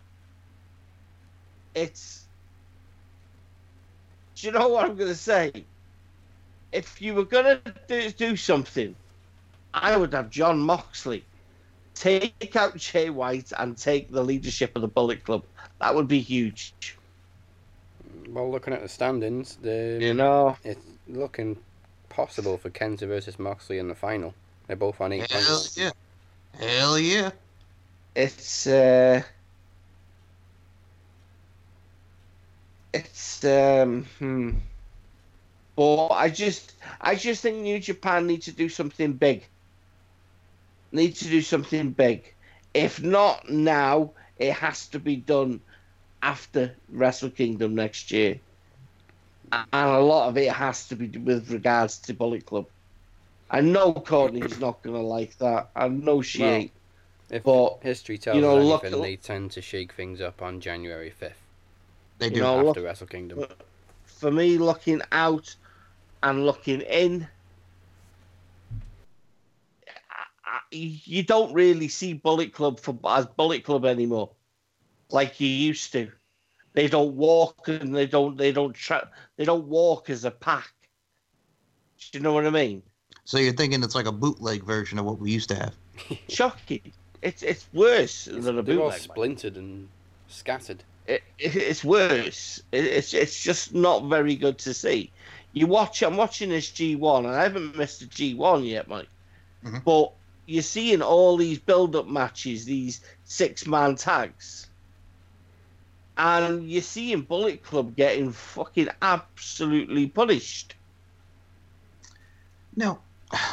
It's. 1.74 2.24
Do 4.36 4.46
you 4.46 4.52
know 4.52 4.68
what 4.68 4.84
I'm 4.84 4.96
going 4.96 5.10
to 5.10 5.16
say? 5.16 5.66
If 6.70 7.02
you 7.02 7.14
were 7.14 7.24
going 7.24 7.60
to 7.64 7.74
do, 7.88 8.10
do 8.12 8.36
something, 8.36 8.94
I 9.74 9.96
would 9.96 10.12
have 10.12 10.30
Jon 10.30 10.60
Moxley 10.60 11.24
take 11.98 12.56
out 12.56 12.76
Jay 12.76 13.10
White 13.10 13.52
and 13.58 13.76
take 13.76 14.10
the 14.10 14.22
leadership 14.22 14.76
of 14.76 14.82
the 14.82 14.88
Bullet 14.88 15.24
Club. 15.24 15.44
That 15.80 15.94
would 15.94 16.08
be 16.08 16.20
huge. 16.20 16.72
Well, 18.28 18.50
looking 18.50 18.72
at 18.72 18.82
the 18.82 18.88
standings, 18.88 19.56
the 19.56 19.98
You 20.00 20.14
know, 20.14 20.56
it's 20.64 20.84
looking 21.08 21.56
possible 22.08 22.58
for 22.58 22.70
Kenta 22.70 23.06
versus 23.06 23.38
Moxley 23.38 23.78
in 23.78 23.88
the 23.88 23.94
final. 23.94 24.34
They're 24.66 24.76
both 24.76 25.00
on 25.00 25.12
eight 25.12 25.30
Hell 25.30 25.40
points. 25.40 25.76
yeah. 25.76 25.90
Hell 26.58 26.98
yeah. 26.98 27.30
it's 28.14 28.66
uh, 28.66 29.22
it's 32.92 33.44
um, 33.44 34.04
hmm. 34.18 34.50
But 35.76 36.08
I 36.08 36.28
just, 36.28 36.72
I 37.00 37.14
just 37.14 37.40
think 37.42 37.58
New 37.58 37.78
Japan 37.78 38.26
need 38.26 38.42
to 38.42 38.52
do 38.52 38.68
something 38.68 39.12
big. 39.12 39.46
Need 40.92 41.16
to 41.16 41.24
do 41.28 41.42
something 41.42 41.90
big. 41.90 42.32
If 42.74 43.02
not 43.02 43.48
now, 43.50 44.12
it 44.38 44.52
has 44.52 44.86
to 44.88 44.98
be 44.98 45.16
done 45.16 45.60
after 46.22 46.74
Wrestle 46.90 47.30
Kingdom 47.30 47.74
next 47.74 48.10
year. 48.10 48.38
And 49.52 49.66
a 49.72 49.98
lot 50.00 50.28
of 50.28 50.36
it 50.36 50.52
has 50.52 50.88
to 50.88 50.96
be 50.96 51.08
with 51.18 51.50
regards 51.50 51.98
to 52.00 52.14
Bullet 52.14 52.44
Club. 52.46 52.66
I 53.50 53.60
know 53.62 53.94
Courtney's 53.94 54.58
not 54.60 54.82
gonna 54.82 55.00
like 55.02 55.36
that. 55.38 55.70
I 55.74 55.88
know 55.88 56.20
she 56.20 56.42
Well, 56.42 56.52
ain't. 56.52 56.70
If 57.30 57.42
But, 57.44 57.78
history 57.82 58.16
tells 58.18 58.36
you 58.36 58.42
know, 58.42 58.58
us 58.58 58.64
look- 58.64 58.84
anything, 58.84 59.02
they 59.02 59.16
tend 59.16 59.50
to 59.52 59.62
shake 59.62 59.92
things 59.92 60.20
up 60.20 60.40
on 60.42 60.60
January 60.60 61.10
5th 61.10 61.42
They 62.18 62.26
You 62.26 62.32
do. 62.32 62.40
know, 62.40 62.68
after 62.68 62.80
look- 62.80 62.86
Wrestle 62.86 63.06
Kingdom. 63.06 63.46
for 64.04 64.30
me, 64.30 64.58
looking 64.58 65.00
out 65.12 65.54
and 66.22 66.44
looking 66.44 66.80
in, 66.82 67.28
I- 69.88 70.04
I- 70.10 70.26
you 70.70 71.22
don't 71.22 71.52
really 71.52 71.88
see 71.88 72.12
Bullet 72.14 72.52
Club 72.52 72.78
for 72.80 72.98
as 73.08 73.26
Bullet 73.26 73.64
Club 73.64 73.84
anymore, 73.84 74.30
like 75.10 75.40
you 75.40 75.48
used 75.48 75.92
to. 75.92 76.10
They 76.74 76.86
don't 76.88 77.14
walk 77.16 77.68
and 77.68 77.94
they 77.94 78.06
don't 78.06 78.36
they 78.36 78.52
don't 78.52 78.74
tra- 78.74 79.10
they 79.36 79.44
don't 79.44 79.66
walk 79.66 80.10
as 80.10 80.24
a 80.24 80.30
pack. 80.30 80.72
Do 82.12 82.18
you 82.18 82.22
know 82.22 82.32
what 82.32 82.46
I 82.46 82.50
mean? 82.50 82.82
So 83.24 83.38
you're 83.38 83.52
thinking 83.52 83.82
it's 83.82 83.94
like 83.94 84.06
a 84.06 84.12
bootleg 84.12 84.62
version 84.64 84.98
of 84.98 85.04
what 85.04 85.18
we 85.18 85.30
used 85.30 85.48
to 85.50 85.56
have. 85.56 85.74
Shocking. 86.28 86.92
It's 87.22 87.42
it's 87.42 87.66
worse 87.72 88.26
than 88.26 88.58
a 88.58 88.62
They're 88.62 88.78
all 88.78 88.90
bootleg. 88.90 88.90
man. 88.90 89.00
splintered 89.00 89.56
and 89.56 89.88
scattered. 90.28 90.84
it, 91.06 91.22
it, 91.38 91.56
it's 91.56 91.82
worse. 91.84 92.62
It, 92.70 92.84
it's 92.84 93.12
it's 93.12 93.42
just 93.42 93.74
not 93.74 94.04
very 94.04 94.36
good 94.36 94.58
to 94.58 94.72
see. 94.72 95.10
You 95.52 95.66
watch. 95.66 96.02
I'm 96.02 96.16
watching 96.16 96.50
this 96.50 96.70
G1, 96.70 97.18
and 97.20 97.28
I 97.34 97.42
haven't 97.42 97.76
missed 97.76 98.02
a 98.02 98.06
G1 98.06 98.68
yet, 98.68 98.86
Mike. 98.86 99.08
Mhm. 99.64 99.82
But 99.84 100.12
you're 100.48 100.62
seeing 100.62 101.02
all 101.02 101.36
these 101.36 101.58
build-up 101.58 102.06
matches, 102.08 102.64
these 102.64 103.02
six-man 103.24 103.96
tags, 103.96 104.68
and 106.16 106.68
you're 106.68 106.80
seeing 106.80 107.20
Bullet 107.20 107.62
Club 107.62 107.94
getting 107.94 108.32
fucking 108.32 108.88
absolutely 109.02 110.08
punished. 110.08 110.74
No. 112.76 112.98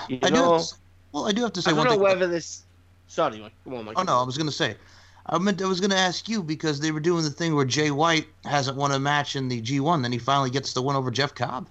You 0.08 0.20
I 0.24 0.30
do 0.30 0.36
know, 0.36 0.54
have 0.54 0.68
to, 0.68 0.76
well, 1.12 1.28
I 1.28 1.32
do 1.34 1.41
have 1.41 1.54
to 1.54 1.62
say 1.62 1.72
I 1.72 1.74
don't 1.74 1.80
one 1.80 1.88
know 1.88 1.93
thing. 1.93 2.02
whether 2.02 2.28
this. 2.28 2.64
Sorry, 3.08 3.39
Mike. 3.39 3.52
Come 3.66 3.74
on, 3.74 3.86
Mike. 3.86 3.96
Oh 4.00 4.04
no, 4.04 4.18
I 4.20 4.24
was 4.24 4.38
gonna 4.38 4.52
say, 4.52 4.78
I 5.26 5.38
meant 5.38 5.62
I 5.62 5.68
was 5.68 5.82
gonna 5.82 5.96
ask 5.96 6.30
you 6.30 6.41
because 6.41 6.80
they 6.80 6.91
were 6.91 7.02
doing 7.02 7.24
the 7.24 7.30
thing 7.30 7.56
where 7.56 7.66
Jay 7.66 7.91
White 7.91 8.28
hasn't 8.46 8.78
won 8.78 8.93
a 8.93 9.00
match 9.00 9.36
in 9.36 9.50
the 9.50 9.62
G1, 9.62 10.02
then 10.02 10.14
he 10.14 10.18
finally 10.18 10.50
gets 10.50 10.72
the 10.72 10.82
win 10.82 10.96
over 10.96 11.12
Jeff 11.12 11.36
Cobb. 11.36 11.68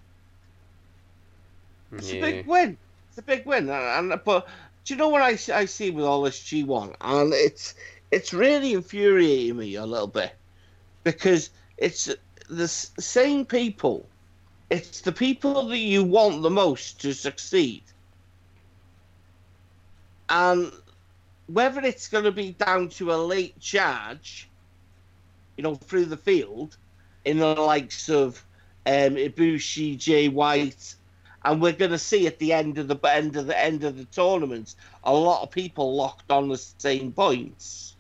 Hmm, 1.88 1.96
it's 1.98 2.12
Yeah. 2.12 2.18
a 2.18 2.20
big 2.20 2.46
win. 2.46 2.76
It's 3.08 3.18
a 3.18 3.22
big 3.22 3.46
win, 3.46 3.70
and, 3.70 4.12
and 4.12 4.20
but 4.24 4.48
do 4.84 4.94
you 4.94 4.98
know 4.98 5.08
what 5.08 5.22
I, 5.22 5.38
I 5.52 5.64
see 5.64 5.90
with 5.90 6.04
all 6.04 6.22
this 6.22 6.42
G 6.42 6.62
one, 6.62 6.94
and 7.00 7.32
it's 7.32 7.74
it's 8.10 8.32
really 8.32 8.74
infuriating 8.74 9.56
me 9.56 9.74
a 9.76 9.86
little 9.86 10.06
bit. 10.06 10.34
Because 11.02 11.50
it's 11.78 12.10
the 12.48 12.68
same 12.68 13.44
people. 13.44 14.06
It's 14.70 15.00
the 15.00 15.12
people 15.12 15.68
that 15.68 15.78
you 15.78 16.04
want 16.04 16.42
the 16.42 16.50
most 16.50 17.00
to 17.02 17.12
succeed, 17.14 17.82
and 20.28 20.72
whether 21.46 21.80
it's 21.82 22.08
going 22.08 22.24
to 22.24 22.32
be 22.32 22.52
down 22.52 22.88
to 22.90 23.12
a 23.12 23.16
late 23.16 23.58
charge, 23.60 24.48
you 25.56 25.62
know, 25.62 25.74
through 25.74 26.06
the 26.06 26.16
field, 26.16 26.76
in 27.24 27.38
the 27.38 27.54
likes 27.54 28.08
of 28.08 28.44
um, 28.86 29.16
Ibushi, 29.16 29.98
Jay 29.98 30.28
White, 30.28 30.94
and 31.44 31.60
we're 31.60 31.72
going 31.72 31.90
to 31.90 31.98
see 31.98 32.26
at 32.26 32.38
the 32.38 32.52
end 32.52 32.78
of 32.78 32.88
the 32.88 32.98
end 33.04 33.36
of 33.36 33.46
the 33.46 33.58
end 33.58 33.84
of 33.84 33.96
the 33.98 34.04
tournament 34.06 34.74
a 35.04 35.12
lot 35.12 35.42
of 35.42 35.50
people 35.50 35.94
locked 35.94 36.30
on 36.30 36.48
the 36.48 36.56
same 36.56 37.12
points. 37.12 37.94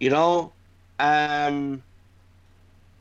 You 0.00 0.10
know, 0.10 0.52
um, 0.98 1.82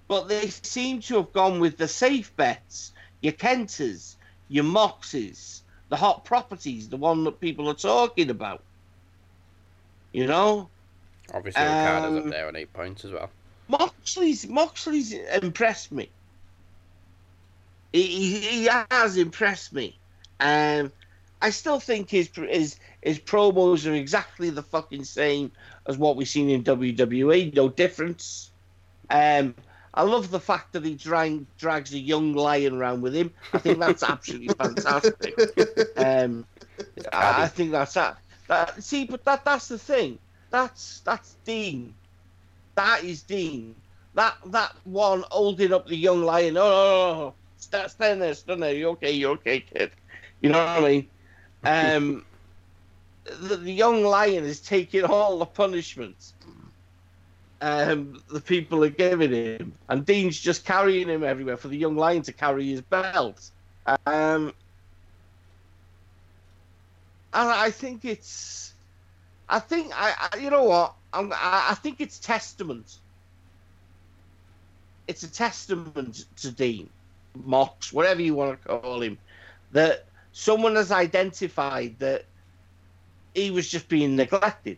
but 0.07 0.27
they 0.27 0.47
seem 0.47 1.01
to 1.01 1.15
have 1.15 1.33
gone 1.33 1.59
with 1.59 1.77
the 1.77 1.87
safe 1.87 2.33
bets, 2.35 2.93
your 3.21 3.33
Kenters, 3.33 4.15
your 4.47 4.63
Moxes, 4.63 5.61
the 5.89 5.95
hot 5.95 6.23
properties, 6.23 6.87
the 6.87 6.97
one 6.97 7.23
that 7.23 7.39
people 7.41 7.67
are 7.69 7.73
talking 7.73 8.29
about. 8.29 8.61
You 10.11 10.27
know, 10.27 10.69
Obviously, 11.33 11.61
Um, 11.63 12.17
up 12.17 12.25
there 12.25 12.47
on 12.47 12.55
eight 12.55 12.71
points 12.73 13.05
as 13.05 13.11
well. 13.11 13.29
Moxley's 13.67 14.47
Moxley's 14.47 15.13
impressed 15.13 15.91
me. 15.91 16.09
He, 17.93 18.39
he, 18.39 18.69
has 18.91 19.17
impressed 19.17 19.71
me. 19.71 19.97
Um, 20.39 20.91
I 21.41 21.51
still 21.51 21.79
think 21.79 22.09
his 22.09 22.29
his 22.35 22.77
his 23.01 23.19
promos 23.19 23.89
are 23.89 23.93
exactly 23.93 24.49
the 24.49 24.63
fucking 24.63 25.03
same 25.03 25.51
as 25.85 25.97
what 25.97 26.15
we've 26.15 26.27
seen 26.27 26.49
in 26.49 26.63
WWE. 26.63 27.53
No 27.53 27.69
difference. 27.69 28.49
Um, 29.09 29.53
I 29.93 30.01
love 30.03 30.31
the 30.31 30.39
fact 30.39 30.73
that 30.73 30.83
he 30.83 30.95
drag, 30.95 31.45
drags 31.57 31.93
a 31.93 31.99
young 31.99 32.33
lion 32.33 32.75
around 32.75 33.01
with 33.01 33.13
him. 33.13 33.31
I 33.53 33.59
think 33.59 33.79
that's 33.79 34.01
absolutely 34.09 34.53
fantastic. 34.55 35.37
Um, 35.95 36.45
I, 37.11 37.43
I 37.43 37.47
think 37.47 37.71
that's 37.71 37.93
that. 37.93 38.17
That 38.47 38.83
see, 38.83 39.05
but 39.05 39.23
that 39.25 39.45
that's 39.45 39.67
the 39.67 39.77
thing. 39.77 40.17
That's 40.49 41.01
that's 41.01 41.35
Dean. 41.45 41.93
That 42.75 43.03
is 43.03 43.21
Dean. 43.21 43.75
That 44.15 44.35
that 44.47 44.73
one 44.83 45.23
holding 45.29 45.73
up 45.73 45.87
the 45.87 45.95
young 45.95 46.23
lion. 46.23 46.57
Oh, 46.57 47.33
Stand, 47.64 47.91
stand 47.91 48.22
there, 48.22 48.34
stand 48.34 48.61
there. 48.61 48.74
You 48.74 48.89
okay? 48.89 49.11
You 49.11 49.30
okay, 49.32 49.61
kid? 49.61 49.91
You 50.41 50.49
know 50.49 50.59
what 50.59 50.84
I 50.84 50.88
mean? 50.88 51.07
Um, 51.64 52.26
the, 53.41 53.57
the 53.57 53.72
young 53.72 54.03
lion 54.03 54.43
is 54.43 54.59
taking 54.59 55.05
all 55.05 55.39
the 55.39 55.45
punishment. 55.45 56.34
Um, 57.61 58.22
the 58.30 58.41
people 58.41 58.84
are 58.84 58.89
giving 58.89 59.32
him, 59.32 59.72
and 59.88 60.05
Dean's 60.05 60.38
just 60.38 60.66
carrying 60.66 61.07
him 61.07 61.24
everywhere 61.24 61.55
for 61.55 61.70
the 61.70 61.78
young 61.78 61.95
lion 61.95 62.22
to 62.24 62.34
carry 62.34 62.70
his 62.70 62.82
belt. 62.82 63.49
Um, 63.88 64.53
and 67.34 67.49
I 67.49 67.72
think 67.72 68.03
it's, 68.03 68.74
I 69.47 69.59
think 69.59 69.93
I, 69.95 70.30
I 70.34 70.38
you 70.38 70.49
know 70.49 70.66
what, 70.66 70.95
I'm, 71.14 71.32
I, 71.32 71.68
I 71.70 71.76
think 71.76 72.01
it's 72.01 72.20
testament. 72.20 72.97
It's 75.07 75.24
a 75.24 75.32
testament 75.32 76.26
to 76.38 76.51
Dean, 76.51 76.89
Mox, 77.36 77.91
whatever 77.91 78.21
you 78.21 78.36
want 78.36 78.61
to 78.61 78.67
call 78.67 79.01
him, 79.01 79.17
that 79.71 80.05
someone 80.31 80.75
has 80.75 80.91
identified 80.91 81.97
that 81.99 82.25
he 83.34 83.51
was 83.51 83.69
just 83.69 83.88
being 83.88 84.15
neglected. 84.15 84.77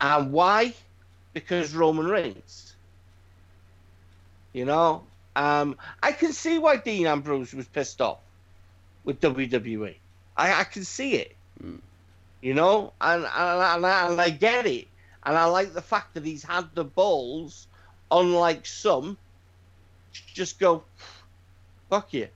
And 0.00 0.32
why? 0.32 0.74
Because 1.32 1.74
Roman 1.74 2.06
Reigns. 2.06 2.74
You 4.52 4.64
know, 4.64 5.04
um, 5.36 5.76
I 6.02 6.12
can 6.12 6.32
see 6.32 6.58
why 6.58 6.76
Dean 6.76 7.06
Ambrose 7.06 7.54
was 7.54 7.66
pissed 7.68 8.00
off 8.00 8.18
with 9.04 9.20
WWE. 9.20 9.94
I, 10.36 10.60
I 10.60 10.64
can 10.64 10.84
see 10.84 11.14
it. 11.14 11.36
Mm. 11.62 11.80
You 12.40 12.54
know, 12.54 12.92
and 13.00 13.24
and, 13.24 13.28
and, 13.28 13.86
I, 13.86 14.08
and 14.10 14.20
I 14.20 14.30
get 14.30 14.66
it, 14.66 14.88
and 15.24 15.36
I 15.36 15.44
like 15.44 15.74
the 15.74 15.82
fact 15.82 16.14
that 16.14 16.24
he's 16.24 16.42
had 16.42 16.74
the 16.74 16.84
balls, 16.84 17.68
unlike 18.10 18.66
some, 18.66 19.18
just 20.12 20.58
go, 20.58 20.84
fuck 21.88 22.12
you. 22.12 22.28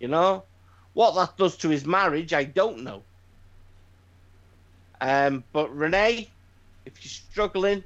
You 0.00 0.08
know, 0.08 0.44
what 0.94 1.14
that 1.14 1.36
does 1.36 1.56
to 1.58 1.68
his 1.68 1.86
marriage, 1.86 2.32
I 2.32 2.44
don't 2.44 2.82
know. 2.82 3.02
Um, 5.00 5.44
but 5.52 5.74
Renee, 5.74 6.30
if 6.86 7.04
you're 7.04 7.10
struggling, 7.10 7.82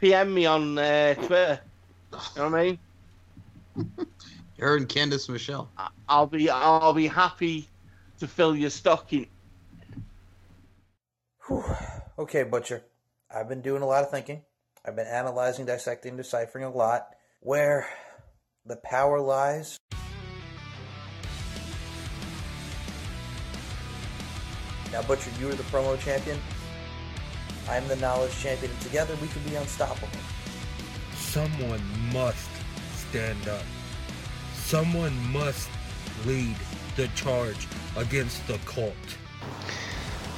PM 0.00 0.34
me 0.34 0.46
on 0.46 0.78
uh, 0.78 1.14
Twitter. 1.14 1.60
You 2.12 2.18
know 2.42 2.50
what 2.50 2.60
I 2.60 2.64
mean? 2.64 2.78
Her 4.58 4.76
and 4.76 4.88
Candice 4.88 5.28
Michelle. 5.28 5.68
I- 5.76 5.88
I'll 6.08 6.26
be 6.26 6.50
I'll 6.50 6.92
be 6.92 7.06
happy 7.06 7.66
to 8.18 8.28
fill 8.28 8.54
your 8.54 8.70
stocking. 8.70 9.26
Whew. 11.46 11.64
Okay, 12.18 12.42
Butcher. 12.44 12.84
I've 13.34 13.48
been 13.48 13.62
doing 13.62 13.82
a 13.82 13.86
lot 13.86 14.04
of 14.04 14.10
thinking. 14.10 14.42
I've 14.84 14.96
been 14.96 15.06
analyzing, 15.06 15.66
dissecting, 15.66 16.16
deciphering 16.16 16.64
a 16.64 16.70
lot. 16.70 17.08
Where 17.44 17.86
the 18.64 18.76
power 18.76 19.20
lies. 19.20 19.76
Now, 24.90 25.02
Butcher, 25.02 25.30
you 25.38 25.50
are 25.50 25.54
the 25.54 25.62
promo 25.64 26.00
champion. 26.00 26.38
I'm 27.68 27.86
the 27.86 27.96
knowledge 27.96 28.32
champion, 28.40 28.72
and 28.72 28.80
together 28.80 29.14
we 29.20 29.28
can 29.28 29.42
be 29.42 29.56
unstoppable. 29.56 30.08
Someone 31.16 31.82
must 32.14 32.48
stand 32.94 33.46
up. 33.46 33.64
Someone 34.54 35.14
must 35.30 35.68
lead 36.24 36.56
the 36.96 37.08
charge 37.08 37.68
against 37.98 38.46
the 38.46 38.56
cult. 38.64 38.94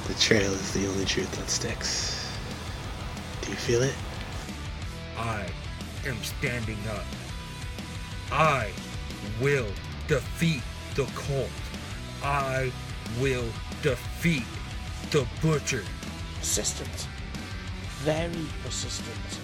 The 0.09 0.13
trail 0.15 0.51
is 0.51 0.73
the 0.73 0.85
only 0.87 1.05
truth 1.05 1.31
that 1.37 1.49
sticks. 1.49 2.29
Do 3.43 3.51
you 3.51 3.55
feel 3.55 3.81
it? 3.81 3.95
I 5.17 5.45
am 6.07 6.23
standing 6.23 6.77
up. 6.89 7.05
I 8.31 8.71
will 9.41 9.67
defeat 10.07 10.63
the 10.95 11.05
cult. 11.05 11.49
I 12.23 12.71
will 13.19 13.45
defeat 13.81 14.43
the 15.11 15.27
butcher. 15.41 15.83
Persistent. 16.39 17.07
Very 17.99 18.45
persistent. 18.63 19.39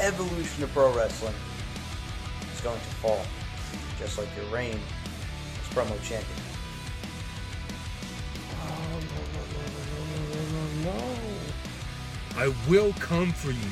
Evolution 0.00 0.64
of 0.64 0.72
pro 0.72 0.92
wrestling 0.96 1.34
is 2.52 2.60
going 2.60 2.78
to 2.78 2.84
fall, 2.96 3.24
just 3.98 4.18
like 4.18 4.28
your 4.36 4.46
reign 4.46 4.80
as 5.60 5.74
promo 5.74 6.00
champion. 6.02 6.38
Oh, 8.50 9.00
no, 9.00 9.22
no, 9.32 9.42
no, 9.52 9.62
no, 10.30 10.42
no, 10.82 10.90
no, 10.90 10.98
no. 10.98 11.31
I 12.36 12.52
will 12.68 12.92
come 12.94 13.32
for 13.32 13.50
you, 13.50 13.70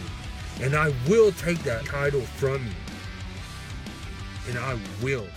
and 0.61 0.74
I 0.74 0.92
will 1.08 1.32
take 1.32 1.58
that 1.64 1.86
title 1.86 2.20
from 2.20 2.64
you. 2.64 2.72
And 4.48 4.58
I 4.58 4.78
will 5.02 5.28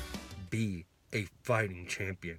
be 0.49 0.85
a 1.13 1.25
fighting 1.43 1.85
champion. 1.87 2.37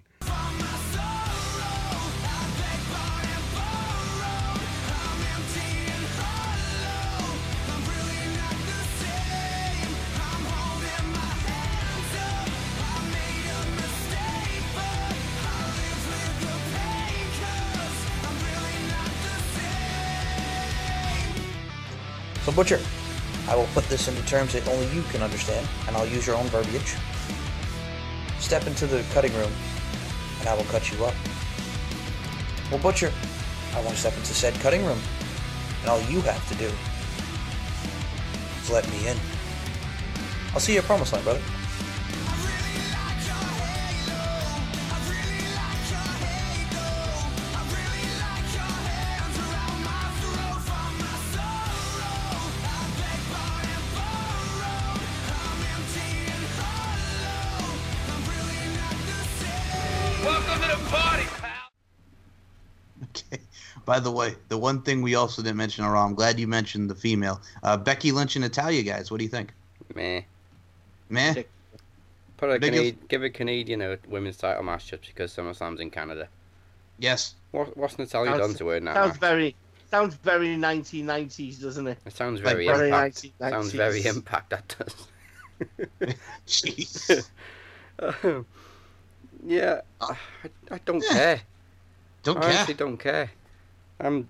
So, 22.44 22.52
Butcher, 22.52 22.78
I 23.48 23.56
will 23.56 23.68
put 23.72 23.84
this 23.88 24.06
into 24.06 24.22
terms 24.26 24.52
that 24.52 24.68
only 24.68 24.86
you 24.94 25.02
can 25.04 25.22
understand, 25.22 25.66
and 25.86 25.96
I'll 25.96 26.06
use 26.06 26.26
your 26.26 26.36
own 26.36 26.46
verbiage. 26.48 26.94
Step 28.38 28.66
into 28.66 28.86
the 28.86 29.02
cutting 29.14 29.32
room, 29.34 29.50
and 30.40 30.48
I 30.48 30.54
will 30.54 30.64
cut 30.64 30.92
you 30.92 31.02
up. 31.06 31.14
Well, 32.70 32.80
Butcher, 32.80 33.10
I 33.72 33.80
want 33.80 33.90
to 33.90 33.96
step 33.96 34.14
into 34.14 34.34
said 34.34 34.52
cutting 34.60 34.84
room, 34.84 34.98
and 35.80 35.88
all 35.88 36.00
you 36.02 36.20
have 36.20 36.46
to 36.50 36.54
do 36.56 36.70
is 38.62 38.70
let 38.70 38.86
me 38.90 39.08
in. 39.08 39.16
I'll 40.52 40.60
see 40.60 40.74
you 40.74 40.80
at 40.80 40.84
promo 40.84 41.10
line, 41.10 41.24
brother. 41.24 41.40
By 63.84 64.00
the 64.00 64.10
way, 64.10 64.34
the 64.48 64.56
one 64.58 64.80
thing 64.82 65.02
we 65.02 65.14
also 65.14 65.42
didn't 65.42 65.56
mention, 65.58 65.84
or 65.84 65.96
I'm 65.96 66.14
glad 66.14 66.38
you 66.40 66.46
mentioned 66.48 66.88
the 66.88 66.94
female, 66.94 67.40
uh, 67.62 67.76
Becky 67.76 68.12
Lynch 68.12 68.36
and 68.36 68.42
Natalya, 68.42 68.82
guys. 68.82 69.10
What 69.10 69.18
do 69.18 69.24
you 69.24 69.30
think? 69.30 69.52
Meh. 69.94 70.22
Meh. 71.10 71.42
Put 72.36 72.50
a 72.50 72.58
Biggest- 72.58 72.72
Canadian, 72.72 72.98
give 73.08 73.22
a 73.22 73.30
Canadian 73.30 73.82
a 73.82 73.98
women's 74.08 74.36
title 74.38 74.62
match 74.62 74.86
just 74.88 75.06
because 75.06 75.34
SummerSlam's 75.36 75.80
in 75.80 75.90
Canada. 75.90 76.28
Yes. 76.98 77.34
What, 77.50 77.76
what's 77.76 77.98
Natalya 77.98 78.32
Sounds- 78.32 78.40
done 78.40 78.54
to 78.56 78.68
her 78.68 78.80
now? 78.80 78.94
Sounds 78.94 79.18
very 79.18 79.54
sounds 79.90 80.14
very 80.16 80.48
1990s, 80.56 81.60
doesn't 81.60 81.86
it? 81.86 81.98
It 82.04 82.16
sounds 82.16 82.40
like 82.40 82.54
very 82.54 82.66
very 82.66 82.88
impact. 82.88 83.22
1990s. 83.40 83.50
Sounds 83.50 83.72
very 83.72 84.04
impact. 84.06 84.50
That 84.50 84.76
does. 84.78 85.06
Jeez. 86.46 87.28
Um, 88.00 88.44
yeah, 89.46 89.82
I, 90.00 90.16
I 90.70 90.78
don't 90.84 91.04
Yeah. 91.08 91.12
care. 91.12 91.40
Don't 92.24 92.38
I 92.38 92.40
care. 92.40 92.50
honestly 92.50 92.74
don't 92.74 92.96
care. 92.96 93.30
I'm 94.00 94.28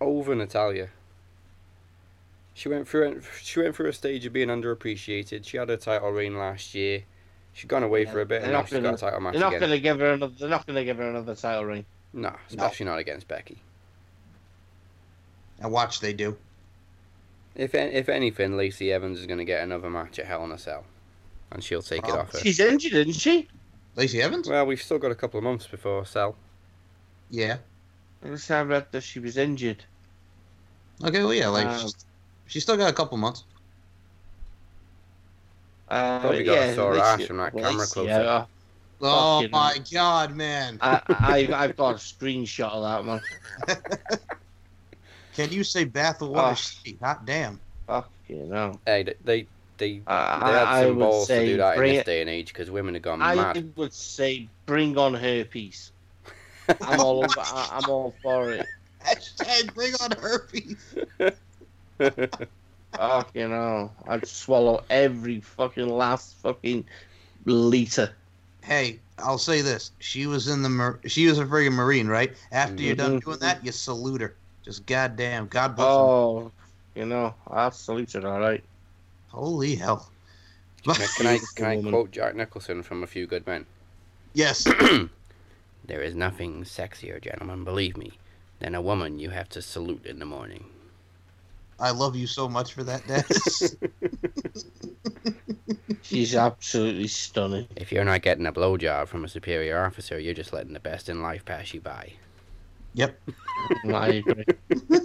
over 0.00 0.34
Natalya. 0.34 0.88
She 2.54 2.68
went 2.68 2.88
through 2.88 3.22
she 3.40 3.60
went 3.60 3.76
through 3.76 3.88
a 3.88 3.92
stage 3.92 4.26
of 4.26 4.32
being 4.32 4.48
underappreciated. 4.48 5.46
She 5.46 5.56
had 5.56 5.68
her 5.68 5.76
title 5.76 6.10
reign 6.10 6.36
last 6.36 6.74
year. 6.74 7.04
She's 7.52 7.66
gone 7.68 7.82
away 7.82 8.04
for 8.04 8.20
a 8.20 8.26
bit, 8.26 8.40
They're 8.42 8.44
and 8.44 8.52
now 8.52 8.58
not 8.58 8.68
she's 8.68 8.72
got 8.74 8.78
a 8.78 8.82
gonna- 8.82 8.96
title 8.96 9.20
match 9.20 9.32
They're 9.32 9.40
not 9.40 9.48
again. 9.48 9.60
going 9.60 9.72
to 9.72 9.80
give 9.80 9.98
her 10.00 10.12
another. 10.12 10.34
They're 10.38 10.48
not 10.48 10.66
going 10.66 10.76
to 10.76 10.84
give 10.84 10.96
her 10.98 11.08
another 11.08 11.34
title 11.34 11.64
reign. 11.64 11.84
No, 12.12 12.34
especially 12.48 12.86
not 12.86 12.98
against 12.98 13.26
Becky. 13.28 13.58
And 15.60 15.72
watch 15.72 16.00
they 16.00 16.12
do. 16.12 16.36
If 17.54 17.74
if 17.74 18.08
anything, 18.08 18.56
Lacey 18.56 18.92
Evans 18.92 19.18
is 19.18 19.26
going 19.26 19.38
to 19.38 19.44
get 19.44 19.62
another 19.64 19.90
match 19.90 20.18
at 20.20 20.26
Hell 20.26 20.44
in 20.44 20.52
a 20.52 20.58
Cell, 20.58 20.84
and 21.50 21.62
she'll 21.64 21.82
take 21.82 22.06
it 22.06 22.10
off 22.14 22.32
her. 22.32 22.38
She's 22.38 22.60
injured, 22.60 22.92
isn't 22.92 23.12
she? 23.14 23.48
Lacey 23.96 24.22
Evans? 24.22 24.48
Well, 24.48 24.64
we've 24.66 24.80
still 24.80 24.98
got 24.98 25.10
a 25.10 25.16
couple 25.16 25.38
of 25.38 25.44
months 25.44 25.66
before 25.66 26.04
Cell. 26.06 26.36
Yeah. 27.30 27.56
I 28.24 28.28
just 28.28 28.50
I 28.50 28.62
read 28.62 28.86
that 28.92 29.02
she 29.02 29.20
was 29.20 29.36
injured. 29.36 29.84
Okay, 31.04 31.22
well, 31.22 31.32
yeah, 31.34 31.48
like, 31.48 31.66
Um, 31.66 31.78
she's, 31.80 31.94
she's 32.46 32.62
still 32.64 32.76
got 32.76 32.90
a 32.90 32.92
couple 32.92 33.16
months. 33.18 33.44
Uh, 35.88 36.20
Probably 36.20 36.44
got 36.44 36.58
a 36.58 36.74
sore 36.74 36.92
Lacey- 36.94 37.02
ass 37.02 37.26
from 37.26 37.36
that 37.38 37.52
camera 37.54 37.72
Lacey, 37.72 37.92
close-up. 37.92 38.08
yeah. 38.08 38.44
Oh, 39.00 39.36
Fucking 39.42 39.50
my 39.52 39.76
God, 39.92 40.34
man. 40.34 40.78
I, 40.82 41.00
I, 41.08 41.48
I've 41.54 41.76
got 41.76 41.90
a 41.94 41.98
screenshot 41.98 42.70
of 42.72 42.82
that, 42.82 43.04
man. 43.68 43.78
Can 45.34 45.52
you 45.52 45.62
say 45.62 45.84
bath 45.84 46.20
of 46.20 46.30
water? 46.30 46.48
Oh. 46.50 46.54
State? 46.54 46.98
Hot 47.00 47.24
damn. 47.24 47.60
Fuck 47.86 48.10
you 48.26 48.38
know. 48.44 48.78
Hey, 48.84 49.04
they 49.04 49.14
they 49.24 49.46
they, 49.78 50.00
I, 50.08 50.40
they 50.46 50.52
had 50.52 50.66
I, 50.66 50.78
I 50.80 50.82
some 50.82 50.96
would 50.96 51.04
balls 51.04 51.28
to 51.28 51.46
do 51.46 51.56
that 51.58 51.76
in 51.78 51.82
this 51.84 51.98
it. 52.00 52.06
day 52.06 52.20
and 52.22 52.28
age 52.28 52.48
because 52.52 52.70
women 52.72 52.94
have 52.94 53.02
gone 53.04 53.22
I 53.22 53.36
mad. 53.36 53.72
would 53.76 53.92
say 53.92 54.48
bring 54.66 54.98
on 54.98 55.14
herpes. 55.14 55.92
I'm 56.82 57.00
all 57.00 57.24
over, 57.24 57.40
I, 57.40 57.68
I'm 57.72 57.88
all 57.88 58.14
for 58.22 58.52
it. 58.52 58.68
Hashtag 59.04 59.74
bring 59.74 59.94
on 60.00 60.10
herpes. 60.12 60.96
Fuck 62.96 63.30
you 63.34 63.48
know. 63.48 63.92
I'd 64.06 64.26
swallow 64.26 64.84
every 64.90 65.40
fucking 65.40 65.88
last 65.88 66.36
fucking 66.42 66.84
liter. 67.44 68.12
Hey, 68.62 68.98
I'll 69.18 69.38
say 69.38 69.62
this. 69.62 69.92
She 70.00 70.26
was 70.26 70.48
in 70.48 70.62
the 70.62 70.68
mar- 70.68 71.00
she 71.06 71.26
was 71.26 71.38
a 71.38 71.44
friggin' 71.44 71.72
marine, 71.72 72.08
right? 72.08 72.36
After 72.52 72.82
you're 72.82 72.96
done 72.96 73.20
Mhm. 73.20 73.24
doing 73.24 73.38
that, 73.40 73.64
you 73.64 73.72
salute 73.72 74.20
her. 74.20 74.36
Just 74.64 74.84
goddamn, 74.86 75.46
God 75.46 75.76
bless 75.76 75.88
her. 75.88 75.92
Oh, 75.92 76.52
you 76.94 77.06
know, 77.06 77.34
I 77.50 77.70
salute 77.70 78.14
it. 78.14 78.24
All 78.24 78.40
right. 78.40 78.62
Holy 79.28 79.74
hell. 79.76 80.10
Can 80.84 80.92
I 81.00 81.06
can 81.06 81.26
I, 81.26 81.38
can 81.54 81.64
I 81.66 81.90
quote 81.90 82.10
Jack 82.10 82.34
Nicholson 82.34 82.82
from 82.82 83.02
A 83.02 83.06
Few 83.06 83.26
Good 83.26 83.46
Men? 83.46 83.64
yes. 84.34 84.66
There 85.88 86.02
is 86.02 86.14
nothing 86.14 86.64
sexier, 86.64 87.20
gentlemen, 87.20 87.64
believe 87.64 87.96
me, 87.96 88.12
than 88.60 88.74
a 88.74 88.82
woman 88.82 89.18
you 89.18 89.30
have 89.30 89.48
to 89.50 89.62
salute 89.62 90.04
in 90.04 90.18
the 90.18 90.26
morning. 90.26 90.66
I 91.80 91.92
love 91.92 92.14
you 92.14 92.26
so 92.26 92.46
much 92.46 92.74
for 92.74 92.84
that, 92.84 93.06
Des. 93.06 93.24
She's 96.02 96.34
absolutely 96.34 97.06
stunning. 97.06 97.68
If 97.74 97.90
you're 97.90 98.04
not 98.04 98.20
getting 98.20 98.46
a 98.46 98.52
blowjob 98.52 99.08
from 99.08 99.24
a 99.24 99.28
superior 99.28 99.82
officer, 99.82 100.18
you're 100.18 100.34
just 100.34 100.52
letting 100.52 100.74
the 100.74 100.80
best 100.80 101.08
in 101.08 101.22
life 101.22 101.46
pass 101.46 101.72
you 101.72 101.80
by. 101.80 102.12
yep. 102.94 103.20
I 103.92 104.08
agree. 104.08 104.44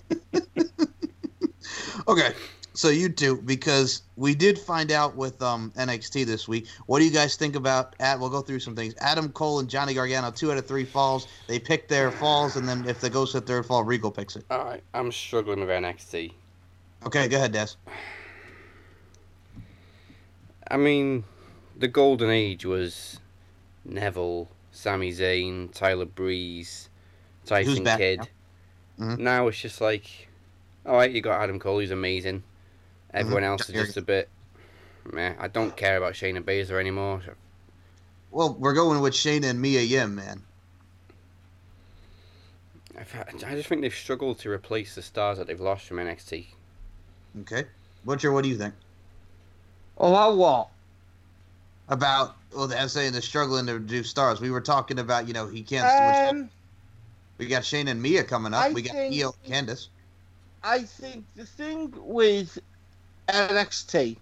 Okay. 2.08 2.34
So 2.76 2.90
you 2.90 3.10
two, 3.10 3.38
because 3.44 4.02
we 4.16 4.34
did 4.34 4.58
find 4.58 4.92
out 4.92 5.16
with 5.16 5.40
um, 5.44 5.72
NXT 5.78 6.26
this 6.26 6.48
week. 6.48 6.68
What 6.88 7.00
do 7.00 7.06
you 7.06 7.12
guys 7.12 7.36
think 7.36 7.56
about? 7.56 7.96
At 8.00 8.20
we'll 8.20 8.32
go 8.32 8.42
through 8.42 8.60
some 8.62 8.76
things. 8.76 8.96
Adam 9.00 9.30
Cole 9.30 9.60
and 9.60 9.70
Johnny 9.70 9.94
Gargano, 9.94 10.32
two 10.32 10.52
out 10.52 10.58
of 10.58 10.66
three 10.66 10.84
falls. 10.86 11.28
They 11.48 11.60
pick 11.60 11.88
their 11.88 12.12
falls, 12.12 12.56
and 12.56 12.68
then 12.68 12.88
if 12.88 13.00
they 13.00 13.10
go 13.10 13.28
to 13.28 13.40
the 13.40 13.46
third 13.46 13.68
fall, 13.68 13.84
Regal 13.84 14.10
picks 14.10 14.36
it. 14.36 14.46
Alright, 14.50 14.82
I'm 14.96 15.12
struggling 15.12 15.60
with 15.60 15.70
NXT. 15.70 16.34
Okay, 17.06 17.28
go 17.28 17.38
ahead, 17.38 17.52
Des. 17.52 17.68
I 20.72 20.78
mean, 20.78 21.24
the 21.78 21.88
golden 21.88 22.32
age 22.32 22.66
was 22.66 23.20
Neville, 23.86 24.50
Sami 24.72 25.12
Zayn, 25.12 25.72
Tyler 25.74 26.06
Breeze, 26.06 26.90
Tyson 27.46 27.86
Kidd. 27.86 28.20
now? 28.98 29.06
Mhm. 29.06 29.20
Now 29.20 29.48
it's 29.48 29.60
just 29.60 29.80
like, 29.82 30.30
alright, 30.86 31.12
you 31.12 31.22
got 31.22 31.42
Adam 31.42 31.60
Cole, 31.60 31.80
who's 31.80 31.92
amazing. 31.92 32.42
Everyone 33.14 33.44
else 33.44 33.70
is 33.70 33.76
just 33.76 33.98
a 33.98 34.02
bit, 34.02 34.30
meh. 35.12 35.34
I 35.40 35.48
don't 35.48 35.76
care 35.78 35.98
about 35.98 36.14
Shayna 36.14 36.42
Baszler 36.42 36.80
anymore. 36.80 37.22
Well, 38.32 38.56
we're 38.60 38.74
going 38.74 39.02
with 39.02 39.14
Shayna 39.14 39.46
and 39.46 39.62
Mia 39.62 39.82
Yim, 39.82 40.16
man. 40.16 40.42
I've 42.98 43.12
had- 43.12 43.44
I 43.44 43.56
just 43.56 43.68
think 43.70 43.82
they've 43.82 43.94
struggled 43.94 44.40
to 44.40 44.50
replace 44.50 44.96
the 44.96 45.02
stars 45.02 45.38
that 45.38 45.48
they've 45.48 45.60
lost 45.60 45.86
from 45.88 45.98
NXT. 46.00 46.48
Okay, 47.42 47.66
Butcher, 48.06 48.32
what 48.32 48.44
do 48.44 48.50
you 48.50 48.58
think 48.58 48.74
Oh, 49.98 50.12
well, 50.12 50.36
what? 50.38 50.70
about? 51.90 52.36
Well, 52.56 52.72
I'm 52.74 52.88
saying 52.88 53.14
they're 53.14 53.22
struggling 53.22 53.66
to 53.68 53.80
do 53.80 54.04
stars. 54.04 54.40
We 54.40 54.52
were 54.52 54.62
talking 54.62 55.00
about, 55.00 55.28
you 55.28 55.34
know, 55.34 55.48
he 55.48 55.64
can't. 55.64 55.84
switch 55.90 56.42
Um, 56.44 56.50
we 57.38 57.48
got 57.48 57.64
Shayna 57.64 57.90
and 57.90 58.02
Mia 58.02 58.24
coming 58.24 58.54
up. 58.54 58.64
I 58.66 58.72
we 58.72 58.82
got 58.84 58.94
think- 58.94 59.16
Io 59.16 59.34
and 59.46 59.68
Candice. 59.68 59.88
I 60.64 60.84
think 60.84 61.26
the 61.36 61.46
thing 61.46 61.92
with 61.98 62.58
NXT 63.28 64.18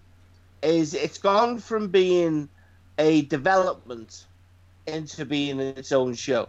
is 0.62 0.94
it's 0.94 1.18
gone 1.18 1.58
from 1.58 1.88
being 1.88 2.48
a 2.98 3.22
development 3.22 4.26
into 4.86 5.24
being 5.24 5.60
its 5.60 5.92
own 5.92 6.14
show. 6.14 6.48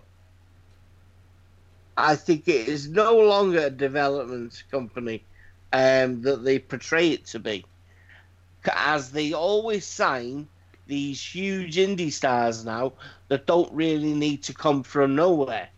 I 1.96 2.16
think 2.16 2.48
it 2.48 2.68
is 2.68 2.90
no 2.90 3.18
longer 3.20 3.68
a 3.68 3.70
development 3.70 4.64
company 4.72 5.24
um, 5.72 6.22
that 6.24 6.44
they 6.44 6.60
portray 6.60 7.10
it 7.10 7.26
to 7.28 7.40
be, 7.40 7.66
as 8.68 9.12
they 9.12 9.34
always 9.34 9.86
sign 9.86 10.48
these 10.88 11.24
huge 11.24 11.76
indie 11.76 12.12
stars 12.12 12.66
now 12.66 12.94
that 13.28 13.46
don't 13.46 13.72
really 13.74 14.14
need 14.14 14.44
to 14.44 14.54
come 14.54 14.84
from 14.84 15.16
nowhere. 15.16 15.70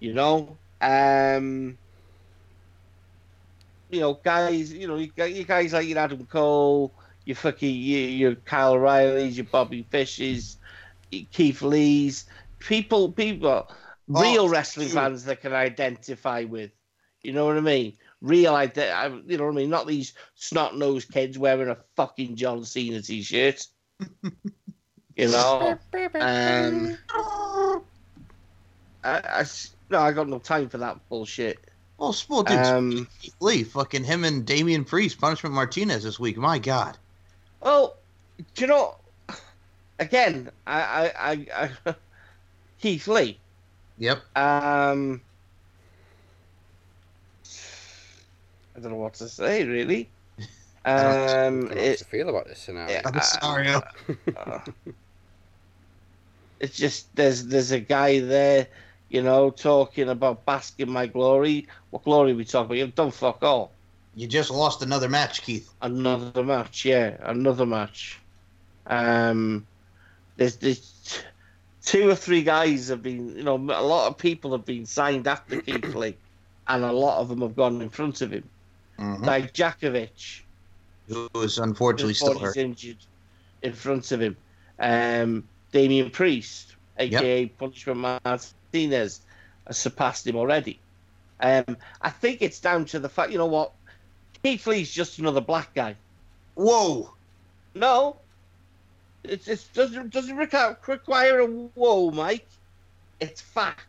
You 0.00 0.14
know, 0.14 0.56
um, 0.80 1.78
you 3.92 4.00
know, 4.00 4.14
guys, 4.14 4.72
you 4.72 4.88
know, 4.88 4.96
you, 4.96 5.12
you 5.24 5.44
guys 5.44 5.74
like 5.74 5.86
your 5.86 5.98
Adam 5.98 6.24
Cole, 6.26 6.94
your 7.26 7.36
fucking 7.36 7.74
your, 7.74 8.08
your 8.08 8.34
Kyle 8.34 8.72
O'Reilly's, 8.72 9.36
your 9.36 9.44
Bobby 9.44 9.86
Fishes, 9.90 10.56
your 11.10 11.26
Keith 11.30 11.60
Lee's, 11.60 12.24
people, 12.58 13.12
people, 13.12 13.70
real 14.08 14.48
wrestling 14.48 14.88
dude. 14.88 14.94
fans 14.94 15.24
that 15.26 15.42
can 15.42 15.52
identify 15.52 16.44
with. 16.44 16.70
You 17.22 17.32
know 17.32 17.44
what 17.44 17.58
I 17.58 17.60
mean? 17.60 17.92
Real, 18.22 18.54
ide- 18.54 18.76
you 19.26 19.36
know 19.36 19.44
what 19.44 19.52
I 19.52 19.56
mean? 19.56 19.70
Not 19.70 19.86
these 19.86 20.14
snot 20.34 20.76
nosed 20.76 21.12
kids 21.12 21.38
wearing 21.38 21.68
a 21.68 21.76
fucking 21.94 22.36
John 22.36 22.64
Cena 22.64 23.02
t-shirt. 23.02 23.66
you 25.16 25.28
know, 25.28 25.78
um, 26.18 26.98
I, 29.04 29.20
I 29.24 29.44
no, 29.90 29.98
I 30.00 30.12
got 30.12 30.28
no 30.28 30.38
time 30.38 30.70
for 30.70 30.78
that 30.78 31.06
bullshit. 31.10 31.58
Well, 32.02 32.12
small 32.12 32.42
dude, 32.42 32.58
Um, 32.58 33.06
Keith 33.20 33.36
Lee, 33.38 33.62
fucking 33.62 34.02
him 34.02 34.24
and 34.24 34.44
Damian 34.44 34.84
Priest, 34.84 35.20
Punishment 35.20 35.54
Martinez 35.54 36.02
this 36.02 36.18
week. 36.18 36.36
My 36.36 36.58
God. 36.58 36.98
Well, 37.60 37.94
do 38.56 38.62
you 38.62 38.66
know? 38.66 38.96
Again, 40.00 40.50
I, 40.66 40.82
I, 40.82 41.30
I, 41.30 41.70
I 41.86 41.94
Keith 42.80 43.06
Lee. 43.06 43.38
Yep. 43.98 44.16
Um, 44.36 45.20
I 48.76 48.80
don't 48.80 48.90
know 48.90 48.96
what 48.96 49.14
to 49.14 49.28
say 49.28 49.64
really. 49.64 50.08
don't- 50.38 50.48
I 50.84 51.46
Um, 51.46 51.60
don't 51.60 51.62
know 51.62 51.68
what 51.68 51.76
it, 51.78 51.98
to 51.98 52.04
feel 52.06 52.28
about 52.30 52.48
this 52.48 52.58
scenario. 52.58 52.94
Yeah. 52.94 53.02
I'm 53.04 53.20
sorry. 53.22 53.68
uh, 53.68 53.80
it's 56.58 56.76
just 56.76 57.14
there's 57.14 57.46
there's 57.46 57.70
a 57.70 57.78
guy 57.78 58.18
there, 58.18 58.66
you 59.12 59.22
know, 59.22 59.50
talking 59.50 60.08
about 60.08 60.44
basking 60.46 60.90
my 60.90 61.06
glory. 61.06 61.68
What 61.90 62.02
glory 62.04 62.32
we 62.32 62.46
talking 62.46 62.64
about? 62.66 62.78
You've 62.78 62.94
done 62.94 63.10
fuck 63.10 63.42
all. 63.42 63.70
You 64.16 64.26
just 64.26 64.50
lost 64.50 64.82
another 64.82 65.08
match, 65.08 65.42
Keith. 65.42 65.70
Another 65.82 66.42
match, 66.42 66.84
yeah, 66.84 67.16
another 67.20 67.66
match. 67.66 68.18
Um, 68.86 69.66
there's 70.36 70.56
there's 70.56 71.22
two 71.84 72.08
or 72.08 72.14
three 72.14 72.42
guys 72.42 72.88
have 72.88 73.02
been, 73.02 73.36
you 73.36 73.42
know, 73.42 73.56
a 73.56 73.84
lot 73.84 74.08
of 74.08 74.16
people 74.16 74.52
have 74.52 74.64
been 74.64 74.86
signed 74.86 75.26
after 75.26 75.60
Keith 75.60 75.94
Lee, 75.94 76.16
and 76.68 76.82
a 76.82 76.92
lot 76.92 77.20
of 77.20 77.28
them 77.28 77.42
have 77.42 77.54
gone 77.54 77.82
in 77.82 77.90
front 77.90 78.22
of 78.22 78.32
him. 78.32 78.48
Mhm. 78.98 79.26
Like 79.26 79.52
Dijakovic, 79.52 80.40
Who 81.08 81.28
is 81.36 81.58
unfortunately 81.58 82.14
still 82.14 82.38
hurt. 82.38 82.56
injured, 82.56 82.98
in 83.60 83.74
front 83.74 84.10
of 84.10 84.22
him. 84.22 84.36
Um, 84.78 85.46
Damian 85.70 86.10
Priest, 86.10 86.76
aka 86.98 87.46
Punishment 87.46 88.20
Martinez, 88.72 89.20
has 89.66 89.78
surpassed 89.78 90.26
him 90.26 90.36
already. 90.36 90.80
Um, 91.40 91.76
I 92.00 92.10
think 92.10 92.42
it's 92.42 92.60
down 92.60 92.84
to 92.86 92.98
the 92.98 93.08
fact, 93.08 93.32
you 93.32 93.38
know 93.38 93.46
what, 93.46 93.72
Keith 94.42 94.66
Lee's 94.66 94.90
just 94.90 95.18
another 95.18 95.40
black 95.40 95.74
guy. 95.74 95.96
Whoa. 96.54 97.12
No. 97.74 98.16
It 99.24 99.46
it 99.46 99.64
doesn't 99.72 100.10
doesn't 100.10 100.36
require, 100.36 100.76
require 100.86 101.40
a 101.40 101.46
whoa, 101.46 102.10
Mike. 102.10 102.46
It's 103.20 103.40
fact. 103.40 103.86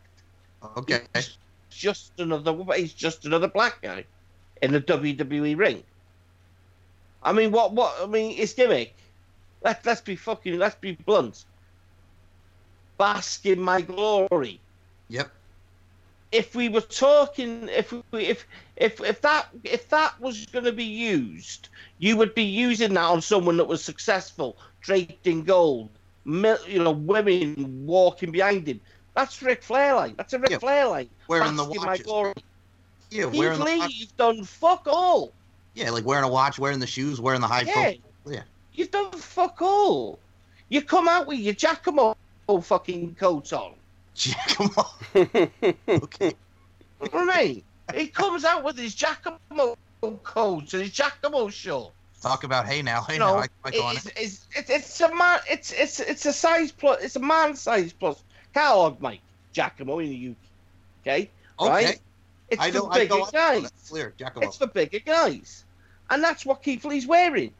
Okay. 0.76 1.02
He's 1.12 1.36
just 1.70 2.12
another. 2.18 2.56
He's 2.76 2.92
just 2.92 3.24
another 3.24 3.48
black 3.48 3.82
guy 3.82 4.04
in 4.62 4.70
the 4.70 4.80
WWE 4.80 5.58
ring. 5.58 5.82
I 7.20 7.32
mean, 7.32 7.50
what? 7.50 7.72
What? 7.72 7.96
I 8.00 8.06
mean, 8.06 8.36
it's 8.38 8.52
gimmick. 8.52 8.94
Let 9.64 9.84
Let's 9.84 10.02
be 10.02 10.14
fucking. 10.14 10.56
Let's 10.56 10.76
be 10.76 10.92
blunt. 10.92 11.44
Bask 12.96 13.44
in 13.44 13.60
my 13.60 13.80
glory. 13.80 14.60
Yep. 15.08 15.30
If 16.32 16.54
we 16.54 16.68
were 16.68 16.80
talking, 16.80 17.68
if 17.68 17.92
we, 17.92 18.24
if 18.24 18.44
if 18.76 19.00
if 19.00 19.20
that 19.20 19.48
if 19.62 19.88
that 19.90 20.20
was 20.20 20.46
going 20.46 20.64
to 20.64 20.72
be 20.72 20.84
used, 20.84 21.68
you 21.98 22.16
would 22.16 22.34
be 22.34 22.42
using 22.42 22.94
that 22.94 23.04
on 23.04 23.22
someone 23.22 23.56
that 23.58 23.66
was 23.66 23.84
successful, 23.84 24.56
draped 24.80 25.26
in 25.26 25.44
gold, 25.44 25.90
you 26.24 26.82
know, 26.82 26.90
women 26.90 27.86
walking 27.86 28.32
behind 28.32 28.66
him. 28.66 28.80
That's 29.14 29.40
Ric 29.42 29.62
Flair 29.62 29.94
line. 29.94 30.14
That's 30.16 30.32
a 30.32 30.38
Ric 30.40 30.50
Yeah, 30.50 30.58
Flair 30.58 30.86
line. 30.88 31.08
Wearing 31.28 31.54
the 31.54 31.64
Bask 31.64 31.76
in 31.76 31.82
my 31.82 31.98
watches. 32.04 32.42
Yeah, 33.10 33.26
wearing 33.26 33.60
the 33.60 33.78
watch. 33.78 33.94
you've 33.94 34.16
done 34.16 34.42
fuck 34.42 34.88
all. 34.88 35.32
Yeah, 35.74 35.90
like 35.90 36.04
wearing 36.04 36.24
a 36.24 36.28
watch, 36.28 36.58
wearing 36.58 36.80
the 36.80 36.86
shoes, 36.86 37.20
wearing 37.20 37.40
the 37.40 37.46
high 37.46 37.62
Yeah. 37.62 37.92
Yeah. 38.26 38.42
You've 38.72 38.90
done 38.90 39.12
fuck 39.12 39.62
all. 39.62 40.18
You 40.68 40.82
come 40.82 41.06
out 41.06 41.26
with 41.28 41.38
your 41.38 41.54
Jacamo 41.54 42.16
fucking 42.62 43.14
coat 43.14 43.52
on. 43.52 43.74
Come 44.48 44.70
on. 44.76 44.86
Okay. 45.88 46.34
You 47.02 47.08
know 47.12 47.24
what 47.26 47.36
I 47.36 47.44
mean? 47.44 47.62
He 47.94 48.06
comes 48.06 48.44
out 48.44 48.64
with 48.64 48.78
his 48.78 48.94
Jacamo 48.94 49.76
coat 50.22 50.72
and 50.72 50.82
his 50.82 50.90
Jacamo 50.92 51.50
shirt. 51.52 51.90
Talk 52.22 52.44
about 52.44 52.66
hey 52.66 52.80
now, 52.80 53.02
hey 53.02 53.14
You 53.14 53.18
now. 53.20 53.34
know, 53.34 53.38
I, 53.40 53.46
I 53.64 53.70
go 53.70 53.82
on 53.82 53.96
it's, 53.96 54.06
it. 54.06 54.12
it's, 54.16 54.46
it's, 54.56 54.70
it's 54.70 55.00
a 55.02 55.14
man. 55.14 55.40
It's 55.50 55.72
it's 55.72 56.00
it's 56.00 56.24
a 56.26 56.32
size 56.32 56.72
plus. 56.72 57.02
It's 57.02 57.16
a 57.16 57.20
man 57.20 57.54
size 57.54 57.92
plus. 57.92 58.22
Catalog, 58.54 59.00
Mike 59.00 59.20
Jacamo 59.54 60.02
in 60.02 60.08
the 60.10 60.30
UK. 60.30 60.36
Okay, 61.06 61.30
Okay. 61.60 61.70
right? 61.86 62.00
It's 62.48 62.62
I 62.62 62.70
for 62.70 62.78
know. 62.78 62.88
I 62.90 62.98
bigger 63.00 63.08
go 63.08 63.22
on 63.24 63.30
guys. 63.30 63.70
Clear. 63.88 64.14
Jacamo. 64.18 64.44
It's 64.44 64.56
for 64.56 64.66
bigger 64.68 65.00
guys, 65.00 65.64
and 66.08 66.22
that's 66.24 66.46
what 66.46 66.62
Keith 66.62 66.84
Lee's 66.86 67.06
wearing. 67.06 67.52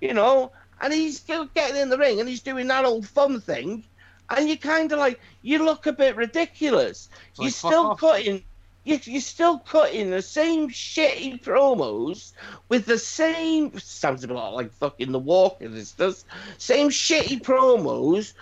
You 0.00 0.14
know, 0.14 0.50
and 0.80 0.92
he's 0.92 1.16
still 1.18 1.44
getting 1.54 1.76
in 1.80 1.88
the 1.88 1.98
ring 1.98 2.18
and 2.20 2.28
he's 2.28 2.40
doing 2.42 2.66
that 2.68 2.84
old 2.84 3.06
fun 3.06 3.40
thing, 3.40 3.84
and 4.30 4.48
you're 4.48 4.56
kind 4.58 4.92
of 4.92 4.98
like 4.98 5.20
you 5.42 5.64
look 5.64 5.86
a 5.86 5.92
bit 5.92 6.16
ridiculous. 6.16 7.08
It's 7.30 7.38
you're 7.38 7.46
like, 7.46 7.54
still 7.54 7.96
cutting. 7.96 8.44
you, 8.84 8.98
you're 9.04 9.20
still 9.20 9.58
cutting 9.58 10.10
the 10.10 10.22
same 10.22 10.68
shitty 10.70 11.42
promos 11.42 12.32
with 12.68 12.86
the 12.86 12.98
same 12.98 13.78
sounds 13.78 14.24
a 14.24 14.28
lot 14.32 14.54
like 14.54 14.72
fucking 14.72 15.12
the 15.12 15.18
walker 15.18 15.68
this 15.68 15.92
does 15.92 16.24
same 16.58 16.88
shitty 16.88 17.40
promos 17.42 18.34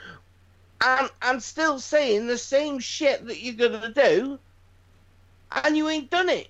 and 0.85 1.11
and 1.23 1.43
still 1.43 1.79
saying 1.79 2.27
the 2.27 2.39
same 2.39 2.79
shit 2.79 3.27
that 3.27 3.41
you're 3.41 3.55
gonna 3.55 3.93
do 3.93 4.39
and 5.65 5.77
you 5.77 5.89
ain't 5.89 6.11
done 6.11 6.29
it 6.29 6.49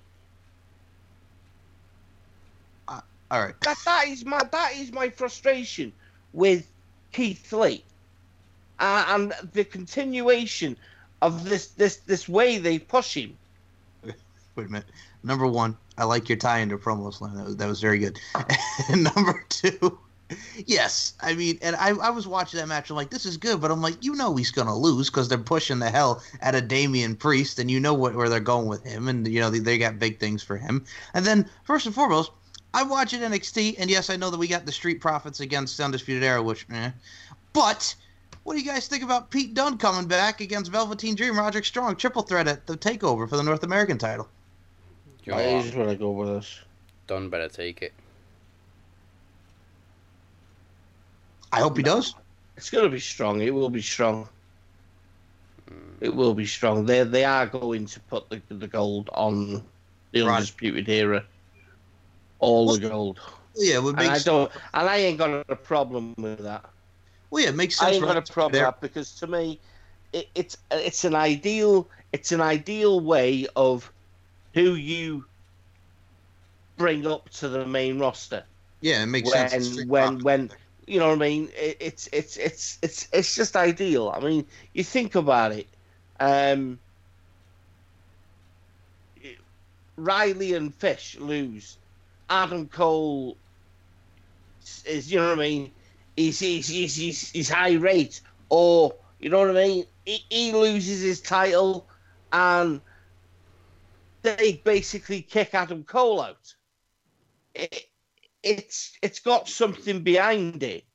uh, 2.87 3.01
All 3.31 3.41
right. 3.41 3.55
that 3.61 3.77
that 3.85 4.07
is 4.07 4.25
my 4.25 4.41
that 4.51 4.73
is 4.75 4.91
my 4.91 5.09
frustration 5.09 5.93
with 6.33 6.69
Keith 7.13 7.51
Lee 7.53 7.83
uh, 8.79 9.05
and 9.09 9.33
the 9.53 9.63
continuation 9.63 10.77
of 11.21 11.45
this 11.49 11.67
this 11.69 11.97
this 11.97 12.29
way 12.29 12.57
they 12.57 12.77
push 12.79 13.15
him 13.15 13.37
Wait 14.03 14.67
a 14.67 14.69
minute. 14.69 14.89
Number 15.23 15.47
one, 15.47 15.77
I 15.97 16.05
like 16.05 16.29
your 16.29 16.37
tie 16.37 16.59
into 16.59 16.77
promo 16.77 17.13
slam. 17.13 17.35
That 17.35 17.45
was, 17.45 17.57
that 17.57 17.67
was 17.67 17.81
very 17.81 17.99
good. 17.99 18.19
and 18.89 19.03
number 19.03 19.43
two, 19.49 19.99
yes, 20.65 21.13
I 21.21 21.33
mean, 21.33 21.57
and 21.61 21.75
I, 21.75 21.89
I 21.89 22.09
was 22.09 22.27
watching 22.27 22.59
that 22.59 22.67
match. 22.67 22.89
I'm 22.89 22.95
like, 22.95 23.09
this 23.09 23.25
is 23.25 23.37
good, 23.37 23.61
but 23.61 23.71
I'm 23.71 23.81
like, 23.81 24.03
you 24.03 24.15
know, 24.15 24.35
he's 24.35 24.51
gonna 24.51 24.75
lose 24.75 25.09
because 25.09 25.29
they're 25.29 25.37
pushing 25.37 25.79
the 25.79 25.89
hell 25.89 26.21
out 26.41 26.55
of 26.55 26.67
Damian 26.67 27.15
Priest, 27.15 27.59
and 27.59 27.71
you 27.71 27.79
know 27.79 27.93
what 27.93 28.15
where 28.15 28.29
they're 28.29 28.39
going 28.39 28.67
with 28.67 28.83
him, 28.83 29.07
and 29.07 29.27
you 29.27 29.39
know 29.39 29.49
they, 29.49 29.59
they 29.59 29.77
got 29.77 29.99
big 29.99 30.19
things 30.19 30.43
for 30.43 30.57
him. 30.57 30.85
And 31.13 31.25
then 31.25 31.49
first 31.63 31.85
and 31.85 31.95
foremost, 31.95 32.31
I 32.73 32.83
watch 32.83 33.13
it 33.13 33.21
NXT, 33.21 33.75
and 33.79 33.89
yes, 33.89 34.09
I 34.09 34.15
know 34.15 34.29
that 34.29 34.37
we 34.39 34.47
got 34.47 34.65
the 34.65 34.71
Street 34.71 35.01
Profits 35.01 35.39
against 35.39 35.79
Undisputed 35.79 36.23
Era, 36.23 36.41
which, 36.41 36.65
eh. 36.71 36.91
but. 37.53 37.95
What 38.47 38.53
do 38.53 38.61
you 38.61 38.65
guys 38.65 38.87
think 38.87 39.03
about 39.03 39.29
Pete 39.29 39.53
Dunne 39.53 39.77
coming 39.77 40.07
back 40.07 40.39
against 40.39 40.71
Velveteen 40.71 41.15
Dream, 41.15 41.37
Roderick 41.37 41.65
Strong, 41.65 41.97
triple 41.97 42.21
threat 42.21 42.47
at 42.47 42.65
the 42.65 42.77
Takeover 42.77 43.27
for 43.27 43.35
the 43.35 43.43
North 43.43 43.61
American 43.61 43.97
title? 43.97 44.29
Do 45.21 45.31
you 45.31 45.31
know 45.33 45.43
that 45.43 45.75
what? 45.75 45.93
is 45.93 45.99
go 45.99 46.11
with 46.11 46.29
this 46.29 46.61
Done 47.07 47.29
better 47.29 47.49
take 47.49 47.81
it. 47.81 47.93
I 51.51 51.59
hope 51.59 51.75
he 51.75 51.83
does. 51.83 52.15
it's 52.55 52.69
gonna 52.69 52.87
be 52.87 53.01
strong 53.01 53.41
it 53.41 53.53
will 53.53 53.69
be 53.69 53.81
strong 53.81 54.29
hmm. 55.67 55.75
it 55.99 56.15
will 56.15 56.33
be 56.33 56.45
strong 56.45 56.85
they 56.85 57.03
they 57.03 57.25
are 57.25 57.47
going 57.47 57.85
to 57.87 57.99
put 57.99 58.29
the, 58.29 58.41
the 58.47 58.67
gold 58.67 59.09
on 59.11 59.61
the 60.13 60.21
Right. 60.21 60.35
undisputed 60.35 60.87
era 60.87 61.25
all 62.39 62.71
the 62.71 62.79
gold 62.79 63.19
Yeah, 63.57 63.75
it 63.75 63.83
would 63.83 63.99
and 63.99 64.07
I 64.07 64.19
don't 64.19 64.49
and 64.73 64.87
I 64.87 64.95
ain't 64.95 65.17
got 65.17 65.45
a 65.49 65.55
problem 65.57 66.13
with 66.17 66.39
that 66.39 66.63
Well, 67.29 67.43
yeah, 67.43 67.49
it 67.49 67.55
makes 67.55 67.75
sense. 67.77 67.95
ain't 67.95 68.05
got 68.05 68.17
a 68.17 68.21
right 68.21 68.27
problem 68.33 68.51
with 68.53 68.61
there. 68.61 68.63
that 68.63 68.81
because 68.81 69.15
to 69.15 69.27
me, 69.27 69.61
it, 70.13 70.27
it's 70.35 70.57
it's 70.71 71.03
an 71.05 71.15
ideal 71.15 71.89
it's 72.13 72.31
an 72.31 72.41
ideal 72.41 72.99
way 72.99 73.47
of 73.55 73.91
who 74.53 74.73
you 74.75 75.25
bring 76.77 77.05
up 77.07 77.29
to 77.29 77.49
the 77.49 77.65
main 77.65 77.99
roster 77.99 78.45
Yeah, 78.81 79.03
it 79.03 79.07
makes 79.07 79.29
when 79.29 79.49
sense. 79.49 79.67
Street 79.67 79.87
when 79.87 80.19
when 80.23 80.51
you 80.87 80.99
know 80.99 81.09
what 81.09 81.15
I 81.15 81.19
mean. 81.19 81.49
It, 81.55 81.77
it's 81.79 82.07
it's 82.13 82.37
it's 82.37 82.77
it's 82.81 83.07
it's 83.11 83.35
just 83.35 83.55
ideal. 83.55 84.09
I 84.15 84.19
mean, 84.19 84.47
you 84.73 84.83
think 84.83 85.15
about 85.15 85.51
it. 85.51 85.67
Um, 86.19 86.79
Riley 89.97 90.53
and 90.53 90.73
Fish 90.73 91.15
lose. 91.19 91.77
Adam 92.29 92.67
Cole 92.69 93.39
is 94.85 95.11
you 95.11 95.19
know 95.19 95.29
what 95.29 95.39
I 95.39 95.41
mean. 95.41 95.73
He's 96.17 96.39
he's 96.39 96.67
he's 96.67 96.95
he's, 96.95 97.29
he's 97.29 97.49
high 97.49 97.75
rate, 97.75 98.21
or 98.49 98.93
you 99.19 99.29
know 99.29 99.39
what 99.39 99.51
I 99.51 99.53
mean. 99.53 99.85
He, 100.03 100.25
he 100.29 100.51
loses 100.51 101.01
his 101.01 101.21
title, 101.21 101.87
and 102.33 102.81
they 104.23 104.59
basically 104.63 105.21
kick 105.21 105.53
Adam 105.53 105.83
Cole 105.83 106.21
out. 106.21 106.55
It, 107.53 107.85
it's 108.41 108.97
it's 109.03 109.19
got 109.19 109.47
something 109.47 110.01
behind 110.01 110.63
it. 110.63 110.85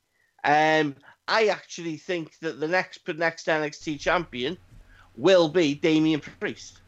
Um, 0.42 0.96
I 1.28 1.46
actually 1.46 1.98
think 1.98 2.38
that 2.40 2.58
the 2.58 2.66
next 2.66 3.06
next 3.06 3.46
NXT 3.46 4.00
champion 4.00 4.58
will 5.16 5.48
be 5.48 5.74
Damian 5.74 6.20
Priest. 6.20 6.80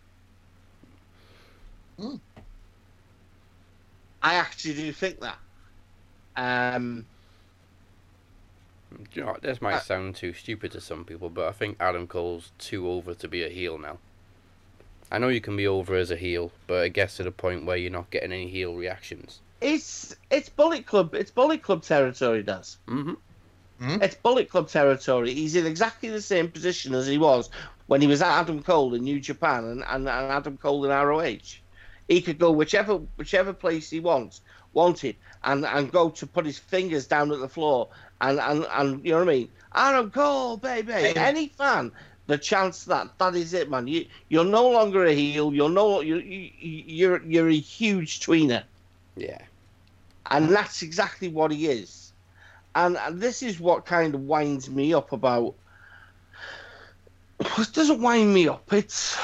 Hmm. 2.01 2.17
I 4.23 4.35
actually 4.35 4.75
do 4.75 4.93
think 4.93 5.21
that. 5.21 5.39
Um, 6.37 7.07
Do 8.97 9.21
you 9.21 9.23
know 9.25 9.33
what? 9.33 9.43
This 9.43 9.61
might 9.61 9.75
Uh, 9.75 9.81
sound 9.81 10.15
too 10.17 10.33
stupid 10.33 10.73
to 10.73 10.81
some 10.81 11.05
people, 11.05 11.31
but 11.31 11.47
I 11.49 11.53
think 11.53 11.77
Adam 11.81 12.07
Cole's 12.07 12.53
too 12.59 12.89
over 12.89 13.15
to 13.15 13.29
be 13.29 13.43
a 13.43 13.49
heel 13.49 13.79
now. 13.79 13.99
I 15.13 15.19
know 15.19 15.29
you 15.29 15.41
can 15.41 15.57
be 15.57 15.67
over 15.67 15.95
as 15.97 16.11
a 16.11 16.17
heel, 16.17 16.51
but 16.67 16.87
it 16.87 16.91
gets 16.91 17.17
to 17.19 17.23
the 17.23 17.31
point 17.31 17.67
where 17.67 17.77
you're 17.77 17.91
not 17.91 18.11
getting 18.11 18.33
any 18.33 18.49
heel 18.49 18.75
reactions. 18.75 19.41
it's 19.61 20.17
it's 20.31 20.49
Bullet 20.49 20.87
Club. 20.87 21.15
It's 21.15 21.31
Bullet 21.31 21.63
Club 21.63 21.83
territory. 21.83 22.43
Does 22.43 22.79
Mm-hmm. 22.89 24.03
it's 24.03 24.15
Bullet 24.15 24.49
Club 24.49 24.69
territory. 24.69 25.35
He's 25.35 25.57
in 25.57 25.67
exactly 25.67 26.09
the 26.09 26.23
same 26.23 26.51
position 26.51 26.95
as 26.95 27.07
he 27.07 27.19
was 27.19 27.51
when 27.87 28.01
he 28.01 28.07
was 28.07 28.23
at 28.23 28.41
Adam 28.41 28.63
Cole 28.63 28.95
in 28.95 29.03
New 29.05 29.21
Japan 29.21 29.65
and, 29.65 29.83
and, 29.85 30.09
and 30.09 30.33
Adam 30.33 30.57
Cole 30.57 30.85
in 30.85 30.91
ROH. 30.91 31.59
He 32.09 32.21
could 32.23 32.39
go 32.39 32.51
whichever 32.53 32.97
whichever 33.17 33.53
place 33.53 33.91
he 33.91 34.01
wants 34.01 34.41
wanted 34.73 35.15
and, 35.45 35.65
and 35.65 35.93
go 35.93 36.11
to 36.11 36.27
put 36.27 36.45
his 36.47 36.59
fingers 36.59 37.07
down 37.07 37.31
at 37.31 37.39
the 37.39 37.49
floor 37.49 37.89
and, 38.31 38.41
and, 38.41 38.67
and 38.73 39.05
you 39.05 39.13
know 39.13 39.19
what 39.21 39.29
I 39.29 39.33
mean? 39.33 39.49
Adam 39.75 40.11
Cole, 40.11 40.57
baby. 40.57 40.93
Hey. 40.93 41.13
Any 41.15 41.49
fan, 41.49 41.93
the 42.27 42.39
chance 42.39 42.85
that 42.85 43.19
that 43.19 43.35
is 43.35 43.53
it, 43.55 43.71
man. 43.71 43.87
You 43.87 44.07
you're 44.29 44.45
no 44.45 44.69
longer 44.69 45.05
a 45.05 45.15
heel. 45.15 45.53
You're 45.53 45.69
no 45.71 46.01
you 46.01 46.17
you 46.17 46.51
you're 46.87 47.23
you're 47.25 47.49
a 47.49 47.59
huge 47.59 48.21
tweener 48.21 48.63
Yeah. 49.17 49.39
and 50.31 50.49
that's 50.49 50.83
exactly 50.83 51.29
what 51.29 51.51
he 51.51 51.67
is. 51.67 52.13
And, 52.77 52.97
and 52.97 53.21
this 53.21 53.43
is 53.43 53.61
what 53.61 53.87
kind 53.87 54.15
of 54.15 54.23
winds 54.23 54.69
me 54.71 54.95
up 54.95 55.13
about. 55.13 55.55
It 57.59 57.73
doesn't 57.73 58.01
wind 58.01 58.33
me 58.33 58.49
up. 58.49 58.73
It's 58.73 59.19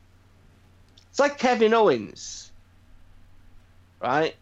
it's 1.10 1.18
like 1.18 1.38
Kevin 1.38 1.74
Owens, 1.74 2.52
right? 4.00 4.34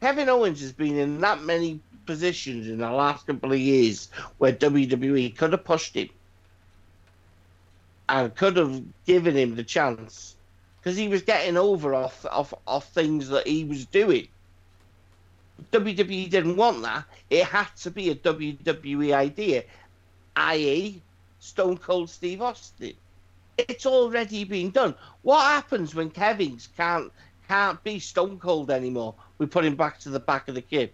Kevin 0.00 0.28
Owens 0.28 0.60
has 0.60 0.72
been 0.72 0.98
in 0.98 1.20
that 1.20 1.42
many 1.42 1.80
positions 2.04 2.68
in 2.68 2.78
the 2.78 2.90
last 2.90 3.26
couple 3.26 3.52
of 3.52 3.58
years 3.58 4.10
where 4.38 4.52
WWE 4.52 5.36
could 5.36 5.52
have 5.52 5.64
pushed 5.64 5.94
him 5.94 6.08
and 8.08 8.34
could 8.34 8.56
have 8.56 8.82
given 9.06 9.36
him 9.36 9.56
the 9.56 9.64
chance 9.64 10.36
because 10.78 10.96
he 10.96 11.08
was 11.08 11.22
getting 11.22 11.56
over 11.56 11.94
off, 11.94 12.24
off 12.26 12.54
off 12.66 12.88
things 12.92 13.28
that 13.28 13.46
he 13.46 13.64
was 13.64 13.86
doing. 13.86 14.28
WWE 15.72 16.30
didn't 16.30 16.56
want 16.56 16.82
that. 16.82 17.04
It 17.30 17.44
had 17.44 17.68
to 17.78 17.90
be 17.90 18.10
a 18.10 18.14
WWE 18.14 19.12
idea, 19.12 19.64
i.e., 20.36 21.00
Stone 21.40 21.78
Cold 21.78 22.10
Steve 22.10 22.42
Austin. 22.42 22.94
It's 23.56 23.86
already 23.86 24.44
been 24.44 24.70
done. 24.70 24.94
What 25.22 25.42
happens 25.42 25.94
when 25.94 26.10
Kevin's 26.10 26.68
can't 26.76 27.10
can't 27.48 27.82
be 27.84 27.98
Stone 27.98 28.38
Cold 28.38 28.70
anymore? 28.70 29.14
We 29.38 29.46
put 29.46 29.64
him 29.64 29.76
back 29.76 29.98
to 30.00 30.10
the 30.10 30.20
back 30.20 30.48
of 30.48 30.54
the 30.54 30.62
kid. 30.62 30.90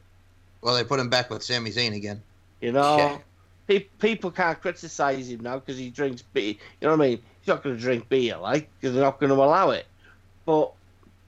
Well, 0.61 0.75
they 0.75 0.85
put 0.85 1.01
him 1.01 1.11
back 1.11 1.31
with 1.31 1.43
Sami 1.43 1.71
Zayn 1.71 1.95
again. 1.97 2.23
You 2.61 2.73
know, 2.73 2.97
Yeah. 2.97 3.19
Pe- 3.69 3.87
people 4.01 4.31
can't 4.31 4.61
criticize 4.61 5.31
him 5.31 5.41
now 5.41 5.59
because 5.59 5.79
he 5.79 5.89
drinks 5.91 6.23
beer. 6.23 6.55
You 6.55 6.57
know 6.89 6.97
what 6.97 7.05
I 7.05 7.09
mean? 7.11 7.23
He's 7.41 7.49
not 7.49 7.63
going 7.63 7.77
to 7.77 7.81
drink 7.81 8.09
beer, 8.09 8.37
like, 8.37 8.69
because 8.81 8.95
they're 8.95 9.05
not 9.05 9.19
going 9.21 9.31
to 9.31 9.37
allow 9.37 9.71
it. 9.71 9.87
But 10.45 10.73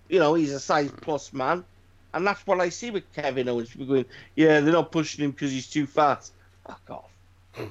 you 0.09 0.18
know, 0.18 0.35
he's 0.35 0.53
a 0.53 0.61
size 0.61 0.91
plus 1.01 1.33
man, 1.33 1.64
and 2.12 2.27
that's 2.27 2.47
what 2.47 2.61
I 2.61 2.68
see 2.68 2.91
with 2.91 3.11
Kevin 3.14 3.49
Owens. 3.49 3.70
People 3.70 3.87
going, 3.87 4.05
"Yeah, 4.35 4.61
they're 4.61 4.72
not 4.72 4.93
pushing 4.93 5.25
him 5.25 5.31
because 5.31 5.51
he's 5.53 5.68
too 5.68 5.87
fat." 5.87 6.29
Fuck 6.66 6.83
off. 6.91 7.11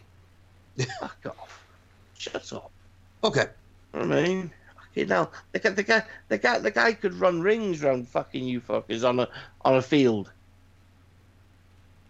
Fuck 0.99 1.25
off. 1.27 1.63
Shut 2.17 2.51
up. 2.53 2.71
Okay. 3.23 3.45
You 3.93 3.99
know 4.01 4.07
what 4.07 4.17
I 4.17 4.23
mean, 4.23 4.51
you 4.95 5.05
know, 5.05 5.29
the 5.51 5.59
guy, 5.59 5.69
the 5.69 5.83
guy, 5.83 6.03
the 6.29 6.37
guy, 6.37 6.59
the 6.59 6.71
guy 6.71 6.93
could 6.93 7.13
run 7.15 7.41
rings 7.41 7.83
around 7.83 8.07
fucking 8.07 8.43
you 8.43 8.61
fuckers 8.61 9.07
on 9.07 9.19
a 9.19 9.27
on 9.65 9.75
a 9.75 9.81
field. 9.81 10.31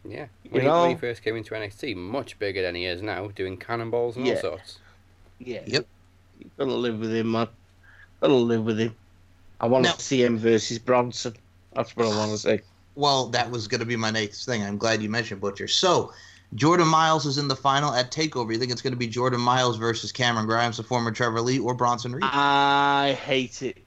Yeah. 0.06 0.28
You 0.44 0.52
When, 0.52 0.62
he, 0.64 0.68
when 0.68 0.76
know? 0.84 0.90
he 0.90 0.96
first 0.96 1.24
came 1.24 1.36
into 1.36 1.54
NXT, 1.54 1.96
much 1.96 2.38
bigger 2.40 2.62
than 2.62 2.76
he 2.76 2.86
is 2.86 3.02
now, 3.02 3.28
doing 3.28 3.58
cannonballs 3.58 4.18
and 4.18 4.28
Yeah. 4.28 4.36
all 4.36 4.42
sorts. 4.42 4.80
Yeah. 5.40 5.62
Yep. 5.66 5.88
You 6.40 6.50
gotta 6.58 6.72
live 6.74 7.00
with 7.00 7.14
him, 7.14 7.32
man. 7.32 7.48
Gotta 8.20 8.34
live 8.34 8.66
with 8.66 8.80
him. 8.80 8.96
I 9.62 9.68
want 9.68 9.86
Now- 9.86 9.94
to 9.94 10.02
see 10.02 10.22
him 10.24 10.38
versus 10.38 10.78
Bronson. 10.80 11.36
That's 11.74 11.96
what 11.96 12.06
I 12.08 12.18
want 12.18 12.32
to 12.32 12.38
say. 12.38 12.62
Well, 12.96 13.28
that 13.30 13.50
was 13.50 13.68
going 13.68 13.80
to 13.80 13.86
be 13.86 13.96
my 13.96 14.12
next 14.12 14.46
thing. 14.46 14.62
I'm 14.62 14.78
glad 14.78 15.02
you 15.02 15.10
mentioned 15.10 15.42
Butcher. 15.42 15.68
So, 15.68 16.14
Jordan 16.56 16.88
Myles 16.88 17.26
is 17.26 17.38
in 17.38 17.48
the 17.48 17.56
final 17.56 17.94
at 17.94 18.12
Takeover. 18.12 18.52
You 18.52 18.60
think 18.60 18.72
it's 18.72 18.82
going 18.82 18.94
to 18.94 19.00
be 19.00 19.08
Jordan 19.08 19.42
Myles 19.42 19.78
versus 19.78 20.12
Cameron 20.12 20.46
Grimes, 20.46 20.78
the 20.78 20.84
former 20.84 21.12
Trevor 21.12 21.42
Lee, 21.42 21.60
or 21.60 21.74
Bronson 21.74 22.14
Reed? 22.14 22.24
I 22.24 23.18
hate 23.24 23.62
it. 23.62 23.78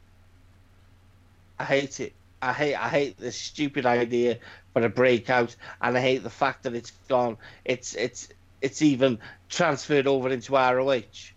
I 1.59 1.65
hate 1.65 2.01
it. 2.01 2.13
I 2.43 2.53
hate. 2.53 2.75
I 2.75 2.89
hate 2.89 3.19
this 3.19 3.37
stupid 3.37 3.87
idea 3.87 4.39
for 4.73 4.85
a 4.85 4.89
breakout, 4.89 5.57
and 5.81 5.97
I 5.97 6.01
hate 6.01 6.23
the 6.23 6.31
fact 6.31 6.65
that 6.65 6.75
it's 6.75 6.93
gone. 7.09 7.37
It's 7.65 7.95
it's 7.95 8.29
it's 8.61 8.83
even 8.83 9.19
transferred 9.49 10.07
over 10.07 10.29
into 10.29 10.53
ROH. 10.53 11.33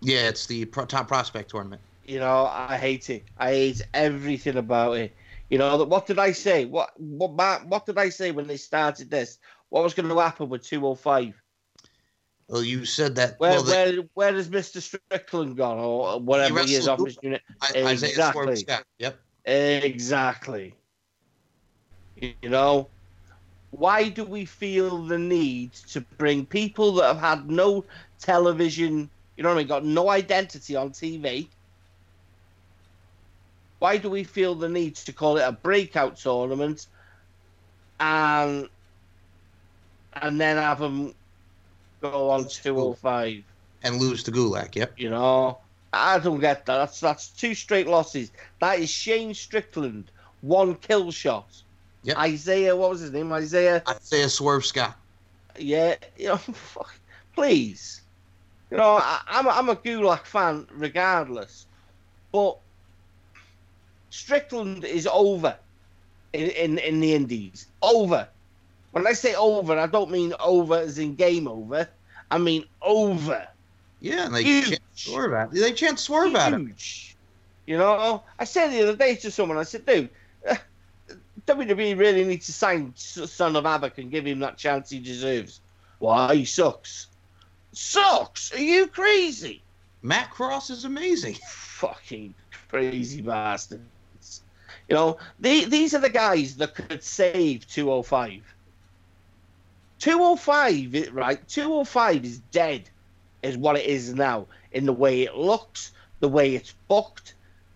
Yeah, 0.00 0.28
it's 0.28 0.46
the 0.46 0.64
pro- 0.66 0.86
top 0.86 1.08
prospect 1.08 1.50
tournament. 1.50 1.82
You 2.06 2.20
know, 2.20 2.46
I 2.46 2.76
hate 2.76 3.10
it. 3.10 3.24
I 3.38 3.50
hate 3.50 3.82
everything 3.94 4.56
about 4.56 4.92
it. 4.96 5.14
You 5.50 5.58
know, 5.58 5.82
what 5.84 6.06
did 6.06 6.18
I 6.18 6.32
say? 6.32 6.66
What 6.66 6.90
what 6.98 7.66
what 7.66 7.86
did 7.86 7.98
I 7.98 8.10
say 8.10 8.30
when 8.30 8.46
they 8.46 8.56
started 8.56 9.10
this? 9.10 9.38
What 9.70 9.84
was 9.84 9.94
going 9.94 10.08
to 10.08 10.18
happen 10.18 10.48
with 10.48 10.64
205? 10.64 11.34
Well, 12.48 12.62
you 12.62 12.84
said 12.86 13.16
that. 13.16 13.38
Where 13.38 13.50
well, 13.50 13.64
where 13.64 14.02
where 14.14 14.32
has 14.32 14.48
Mr. 14.48 14.80
Strickland 14.80 15.56
gone 15.56 15.78
or 15.78 16.18
whatever 16.18 16.60
he 16.60 16.74
is 16.74 16.86
wrestled 16.86 17.00
off 17.00 17.06
his 17.06 17.18
unit? 17.22 17.42
I- 17.60 17.92
exactly. 17.92 18.66
Yep. 18.98 19.20
Exactly. 19.44 20.74
You 22.16 22.34
know, 22.48 22.88
why 23.70 24.08
do 24.08 24.24
we 24.24 24.44
feel 24.44 25.04
the 25.04 25.18
need 25.18 25.74
to 25.90 26.00
bring 26.16 26.46
people 26.46 26.92
that 26.94 27.14
have 27.14 27.20
had 27.20 27.50
no 27.50 27.84
television, 28.18 29.10
you 29.36 29.42
know 29.42 29.50
what 29.50 29.56
I 29.56 29.58
mean, 29.58 29.66
got 29.68 29.84
no 29.84 30.08
identity 30.08 30.74
on 30.74 30.90
TV? 30.90 31.48
Why 33.78 33.98
do 33.98 34.10
we 34.10 34.24
feel 34.24 34.54
the 34.54 34.68
need 34.68 34.96
to 34.96 35.12
call 35.12 35.36
it 35.36 35.42
a 35.42 35.52
breakout 35.52 36.16
tournament 36.16 36.86
and 38.00 38.68
and 40.14 40.40
then 40.40 40.56
have 40.56 40.78
them 40.78 41.14
go 42.00 42.30
on 42.30 42.48
205? 42.48 43.42
And 43.82 43.96
lose 43.96 44.22
to 44.24 44.32
Gulak. 44.32 44.74
Yep. 44.74 44.94
You 44.96 45.10
know, 45.10 45.58
I 45.92 46.18
don't 46.18 46.40
get 46.40 46.66
that. 46.66 46.76
That's 46.78 47.00
that's 47.00 47.28
two 47.28 47.54
straight 47.54 47.86
losses. 47.86 48.30
That 48.60 48.80
is 48.80 48.90
Shane 48.90 49.34
Strickland, 49.34 50.10
one 50.40 50.74
kill 50.76 51.10
shot. 51.10 51.62
Yep. 52.02 52.18
Isaiah, 52.18 52.76
what 52.76 52.90
was 52.90 53.00
his 53.00 53.12
name? 53.12 53.32
Isaiah. 53.32 53.82
Isaiah 53.88 54.28
Swerve 54.28 54.64
Scott. 54.64 54.96
Yeah, 55.58 55.96
you 56.16 56.28
know, 56.28 56.36
fuck, 56.36 56.94
please. 57.34 58.02
You 58.70 58.76
know, 58.76 58.98
I, 59.00 59.20
I'm 59.28 59.46
a, 59.46 59.50
I'm 59.50 59.68
a 59.68 59.76
Gulak 59.76 60.26
fan 60.26 60.66
regardless, 60.72 61.66
but 62.32 62.58
Strickland 64.10 64.84
is 64.84 65.06
over 65.06 65.56
in, 66.32 66.50
in 66.50 66.78
in 66.78 67.00
the 67.00 67.14
Indies. 67.14 67.66
Over. 67.82 68.28
When 68.92 69.06
I 69.06 69.12
say 69.12 69.34
over, 69.34 69.78
I 69.78 69.86
don't 69.86 70.10
mean 70.10 70.32
over 70.40 70.76
as 70.76 70.98
in 70.98 71.14
game 71.14 71.46
over. 71.46 71.88
I 72.30 72.38
mean 72.38 72.64
over. 72.82 73.46
Yeah, 74.00 74.26
and 74.26 74.34
they 74.34 74.42
Huge. 74.44 74.68
chant 74.68 74.80
Swerve 74.94 75.32
at. 75.34 75.50
They 75.50 75.72
chant 75.72 75.98
Swerve 75.98 76.34
at 76.36 76.52
him. 76.52 76.66
huge. 76.68 77.16
You 77.66 77.76
know, 77.78 78.22
I 78.38 78.44
said 78.44 78.68
the 78.68 78.82
other 78.82 78.96
day 78.96 79.16
to 79.16 79.30
someone, 79.30 79.58
I 79.58 79.62
said, 79.64 79.84
dude, 79.84 80.08
uh, 80.48 80.56
WWE 81.46 81.98
really 81.98 82.24
needs 82.24 82.46
to 82.46 82.52
sign 82.52 82.92
Son 82.96 83.56
of 83.56 83.64
Havoc 83.64 83.98
and 83.98 84.10
give 84.10 84.26
him 84.26 84.38
that 84.40 84.56
chance 84.56 84.88
he 84.90 84.98
deserves. 84.98 85.60
Why? 85.98 86.34
He 86.36 86.44
sucks. 86.44 87.08
Sucks? 87.72 88.54
Are 88.54 88.60
you 88.60 88.86
crazy? 88.86 89.62
Matt 90.02 90.30
Cross 90.30 90.70
is 90.70 90.84
amazing. 90.84 91.34
Fucking 91.48 92.34
crazy 92.68 93.20
bastards. 93.20 93.82
You 94.88 94.94
know, 94.94 95.18
the, 95.38 95.66
these 95.66 95.94
are 95.94 96.00
the 96.00 96.08
guys 96.08 96.56
that 96.56 96.74
could 96.74 97.02
save 97.02 97.68
205. 97.68 98.42
205, 99.98 100.94
i- 100.94 101.08
right? 101.12 101.48
205 101.48 102.24
is 102.24 102.38
dead, 102.50 102.88
is 103.42 103.56
what 103.56 103.76
it 103.76 103.86
is 103.86 104.14
now, 104.14 104.46
in 104.72 104.86
the 104.86 104.92
way 104.92 105.22
it 105.22 105.34
looks, 105.36 105.92
the 106.20 106.28
way 106.28 106.54
it's 106.54 106.74
booked, 106.88 107.34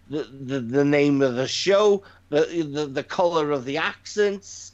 the, 0.08 0.24
the, 0.24 0.60
the 0.60 0.84
name 0.84 1.22
of 1.22 1.34
the 1.34 1.48
show, 1.48 2.02
the, 2.28 2.66
the, 2.70 2.86
the 2.86 3.04
color 3.04 3.50
of 3.50 3.64
the 3.64 3.78
accents, 3.78 4.72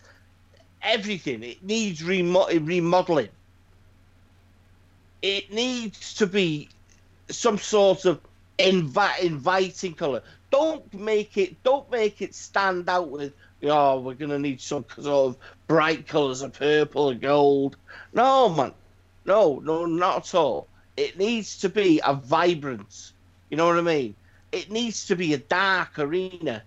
everything. 0.82 1.42
It 1.42 1.62
needs 1.62 2.02
remo- 2.02 2.48
remodeling. 2.48 3.28
It 5.22 5.52
needs 5.52 6.14
to 6.14 6.26
be 6.26 6.68
some 7.30 7.58
sort 7.58 8.04
of 8.04 8.20
invi- 8.58 9.20
inviting 9.20 9.94
color. 9.94 10.22
Don't 10.50 10.92
make 10.94 11.36
it. 11.36 11.62
Don't 11.62 11.90
make 11.90 12.22
it 12.22 12.34
stand 12.34 12.88
out 12.88 13.10
with. 13.10 13.32
Oh, 13.64 14.00
we're 14.00 14.14
gonna 14.14 14.38
need 14.38 14.60
some 14.60 14.84
sort 15.00 15.06
of 15.06 15.36
bright 15.66 16.06
colors 16.06 16.42
of 16.42 16.52
purple 16.52 17.10
and 17.10 17.20
gold. 17.20 17.76
No, 18.12 18.48
man. 18.48 18.72
No, 19.24 19.60
no, 19.62 19.84
not 19.84 20.28
at 20.28 20.34
all. 20.34 20.68
It 20.96 21.18
needs 21.18 21.58
to 21.58 21.68
be 21.68 22.00
a 22.04 22.14
vibrant. 22.14 23.12
You 23.50 23.56
know 23.56 23.66
what 23.66 23.78
I 23.78 23.82
mean? 23.82 24.14
It 24.52 24.70
needs 24.70 25.06
to 25.06 25.16
be 25.16 25.34
a 25.34 25.38
dark 25.38 25.98
arena. 25.98 26.62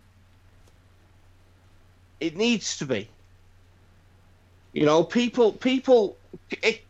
It 2.20 2.38
needs 2.38 2.78
to 2.78 2.86
be. 2.86 3.10
You 4.74 4.86
know, 4.86 5.04
people, 5.04 5.54
people. 5.54 6.18
It, 6.62 6.84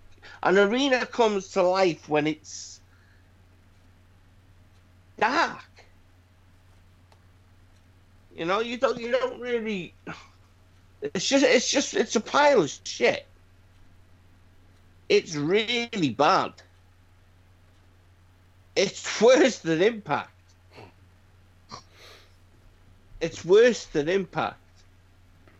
an 0.43 0.57
arena 0.57 1.05
comes 1.05 1.49
to 1.53 1.63
life 1.63 2.09
when 2.09 2.27
it's 2.27 2.81
dark. 5.19 5.63
You 8.41 8.47
know, 8.47 8.59
you 8.59 8.75
don't 8.75 8.99
you 8.99 9.11
don't 9.11 9.39
really 9.39 9.93
it's 11.03 11.27
just 11.27 11.45
it's 11.45 11.69
just 11.69 11.93
it's 11.93 12.15
a 12.15 12.19
pile 12.19 12.61
of 12.63 12.71
shit. 12.83 13.27
It's 15.09 15.35
really 15.35 16.09
bad. 16.09 16.53
It's 18.75 19.21
worse 19.21 19.59
than 19.59 19.83
impact. 19.83 20.31
It's 23.19 23.45
worse 23.45 23.85
than 23.85 24.09
impact. 24.09 24.57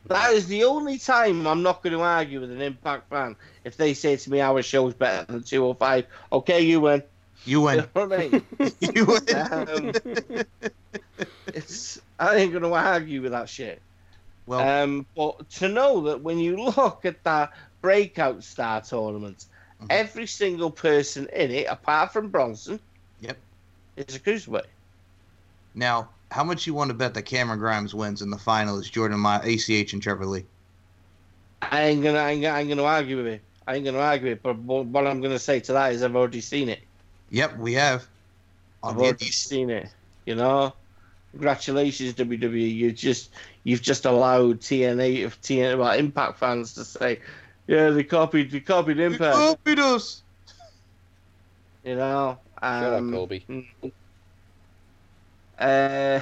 That 0.07 0.33
is 0.33 0.47
the 0.47 0.63
only 0.63 0.97
time 0.97 1.45
I'm 1.45 1.61
not 1.61 1.83
going 1.83 1.93
to 1.93 2.01
argue 2.01 2.39
with 2.41 2.49
an 2.49 2.63
impact 2.63 3.11
fan 3.11 3.35
if 3.63 3.77
they 3.77 3.93
say 3.93 4.15
to 4.15 4.31
me 4.31 4.41
our 4.41 4.63
show's 4.63 4.95
better 4.95 5.31
than 5.31 5.43
205. 5.43 6.07
Okay, 6.33 6.61
you 6.61 6.81
win. 6.81 7.03
You 7.45 7.61
You 7.61 7.61
win. 7.61 7.77
know 7.77 8.07
what 8.07 8.13
I 8.13 8.27
mean? 8.27 8.43
you 8.79 9.05
win. 9.05 9.21
Um, 9.35 9.91
it's 11.55 11.99
I 12.19 12.35
ain't 12.37 12.53
gonna 12.53 12.71
argue 12.71 13.21
with 13.21 13.31
that 13.31 13.49
shit. 13.49 13.81
well, 14.45 14.83
Um, 14.83 15.05
but 15.15 15.49
to 15.51 15.67
know 15.69 16.01
that 16.01 16.21
when 16.21 16.39
you 16.39 16.57
look 16.57 17.05
at 17.05 17.23
that 17.23 17.51
breakout 17.81 18.43
star 18.43 18.81
tournament, 18.81 19.45
Mhm. 19.81 19.87
every 19.89 20.27
single 20.27 20.71
person 20.71 21.27
in 21.33 21.51
it, 21.51 21.67
apart 21.67 22.13
from 22.13 22.29
Bronson, 22.29 22.79
Yep. 23.21 23.37
is 23.97 24.15
a 24.15 24.19
cruiserweight. 24.19 24.65
now, 25.73 26.09
how 26.31 26.43
much 26.43 26.67
you 26.67 26.73
want 26.73 26.89
to 26.89 26.93
bet 26.93 27.13
that 27.13 27.23
Cameron 27.23 27.59
Grimes 27.59 27.93
wins 27.95 28.21
in 28.21 28.29
the 28.29 28.37
final 28.37 28.77
is 28.77 28.89
Jordan 28.89 29.19
Ma- 29.19 29.41
ACH 29.43 29.93
and 29.93 30.01
Trevor 30.01 30.25
Lee? 30.25 30.45
I 31.61 31.81
ain't 31.83 32.03
gonna, 32.03 32.17
I 32.19 32.31
ain't, 32.31 32.41
gonna- 32.41 32.55
I 32.55 32.59
ain't 32.61 32.69
gonna 32.69 32.83
argue 32.83 33.17
with 33.17 33.27
it. 33.27 33.41
I 33.67 33.75
ain't 33.75 33.85
gonna 33.85 33.99
argue 33.99 34.31
it. 34.31 34.41
But 34.43 34.57
what 34.57 34.85
what 34.87 35.07
I'm 35.07 35.21
gonna 35.21 35.39
say 35.39 35.59
to 35.61 35.73
that 35.73 35.93
is 35.93 36.03
I've 36.03 36.15
already 36.15 36.41
seen 36.41 36.67
it. 36.69 36.81
Yep, 37.29 37.57
we 37.57 37.73
have. 37.73 38.07
I've 38.83 38.97
already 38.97 39.25
seen 39.31 39.69
it. 39.69 39.89
You 40.25 40.35
know, 40.35 40.73
congratulations 41.31 42.13
WWE. 42.13 42.73
You 42.75 42.91
just 42.91 43.31
you've 43.63 43.81
just 43.81 44.05
allowed 44.05 44.59
TNA 44.61 45.25
of 45.25 45.39
TNA 45.41 45.77
well, 45.77 45.91
Impact 45.97 46.37
fans 46.39 46.73
to 46.75 46.85
say, 46.85 47.19
yeah, 47.67 47.89
they 47.89 48.03
copied 48.03 48.51
they 48.51 48.59
copied 48.59 48.97
They 48.97 49.05
Impact. 49.05 49.35
copied 49.35 49.79
us. 49.79 50.23
You 51.83 51.95
know, 51.95 52.37
Shut 52.61 52.63
up, 52.63 52.99
um, 52.99 53.11
Colby. 53.11 53.67
Uh, 55.57 56.21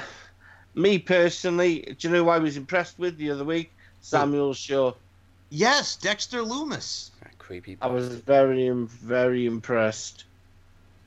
me 0.74 0.98
personally, 0.98 1.94
do 1.98 2.08
you 2.08 2.14
know 2.14 2.24
who 2.24 2.30
I 2.30 2.38
was 2.38 2.56
impressed 2.56 2.98
with 2.98 3.16
the 3.18 3.30
other 3.30 3.44
week? 3.44 3.72
Samuel 4.00 4.54
Shaw. 4.54 4.92
Yes, 5.50 5.96
Dexter 5.96 6.42
Loomis. 6.42 7.10
Ah, 7.24 7.28
creepy. 7.38 7.76
I 7.82 7.88
was 7.88 8.08
very, 8.08 8.70
very 8.70 9.46
impressed. 9.46 10.24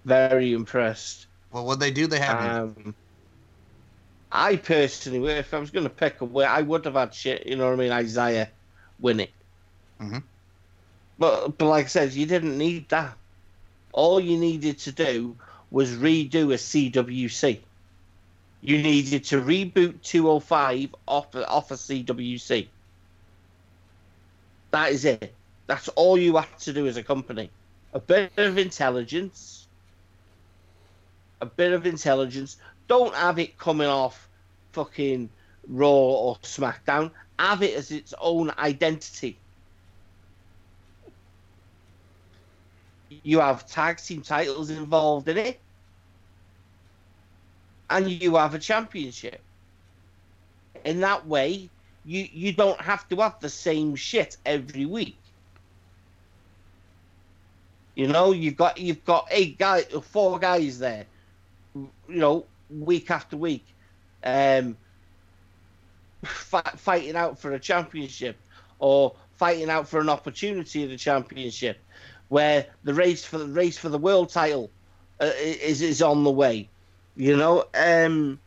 Very 0.05 0.53
impressed. 0.53 1.27
Well, 1.51 1.65
what 1.65 1.79
they 1.79 1.91
do, 1.91 2.07
they 2.07 2.19
have. 2.19 2.77
Um, 2.77 2.93
I 4.35 4.55
personally, 4.55 5.31
if 5.33 5.53
I 5.53 5.59
was 5.59 5.69
going 5.69 5.83
to 5.83 5.91
pick 5.91 6.21
a 6.21 6.25
way, 6.25 6.43
I 6.43 6.61
would 6.61 6.85
have 6.85 6.95
had 6.95 7.13
shit. 7.13 7.45
You 7.45 7.55
know 7.55 7.65
what 7.65 7.73
I 7.73 7.77
mean? 7.77 7.91
Isaiah 7.91 8.49
win 8.99 9.19
it. 9.19 9.31
Mhm. 10.01 10.23
But, 11.19 11.57
but 11.59 11.65
like 11.67 11.85
I 11.85 11.87
said, 11.87 12.13
you 12.13 12.25
didn't 12.25 12.57
need 12.57 12.89
that. 12.89 13.15
All 13.91 14.19
you 14.19 14.37
needed 14.37 14.79
to 14.79 14.91
do 14.91 15.37
was 15.69 15.91
redo 15.91 16.51
a 16.51 16.57
CWC. 16.57 17.59
You 18.61 18.81
needed 18.81 19.23
to 19.25 19.39
reboot 19.39 20.01
205 20.01 20.95
off 21.07 21.35
off 21.35 21.69
a 21.69 21.75
CWC. 21.75 22.67
That 24.71 24.91
is 24.91 25.05
it. 25.05 25.33
That's 25.67 25.89
all 25.89 26.17
you 26.17 26.37
have 26.37 26.57
to 26.59 26.73
do 26.73 26.87
as 26.87 26.97
a 26.97 27.03
company. 27.03 27.51
A 27.93 27.99
bit 27.99 28.31
of 28.37 28.57
intelligence. 28.57 29.67
A 31.41 31.45
bit 31.45 31.73
of 31.73 31.85
intelligence. 31.85 32.57
Don't 32.87 33.13
have 33.13 33.39
it 33.39 33.57
coming 33.57 33.87
off 33.87 34.27
fucking 34.73 35.29
Raw 35.67 35.89
or 35.89 36.35
SmackDown. 36.37 37.11
Have 37.39 37.63
it 37.63 37.75
as 37.75 37.91
its 37.91 38.13
own 38.19 38.51
identity. 38.57 39.37
You 43.23 43.39
have 43.39 43.67
tag 43.67 43.97
team 43.97 44.21
titles 44.21 44.69
involved 44.69 45.27
in 45.29 45.37
it. 45.37 45.59
And 47.89 48.09
you 48.09 48.35
have 48.35 48.55
a 48.55 48.59
championship. 48.59 49.39
In 50.83 50.99
that 51.01 51.25
way, 51.27 51.69
you, 52.05 52.27
you 52.33 52.51
don't 52.51 52.79
have 52.81 53.07
to 53.09 53.15
have 53.17 53.39
the 53.39 53.49
same 53.49 53.95
shit 53.95 54.37
every 54.45 54.85
week. 54.85 55.17
You 57.95 58.07
know, 58.07 58.31
you've 58.31 58.57
got 58.57 58.79
you've 58.79 59.05
got 59.05 59.27
eight 59.29 59.59
guys, 59.59 59.85
four 60.09 60.39
guys 60.39 60.79
there. 60.79 61.05
You 61.75 61.91
know, 62.07 62.45
week 62.79 63.11
after 63.11 63.37
week, 63.37 63.65
um, 64.23 64.77
fi- 66.23 66.61
fighting 66.77 67.15
out 67.15 67.39
for 67.39 67.53
a 67.53 67.59
championship 67.59 68.37
or 68.79 69.15
fighting 69.35 69.69
out 69.69 69.87
for 69.87 69.99
an 69.99 70.09
opportunity 70.09 70.83
in 70.83 70.89
the 70.89 70.97
championship, 70.97 71.79
where 72.29 72.65
the 72.83 72.93
race 72.93 73.25
for 73.25 73.37
the 73.37 73.47
race 73.47 73.77
for 73.77 73.89
the 73.89 73.97
world 73.97 74.29
title 74.29 74.69
uh, 75.19 75.31
is 75.37 75.81
is 75.81 76.01
on 76.01 76.23
the 76.23 76.31
way. 76.31 76.69
You 77.15 77.37
know, 77.37 77.65
um, 77.75 78.39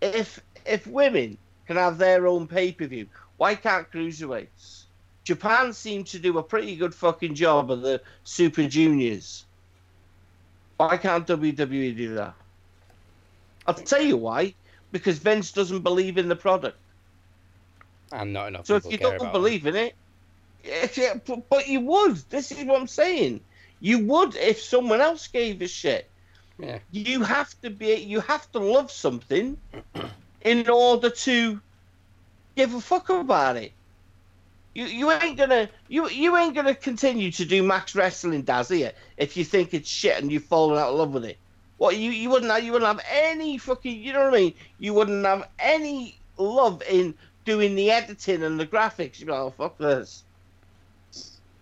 if 0.00 0.40
if 0.64 0.86
women 0.86 1.38
can 1.66 1.76
have 1.76 1.98
their 1.98 2.26
own 2.26 2.46
pay 2.46 2.72
per 2.72 2.86
view, 2.86 3.06
why 3.36 3.54
can't 3.54 3.90
cruiserweights? 3.90 4.84
Japan 5.24 5.72
seemed 5.72 6.08
to 6.08 6.18
do 6.18 6.38
a 6.38 6.42
pretty 6.42 6.76
good 6.76 6.94
fucking 6.94 7.34
job 7.34 7.70
of 7.70 7.82
the 7.82 8.02
Super 8.24 8.66
Juniors. 8.66 9.44
Why 10.76 10.96
can't 10.96 11.26
WWE 11.26 11.96
do 11.96 12.14
that? 12.16 12.34
I'll 13.66 13.74
tell 13.74 14.02
you 14.02 14.16
why. 14.16 14.54
Because 14.90 15.18
Vince 15.18 15.52
doesn't 15.52 15.80
believe 15.80 16.18
in 16.18 16.28
the 16.28 16.36
product. 16.36 16.78
And 18.12 18.32
not 18.32 18.48
enough 18.48 18.66
So 18.66 18.76
if 18.76 18.90
you 18.90 18.98
don't 18.98 19.32
believe 19.32 19.66
in 19.66 19.74
it, 19.74 19.94
yeah, 20.64 21.14
but, 21.26 21.48
but 21.48 21.68
you 21.68 21.80
would. 21.80 22.16
This 22.30 22.52
is 22.52 22.64
what 22.64 22.80
I'm 22.80 22.86
saying. 22.86 23.40
You 23.80 24.06
would 24.06 24.36
if 24.36 24.60
someone 24.60 25.00
else 25.00 25.26
gave 25.26 25.60
a 25.62 25.66
shit. 25.68 26.08
Yeah. 26.58 26.78
You 26.90 27.22
have 27.22 27.58
to 27.62 27.70
be. 27.70 27.94
You 27.94 28.20
have 28.20 28.50
to 28.52 28.58
love 28.58 28.90
something 28.90 29.56
in 30.42 30.68
order 30.68 31.10
to 31.10 31.60
give 32.54 32.74
a 32.74 32.80
fuck 32.80 33.08
about 33.08 33.56
it. 33.56 33.72
You 34.74 34.84
you 34.86 35.10
ain't 35.10 35.36
gonna 35.36 35.68
you 35.88 36.08
you 36.08 36.36
ain't 36.36 36.54
gonna 36.54 36.74
continue 36.74 37.30
to 37.32 37.44
do 37.44 37.62
max 37.62 37.94
wrestling, 37.94 38.48
are 38.48 38.64
you? 38.70 38.90
If 39.16 39.36
you 39.36 39.44
think 39.44 39.74
it's 39.74 39.88
shit 39.88 40.20
and 40.20 40.30
you've 40.30 40.44
fallen 40.44 40.78
out 40.78 40.90
of 40.90 40.98
love 40.98 41.12
with 41.12 41.24
it. 41.24 41.38
What 41.82 41.96
you 41.96 42.12
you 42.12 42.30
wouldn't 42.30 42.52
have, 42.52 42.62
you 42.62 42.70
wouldn't 42.70 42.96
have 42.96 43.04
any 43.10 43.58
fucking 43.58 44.00
you 44.00 44.12
know 44.12 44.26
what 44.26 44.34
I 44.34 44.36
mean? 44.36 44.54
You 44.78 44.94
wouldn't 44.94 45.26
have 45.26 45.48
any 45.58 46.16
love 46.36 46.80
in 46.88 47.12
doing 47.44 47.74
the 47.74 47.90
editing 47.90 48.44
and 48.44 48.60
the 48.60 48.68
graphics. 48.68 49.18
You'd 49.18 49.26
be 49.26 49.32
like, 49.32 49.40
oh 49.40 49.50
fuck 49.50 49.78
this. 49.78 50.22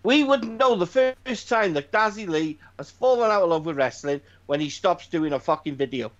We 0.02 0.22
wouldn't 0.22 0.58
know 0.58 0.76
the 0.76 1.14
first 1.24 1.48
time 1.48 1.72
that 1.72 1.90
Dazzy 1.90 2.28
Lee 2.28 2.58
has 2.76 2.90
fallen 2.90 3.30
out 3.30 3.44
of 3.44 3.48
love 3.48 3.64
with 3.64 3.78
wrestling 3.78 4.20
when 4.44 4.60
he 4.60 4.68
stops 4.68 5.06
doing 5.06 5.32
a 5.32 5.40
fucking 5.40 5.76
video. 5.76 6.12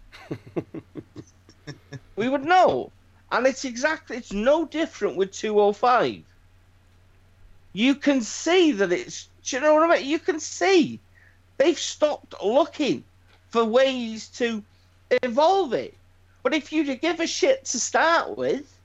we 2.17 2.31
would 2.31 2.47
know. 2.47 2.91
And 3.31 3.47
it's 3.47 3.67
exactly 3.67 4.17
it's 4.17 4.33
no 4.33 4.65
different 4.65 5.17
with 5.17 5.33
205. 5.33 6.23
You 7.75 7.95
can 7.97 8.23
see 8.23 8.73
that 8.73 8.93
it's 8.93 9.29
you 9.45 9.61
know 9.61 9.75
what 9.75 9.91
I 9.91 9.99
mean? 9.99 10.09
You 10.09 10.19
can 10.19 10.41
see 10.41 11.01
they've 11.59 11.79
stopped 11.79 12.43
looking 12.43 13.05
for 13.51 13.65
ways 13.65 14.29
to 14.29 14.63
evolve 15.23 15.73
it. 15.73 15.95
But 16.43 16.55
if 16.55 16.73
you 16.73 16.95
give 16.97 17.21
a 17.21 17.27
shit 17.27 17.65
to 17.67 17.81
start 17.81 18.37
with, 18.37 18.77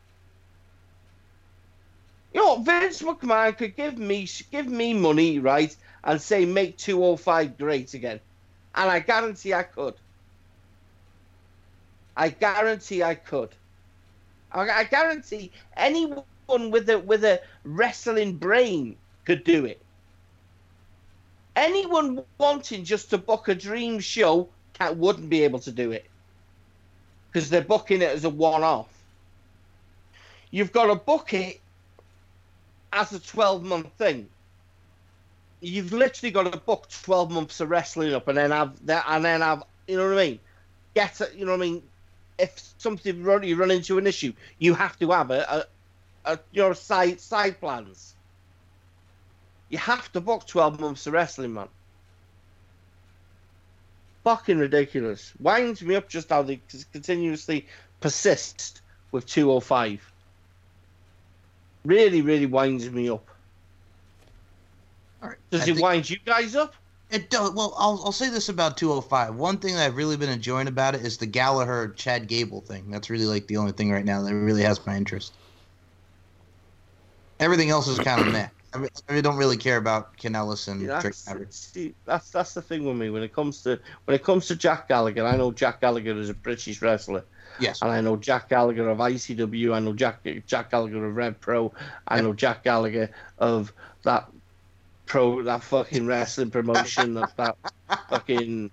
you 2.33 2.41
know, 2.41 2.57
Vince 2.57 3.01
McMahon 3.01 3.57
could 3.57 3.75
give 3.77 3.97
me 3.97 4.27
give 4.51 4.67
me 4.67 4.93
money, 4.93 5.39
right, 5.39 5.73
and 6.03 6.21
say 6.21 6.45
make 6.45 6.77
205 6.77 7.57
great 7.57 7.93
again, 7.93 8.19
and 8.75 8.89
I 8.89 8.99
guarantee 8.99 9.53
I 9.53 9.63
could. 9.63 9.93
I 12.17 12.29
guarantee 12.29 13.03
I 13.03 13.15
could. 13.15 13.49
I, 14.51 14.69
I 14.69 14.83
guarantee 14.83 15.51
anyone 15.77 16.25
with 16.71 16.89
a 16.89 16.99
with 16.99 17.23
a 17.23 17.41
wrestling 17.63 18.35
brain 18.35 18.97
could 19.23 19.43
do 19.45 19.65
it. 19.65 19.81
Anyone 21.55 22.23
wanting 22.37 22.83
just 22.83 23.09
to 23.11 23.17
book 23.17 23.47
a 23.47 23.55
dream 23.55 23.99
show 23.99 24.49
can, 24.77 24.99
wouldn't 24.99 25.29
be 25.29 25.43
able 25.43 25.59
to 25.59 25.71
do 25.71 25.91
it 25.91 26.05
because 27.31 27.49
they're 27.49 27.61
booking 27.61 28.01
it 28.01 28.11
as 28.11 28.23
a 28.23 28.29
one-off. 28.29 28.87
You've 30.51 30.71
got 30.71 30.87
to 30.87 30.95
book 30.95 31.33
it 31.33 31.59
as 32.93 33.11
a 33.11 33.19
12-month 33.19 33.91
thing. 33.97 34.29
You've 35.59 35.91
literally 35.91 36.31
got 36.31 36.51
to 36.51 36.57
book 36.57 36.87
12 36.89 37.31
months 37.31 37.59
of 37.59 37.69
wrestling 37.69 38.13
up 38.13 38.27
and 38.27 38.37
then 38.37 38.51
have 38.51 38.85
that, 38.85 39.05
and 39.07 39.25
then 39.25 39.41
have 39.41 39.63
you 39.87 39.97
know 39.97 40.07
what 40.07 40.17
I 40.17 40.27
mean. 40.27 40.39
Get 40.93 41.19
it, 41.21 41.33
you 41.35 41.45
know 41.45 41.51
what 41.51 41.61
I 41.61 41.65
mean. 41.65 41.83
If 42.37 42.73
something 42.77 43.23
run, 43.23 43.43
you 43.43 43.55
run 43.55 43.71
into 43.71 43.97
an 43.97 44.07
issue, 44.07 44.33
you 44.59 44.73
have 44.73 44.97
to 44.99 45.11
have 45.11 45.31
a, 45.31 45.65
a, 46.25 46.33
a 46.33 46.39
your 46.51 46.73
side 46.73 47.19
side 47.19 47.59
plans. 47.59 48.13
You 49.69 49.77
have 49.77 50.11
to 50.13 50.21
book 50.21 50.45
12 50.45 50.79
months 50.79 51.07
of 51.07 51.13
wrestling, 51.13 51.53
man. 51.53 51.67
Fucking 54.25 54.57
ridiculous. 54.57 55.33
Winds 55.39 55.83
me 55.83 55.93
up 55.93 56.09
just 56.09 56.29
how 56.29 56.41
they 56.41 56.59
continuously 56.91 57.67
persist 58.01 58.81
with 59.11 59.27
205. 59.27 60.01
Really, 61.85 62.23
really 62.23 62.47
winds 62.47 62.89
me 62.89 63.07
up. 63.07 63.23
All 65.21 65.29
right. 65.29 65.37
Does 65.51 65.69
I 65.69 65.73
it 65.73 65.79
wind 65.79 66.09
you 66.09 66.17
guys 66.25 66.55
up? 66.55 66.73
It 67.11 67.29
does. 67.29 67.51
Well, 67.51 67.75
I'll, 67.77 68.01
I'll 68.03 68.11
say 68.11 68.31
this 68.31 68.49
about 68.49 68.77
205. 68.77 69.35
One 69.35 69.59
thing 69.59 69.75
that 69.75 69.85
I've 69.85 69.95
really 69.95 70.17
been 70.17 70.29
enjoying 70.29 70.67
about 70.67 70.95
it 70.95 71.01
is 71.01 71.17
the 71.17 71.27
Gallagher 71.27 71.93
Chad 71.95 72.27
Gable 72.27 72.61
thing. 72.61 72.89
That's 72.89 73.11
really 73.11 73.27
like 73.27 73.45
the 73.45 73.57
only 73.57 73.73
thing 73.73 73.91
right 73.91 74.03
now 74.03 74.23
that 74.23 74.33
really 74.33 74.63
has 74.63 74.83
my 74.87 74.97
interest. 74.97 75.33
Everything 77.39 77.69
else 77.69 77.87
is 77.87 77.99
kind 77.99 78.21
of 78.21 78.33
meh. 78.33 78.47
I, 78.75 79.17
I 79.17 79.21
don't 79.21 79.37
really 79.37 79.57
care 79.57 79.77
about 79.77 80.17
Kanellis 80.17 80.67
and 80.67 80.81
Drake 80.81 81.15
that's, 81.25 81.57
see, 81.57 81.93
that's 82.05 82.29
that's 82.31 82.53
the 82.53 82.61
thing 82.61 82.85
with 82.85 82.97
me 82.97 83.09
when 83.09 83.23
it 83.23 83.33
comes 83.33 83.63
to 83.63 83.79
when 84.05 84.15
it 84.15 84.23
comes 84.23 84.47
to 84.47 84.55
Jack 84.55 84.87
Gallagher. 84.87 85.25
I 85.25 85.37
know 85.37 85.51
Jack 85.51 85.81
Gallagher 85.81 86.17
is 86.17 86.29
a 86.29 86.33
British 86.33 86.81
wrestler, 86.81 87.23
Yes. 87.59 87.81
and 87.81 87.91
I 87.91 88.01
know 88.01 88.15
Jack 88.17 88.49
Gallagher 88.49 88.89
of 88.89 88.97
ICW. 88.97 89.73
I 89.73 89.79
know 89.79 89.93
Jack 89.93 90.25
Jack 90.45 90.71
Gallagher 90.71 91.05
of 91.05 91.15
Rev 91.15 91.39
Pro. 91.39 91.73
I 92.07 92.21
know 92.21 92.33
Jack 92.33 92.63
Gallagher 92.63 93.11
of 93.39 93.71
that 94.03 94.29
pro 95.05 95.43
that 95.43 95.63
fucking 95.63 96.05
wrestling 96.07 96.51
promotion 96.51 97.17
of 97.17 97.35
that 97.37 97.57
fucking 98.09 98.71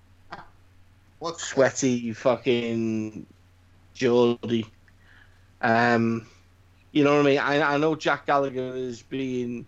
What? 1.19 1.39
sweaty 1.39 2.13
fucking 2.13 3.27
Geordie. 3.95 4.67
Um, 5.61 6.27
you 6.91 7.05
know 7.05 7.13
what 7.17 7.21
I 7.21 7.31
mean? 7.31 7.39
I, 7.39 7.75
I 7.75 7.77
know 7.77 7.95
Jack 7.95 8.27
Gallagher 8.27 8.75
is 8.75 9.03
being 9.03 9.65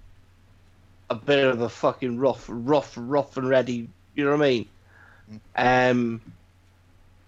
a 1.10 1.14
bit 1.14 1.44
of 1.46 1.60
a 1.60 1.68
fucking 1.68 2.18
rough, 2.18 2.46
rough, 2.48 2.94
rough 2.96 3.36
and 3.36 3.48
ready. 3.48 3.88
You 4.14 4.24
know 4.24 4.36
what 4.36 4.44
I 4.44 4.48
mean? 4.48 4.68
Um, 5.56 6.20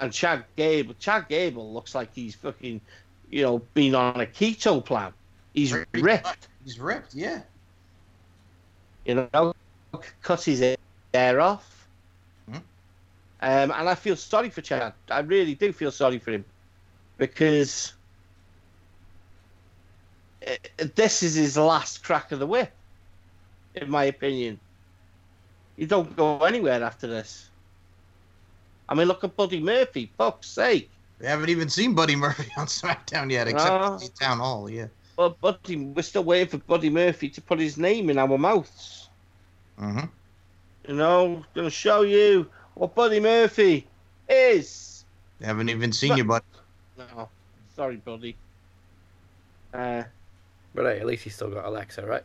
and 0.00 0.12
Chad 0.12 0.44
Gable, 0.56 0.94
Chad 0.98 1.28
Gable 1.28 1.72
looks 1.72 1.94
like 1.94 2.14
he's 2.14 2.34
fucking, 2.34 2.80
you 3.30 3.42
know, 3.42 3.58
been 3.74 3.94
on 3.94 4.20
a 4.20 4.26
keto 4.26 4.84
plan. 4.84 5.12
He's 5.54 5.72
ripped. 5.94 6.48
He's 6.64 6.78
ripped, 6.78 7.14
yeah. 7.14 7.40
you 9.06 9.14
know, 9.14 9.54
cut 10.22 10.42
his 10.42 10.76
hair 11.14 11.40
off. 11.40 11.88
Hmm. 12.48 12.56
Um, 13.40 13.70
and 13.70 13.88
I 13.88 13.94
feel 13.94 14.16
sorry 14.16 14.50
for 14.50 14.60
Chad. 14.60 14.92
I 15.10 15.20
really 15.20 15.54
do 15.54 15.72
feel 15.72 15.92
sorry 15.92 16.18
for 16.18 16.32
him 16.32 16.44
because 17.16 17.94
uh, 20.46 20.54
this 20.94 21.22
is 21.22 21.36
his 21.36 21.56
last 21.56 22.04
crack 22.04 22.32
of 22.32 22.38
the 22.38 22.46
whip, 22.46 22.72
in 23.76 23.90
my 23.90 24.04
opinion. 24.04 24.58
You 25.76 25.86
don't 25.86 26.16
go 26.16 26.38
anywhere 26.40 26.82
after 26.82 27.06
this. 27.06 27.50
I 28.88 28.94
mean, 28.94 29.08
look 29.08 29.24
at 29.24 29.36
Buddy 29.36 29.60
Murphy, 29.60 30.10
fuck's 30.16 30.48
sake. 30.48 30.90
We 31.20 31.26
haven't 31.26 31.48
even 31.50 31.68
seen 31.68 31.94
Buddy 31.94 32.16
Murphy 32.16 32.50
on 32.56 32.66
SmackDown 32.66 33.30
yet, 33.30 33.48
except 33.48 33.82
No. 33.82 33.98
in 34.00 34.10
Town 34.12 34.38
Hall, 34.38 34.70
yeah. 34.70 34.86
Well, 35.16 35.36
Buddy, 35.40 35.76
we're 35.76 36.02
still 36.02 36.24
waiting 36.24 36.48
for 36.48 36.58
Buddy 36.66 36.90
Murphy 36.90 37.28
to 37.30 37.40
put 37.40 37.58
his 37.58 37.78
name 37.78 38.10
in 38.10 38.18
our 38.18 38.38
mouths. 38.38 39.08
hmm 39.78 40.00
You 40.88 40.94
know, 40.94 41.44
gonna 41.54 41.70
show 41.70 42.02
you 42.02 42.48
what 42.74 42.94
Buddy 42.94 43.20
Murphy 43.20 43.86
is. 44.28 45.04
Haven't 45.42 45.68
even 45.68 45.92
seen 45.92 46.16
you, 46.16 46.24
Buddy. 46.24 46.44
No, 46.96 47.28
sorry, 47.74 47.96
Buddy. 47.96 48.36
Uh, 49.74 50.04
But 50.74 50.84
hey, 50.84 51.00
at 51.00 51.06
least 51.06 51.24
he's 51.24 51.34
still 51.34 51.50
got 51.50 51.64
Alexa, 51.64 52.06
right? 52.06 52.24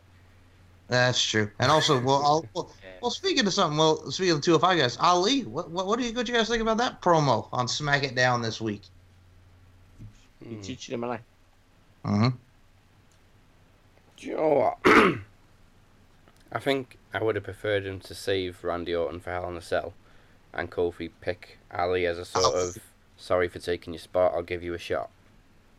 That's 0.91 1.23
true. 1.23 1.49
And 1.59 1.71
also, 1.71 1.99
well, 1.99 2.21
I'll, 2.23 2.49
well, 2.53 2.71
well, 3.01 3.11
speaking 3.11 3.47
of 3.47 3.53
something, 3.53 3.77
well, 3.77 4.11
speaking 4.11 4.33
of 4.33 4.37
the 4.37 4.45
205 4.45 4.77
guys, 4.77 4.97
Ali, 4.99 5.41
what, 5.45 5.71
what, 5.71 5.87
what 5.87 5.97
do 5.99 6.05
you, 6.05 6.13
what 6.13 6.25
do 6.25 6.31
you 6.31 6.37
guys 6.37 6.49
think 6.49 6.61
about 6.61 6.77
that 6.77 7.01
promo 7.01 7.47
on 7.51 7.67
Smack 7.67 8.03
It 8.03 8.15
Down 8.15 8.41
this 8.41 8.59
week? 8.61 8.83
you 10.47 10.55
Hmm. 10.57 10.61
teaching 10.61 10.93
him, 10.95 11.03
and 11.03 11.13
I. 11.13 11.19
hmm 12.07 12.27
Do 14.17 14.27
you 14.27 14.35
know 14.35 14.49
what? 14.49 14.77
I 16.51 16.59
think 16.59 16.97
I 17.13 17.23
would 17.23 17.35
have 17.35 17.45
preferred 17.45 17.85
him 17.85 17.99
to 18.01 18.13
save 18.13 18.63
Randy 18.63 18.93
Orton 18.93 19.19
for 19.21 19.29
Hell 19.31 19.47
in 19.49 19.55
a 19.55 19.61
Cell, 19.61 19.93
and 20.53 20.69
Kofi 20.69 21.09
pick 21.21 21.57
Ali 21.73 22.05
as 22.05 22.17
a 22.17 22.25
sort 22.25 22.53
Oh. 22.53 22.67
of 22.67 22.77
sorry 23.17 23.47
for 23.47 23.59
taking 23.59 23.93
your 23.93 23.99
spot. 24.01 24.33
I'll 24.35 24.41
give 24.43 24.63
you 24.63 24.73
a 24.73 24.77
shot. 24.79 25.09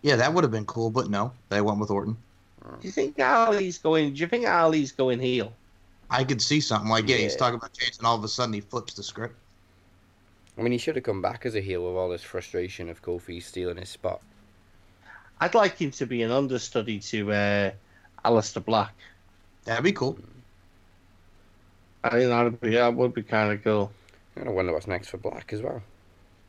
Yeah, 0.00 0.16
that 0.16 0.32
would 0.32 0.44
have 0.44 0.50
been 0.50 0.64
cool, 0.64 0.90
but 0.90 1.10
no, 1.10 1.32
they 1.48 1.60
went 1.60 1.78
with 1.78 1.90
Orton. 1.90 2.16
Do 2.62 2.86
you 2.86 2.92
think 2.92 3.18
Ali's 3.18 3.78
going? 3.78 4.14
Do 4.14 4.20
you 4.20 4.26
think 4.26 4.46
Ali's 4.46 4.92
going 4.92 5.20
heel? 5.20 5.52
I 6.10 6.24
could 6.24 6.42
see 6.42 6.60
something 6.60 6.90
like 6.90 7.08
yeah, 7.08 7.16
he's 7.16 7.36
talking 7.36 7.56
about 7.56 7.72
changing. 7.72 8.04
All 8.04 8.16
of 8.16 8.24
a 8.24 8.28
sudden, 8.28 8.52
he 8.52 8.60
flips 8.60 8.94
the 8.94 9.02
script. 9.02 9.34
I 10.58 10.62
mean, 10.62 10.72
he 10.72 10.78
should 10.78 10.96
have 10.96 11.04
come 11.04 11.22
back 11.22 11.46
as 11.46 11.54
a 11.54 11.60
heel 11.60 11.86
with 11.86 11.96
all 11.96 12.10
this 12.10 12.22
frustration 12.22 12.90
of 12.90 13.02
Kofi 13.02 13.42
stealing 13.42 13.78
his 13.78 13.88
spot. 13.88 14.20
I'd 15.40 15.54
like 15.54 15.80
him 15.80 15.90
to 15.92 16.06
be 16.06 16.22
an 16.22 16.30
understudy 16.30 16.98
to 17.00 17.32
uh, 17.32 17.70
Aleister 18.24 18.64
Black. 18.64 18.94
That'd 19.64 19.84
be 19.84 19.92
cool. 19.92 20.18
I 22.04 22.10
think 22.10 22.28
that'd 22.28 22.60
be 22.60 22.70
that 22.70 22.94
would 22.94 23.14
be 23.14 23.22
kind 23.22 23.52
of 23.52 23.64
cool. 23.64 23.92
I 24.36 24.48
wonder 24.48 24.72
what's 24.72 24.86
next 24.86 25.08
for 25.08 25.18
Black 25.18 25.52
as 25.52 25.62
well. 25.62 25.82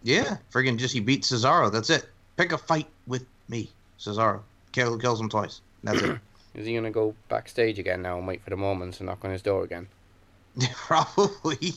Yeah, 0.03 0.37
friggin' 0.51 0.77
just 0.77 0.93
he 0.93 0.99
beat 0.99 1.23
Cesaro. 1.23 1.71
That's 1.71 1.89
it. 1.89 2.07
Pick 2.35 2.51
a 2.51 2.57
fight 2.57 2.87
with 3.07 3.25
me, 3.47 3.69
Cesaro. 3.99 4.41
Kill, 4.73 4.97
kills 4.97 5.19
him 5.19 5.29
twice. 5.29 5.61
That's 5.83 6.01
it. 6.01 6.19
Is 6.55 6.67
he 6.67 6.75
gonna 6.75 6.91
go 6.91 7.15
backstage 7.29 7.79
again 7.79 8.01
now 8.01 8.17
and 8.17 8.27
wait 8.27 8.43
for 8.43 8.51
the 8.51 8.57
moment 8.57 8.95
to 8.95 9.03
knock 9.03 9.25
on 9.25 9.31
his 9.31 9.41
door 9.41 9.63
again? 9.63 9.87
Probably. 10.75 11.73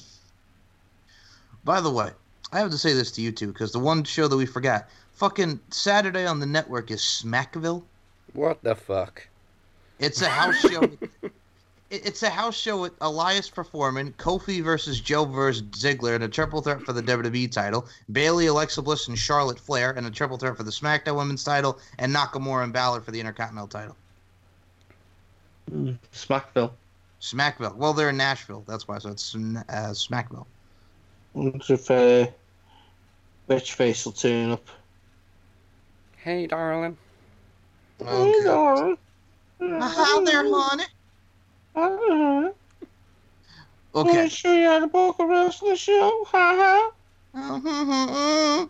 By 1.65 1.81
the 1.81 1.91
way, 1.91 2.11
I 2.53 2.59
have 2.59 2.71
to 2.71 2.79
say 2.79 2.93
this 2.93 3.11
to 3.13 3.23
you 3.23 3.33
two 3.33 3.49
because 3.49 3.73
the 3.73 3.79
one 3.79 4.05
show 4.05 4.29
that 4.29 4.37
we 4.37 4.47
forgot, 4.47 4.89
fucking 5.13 5.61
Saturday 5.71 6.27
on 6.27 6.41
the 6.41 6.47
network 6.47 6.91
is 6.91 7.01
Smackville. 7.01 7.83
What 8.35 8.63
the 8.63 8.75
fuck? 8.75 9.27
It's 9.99 10.21
a 10.21 10.29
house 10.29 10.59
show. 10.59 10.91
It- 11.91 12.05
It's 12.07 12.23
a 12.25 12.31
house 12.31 12.57
show 12.57 12.81
with 12.81 12.93
Elias 13.01 13.49
performing, 13.49 14.13
Kofi 14.15 14.63
versus 14.63 15.01
Joe 15.01 15.25
versus 15.25 15.63
Ziggler 15.71 16.17
in 16.17 16.23
a 16.23 16.29
triple 16.29 16.61
threat 16.61 16.83
for 16.83 16.93
the 16.93 17.03
WWE 17.03 17.47
title, 17.53 17.87
Bayley, 18.11 18.47
Alexa 18.47 18.83
Bliss, 18.83 19.07
and 19.09 19.17
Charlotte 19.19 19.59
Flair 19.61 19.93
in 19.93 20.05
a 20.05 20.11
triple 20.11 20.37
threat 20.37 20.57
for 20.57 20.65
the 20.65 20.71
SmackDown 20.73 21.17
Women's 21.17 21.45
title, 21.45 21.79
and 21.99 22.13
Nakamura 22.15 22.65
and 22.65 22.73
Balor 22.73 23.03
for 23.03 23.13
the 23.13 23.21
Intercontinental 23.21 23.69
title. 23.69 23.97
Smackville. 26.13 26.73
Smackville. 27.21 27.75
Well, 27.77 27.93
they're 27.93 28.11
in 28.11 28.17
Nashville. 28.17 28.65
That's 28.67 28.87
why. 28.87 28.99
So 28.99 29.11
it's 29.11 29.35
uh, 29.35 29.39
Smackville. 29.93 30.47
Wonder 31.35 31.59
if 31.73 31.91
uh, 31.91 32.27
Bitch 33.49 33.73
Face 33.73 34.05
will 34.05 34.13
turn 34.13 34.51
up. 34.53 34.67
Hey, 36.19 36.47
darling. 36.47 36.97
Okay. 38.01 38.97
Hi 39.61 40.25
there, 40.25 40.45
honey. 40.49 40.85
Uh-huh. 41.77 42.51
Okay. 43.95 44.29
show 44.29 44.53
you 44.55 44.67
how 44.67 44.79
to 44.81 44.87
book 44.87 45.17
a 45.19 45.27
wrestling 45.27 45.77
show. 45.77 46.25
Ha 46.29 46.91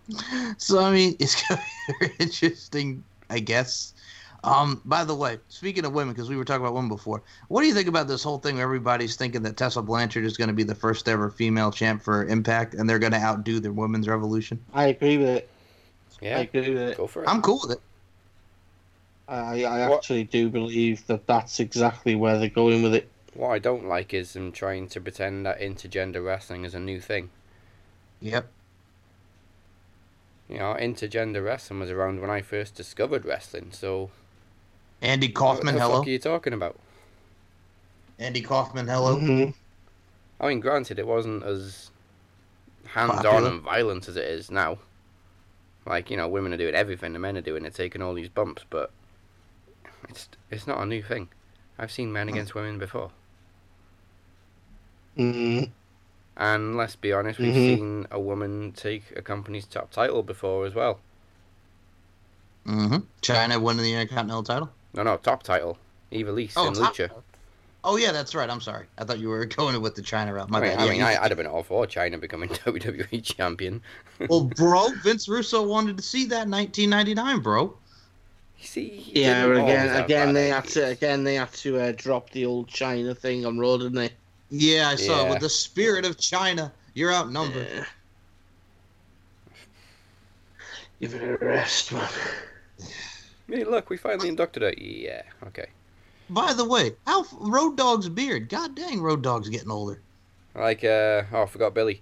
so 0.59 0.81
I 0.81 0.93
mean, 0.93 1.17
it's 1.21 1.41
gonna 1.49 1.63
be 1.89 1.95
very 2.01 2.15
interesting, 2.19 3.05
I 3.31 3.39
guess. 3.39 3.95
Um, 4.43 4.81
by 4.85 5.05
the 5.05 5.15
way, 5.15 5.39
speaking 5.49 5.85
of 5.85 5.93
women, 5.93 6.15
because 6.15 6.29
we 6.29 6.37
were 6.37 6.45
talking 6.45 6.63
about 6.63 6.75
women 6.75 6.89
before, 6.89 7.23
what 7.49 7.63
do 7.63 7.69
you 7.69 7.75
think 7.75 7.89
about 7.89 8.07
this 8.07 8.23
whole 8.23 8.39
thing 8.39 8.57
where 8.57 8.65
everybody's 8.65 9.17
thinking 9.17 9.43
that 9.43 9.57
Tessa 9.57 9.83
Blanchard 9.83 10.25
is 10.25 10.37
going 10.37 10.49
to 10.49 10.55
be 10.55 10.63
the 10.63 10.75
first 10.75 11.09
ever 11.09 11.31
female 11.31 11.73
champ 11.73 12.03
for 12.03 12.25
Impact, 12.27 12.75
and 12.75 12.89
they're 12.89 12.99
going 12.99 13.13
to 13.13 13.21
outdo 13.21 13.59
their 13.61 13.73
women's 13.73 14.07
revolution? 14.07 14.65
I 14.73 14.87
agree 14.87 15.17
with 15.17 15.29
it. 15.29 15.51
Yeah, 16.21 16.39
I 16.39 16.41
agree 16.43 16.75
with 16.75 16.83
it. 16.83 16.97
go 16.97 17.07
for 17.07 17.25
it. 17.25 17.29
I'm 17.29 17.43
cool 17.43 17.61
with 17.63 17.73
it. 17.73 17.81
I, 19.29 19.65
I 19.65 19.89
What- 19.89 19.99
actually 19.99 20.25
do 20.25 20.49
believe 20.49 21.07
that 21.09 21.27
that's 21.27 21.59
exactly 21.61 22.15
where 22.15 22.39
they're 22.39 22.49
going 22.49 22.83
with 22.83 22.95
it. 22.95 23.09
What 23.35 23.51
I 23.51 23.59
don't 23.59 23.87
like 23.87 24.15
is 24.15 24.33
them 24.33 24.53
trying 24.53 24.89
to 24.89 25.01
pretend 25.01 25.45
that 25.45 25.61
intergender 25.61 26.25
wrestling 26.25 26.65
is 26.65 26.75
a 26.75 26.81
new 26.81 27.01
thing. 27.01 27.31
Yep. 28.21 28.49
You 30.49 30.59
know, 30.59 30.77
intergender 30.79 31.45
wrestling 31.45 31.81
was 31.81 31.91
around 31.91 32.21
when 32.21 32.31
I 32.31 32.41
first 32.41 32.75
discovered 32.77 33.25
wrestling, 33.25 33.73
so 33.73 34.11
Andy 35.03 35.27
what 35.27 35.35
Kaufman, 35.35 35.75
the 35.75 35.81
hello. 35.81 35.99
fuck 35.99 36.07
are 36.07 36.11
you 36.11 36.19
talking 36.19 36.53
about? 36.53 36.79
Andy 38.19 38.41
Kaufman, 38.41 38.87
hello. 38.87 39.17
Mhm. 39.17 39.55
I 40.41 40.49
mean, 40.49 40.61
granted, 40.61 40.99
it 40.99 41.07
wasn't 41.07 41.43
as 41.43 41.91
hands-on 42.87 43.45
and 43.45 43.61
violent 43.61 44.09
as 44.09 44.17
it 44.17 44.25
is 44.25 44.51
now. 44.51 44.79
Like, 45.85 46.11
you 46.11 46.17
know, 46.17 46.29
women 46.29 46.53
are 46.55 46.57
doing 46.57 46.75
everything, 46.75 47.13
the 47.13 47.19
men 47.19 47.37
are 47.37 47.41
doing 47.43 47.65
it, 47.65 47.75
taking 47.75 48.01
all 48.01 48.15
these 48.15 48.29
bumps, 48.29 48.65
but 48.71 48.91
it's 50.09 50.29
it's 50.51 50.67
not 50.67 50.81
a 50.81 50.87
new 50.87 51.03
thing. 51.03 51.29
I've 51.79 51.91
seen 51.93 52.13
men 52.13 52.29
against 52.29 52.55
women 52.55 52.79
before. 52.79 53.11
Mhm. 55.17 55.71
And 56.37 56.77
let's 56.77 56.97
be 56.97 57.13
honest, 57.13 57.39
we've 57.39 57.55
Mhm. 57.55 57.77
seen 57.77 58.07
a 58.11 58.21
woman 58.21 58.73
take 58.73 59.05
a 59.17 59.23
company's 59.23 59.65
top 59.67 59.91
title 59.91 60.23
before 60.23 60.67
as 60.67 60.75
well. 60.75 61.01
Mm-hmm. 62.67 62.99
Chyna 63.23 63.61
won 63.61 63.77
the 63.77 63.93
Intercontinental 63.95 64.43
title. 64.43 64.71
No, 64.93 65.03
no, 65.03 65.17
top 65.19 65.43
title. 65.43 65.79
Eva 66.11 66.33
Lise 66.33 66.53
Oh, 66.57 66.73
top- 66.73 66.95
Lucha. 66.95 67.11
Oh 67.85 67.97
yeah, 67.97 68.11
that's 68.11 68.35
right. 68.35 68.51
I'm 68.51 68.61
sorry. 68.61 68.87
I 68.99 69.05
thought 69.05 69.19
you 69.21 69.29
were 69.29 69.45
going 69.47 69.81
with 69.81 69.95
the 69.95 70.03
Chyna 70.03 70.35
route. 70.35 70.51
My 70.51 70.59
I 70.59 70.61
mean, 70.63 70.71
bad. 70.77 70.79
I 70.81 70.91
mean, 70.91 71.03
I, 71.03 71.23
I'd 71.23 71.31
have 71.31 71.39
been 71.39 71.47
all 71.47 71.63
for 71.63 71.87
Chyna 71.87 72.21
becoming 72.21 72.49
WWE 72.65 73.23
champion. 73.25 73.81
well, 74.29 74.45
bro, 74.45 74.89
Vince 75.03 75.29
Russo 75.29 75.63
wanted 75.63 75.97
to 75.97 76.03
see 76.03 76.25
that 76.27 76.47
in 76.47 76.51
1999, 76.51 77.39
bro. 77.41 77.77
You 78.59 78.67
see, 78.67 79.11
Yeah, 79.15 79.47
but 79.47 79.57
again, 79.65 80.05
again 80.05 80.27
bad 80.29 80.35
they 80.35 80.49
had 80.49 80.65
to 80.69 80.87
again 80.87 81.25
they 81.25 81.35
had 81.35 81.53
to 81.55 81.79
uh, 81.79 81.93
drop 81.97 82.31
the 82.31 82.47
old 82.47 82.69
Chyna 82.69 83.17
thing 83.17 83.45
on 83.45 83.59
road, 83.59 83.79
didn't 83.79 83.95
they? 83.97 84.11
Yeah, 84.51 84.89
I 84.89 84.97
saw 84.97 85.25
Yeah. 85.25 85.31
with 85.31 85.41
the 85.41 85.49
spirit 85.49 86.05
of 86.05 86.17
Chyna. 86.17 86.73
You're 86.95 87.13
outnumbered. 87.13 87.69
Yeah. 87.71 87.85
Give 91.01 91.15
it 91.15 91.23
a 91.23 91.45
rest, 91.45 91.93
man. 91.93 92.09
Hey, 93.49 93.65
look, 93.65 93.91
we 93.91 93.97
finally 93.97 94.29
inducted 94.29 94.63
her. 94.63 94.73
Yeah, 94.79 95.23
okay. 95.49 95.67
By 96.31 96.53
the 96.55 96.65
way, 96.65 96.93
how 97.07 97.25
Road 97.39 97.77
Dog's 97.77 98.09
beard? 98.09 98.49
God 98.49 98.75
dang, 98.75 99.01
Road 99.01 99.23
Dog's 99.23 99.49
getting 99.49 99.71
older. 99.71 100.01
Like, 100.55 100.83
uh, 100.83 101.23
oh, 101.33 101.43
I 101.43 101.47
forgot 101.47 101.75
Billy. 101.75 102.01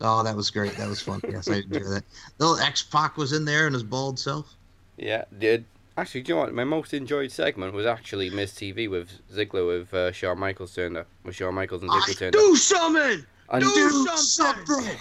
Oh, 0.00 0.22
that 0.24 0.34
was 0.34 0.50
great. 0.50 0.76
That 0.76 0.88
was 0.88 1.02
fun. 1.02 1.20
Yes, 1.28 1.48
I 1.48 1.56
enjoyed 1.56 1.82
that. 1.84 2.04
Little 2.38 2.58
X 2.58 2.82
Pac 2.82 3.16
was 3.16 3.32
in 3.32 3.44
there 3.44 3.66
and 3.66 3.74
his 3.74 3.82
bald 3.82 4.18
self. 4.18 4.54
Yeah, 4.98 5.24
did. 5.38 5.64
Actually, 5.96 6.22
do 6.22 6.28
you 6.30 6.34
know 6.36 6.42
what? 6.42 6.54
My 6.54 6.64
most 6.64 6.94
enjoyed 6.94 7.32
segment 7.32 7.72
was 7.72 7.86
actually 7.86 8.30
Miz 8.30 8.52
TV 8.52 8.88
with 8.88 9.10
Ziggler 9.32 9.66
with 9.66 9.92
uh, 9.94 10.12
Shawn 10.12 10.38
Michaels 10.38 10.74
turned 10.74 10.96
up. 10.96 11.06
With 11.24 11.34
Shawn 11.34 11.54
Michaels 11.54 11.82
and 11.82 11.90
Ziggler 11.90 12.18
turned 12.18 12.36
up. 12.36 12.40
Do 12.40 12.56
something. 12.56 13.24
And, 13.50 13.62
do 13.64 14.06
something. 14.16 14.96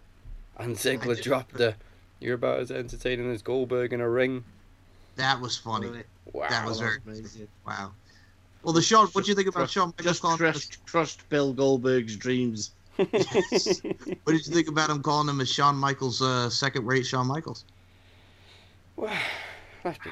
and 0.58 0.76
Ziggler 0.76 1.20
dropped 1.22 1.54
the. 1.54 1.74
You're 2.20 2.34
about 2.34 2.60
as 2.60 2.70
entertaining 2.70 3.30
as 3.32 3.42
Goldberg 3.42 3.92
in 3.92 4.00
a 4.00 4.08
ring. 4.08 4.44
That 5.16 5.40
was 5.40 5.56
funny. 5.56 5.90
Wow. 6.32 6.48
That 6.48 6.66
was 6.66 6.80
very 6.80 6.98
amazing. 7.06 7.48
wow. 7.66 7.92
Well, 8.62 8.72
the 8.72 8.82
Shawn. 8.82 9.06
What 9.08 9.24
do 9.24 9.30
you 9.30 9.34
think 9.34 9.48
about 9.48 9.62
Just- 9.62 9.74
Shawn 9.74 9.88
Michaels 9.88 10.04
Just 10.06 10.22
calling 10.22 10.38
him? 10.38 10.52
crushed, 10.52 10.86
crushed 10.86 11.28
Bill 11.28 11.52
Goldberg's 11.52 12.16
dreams. 12.16 12.70
What 12.96 14.32
did 14.32 14.46
you 14.46 14.54
think 14.54 14.68
about 14.68 14.88
him 14.88 15.02
calling 15.02 15.28
him 15.28 15.40
as 15.40 15.50
Shawn 15.50 15.76
Michaels' 15.76 16.22
uh, 16.22 16.48
second-rate 16.48 17.04
Shawn 17.04 17.26
Michaels? 17.26 17.64
Well, 18.96 19.12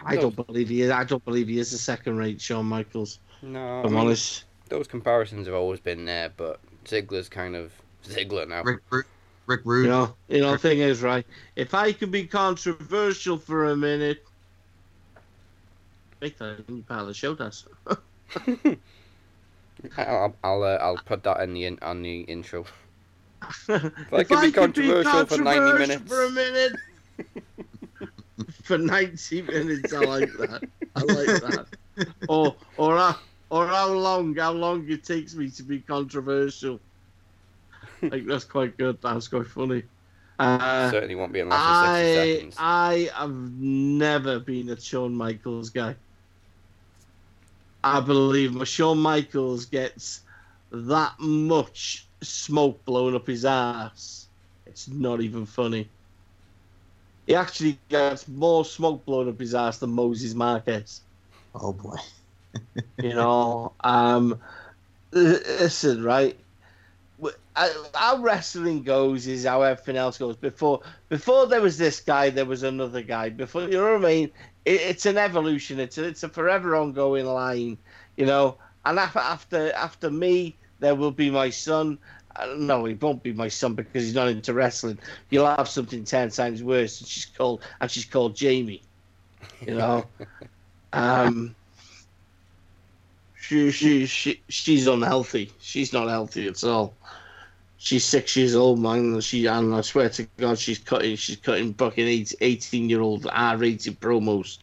I 0.04 0.16
don't 0.16 0.34
believe 0.34 0.68
he 0.68 0.82
is. 0.82 0.90
I 0.90 1.04
don't 1.04 1.24
believe 1.24 1.48
he 1.48 1.58
is 1.58 1.72
a 1.72 1.78
second-rate 1.78 2.40
Shawn 2.40 2.66
Michaels. 2.66 3.18
No, 3.42 3.60
I'm 3.60 3.86
I 3.86 3.88
mean, 3.88 3.98
honest. 3.98 4.44
those 4.68 4.86
comparisons 4.86 5.46
have 5.46 5.54
always 5.54 5.80
been 5.80 6.04
there, 6.04 6.32
but 6.36 6.60
Ziggler's 6.84 7.28
kind 7.28 7.56
of 7.56 7.72
Ziggler 8.04 8.48
now. 8.48 8.62
Rick, 8.62 8.80
Rick, 8.90 9.06
Rick 9.46 9.60
Rude. 9.64 9.84
You 9.84 9.90
know, 9.90 10.14
you 10.28 10.40
know. 10.40 10.52
The 10.52 10.58
thing 10.58 10.78
is, 10.80 11.02
right? 11.02 11.26
If 11.56 11.74
I 11.74 11.92
can 11.92 12.10
be 12.10 12.26
controversial 12.26 13.38
for 13.38 13.70
a 13.70 13.76
minute, 13.76 14.24
make 16.20 16.38
that 16.38 16.60
a 16.60 16.72
part 16.82 17.00
of 17.00 17.06
the 17.08 17.14
show. 17.14 17.34
Does 17.34 17.66
I'll 19.96 20.34
I'll, 20.44 20.62
uh, 20.62 20.78
I'll 20.80 20.96
put 20.96 21.22
that 21.24 21.40
in 21.40 21.54
the 21.54 21.64
in, 21.64 21.78
on 21.82 22.02
the 22.02 22.20
intro. 22.22 22.64
if 23.68 24.12
I 24.12 24.22
can 24.22 24.40
be 24.40 24.52
controversial 24.52 25.26
for 25.26 25.38
90 25.38 25.78
minutes. 25.78 26.02
for 26.06 26.24
a 26.24 26.30
minute, 26.30 26.72
for 28.72 28.78
ninety 28.78 29.42
minutes, 29.42 29.92
I 29.92 30.00
like 30.00 30.32
that. 30.38 30.62
I 30.96 31.00
like 31.00 31.26
that. 31.26 31.66
or 32.28 32.56
or 32.78 32.96
how, 32.96 33.18
or 33.50 33.66
how 33.66 33.88
long? 33.92 34.34
How 34.34 34.52
long 34.52 34.88
it 34.88 35.04
takes 35.04 35.34
me 35.34 35.50
to 35.50 35.62
be 35.62 35.80
controversial? 35.80 36.80
Like 38.00 38.26
that's 38.26 38.44
quite 38.44 38.76
good. 38.78 38.98
That's 39.02 39.28
quite 39.28 39.46
funny. 39.46 39.82
Uh, 40.38 40.90
Certainly 40.90 41.14
won't 41.14 41.32
be 41.32 41.40
in 41.40 41.50
less 41.50 41.62
than 41.62 41.94
60 41.94 42.00
I 42.00 42.34
seconds. 42.34 42.56
I 42.58 43.10
have 43.14 43.52
never 43.60 44.40
been 44.40 44.70
a 44.70 44.80
Shawn 44.80 45.14
Michaels 45.14 45.70
guy. 45.70 45.94
I 47.84 48.00
believe 48.00 48.54
my 48.54 48.64
Shawn 48.64 48.98
Michaels 48.98 49.66
gets 49.66 50.22
that 50.70 51.12
much 51.18 52.06
smoke 52.22 52.82
blowing 52.86 53.14
up 53.14 53.26
his 53.26 53.44
ass. 53.44 54.28
It's 54.66 54.88
not 54.88 55.20
even 55.20 55.44
funny. 55.44 55.88
He 57.26 57.34
actually 57.34 57.78
gets 57.88 58.26
more 58.28 58.64
smoke 58.64 59.04
blown 59.04 59.28
up 59.28 59.38
his 59.38 59.54
ass 59.54 59.78
than 59.78 59.90
Moses 59.90 60.34
Marquez. 60.34 61.00
Oh 61.54 61.72
boy. 61.72 61.96
You 62.98 63.14
know, 63.14 63.72
um, 63.80 64.40
listen, 65.12 66.02
right? 66.02 66.36
How 67.94 68.18
wrestling 68.18 68.82
goes 68.82 69.26
is 69.26 69.44
how 69.44 69.62
everything 69.62 69.96
else 69.96 70.18
goes. 70.18 70.36
Before, 70.36 70.80
before 71.08 71.46
there 71.46 71.60
was 71.60 71.78
this 71.78 72.00
guy, 72.00 72.30
there 72.30 72.46
was 72.46 72.62
another 72.62 73.02
guy. 73.02 73.28
Before, 73.28 73.62
you 73.62 73.72
know 73.72 73.92
what 73.92 74.04
I 74.04 74.08
mean? 74.14 74.30
It, 74.64 74.80
it's 74.80 75.06
an 75.06 75.18
evolution. 75.18 75.78
It's 75.78 75.98
a, 75.98 76.04
it's 76.04 76.22
a 76.22 76.28
forever 76.28 76.74
ongoing 76.74 77.26
line. 77.26 77.78
You 78.16 78.26
know, 78.26 78.56
and 78.84 78.98
after 78.98 79.18
after 79.18 79.72
after 79.72 80.10
me, 80.10 80.56
there 80.80 80.94
will 80.94 81.12
be 81.12 81.30
my 81.30 81.50
son. 81.50 81.98
No, 82.56 82.84
he 82.84 82.94
won't 82.94 83.22
be 83.22 83.32
my 83.32 83.48
son 83.48 83.74
because 83.74 84.04
he's 84.04 84.14
not 84.14 84.28
into 84.28 84.54
wrestling. 84.54 84.98
You'll 85.30 85.46
have 85.46 85.68
something 85.68 86.04
ten 86.04 86.30
times 86.30 86.62
worse. 86.62 87.00
And 87.00 87.08
she's 87.08 87.26
called 87.26 87.62
and 87.80 87.90
she's 87.90 88.04
called 88.04 88.36
Jamie. 88.36 88.82
You 89.60 89.74
know, 89.74 90.06
um, 90.92 91.54
she 93.40 93.70
she 93.70 94.06
she 94.06 94.42
she's 94.48 94.86
unhealthy. 94.86 95.52
She's 95.60 95.92
not 95.92 96.08
healthy 96.08 96.48
at 96.48 96.62
all. 96.64 96.94
She's 97.76 98.04
six 98.04 98.36
years 98.36 98.54
old, 98.54 98.78
man. 98.78 99.14
and 99.14 99.24
She 99.24 99.46
and 99.46 99.74
I 99.74 99.80
swear 99.80 100.08
to 100.10 100.26
God, 100.36 100.58
she's 100.58 100.78
cutting 100.78 101.16
she's 101.16 101.36
cutting 101.36 101.74
fucking 101.74 102.06
eight, 102.06 102.34
18 102.40 102.88
year 102.88 103.00
old 103.00 103.26
R-rated 103.30 104.00
promos. 104.00 104.58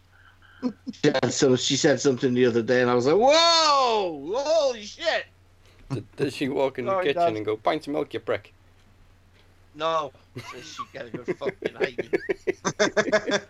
she, 0.63 1.09
had 1.09 1.33
some, 1.33 1.55
she 1.55 1.75
said 1.75 1.99
something 2.01 2.33
the 2.33 2.45
other 2.45 2.61
day, 2.61 2.81
and 2.81 2.89
I 2.89 2.93
was 2.93 3.05
like, 3.05 3.15
"Whoa, 3.15 4.33
holy 4.35 4.83
shit!" 4.83 5.25
D- 5.91 6.03
Does 6.15 6.35
she 6.35 6.49
walk 6.49 6.79
in 6.79 6.85
the 6.85 6.91
Sorry, 6.91 7.05
kitchen 7.05 7.15
Dad. 7.15 7.37
and 7.37 7.45
go, 7.45 7.57
pint 7.57 7.87
of 7.87 7.93
milk, 7.93 8.13
you 8.13 8.19
prick"? 8.19 8.53
No, 9.73 10.11
says 10.37 10.65
she 10.65 10.83
got 10.93 11.05
a 11.05 11.09
good 11.09 11.27
fucking 11.27 11.75
hate. 11.75 12.09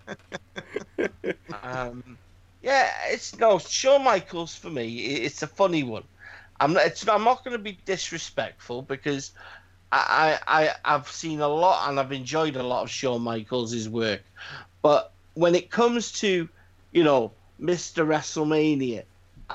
Um, 1.63 2.17
yeah, 2.61 2.91
it's 3.07 3.37
no 3.39 3.57
Shawn 3.59 4.03
Michaels 4.03 4.55
for 4.55 4.69
me. 4.69 4.83
i- 4.85 5.25
It's 5.25 5.41
a 5.43 5.47
funny 5.47 5.83
one. 5.83 6.03
I'm 6.59 6.73
not. 6.73 6.85
It's, 6.85 7.07
I'm 7.07 7.23
not 7.23 7.43
going 7.43 7.57
to 7.57 7.63
be 7.63 7.79
disrespectful 7.85 8.83
because 8.83 9.31
I, 9.91 10.39
I 10.47 10.65
I 10.65 10.95
I've 10.95 11.09
seen 11.09 11.39
a 11.39 11.47
lot 11.47 11.89
and 11.89 11.99
I've 11.99 12.11
enjoyed 12.11 12.55
a 12.55 12.63
lot 12.63 12.83
of 12.83 12.89
Shawn 12.91 13.21
Michaels' 13.21 13.89
work, 13.89 14.23
but 14.81 15.15
when 15.35 15.55
it 15.55 15.71
comes 15.71 16.11
to, 16.13 16.49
you 16.91 17.03
know, 17.03 17.33
Mr. 17.59 18.05
WrestleMania, 18.05 19.05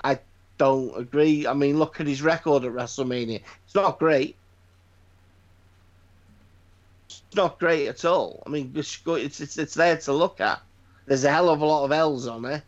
I 0.03 0.21
don't 0.59 0.97
agree. 0.97 1.47
I 1.47 1.55
mean, 1.55 1.79
look 1.79 2.01
at 2.01 2.07
his 2.07 2.23
record 2.23 2.65
at 2.65 2.73
WrestleMania. 2.73 3.41
It's 3.65 3.75
not 3.75 3.99
great. 3.99 4.37
It's 7.09 7.23
not 7.35 7.59
great 7.59 7.89
at 7.89 8.05
all. 8.05 8.43
I 8.47 8.51
mean, 8.51 8.73
it's 8.75 9.01
it's 9.07 9.59
it's 9.59 9.75
there 9.75 9.97
to 9.97 10.13
look 10.13 10.41
at. 10.41 10.61
There's 11.07 11.25
a 11.25 11.31
hell 11.31 11.51
of 11.51 11.61
a 11.61 11.67
lot 11.67 11.85
of 11.85 11.93
L's 11.93 12.27
on 12.27 12.43
there. 12.43 12.63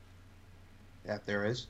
Yeah, 1.06 1.18
there 1.26 1.44
is. 1.44 1.66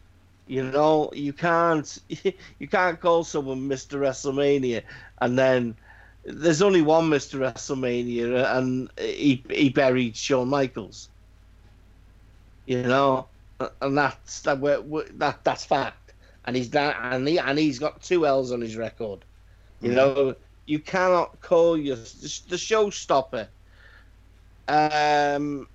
You 0.46 0.64
know, 0.64 1.10
you 1.12 1.32
can't 1.32 1.98
you 2.08 2.68
can't 2.68 3.00
call 3.00 3.24
someone 3.24 3.68
Mr. 3.68 3.98
WrestleMania 3.98 4.82
and 5.20 5.38
then 5.38 5.76
there's 6.24 6.62
only 6.62 6.82
one 6.82 7.08
Mr. 7.08 7.38
WrestleMania 7.38 8.56
and 8.56 8.90
he 8.98 9.42
he 9.50 9.68
buried 9.68 10.16
Shawn 10.16 10.48
Michaels. 10.48 11.08
You 12.66 12.82
know, 12.82 13.28
and 13.80 13.96
that's 13.96 14.40
that 14.42 14.60
that 15.18 15.44
that's 15.44 15.64
fact. 15.64 16.05
And 16.46 16.54
he's 16.56 16.70
that 16.70 16.96
and 17.00 17.26
he 17.26 17.38
and 17.38 17.58
he's 17.58 17.78
got 17.78 18.02
two 18.02 18.26
L's 18.26 18.52
on 18.52 18.60
his 18.60 18.76
record. 18.76 19.24
You 19.80 19.92
know, 19.92 20.34
you 20.66 20.78
cannot 20.78 21.40
call 21.40 21.76
your 21.76 21.96
the, 21.96 22.40
the 22.48 22.56
showstopper. 22.56 23.48
Um, 24.68 25.68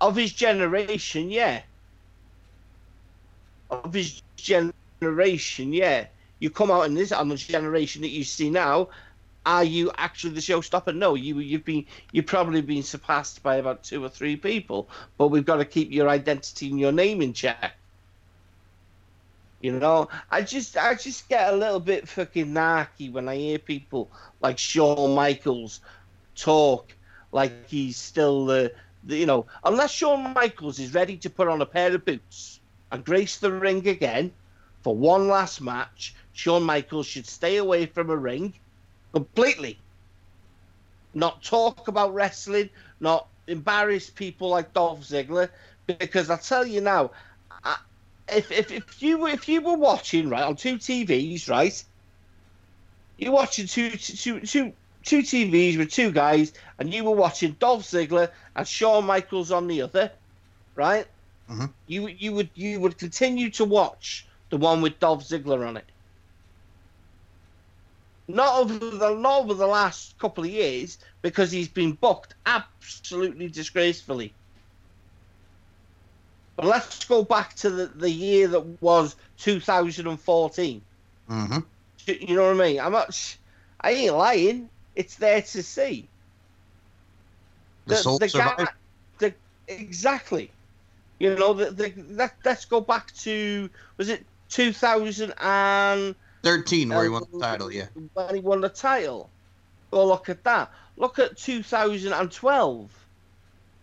of 0.00 0.16
his 0.16 0.32
generation, 0.32 1.30
yeah 1.30 1.62
of 3.70 3.92
his 3.92 4.22
generation, 4.36 5.72
yeah. 5.72 6.06
You 6.38 6.50
come 6.50 6.70
out 6.70 6.86
in 6.86 6.94
this 6.94 7.12
on 7.12 7.28
the 7.28 7.36
generation 7.36 8.02
that 8.02 8.08
you 8.10 8.24
see 8.24 8.50
now. 8.50 8.88
Are 9.46 9.64
you 9.64 9.92
actually 9.96 10.34
the 10.34 10.40
showstopper? 10.40 10.94
No, 10.94 11.14
you 11.14 11.38
you've 11.38 11.64
been 11.64 11.86
you've 12.12 12.26
probably 12.26 12.60
been 12.60 12.82
surpassed 12.82 13.42
by 13.42 13.56
about 13.56 13.84
two 13.84 14.04
or 14.04 14.08
three 14.08 14.36
people. 14.36 14.88
But 15.18 15.28
we've 15.28 15.44
got 15.44 15.56
to 15.56 15.64
keep 15.64 15.92
your 15.92 16.08
identity 16.08 16.68
and 16.68 16.80
your 16.80 16.92
name 16.92 17.22
in 17.22 17.32
check. 17.32 17.76
You 19.60 19.72
know, 19.72 20.08
I 20.30 20.42
just 20.42 20.76
I 20.76 20.94
just 20.94 21.28
get 21.28 21.52
a 21.52 21.56
little 21.56 21.80
bit 21.80 22.08
fucking 22.08 22.48
narky 22.52 23.10
when 23.12 23.28
I 23.28 23.36
hear 23.36 23.58
people 23.58 24.12
like 24.40 24.58
Shawn 24.58 25.14
Michaels 25.14 25.80
talk 26.36 26.96
like 27.32 27.68
he's 27.68 27.96
still 27.98 28.46
the, 28.46 28.72
the 29.02 29.16
you 29.16 29.26
know 29.26 29.46
unless 29.64 29.92
Shawn 29.92 30.34
Michaels 30.34 30.78
is 30.78 30.94
ready 30.94 31.16
to 31.18 31.30
put 31.30 31.48
on 31.48 31.60
a 31.62 31.66
pair 31.66 31.94
of 31.94 32.04
boots 32.04 32.60
and 32.90 33.04
grace 33.04 33.38
the 33.38 33.50
ring 33.52 33.86
again 33.88 34.32
for 34.82 34.94
one 34.94 35.26
last 35.28 35.60
match, 35.60 36.14
Shawn 36.32 36.62
Michaels 36.62 37.06
should 37.06 37.26
stay 37.26 37.56
away 37.56 37.86
from 37.86 38.10
a 38.10 38.16
ring 38.16 38.54
completely. 39.12 39.80
Not 41.14 41.42
talk 41.42 41.88
about 41.88 42.14
wrestling, 42.14 42.70
not 43.00 43.28
embarrass 43.48 44.10
people 44.10 44.50
like 44.50 44.74
Dolph 44.74 45.00
Ziggler, 45.00 45.50
because 45.86 46.30
I 46.30 46.36
tell 46.36 46.66
you 46.66 46.80
now, 46.80 47.12
if, 48.28 48.50
if 48.50 48.70
if 48.72 49.02
you 49.02 49.18
were 49.18 49.28
if 49.28 49.48
you 49.48 49.60
were 49.62 49.76
watching 49.76 50.28
right 50.28 50.44
on 50.44 50.56
two 50.56 50.78
TVs, 50.78 51.48
right, 51.48 51.84
you're 53.18 53.32
watching 53.32 53.66
two 53.66 53.90
two 53.90 54.40
two 54.40 54.72
two 55.04 55.20
TVs 55.22 55.78
with 55.78 55.90
two 55.90 56.12
guys, 56.12 56.52
and 56.78 56.92
you 56.92 57.04
were 57.04 57.14
watching 57.16 57.52
Dolph 57.52 57.82
Ziggler 57.84 58.32
and 58.54 58.66
Shawn 58.66 59.04
Michaels 59.06 59.50
on 59.52 59.66
the 59.68 59.82
other, 59.82 60.12
right? 60.74 61.06
Mhm. 61.48 61.74
You 61.86 62.08
you 62.08 62.32
would 62.34 62.50
you 62.54 62.80
would 62.80 62.98
continue 62.98 63.50
to 63.52 63.64
watch 63.64 64.28
the 64.50 64.56
one 64.58 64.82
with 64.82 64.98
Dolph 64.98 65.24
Ziggler 65.24 65.66
on 65.68 65.76
it. 65.76 65.90
Not 68.28 68.58
over 68.60 68.78
the 68.78 69.14
not 69.14 69.42
over 69.42 69.54
the 69.54 69.66
last 69.66 70.18
couple 70.18 70.44
of 70.44 70.50
years 70.50 70.98
because 71.22 71.50
he's 71.50 71.68
been 71.68 71.94
booked 71.94 72.34
absolutely 72.46 73.48
disgracefully. 73.48 74.36
But 76.56 76.66
let's 76.66 77.04
go 77.04 77.22
back 77.22 77.54
to 77.56 77.70
the, 77.70 77.86
the 77.86 78.10
year 78.10 78.48
that 78.48 78.82
was 78.82 79.14
2014. 79.38 80.82
Mm-hmm. 81.30 81.58
You 82.06 82.36
know 82.36 82.44
what 82.46 82.60
I 82.60 82.68
mean? 82.68 82.80
I'm 82.80 82.92
not. 82.92 83.36
I 83.80 83.90
ain't 83.90 84.14
lying. 84.14 84.68
It's 84.94 85.16
there 85.16 85.42
to 85.42 85.62
see. 85.62 86.08
The, 87.86 87.96
soul 87.96 88.18
survived. 88.18 88.70
the, 89.18 89.34
exactly. 89.68 90.50
You 91.18 91.34
know, 91.36 91.52
the, 91.52 91.70
the, 91.70 91.92
let, 92.10 92.34
let's 92.44 92.64
go 92.64 92.80
back 92.80 93.12
to 93.16 93.68
was 93.96 94.08
it 94.08 94.24
2000 94.48 95.34
and 95.38 96.14
13, 96.42 96.88
where 96.88 97.02
he 97.02 97.08
won 97.08 97.22
uh, 97.22 97.26
the 97.32 97.40
title, 97.40 97.72
yeah. 97.72 97.86
when 98.14 98.34
he 98.34 98.40
won 98.40 98.60
the 98.60 98.68
title. 98.68 99.28
Well, 99.90 100.06
look 100.06 100.28
at 100.28 100.44
that. 100.44 100.70
Look 100.96 101.18
at 101.18 101.36
2012. 101.36 103.06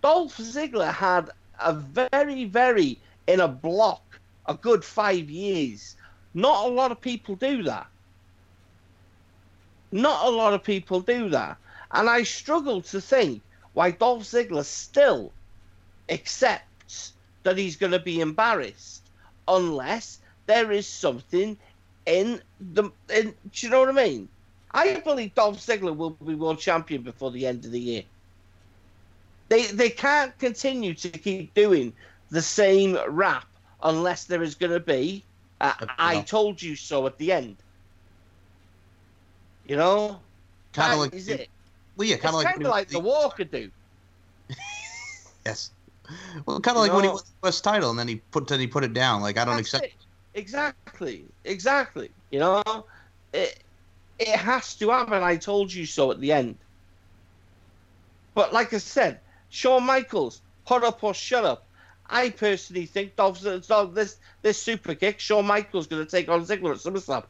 Dolph 0.01 0.37
Ziggler 0.37 0.93
had 0.93 1.29
a 1.64 1.73
very, 1.73 2.45
very 2.45 2.99
in 3.27 3.40
a 3.40 3.48
block, 3.48 4.19
a 4.45 4.53
good 4.53 4.84
five 4.84 5.30
years. 5.30 5.95
Not 6.34 6.65
a 6.65 6.69
lot 6.69 6.91
of 6.91 6.99
people 6.99 7.35
do 7.35 7.64
that. 7.64 7.88
Not 9.91 10.26
a 10.26 10.30
lot 10.30 10.53
of 10.53 10.64
people 10.64 11.02
do 11.02 11.30
that. 11.30 11.57
And 11.91 12.10
I 12.10 12.23
struggle 12.23 12.81
to 12.81 12.99
think 12.99 13.41
why 13.73 13.91
Dolph 13.91 14.23
Ziggler 14.23 14.65
still 14.65 15.31
accepts 16.10 17.14
that 17.44 17.57
he's 17.57 17.76
going 17.76 17.91
to 17.91 17.99
be 17.99 18.19
embarrassed 18.19 19.03
unless 19.48 20.19
there 20.45 20.72
is 20.72 20.88
something 20.88 21.57
in 22.06 22.41
the. 22.60 22.90
In, 23.14 23.35
do 23.52 23.65
you 23.65 23.69
know 23.69 23.81
what 23.81 23.90
I 23.90 23.91
mean? 23.91 24.27
I 24.72 24.99
believe 24.99 25.35
Dolph 25.35 25.57
Ziggler 25.57 25.95
will 25.95 26.11
be 26.11 26.34
world 26.34 26.60
champion 26.60 27.03
before 27.03 27.31
the 27.31 27.45
end 27.45 27.65
of 27.65 27.72
the 27.72 27.80
year. 27.80 28.03
They 29.53 29.67
they 29.67 29.89
can't 29.91 30.35
continue 30.39 30.95
to 30.95 31.09
keep 31.09 31.53
doing 31.53 31.93
the 32.31 32.41
same 32.41 32.97
rap 33.07 33.45
unless 33.84 34.25
there 34.25 34.41
is 34.41 34.55
going 34.55 34.71
to 34.71 34.80
be 34.80 35.23
uh, 35.61 35.73
"I 35.99 36.21
told 36.21 36.59
you 36.59 36.75
so 36.75 37.05
at 37.05 37.19
the 37.19 37.31
end. 37.31 37.57
You 39.67 39.77
know, 39.77 40.19
Kind 40.73 40.93
of 40.93 40.99
like, 40.99 41.13
is 41.13 41.27
it. 41.30 41.49
well, 41.95 42.07
yeah, 42.07 42.17
kind 42.17 42.35
of 42.35 42.41
like, 42.41 42.59
like 42.63 42.89
the 42.89 42.99
Walker 42.99 43.43
do. 43.43 43.69
yes. 45.45 45.69
Well, 46.47 46.59
kind 46.59 46.75
of 46.75 46.81
like 46.81 46.89
You 46.89 46.95
when 46.95 47.03
he 47.03 47.09
won 47.11 47.17
the 47.17 47.47
West 47.47 47.63
title, 47.63 47.91
and 47.91 47.99
then 47.99 48.07
he 48.07 48.15
put 48.31 48.47
then 48.47 48.59
he 48.59 48.65
put 48.65 48.84
it 48.84 48.93
down. 48.93 49.21
Like 49.21 49.38
I 49.38 49.45
don't 49.45 49.57
That's 49.57 49.71
accept. 49.71 49.85
it. 49.85 49.93
Exactly, 50.34 51.25
exactly. 51.43 52.09
You 52.31 52.39
know, 52.39 52.63
it 53.34 53.63
it 54.17 54.35
has 54.35 54.75
to 54.77 54.89
happen. 54.89 55.21
I 55.21 55.38
told 55.38 55.71
you 55.71 55.85
so 55.85 56.09
at 56.09 56.19
the 56.19 56.31
end. 56.31 56.57
But 58.34 58.51
like 58.51 58.73
I 58.73 58.80
said, 58.80 59.19
Shawn 59.53 59.84
Michaels, 59.84 60.41
put 60.65 60.84
up 60.84 61.03
or 61.03 61.13
shut 61.13 61.45
up. 61.45 61.67
I 62.09 62.31
personally 62.31 62.88
think 62.88 63.15
Dolph 63.15 63.39
Ziggler, 63.39 63.93
this 63.93 64.17
this 64.41 64.59
super 64.61 64.95
kick, 64.95 65.19
Shawn 65.19 65.45
Michaels 65.45 65.85
going 65.85 66.03
to 66.03 66.09
take 66.09 66.27
on 66.27 66.43
Ziggler 66.43 66.71
at 66.71 66.80
SummerSlam. 66.80 67.23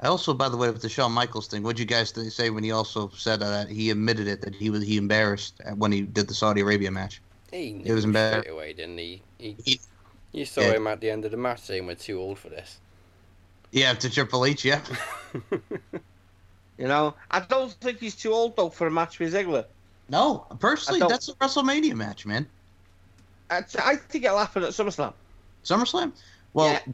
I 0.00 0.06
also, 0.06 0.32
by 0.32 0.48
the 0.48 0.56
way, 0.56 0.70
with 0.70 0.80
the 0.80 0.88
Shawn 0.88 1.12
Michaels 1.12 1.46
thing, 1.46 1.62
what'd 1.62 1.78
you 1.78 1.84
guys 1.84 2.14
say 2.34 2.48
when 2.48 2.64
he 2.64 2.72
also 2.72 3.10
said 3.10 3.40
that 3.40 3.68
he 3.68 3.90
admitted 3.90 4.26
it 4.26 4.40
that 4.40 4.54
he 4.54 4.70
was 4.70 4.82
he 4.82 4.96
embarrassed 4.96 5.60
when 5.76 5.92
he 5.92 6.00
did 6.00 6.26
the 6.26 6.34
Saudi 6.34 6.62
Arabia 6.62 6.90
match? 6.90 7.20
He 7.52 7.82
It 7.84 7.92
was 7.92 8.04
embarrassed. 8.04 8.44
straight 8.44 8.52
away, 8.54 8.72
didn't 8.72 8.96
he? 8.96 9.22
he 9.38 9.56
He- 9.62 9.80
you 10.32 10.46
saw 10.46 10.62
Yeah. 10.62 10.76
him 10.76 10.86
at 10.86 11.02
the 11.02 11.10
end 11.10 11.26
of 11.26 11.32
the 11.32 11.36
match 11.36 11.60
saying 11.60 11.86
we're 11.86 11.96
too 11.96 12.18
old 12.18 12.38
for 12.38 12.48
this. 12.48 12.78
Yeah, 13.72 13.92
to 13.92 14.08
Triple 14.08 14.46
H, 14.46 14.64
yeah. 14.64 14.80
You 16.80 16.88
know, 16.88 17.14
I 17.30 17.40
don't 17.40 17.70
think 17.72 17.98
he's 17.98 18.16
too 18.16 18.32
old 18.32 18.56
though 18.56 18.70
for 18.70 18.86
a 18.86 18.90
match 18.90 19.18
with 19.18 19.34
Ziggler. 19.34 19.66
No, 20.08 20.46
personally, 20.58 21.00
that's 21.00 21.28
a 21.28 21.34
WrestleMania 21.34 21.94
match, 21.94 22.24
man. 22.24 22.48
I, 23.50 23.58
I 23.84 23.96
think 23.96 24.24
it'll 24.24 24.38
happen 24.38 24.62
at 24.62 24.70
SummerSlam. 24.70 25.12
SummerSlam. 25.62 26.18
Well, 26.54 26.72
Yeah. 26.72 26.92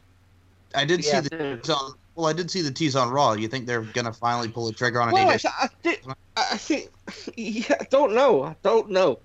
I 0.75 0.83
did 0.83 1.05
Yeah, 1.05 1.21
see 1.21 1.29
the 1.29 1.59
tease 1.63 1.69
on. 1.69 1.93
Well, 2.15 2.25
I 2.25 2.33
did 2.33 2.51
see 2.51 2.61
the 2.61 2.71
tease 2.71 2.97
on 2.97 3.09
Raw. 3.11 3.31
You 3.33 3.47
think 3.47 3.65
they're 3.65 3.81
gonna 3.81 4.11
finally 4.11 4.49
pull 4.49 4.65
the 4.65 4.73
trigger 4.73 5.01
on 5.01 5.07
an 5.07 5.13
Well, 5.13 5.29
I, 5.29 5.37
AJ? 5.37 5.51
I, 5.57 5.67
thi- 5.83 6.13
I 6.35 6.57
think, 6.57 6.89
yeah, 7.37 7.77
I 7.79 7.85
don't 7.89 8.13
know. 8.13 8.43
I 8.43 8.57
don't 8.61 8.89
know. 8.89 9.21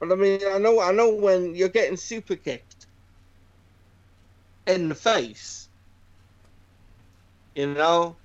But 0.00 0.10
I 0.10 0.16
mean, 0.16 0.40
I 0.50 0.58
know, 0.58 0.80
I 0.80 0.90
know 0.90 1.14
when 1.14 1.54
you're 1.54 1.68
getting 1.68 1.96
super 1.96 2.34
kicked 2.34 2.88
in 4.66 4.88
the 4.88 4.94
face. 4.96 5.68
You 7.54 7.74
know, 7.74 8.16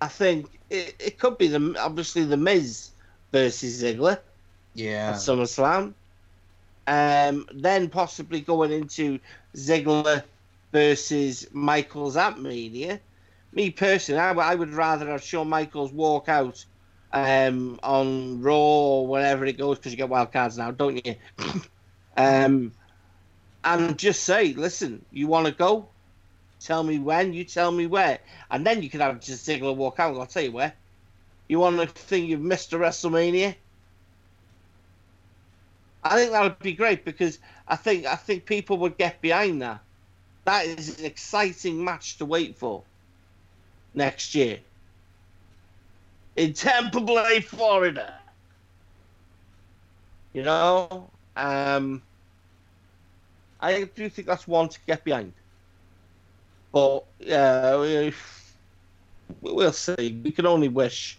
I 0.00 0.08
think 0.08 0.58
it, 0.74 0.96
it 1.00 1.18
could 1.18 1.38
be 1.38 1.48
the 1.48 1.76
obviously 1.80 2.24
the 2.24 2.36
Miz 2.36 2.90
versus 3.32 3.82
Ziggler 3.82 4.20
Yeah. 4.74 5.10
at 5.10 5.16
SummerSlam. 5.16 5.94
Um, 6.86 7.46
then 7.54 7.88
possibly 7.88 8.40
going 8.42 8.72
into 8.72 9.18
Ziggler 9.56 10.24
versus 10.72 11.48
Michaels 11.52 12.16
at 12.16 12.38
Mania. 12.38 13.00
Me 13.52 13.70
personally, 13.70 14.20
I 14.20 14.54
would 14.54 14.70
rather 14.70 15.08
have 15.08 15.22
Shawn 15.22 15.48
Michaels 15.48 15.92
walk 15.92 16.28
out 16.28 16.64
um, 17.12 17.78
on 17.82 18.40
Raw 18.42 18.56
or 18.56 19.06
wherever 19.06 19.46
it 19.46 19.56
goes 19.58 19.78
because 19.78 19.92
you 19.92 19.96
get 19.98 20.08
wild 20.08 20.32
cards 20.32 20.58
now, 20.58 20.72
don't 20.72 21.04
you? 21.06 21.14
um, 22.16 22.72
and 23.62 23.98
just 23.98 24.24
say, 24.24 24.52
listen, 24.54 25.06
you 25.10 25.28
want 25.28 25.46
to 25.46 25.52
go? 25.52 25.93
Tell 26.64 26.82
me 26.82 26.98
when, 26.98 27.34
you 27.34 27.44
tell 27.44 27.70
me 27.70 27.86
where. 27.86 28.18
And 28.50 28.66
then 28.66 28.82
you 28.82 28.88
can 28.88 29.00
have 29.00 29.20
just 29.20 29.46
Ziggler 29.46 29.76
walk 29.76 30.00
out. 30.00 30.16
I'll 30.16 30.24
tell 30.24 30.42
you 30.42 30.52
where. 30.52 30.72
You 31.46 31.60
want 31.60 31.78
to 31.78 31.86
think 31.86 32.28
you've 32.28 32.40
missed 32.40 32.72
a 32.72 32.76
WrestleMania? 32.76 33.54
I 36.02 36.16
think 36.16 36.32
that 36.32 36.42
would 36.42 36.58
be 36.60 36.72
great 36.72 37.04
because 37.04 37.38
I 37.68 37.76
think 37.76 38.06
I 38.06 38.16
think 38.16 38.46
people 38.46 38.78
would 38.78 38.96
get 38.96 39.20
behind 39.20 39.60
that. 39.60 39.80
That 40.46 40.66
is 40.66 40.98
an 40.98 41.04
exciting 41.04 41.84
match 41.84 42.16
to 42.18 42.24
wait 42.24 42.56
for 42.56 42.82
next 43.94 44.34
year 44.34 44.58
in 46.36 46.54
Tampa 46.54 47.00
Bay, 47.00 47.40
Florida. 47.40 48.14
You 50.32 50.42
know, 50.42 51.10
um, 51.36 52.02
I 53.60 53.84
do 53.84 54.08
think 54.08 54.26
that's 54.26 54.48
one 54.48 54.68
to 54.70 54.78
get 54.86 55.04
behind. 55.04 55.32
But 56.74 57.04
yeah, 57.20 57.80
we, 57.80 58.12
we'll 59.40 59.72
see. 59.72 60.20
We 60.24 60.32
can 60.32 60.44
only 60.44 60.66
wish. 60.66 61.16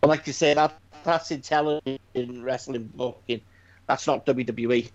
But 0.00 0.06
like 0.06 0.28
you 0.28 0.32
say, 0.32 0.54
that 0.54 0.78
that's 1.02 1.32
intelligent 1.32 2.00
wrestling 2.16 2.92
booking. 2.94 3.40
That's 3.88 4.06
not. 4.06 4.24
WWE. 4.24 4.88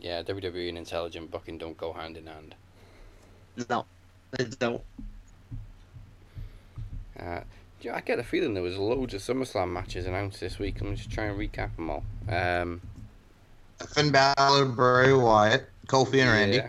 Yeah, 0.00 0.22
WWE 0.22 0.68
and 0.68 0.78
intelligent 0.78 1.32
booking 1.32 1.58
don't 1.58 1.76
go 1.76 1.92
hand 1.92 2.16
in 2.16 2.28
hand. 2.28 2.54
No, 3.68 3.84
they 4.30 4.44
don't. 4.44 4.80
Uh, 7.18 7.40
do 7.80 7.88
you 7.88 7.90
know, 7.90 7.96
I 7.96 8.00
get 8.00 8.16
the 8.16 8.22
feeling 8.22 8.54
there 8.54 8.62
was 8.62 8.78
loads 8.78 9.12
of 9.12 9.20
SummerSlam 9.22 9.72
matches 9.72 10.06
announced 10.06 10.38
this 10.38 10.60
week. 10.60 10.80
I'm 10.80 10.94
just 10.94 11.10
trying 11.10 11.36
to 11.36 11.48
recap 11.48 11.74
them 11.74 11.90
all. 11.90 12.04
Um, 12.28 12.80
Finn 13.88 14.10
Balor, 14.12 14.66
Bray 14.66 15.12
Wyatt, 15.12 15.68
Kofi 15.88 16.20
and 16.20 16.30
Randy, 16.30 16.56
yeah, 16.58 16.68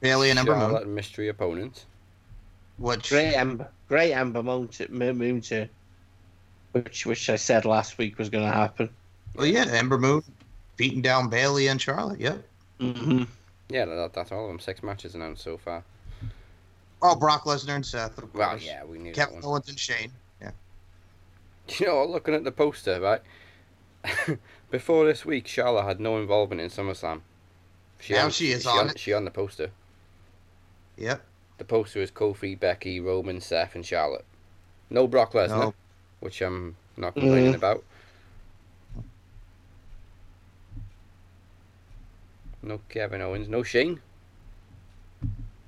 Bayley 0.00 0.30
and 0.30 0.38
Ember 0.38 0.52
Charlotte 0.52 0.72
Moon. 0.72 0.82
and 0.82 0.94
mystery 0.94 1.28
opponent. 1.28 1.84
Which 2.78 3.08
Great 3.10 3.34
Ember, 3.34 3.68
great 3.88 4.12
Ember 4.12 4.42
Moon, 4.42 4.68
to, 4.68 4.90
Moon 4.90 5.16
Moon 5.18 5.40
to, 5.42 5.68
which 6.72 7.06
which 7.06 7.30
I 7.30 7.36
said 7.36 7.64
last 7.64 7.98
week 7.98 8.18
was 8.18 8.28
going 8.28 8.44
to 8.44 8.52
happen. 8.52 8.90
well, 9.36 9.46
yeah, 9.46 9.66
Ember 9.70 9.98
Moon 9.98 10.22
beating 10.76 11.00
down 11.02 11.28
Bayley 11.28 11.68
and 11.68 11.80
Charlotte. 11.80 12.18
Yep. 12.20 12.42
hmm 12.80 13.22
Yeah, 13.68 13.84
that, 13.84 14.12
that's 14.12 14.32
all 14.32 14.44
of 14.44 14.48
them. 14.48 14.58
Six 14.58 14.82
matches 14.82 15.14
announced 15.14 15.44
so 15.44 15.56
far. 15.56 15.84
Oh, 17.00 17.14
Brock 17.14 17.44
Lesnar 17.44 17.76
and 17.76 17.86
Seth. 17.86 18.18
Of 18.18 18.34
Well, 18.34 18.50
course. 18.50 18.64
yeah, 18.64 18.82
we 18.84 18.98
knew 18.98 19.12
Kevin 19.12 19.36
one. 19.36 19.44
Owens 19.44 19.68
and 19.68 19.78
Shane. 19.78 20.10
Yeah. 20.40 20.50
You 21.78 21.86
know, 21.86 21.96
what, 22.00 22.10
looking 22.10 22.34
at 22.34 22.42
the 22.44 22.50
poster, 22.52 23.00
right? 23.00 23.20
Before 24.74 25.06
this 25.06 25.24
week, 25.24 25.46
Charlotte 25.46 25.84
had 25.84 26.00
no 26.00 26.18
involvement 26.18 26.60
in 26.60 26.68
SummerSlam. 26.68 27.20
Now 28.10 28.24
on- 28.24 28.30
she 28.32 28.50
is 28.50 28.62
she 28.62 28.68
on 28.68 28.78
on 28.78 28.88
it. 28.90 28.98
She 28.98 29.12
on 29.12 29.24
the 29.24 29.30
poster. 29.30 29.70
Yep. 30.96 31.24
The 31.58 31.64
poster 31.64 32.00
is 32.00 32.10
Kofi, 32.10 32.58
Becky, 32.58 32.98
Roman, 32.98 33.40
Seth, 33.40 33.76
and 33.76 33.86
Charlotte. 33.86 34.24
No 34.90 35.06
Brock 35.06 35.32
Lesnar, 35.32 35.48
No. 35.60 35.74
which 36.18 36.42
I'm 36.42 36.74
not 36.96 37.14
complaining 37.14 37.52
Mhm. 37.52 37.56
about. 37.58 37.84
No 42.60 42.80
Kevin 42.88 43.20
Owens, 43.22 43.46
no 43.48 43.62
Shane. 43.62 44.00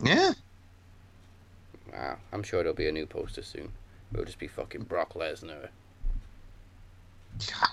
Yeah. 0.02 0.32
Wow, 1.92 2.18
I'm 2.32 2.42
sure 2.42 2.64
there'll 2.64 2.74
be 2.74 2.88
a 2.88 2.92
new 2.92 3.06
poster 3.06 3.44
soon. 3.44 3.72
It'll 4.12 4.24
just 4.24 4.40
be 4.40 4.48
fucking 4.48 4.82
Brock 4.82 5.12
Lesnar. 5.14 5.68
God. 7.38 7.68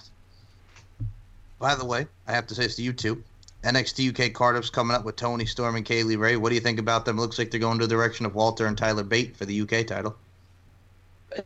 By 1.60 1.76
the 1.76 1.86
way, 1.86 2.08
I 2.28 2.34
have 2.34 2.48
to 2.48 2.56
say 2.56 2.64
this 2.64 2.76
to 2.78 2.82
you 2.84 2.94
two. 2.94 3.24
NXT 3.64 4.10
UK 4.10 4.34
Cardiff's 4.34 4.70
coming 4.70 4.96
up 4.96 5.06
with 5.06 5.16
Toni 5.16 5.46
Storm 5.46 5.76
and 5.78 5.86
Kay 5.86 6.04
Lee 6.04 6.18
Ray. 6.18 6.36
What 6.36 6.50
do 6.50 6.56
you 6.56 6.62
think 6.62 6.80
about 6.80 7.06
them? 7.06 7.18
Looks 7.18 7.40
like 7.40 7.50
they're 7.52 7.60
going 7.62 7.80
to 7.80 7.88
the 7.88 7.96
direction 7.96 8.26
of 8.26 8.36
Walter 8.36 8.66
and 8.66 8.78
Tyler 8.78 9.04
Bate 9.04 9.38
for 9.38 9.46
the 9.46 9.62
UK 9.62 9.88
title. 9.88 10.18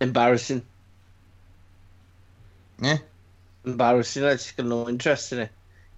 Embarrassing, 0.02 0.66
Yeah. 2.82 2.98
embarrassing. 3.66 4.24
I 4.24 4.32
just 4.34 4.58
got 4.58 4.66
no 4.66 4.90
interest 4.90 5.32
in 5.34 5.40
it. 5.40 5.52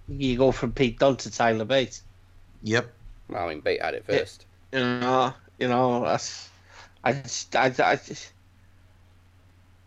You 0.08 0.36
go 0.36 0.52
from 0.52 0.72
Pete 0.72 0.98
Dunne 0.98 1.16
to 1.18 1.30
Tyler 1.30 1.64
Bates. 1.64 2.02
Yep. 2.62 2.92
Well, 3.28 3.44
I 3.44 3.48
mean, 3.48 3.60
Bate 3.60 3.80
had 3.82 3.94
it 3.94 4.04
first. 4.04 4.44
You 4.72 4.80
know, 4.80 5.32
you 5.58 5.68
know. 5.68 6.04
That's 6.04 6.48
I 7.02 7.14
just, 7.14 7.56
I, 7.56 7.66
I 7.66 7.96
just, 7.96 8.32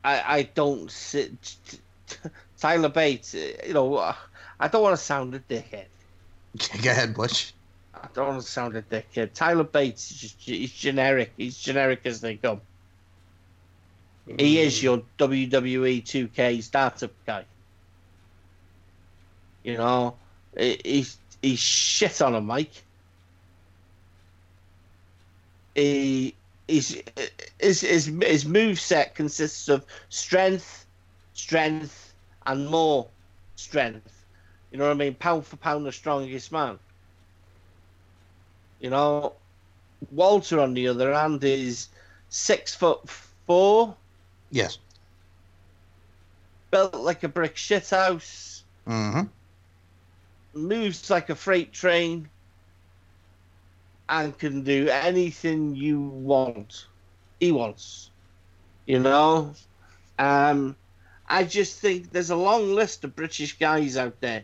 I, 0.03 0.37
I 0.37 0.43
don't 0.43 0.89
sit. 0.89 1.55
Tyler 2.63 2.87
Bates. 2.87 3.35
uh, 3.35 3.51
You 3.67 3.73
know, 3.73 3.95
uh, 3.95 4.15
I 4.57 4.69
don't 4.69 4.83
want 4.83 4.97
to 4.97 5.03
sound 5.03 5.35
a 5.35 5.39
dickhead. 5.41 5.87
Go 6.81 6.91
ahead, 6.91 7.13
Butch. 7.13 7.53
I 7.93 8.07
don't 8.13 8.27
want 8.29 8.41
to 8.41 8.47
sound 8.47 8.77
a 8.77 8.81
dickhead. 8.81 9.33
Tyler 9.33 9.65
Bates 9.65 10.09
is 10.11 10.17
just 10.17 10.41
he's 10.41 10.71
generic. 10.71 11.33
He's 11.35 11.57
generic 11.59 12.05
as 12.05 12.21
they 12.21 12.37
come. 12.37 12.61
He 14.37 14.59
is 14.59 14.81
your 14.81 14.99
WWE 15.17 16.01
2K 16.03 16.61
startup 16.63 17.11
guy. 17.25 17.45
You 19.65 19.75
know, 19.77 20.21
he- 20.57 20.79
he's 20.85 21.19
he's 21.41 21.59
shit 21.59 22.21
on 22.21 22.33
a 22.33 22.41
mic. 22.41 22.85
He 25.75 26.39
he's 26.69 26.95
his 27.59 27.81
his 27.81 28.05
his 28.05 28.45
move 28.45 28.79
set 28.79 29.15
consists 29.15 29.67
of 29.67 29.85
strength, 30.07 30.85
strength, 31.33 32.12
and 32.45 32.67
more 32.67 33.11
strength. 33.55 34.25
You 34.71 34.77
know 34.77 34.85
what 34.85 34.91
I 34.91 34.95
mean? 34.95 35.15
Pound 35.15 35.45
for 35.45 35.57
pound, 35.57 35.85
the 35.85 35.91
strongest 35.91 36.51
man. 36.51 36.79
You 38.79 38.89
know, 38.91 39.37
Walter 40.09 40.59
on 40.59 40.73
the 40.73 40.87
other 40.89 41.13
hand 41.13 41.43
is 41.43 41.89
six 42.29 42.75
foot 42.75 43.09
four, 43.09 43.97
Yes. 44.51 44.79
built 46.71 46.95
like 46.95 47.23
a 47.23 47.29
brick 47.29 47.55
shithouse, 47.55 48.63
Mm-hmm. 48.87 49.27
moves 50.53 51.09
like 51.09 51.29
a 51.29 51.35
freight 51.35 51.73
train, 51.73 52.31
and 54.09 54.37
can 54.37 54.63
do 54.63 54.87
anything 54.89 55.75
you 55.75 55.99
want. 56.01 56.87
He 57.39 57.51
wants. 57.51 58.11
You 58.85 58.99
know? 58.99 59.55
Um 60.17 60.77
I 61.33 61.43
just 61.43 61.79
think 61.79 62.11
there's 62.11 62.29
a 62.29 62.35
long 62.35 62.73
list 62.75 63.03
of 63.03 63.15
British 63.15 63.57
guys 63.57 63.97
out 63.97 64.19
there. 64.21 64.43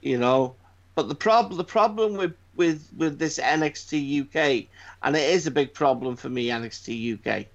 You 0.00 0.18
know? 0.18 0.54
But 0.94 1.08
the 1.08 1.14
problem 1.14 1.56
the 1.56 1.64
problem 1.64 2.14
with, 2.14 2.34
with, 2.56 2.86
with 2.96 3.18
this 3.18 3.38
NXT 3.38 4.22
UK, 4.22 4.66
and 5.02 5.16
it 5.16 5.30
is 5.30 5.46
a 5.46 5.50
big 5.50 5.72
problem 5.72 6.16
for 6.16 6.28
me, 6.28 6.48
NXT 6.48 7.14
UK, 7.14 7.46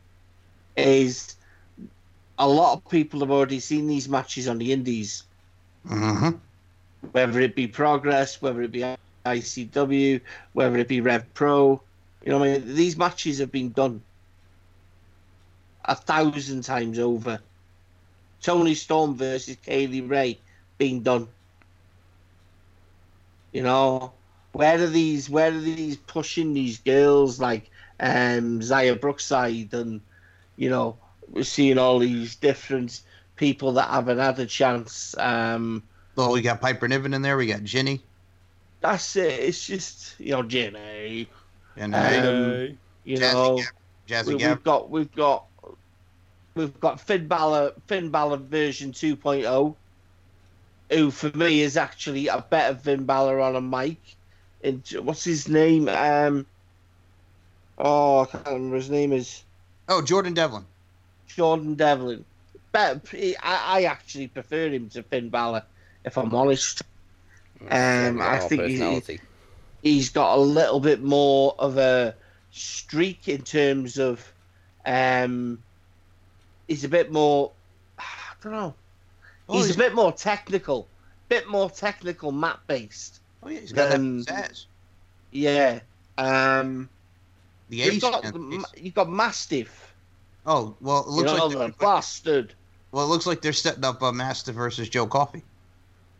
is 0.77 1.35
a 2.39 2.47
lot 2.47 2.73
of 2.73 2.89
people 2.89 3.19
have 3.21 3.31
already 3.31 3.59
seen 3.59 3.87
these 3.87 4.09
matches 4.09 4.47
on 4.47 4.57
the 4.57 4.71
indies 4.71 5.23
Mm-hmm. 5.87 6.31
whether 7.11 7.39
it 7.39 7.55
be 7.55 7.67
Progress, 7.67 8.41
whether 8.41 8.63
it 8.63 8.71
be 8.71 8.83
ICW, 9.25 10.21
whether 10.53 10.77
it 10.77 10.87
be 10.87 11.01
Rev 11.01 11.31
Pro. 11.33 11.81
You 12.23 12.31
know, 12.31 12.39
what 12.39 12.49
I 12.49 12.57
mean, 12.57 12.75
these 12.75 12.97
matches 12.97 13.37
have 13.39 13.51
been 13.51 13.71
done 13.71 14.01
a 15.83 15.95
thousand 15.95 16.63
times 16.63 16.97
over. 16.97 17.39
Toni 18.45 18.75
Storm 18.75 19.15
versus 19.15 19.57
Kay 19.65 19.87
Lee 19.87 20.01
Ray 20.01 20.37
being 20.77 21.01
done. 21.01 21.27
You 23.51 23.63
know, 23.63 24.13
where 24.51 24.81
are 24.81 24.87
these? 24.87 25.29
Where 25.29 25.47
are 25.51 25.59
these 25.59 25.97
pushing 25.97 26.53
these 26.53 26.79
girls 26.79 27.39
like 27.39 27.71
um, 27.99 28.59
Xia 28.59 28.99
Brookside 28.99 29.73
and 29.73 29.99
you 30.57 30.69
know 30.69 30.95
we're 31.31 31.43
seeing 31.43 31.77
all 31.79 31.97
these 31.99 32.35
different 32.35 33.01
people 33.35 33.71
that 33.73 33.89
haven't 33.89 34.19
had 34.19 34.37
a 34.39 34.45
chance. 34.45 35.17
Um, 35.17 35.81
Well, 36.15 36.31
we 36.31 36.41
got 36.41 36.61
Piper 36.61 36.87
Niven 36.87 37.13
in 37.15 37.21
there. 37.23 37.37
We 37.37 37.47
got 37.47 37.63
Jinny. 37.63 38.03
that's 38.81 39.15
it. 39.15 39.39
It's 39.39 39.65
just 39.65 40.19
you 40.19 40.31
know, 40.33 40.43
Jinny. 40.43 41.27
And 41.77 41.95
Um, 41.95 42.77
You 43.05 43.17
Jazzy 43.17 43.33
know, 43.33 43.57
Gab- 43.57 43.65
Jazzy 44.07 44.27
we, 44.27 44.37
Gab. 44.37 44.49
we've 44.57 44.63
got 44.63 44.89
we've 44.91 45.15
got 45.15 45.45
we've 46.55 46.79
got 46.79 46.99
Finn 46.99 47.27
Balor 47.27 47.73
Finn 47.87 48.09
Balor 48.09 48.37
version 48.37 48.91
2.0, 48.91 49.75
who 50.91 51.11
for 51.11 51.37
me 51.37 51.61
is 51.61 51.77
actually 51.77 52.27
a 52.27 52.41
better 52.41 52.75
Finn 52.75 53.05
Balor 53.05 53.39
on 53.39 53.55
a 53.55 53.61
mic. 53.61 53.97
And 54.63 54.81
what's 55.01 55.23
his 55.23 55.47
name? 55.47 55.87
Um, 55.89 56.45
oh, 57.77 58.21
I 58.21 58.25
can't 58.25 58.45
remember 58.47 58.77
his 58.77 58.89
name 58.89 59.13
is 59.13 59.43
Oh, 59.87 60.01
Jordan 60.01 60.33
Devlin. 60.33 60.65
Jordan 61.27 61.75
Devlin. 61.75 62.25
Better, 62.71 63.01
I, 63.43 63.79
I 63.79 63.83
actually 63.83 64.27
prefer 64.27 64.69
him 64.69 64.89
to 64.89 65.03
Finn 65.03 65.29
Balor, 65.29 65.63
if 66.03 66.17
I'm 66.17 66.33
honest. 66.33 66.81
Um, 67.69 68.19
I 68.21 68.39
think 68.39 68.63
he, 68.63 69.19
he's 69.81 70.09
got 70.09 70.37
a 70.37 70.41
little 70.41 70.79
bit 70.79 71.01
more 71.01 71.55
of 71.59 71.77
a 71.77 72.15
streak 72.51 73.27
in 73.27 73.41
terms 73.43 73.97
of 73.97 74.31
um 74.85 75.59
he's 76.67 76.83
a 76.83 76.89
bit 76.89 77.11
more 77.11 77.51
I 77.99 78.03
don't 78.43 78.51
know. 78.53 78.73
Oh, 79.49 79.53
he's, 79.57 79.65
he's- 79.65 79.75
a 79.75 79.79
bit 79.79 79.93
more 79.95 80.11
technical. 80.11 80.87
Bit 81.29 81.47
more 81.49 81.69
technical 81.69 82.31
map 82.31 82.59
based. 82.67 83.19
Oh 83.43 83.49
yeah, 83.49 83.59
he's 83.59 83.71
got 83.73 83.89
that 83.89 83.99
pizzazz. 83.99 84.65
Yeah. 85.31 85.79
Um 86.17 86.87
The 87.69 87.77
you've 87.77 88.01
got 88.01 88.23
you've 88.77 88.93
got 88.93 89.09
Mastiff. 89.09 89.93
oh 90.45 90.75
well, 90.81 91.01
it 91.01 91.07
You 91.15 91.23
looks 91.23 91.53
know, 91.53 91.59
like 91.59 91.77
bastard. 91.79 92.53
well, 92.91 93.05
it 93.05 93.07
looks 93.07 93.25
like 93.25 93.41
they're 93.41 93.53
setting 93.53 93.83
up 93.83 94.01
a 94.01 94.13
Master 94.13 94.51
versus 94.51 94.87
Joe 94.89 95.07
Coffey. 95.07 95.43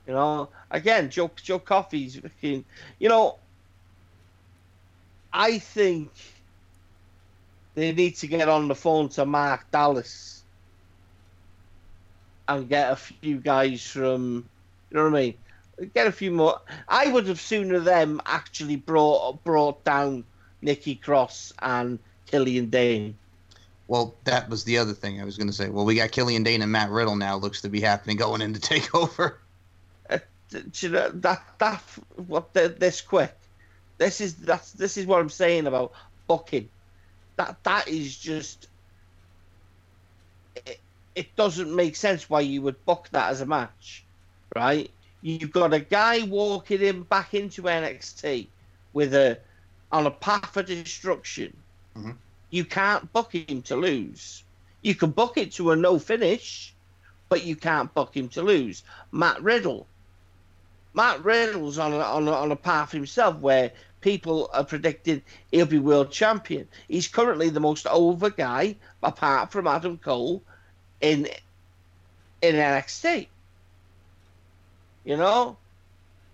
You 0.08 0.14
know, 0.14 0.50
again, 0.72 1.10
Joe 1.10 1.32
Joe 1.42 1.58
Coffey's 1.60 2.18
fucking. 2.20 2.66
You 3.00 3.10
know, 3.10 3.38
I 5.34 5.60
think 5.60 6.12
they 7.76 7.92
need 7.92 8.16
to 8.18 8.28
get 8.28 8.50
on 8.50 8.68
the 8.68 8.76
phone 8.76 9.10
to 9.10 9.26
Mark 9.26 9.70
Dallas 9.72 10.44
and 12.48 12.68
get 12.70 12.92
a 12.92 12.96
few 12.96 13.38
guys 13.38 13.86
from. 13.86 14.46
You 14.90 14.98
know 14.98 15.10
what 15.10 15.18
I 15.18 15.22
mean? 15.22 15.90
Get 15.94 16.08
a 16.08 16.12
few 16.12 16.32
more. 16.32 16.62
I 16.88 17.12
would 17.12 17.28
have 17.28 17.42
sooner 17.42 17.80
them 17.80 18.22
actually 18.26 18.78
brought 18.78 19.44
brought 19.44 19.84
down 19.84 20.24
Nikki 20.62 20.96
Cross 20.96 21.54
and 21.60 22.00
Killian 22.28 22.70
Dain. 22.70 23.16
Well, 23.88 24.16
that 24.24 24.50
was 24.50 24.64
the 24.64 24.78
other 24.78 24.94
thing 24.94 25.22
I 25.22 25.26
was 25.26 25.38
going 25.38 25.48
to 25.48 25.54
say. 25.54 25.70
Well, 25.70 25.86
we 25.86 25.96
got 25.96 26.12
Killian 26.12 26.44
Dain 26.44 26.62
and 26.62 26.72
Matt 26.72 26.90
Riddle 26.90 27.16
now. 27.16 27.36
Looks 27.36 27.62
to 27.62 27.70
be 27.70 27.82
happening 27.82 28.18
going 28.18 28.42
into 28.42 28.60
Takeover. 28.60 29.36
Uh, 30.08 30.20
do 30.72 30.86
you 30.86 30.94
know, 30.94 31.10
that 31.10 31.44
that 31.58 31.82
what 32.28 32.54
this 32.54 33.02
quick. 33.02 33.36
This 33.98 34.22
is 34.22 34.36
that's 34.36 34.74
this 34.74 34.96
is 34.96 35.08
what 35.08 35.20
I'm 35.20 35.32
saying 35.32 35.66
about 35.66 35.94
booking. 36.28 36.70
That 37.38 37.58
that 37.64 37.88
is 37.88 38.18
just. 38.18 38.68
It, 40.56 40.80
it 41.16 41.36
doesn't 41.36 41.74
make 41.74 41.96
sense 41.96 42.30
why 42.30 42.42
you 42.42 42.62
would 42.62 42.84
book 42.86 43.08
that 43.12 43.30
as 43.30 43.42
a 43.42 43.46
match, 43.46 44.04
right? 44.56 44.90
You've 45.22 45.52
got 45.52 45.74
a 45.74 45.80
guy 45.80 46.24
walking 46.24 46.82
in 46.82 47.04
back 47.04 47.34
into 47.34 47.64
NXT 47.64 48.48
with 48.94 49.14
a 49.14 49.40
on 49.92 50.06
a 50.06 50.12
path 50.12 50.56
of 50.58 50.66
destruction. 50.66 51.56
Mhm. 51.98 52.16
You 52.52 52.66
can't 52.66 53.12
book 53.12 53.34
him 53.34 53.62
to 53.64 53.76
lose. 53.76 54.44
You 54.82 54.96
can 54.96 55.12
book 55.12 55.38
it 55.38 55.54
to 55.54 55.72
a 55.72 55.76
no 55.76 55.98
finish, 56.00 56.74
but 57.28 57.44
you 57.44 57.56
can't 57.56 57.94
book 57.94 58.16
him 58.16 58.30
to 58.30 58.42
lose. 58.42 58.84
Matt 59.12 59.42
Riddle. 59.42 59.88
Matt 60.94 61.26
Riddle's 61.26 61.78
on 61.78 61.92
a, 61.94 62.00
on 62.00 62.28
a, 62.28 62.32
on 62.32 62.52
a 62.52 62.56
path 62.56 62.92
himself 62.92 63.38
where 63.40 63.72
people 64.06 64.52
are 64.54 64.64
predicting 64.64 65.20
he'll 65.52 65.66
be 65.66 65.80
world 65.80 66.12
champion. 66.12 66.68
He's 66.88 67.08
currently 67.08 67.50
the 67.50 67.60
most 67.60 67.88
over 67.88 68.30
guy, 68.30 68.76
apart 69.02 69.52
from 69.52 69.66
Adam 69.66 69.98
Cole, 69.98 70.44
in 71.02 71.28
in 72.44 72.56
NXT. 72.56 73.28
You 75.06 75.18
know, 75.18 75.58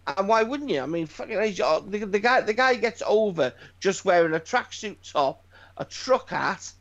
and 0.06 0.28
why 0.28 0.44
wouldn't 0.44 0.70
you? 0.70 0.82
I 0.82 0.86
mean, 0.86 1.06
fucking 1.06 1.38
the, 1.38 2.06
the 2.06 2.20
guy 2.20 2.42
the 2.42 2.54
guy 2.54 2.76
gets 2.76 3.02
over 3.08 3.54
just 3.80 4.04
wearing 4.04 4.34
a 4.34 4.40
tracksuit 4.40 4.98
top, 5.10 5.42
a 5.78 5.86
truck 5.86 6.30
hat, 6.30 6.74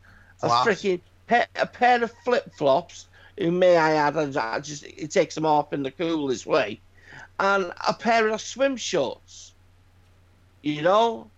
a 0.42 0.48
freaking 0.48 1.00
pa- 1.28 1.46
a 1.54 1.66
pair 1.66 2.02
of 2.02 2.12
flip 2.24 2.52
flops. 2.58 3.06
Who 3.38 3.52
may 3.52 3.76
I 3.76 3.92
add, 3.92 4.16
and 4.16 4.36
I 4.36 4.58
just 4.58 4.82
it 4.82 5.12
takes 5.12 5.36
them 5.36 5.46
off 5.46 5.72
in 5.72 5.84
the 5.84 5.92
coolest 5.92 6.46
way, 6.46 6.80
and 7.38 7.72
a 7.86 7.94
pair 7.94 8.26
of 8.26 8.40
swim 8.40 8.76
shorts. 8.76 9.49
You 10.62 10.82
know, 10.82 11.30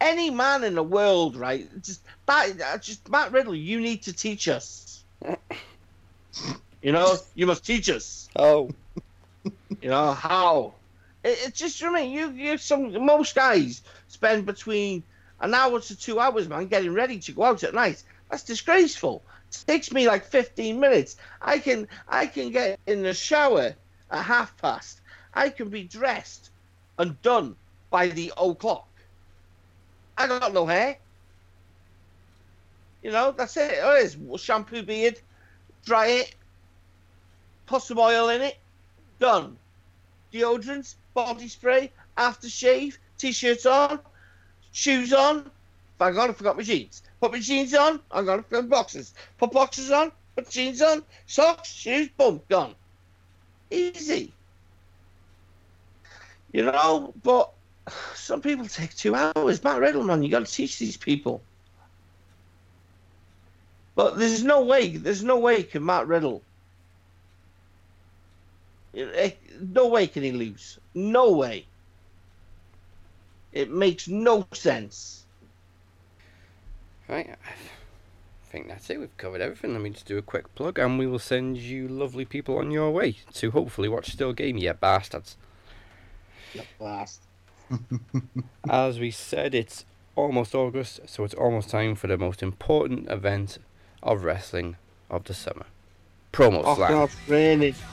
any 0.00 0.30
man 0.30 0.64
in 0.64 0.74
the 0.74 0.82
world, 0.82 1.36
right? 1.36 1.68
Just 1.82 2.02
that, 2.26 2.60
uh, 2.60 2.78
just 2.78 3.08
Matt 3.08 3.32
Riddle, 3.32 3.54
you 3.54 3.80
need 3.80 4.02
to 4.02 4.12
teach 4.12 4.48
us. 4.48 5.04
You 6.82 6.92
know, 6.92 7.16
you 7.34 7.46
must 7.46 7.64
teach 7.64 7.88
us. 7.90 8.28
Oh, 8.36 8.70
You 9.80 9.90
know 9.90 10.12
how? 10.12 10.74
It, 11.24 11.48
it 11.48 11.54
just 11.54 11.82
I 11.82 11.90
mean, 11.90 12.10
you 12.10 12.30
you 12.30 12.58
some 12.58 13.04
most 13.04 13.34
guys 13.34 13.82
spend 14.08 14.46
between 14.46 15.02
an 15.40 15.54
hour 15.54 15.80
to 15.80 15.96
two 15.96 16.18
hours, 16.18 16.48
man, 16.48 16.66
getting 16.66 16.92
ready 16.92 17.18
to 17.20 17.32
go 17.32 17.44
out 17.44 17.62
at 17.62 17.74
night. 17.74 18.02
That's 18.30 18.42
disgraceful. 18.42 19.22
It 19.50 19.64
takes 19.66 19.92
me 19.92 20.06
like 20.06 20.24
fifteen 20.24 20.80
minutes. 20.80 21.16
I 21.40 21.58
can 21.58 21.88
I 22.08 22.26
can 22.26 22.50
get 22.50 22.78
in 22.86 23.02
the 23.02 23.14
shower 23.14 23.74
at 24.10 24.22
half 24.22 24.56
past. 24.58 25.00
I 25.36 25.50
can 25.50 25.68
be 25.68 25.84
dressed 25.84 26.50
and 26.98 27.20
done 27.20 27.54
by 27.90 28.08
the 28.08 28.32
o'clock. 28.38 28.88
I 30.16 30.26
got 30.26 30.54
no 30.54 30.64
hair. 30.64 30.96
You 33.02 33.12
know, 33.12 33.32
that's 33.32 33.56
it. 33.58 33.78
Oh, 33.82 33.94
it 33.94 34.04
is 34.04 34.42
shampoo 34.42 34.82
beard, 34.82 35.20
dry 35.84 36.06
it, 36.06 36.34
put 37.66 37.82
some 37.82 37.98
oil 37.98 38.30
in 38.30 38.40
it, 38.40 38.56
done. 39.20 39.58
Deodorant, 40.32 40.94
body 41.12 41.48
spray, 41.48 41.92
aftershave, 42.16 42.96
t-shirts 43.18 43.66
on, 43.66 44.00
shoes 44.72 45.12
on. 45.12 45.50
Bang 45.98 46.18
on, 46.18 46.30
I 46.30 46.32
forgot 46.32 46.56
my 46.56 46.62
jeans. 46.62 47.02
Put 47.20 47.32
my 47.32 47.40
jeans 47.40 47.74
on, 47.74 48.00
I'm 48.10 48.24
gonna 48.24 48.42
put 48.42 48.68
boxes. 48.70 49.12
Put 49.38 49.52
boxes 49.52 49.90
on, 49.90 50.10
put 50.34 50.48
jeans 50.48 50.80
on, 50.80 51.02
socks, 51.26 51.72
shoes, 51.72 52.08
boom, 52.16 52.40
gone. 52.48 52.74
Easy. 53.70 54.32
You 56.56 56.62
know, 56.62 57.12
but 57.22 57.52
some 58.14 58.40
people 58.40 58.64
take 58.64 58.96
two 58.96 59.14
hours. 59.14 59.62
Matt 59.62 59.78
Riddle, 59.78 60.04
man, 60.04 60.22
you 60.22 60.30
got 60.30 60.46
to 60.46 60.50
teach 60.50 60.78
these 60.78 60.96
people. 60.96 61.42
But 63.94 64.16
there's 64.16 64.42
no 64.42 64.62
way, 64.62 64.96
there's 64.96 65.22
no 65.22 65.38
way 65.38 65.64
can 65.64 65.84
Matt 65.84 66.06
Riddle. 66.06 66.40
No 68.94 69.88
way 69.88 70.06
can 70.06 70.22
he 70.22 70.32
lose. 70.32 70.78
No 70.94 71.32
way. 71.32 71.66
It 73.52 73.70
makes 73.70 74.08
no 74.08 74.46
sense. 74.54 75.26
right. 77.06 77.36
I 77.44 78.50
think 78.50 78.68
that's 78.68 78.88
it. 78.88 78.98
We've 78.98 79.14
covered 79.18 79.42
everything. 79.42 79.74
Let 79.74 79.82
me 79.82 79.90
just 79.90 80.06
do 80.06 80.16
a 80.16 80.22
quick 80.22 80.54
plug, 80.54 80.78
and 80.78 80.98
we 80.98 81.06
will 81.06 81.18
send 81.18 81.58
you 81.58 81.86
lovely 81.86 82.24
people 82.24 82.56
on 82.56 82.70
your 82.70 82.90
way 82.92 83.18
to 83.34 83.50
hopefully 83.50 83.90
watch 83.90 84.12
Still 84.12 84.32
Game, 84.32 84.56
you 84.56 84.72
bastards. 84.72 85.36
Last. 86.80 87.22
As 88.68 88.98
we 88.98 89.10
said, 89.10 89.54
it's 89.54 89.84
almost 90.14 90.54
August, 90.54 91.00
so 91.06 91.24
it's 91.24 91.34
almost 91.34 91.68
time 91.70 91.94
for 91.94 92.06
the 92.06 92.16
most 92.16 92.42
important 92.42 93.10
event 93.10 93.58
of 94.02 94.22
wrestling 94.24 94.76
of 95.10 95.24
the 95.24 95.34
summer. 95.34 95.66
Promo 96.32 96.62
Oh, 96.64 96.74
Slam. 96.76 96.90
God, 96.90 97.10
raining. 97.28 97.74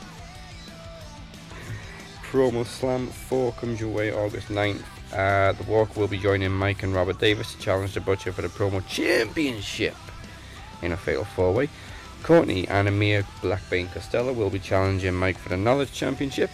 Promo 2.32 2.66
Slam 2.66 3.08
4 3.08 3.52
comes 3.54 3.80
your 3.80 3.90
way 3.90 4.12
August 4.12 4.48
9th. 4.50 4.84
Uh, 5.14 5.52
the 5.54 5.64
Walk 5.64 5.96
will 5.96 6.08
be 6.08 6.18
joining 6.18 6.52
Mike 6.52 6.82
and 6.84 6.94
Robert 6.94 7.20
Davis 7.20 7.54
to 7.54 7.60
challenge 7.60 7.94
the 7.94 8.02
Butcher 8.02 8.32
for 8.32 8.42
the 8.42 8.48
Promo 8.48 8.86
Championship 8.88 9.96
in 10.82 10.92
a 10.92 10.98
fatal 10.98 11.24
four 11.24 11.54
way. 11.54 11.70
Courtney 12.24 12.68
and 12.68 12.88
Amir 12.88 13.24
Blackbane 13.42 13.92
Costello 13.94 14.34
will 14.34 14.50
be 14.50 14.58
challenging 14.60 15.14
Mike 15.14 15.38
for 15.38 15.50
the 15.50 15.58
Knowledge 15.58 15.92
Championship. 15.94 16.50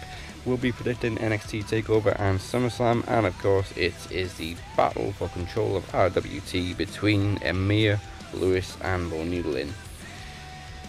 We'll 0.45 0.57
be 0.57 0.71
predicting 0.71 1.17
NXT 1.17 1.65
TakeOver 1.65 2.17
and 2.19 2.39
SummerSlam, 2.39 3.05
and 3.07 3.25
of 3.25 3.37
course, 3.39 3.71
it 3.75 3.93
is 4.09 4.33
the 4.35 4.55
battle 4.77 5.11
for 5.11 5.27
control 5.29 5.75
of 5.75 5.85
RWT 5.91 6.77
between 6.77 7.37
Amir, 7.43 7.99
Lewis, 8.33 8.77
and 8.81 9.11
O'Neill 9.11 9.57
in. 9.57 9.73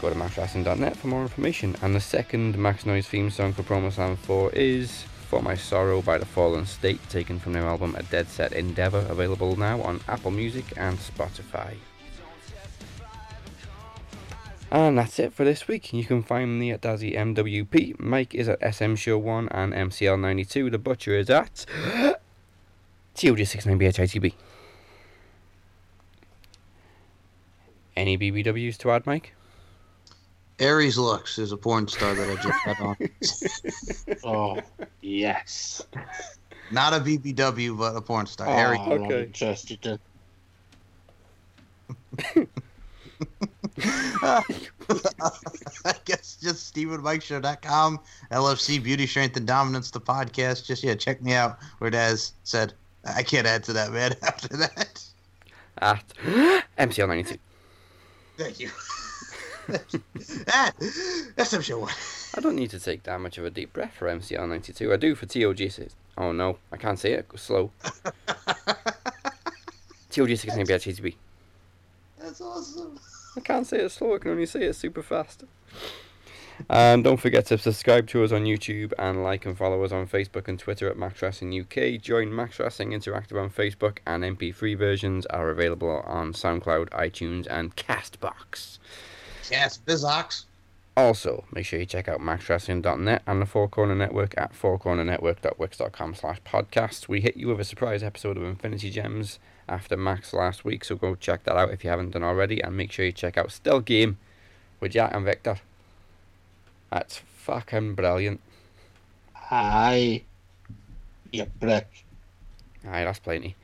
Go 0.01 0.09
to 0.09 0.15
maxwrestling.net 0.15 0.97
for 0.97 1.09
more 1.09 1.23
information. 1.23 1.77
And 1.83 1.95
the 1.95 2.01
second 2.01 2.57
Max 2.57 2.87
Noise 2.87 3.09
theme 3.09 3.29
song 3.29 3.53
for 3.53 3.63
PromoSlam 3.65 4.17
4 4.19 4.53
is 4.53 5.03
For 5.29 5.43
My 5.43 5.57
Sorrow 5.57 6.01
by 6.01 6.17
The 6.19 6.27
Fallen 6.27 6.65
State, 6.65 7.07
taken 7.11 7.39
from 7.39 7.53
their 7.53 7.67
album 7.67 7.97
A 7.99 8.05
Dead 8.05 8.29
Set 8.29 8.53
Endeavour, 8.53 9.05
available 9.11 9.57
now 9.57 9.83
on 9.83 10.01
Apple 10.09 10.31
Music 10.31 10.65
and 10.77 10.97
Spotify. 10.99 11.75
And 14.71 14.99
that's 14.99 15.19
it 15.19 15.33
for 15.33 15.45
this 15.45 15.67
week. 15.67 15.93
You 15.93 16.05
can 16.05 16.23
find 16.23 16.59
me 16.59 16.71
at 16.71 16.83
Dazzy 16.83 17.17
MWP. 17.17 17.99
Mike 17.99 18.35
is 18.35 18.49
at 18.49 18.75
SM 18.75 18.95
Show 18.95 19.19
1 19.19 19.49
and 19.49 19.73
MCL92. 19.73 20.71
The 20.71 20.79
Butcher 20.79 21.17
is 21.17 21.29
at 21.29 21.67
TOG69BHITB. 23.17 24.33
Any 27.97 28.17
BBWs 28.17 28.79
to 28.79 28.93
add, 28.93 29.07
Mike? 29.07 29.35
Aries 30.61 30.97
Lux 30.97 31.39
is 31.39 31.51
a 31.53 31.57
porn 31.57 31.89
star 31.89 32.15
that 32.15 32.29
I 32.29 32.35
just 32.41 32.59
had 32.61 32.77
on. 32.81 32.97
Oh, 34.25 34.61
yes. 35.01 35.83
Not 36.71 36.93
a 36.93 37.01
BBW, 37.01 37.77
but 37.77 37.97
a 37.97 38.01
porn 38.01 38.27
star. 38.27 38.47
Oh, 38.47 38.53
Aries. 38.53 38.81
Okay. 38.81 39.23
interested 39.25 39.99
in. 42.37 42.49
I 44.23 45.95
guess 46.05 46.37
just 46.41 46.75
StephenMikeShow.com, 46.75 48.01
LFC 48.31 48.83
Beauty 48.83 49.07
Strength 49.07 49.37
and 49.37 49.47
Dominance, 49.47 49.91
the 49.91 50.01
podcast. 50.01 50.67
Just 50.67 50.83
yeah, 50.83 50.95
check 50.95 51.23
me 51.23 51.33
out. 51.35 51.59
Where 51.79 51.91
Daz 51.91 52.33
said, 52.45 52.75
I 53.05 53.23
can't 53.23 53.47
add 53.47 53.65
to 53.65 53.73
that, 53.73 53.93
man. 53.93 54.15
After 54.23 54.49
that, 54.57 55.05
At 55.79 56.13
MCL92. 56.79 57.39
thank 58.37 58.61
you. 58.61 58.71
ah, 60.49 60.73
SM 61.39 61.61
Show 61.61 61.79
One. 61.79 61.93
I 62.37 62.41
don't 62.41 62.57
need 62.57 62.71
to 62.71 62.81
take 62.81 63.05
that 63.05 63.21
much 63.21 63.39
of 63.39 63.45
a 63.45 63.51
deep 63.51 63.73
breath 63.73 63.95
for 63.95 64.09
MCL92. 64.09 64.93
I 64.93 64.97
do 64.97 65.15
for 65.15 65.27
TOG6. 65.27 65.91
Oh 66.19 66.33
no, 66.33 66.59
I 66.73 66.77
can't 66.77 66.99
say 66.99 67.13
it. 67.13 67.29
Go 67.29 67.37
slow. 67.37 67.71
TOG69BHITB. 70.11 71.15
That's 72.19 72.41
awesome. 72.41 72.99
I 73.37 73.41
can't 73.41 73.67
say 73.67 73.79
it 73.79 73.91
slow, 73.91 74.15
I 74.15 74.19
can 74.19 74.33
only 74.33 74.47
say 74.47 74.65
it 74.65 74.75
super 74.75 75.03
fast. 75.03 75.45
And 76.69 77.03
don't 77.05 77.17
forget 77.17 77.47
to 77.47 77.59
subscribe 77.59 78.07
to 78.09 78.23
us 78.23 78.33
on 78.33 78.45
YouTube 78.45 78.93
and 78.99 79.23
like 79.23 79.47
and 79.47 79.57
follow 79.57 79.83
us 79.83 79.93
on 79.93 80.07
Facebook 80.07 80.49
and 80.49 80.59
Twitter 80.59 80.91
at 80.91 80.99
Max 80.99 81.23
Wrestling 81.23 81.59
UK. 81.59 82.01
Join 82.01 82.35
Max 82.35 82.59
Wrestling 82.59 82.91
Interactive 82.91 83.41
on 83.41 83.51
Facebook, 83.51 83.99
and 84.07 84.23
MP3 84.23 84.77
versions 84.77 85.27
are 85.27 85.51
available 85.51 86.03
on 86.07 86.33
SoundCloud, 86.33 86.91
iTunes, 86.91 87.47
and 87.49 87.75
Castbox. 87.77 88.79
Yes, 89.51 89.79
Bizox. 89.87 90.45
Also, 90.97 91.45
make 91.53 91.65
sure 91.65 91.79
you 91.79 91.87
check 91.87 92.09
out 92.09 92.21
maxwrestling.net 92.21 93.23
and 93.27 93.41
the 93.41 93.47
Four 93.47 93.69
Corner 93.69 93.95
Network 93.95 94.35
at 94.37 94.53
fourcornernetwork.wix.com 94.53 96.15
slash 96.15 96.43
podcast. 96.43 97.09
We 97.09 97.21
hit 97.21 97.37
you 97.37 97.49
with 97.49 97.61
a 97.61 97.65
surprise 97.65 98.03
episode 98.03 98.37
of 98.37 98.43
Infinity 98.43 98.91
Gems 98.91 99.39
after 99.71 99.97
Max 99.97 100.35
last 100.35 100.65
week, 100.65 100.85
so 100.85 100.97
go 100.97 101.15
check 101.15 101.45
that 101.45 101.57
out 101.57 101.71
if 101.71 101.85
you 101.85 101.91
haven't 101.91 102.11
done 102.11 102.25
already, 102.25 102.61
and 102.61 102.77
make 102.77 102.93
sure 102.93 103.07
you 103.07 103.13
check 103.13 103.39
out 103.39 103.53
Still 103.53 103.81
Game 103.81 104.19
with 104.81 104.93
Jack 104.93 105.15
and 105.15 105.25
Victor. 105.25 105.57
That's 106.91 107.19
fucking 107.19 107.95
brilliant. 107.95 108.41
Hi. 109.33 110.23
You 111.33 111.47
prick. 111.61 112.05
Aye, 112.87 113.05
that's 113.05 113.21
plenty. 113.21 113.57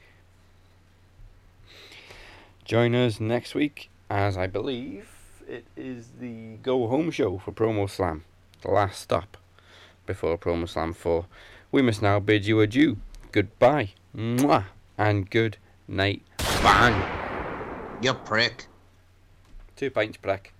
Join 2.64 2.94
us 2.94 3.20
next 3.20 3.54
week, 3.54 3.90
as 4.08 4.36
I 4.36 4.46
believe 4.46 5.08
it 5.48 5.64
is 5.76 6.08
the 6.20 6.56
go 6.62 6.88
home 6.88 7.10
show 7.10 7.38
for 7.38 7.52
Promo 7.52 7.88
Slam, 7.88 8.24
the 8.62 8.70
last 8.70 9.00
stop 9.00 9.36
before 10.06 10.36
Promo 10.36 10.68
Slam 10.68 10.92
4. 10.92 11.26
We 11.72 11.82
must 11.82 12.02
now 12.02 12.20
bid 12.20 12.46
you 12.46 12.60
adieu. 12.60 12.96
Goodbye, 13.32 13.90
mwah, 14.16 14.64
and 14.98 15.28
good 15.30 15.58
night. 15.88 16.22
Bang! 16.62 17.02
You 18.02 18.14
prick. 18.14 18.66
Two 19.76 19.90
pints, 19.90 20.16
prick. 20.16 20.52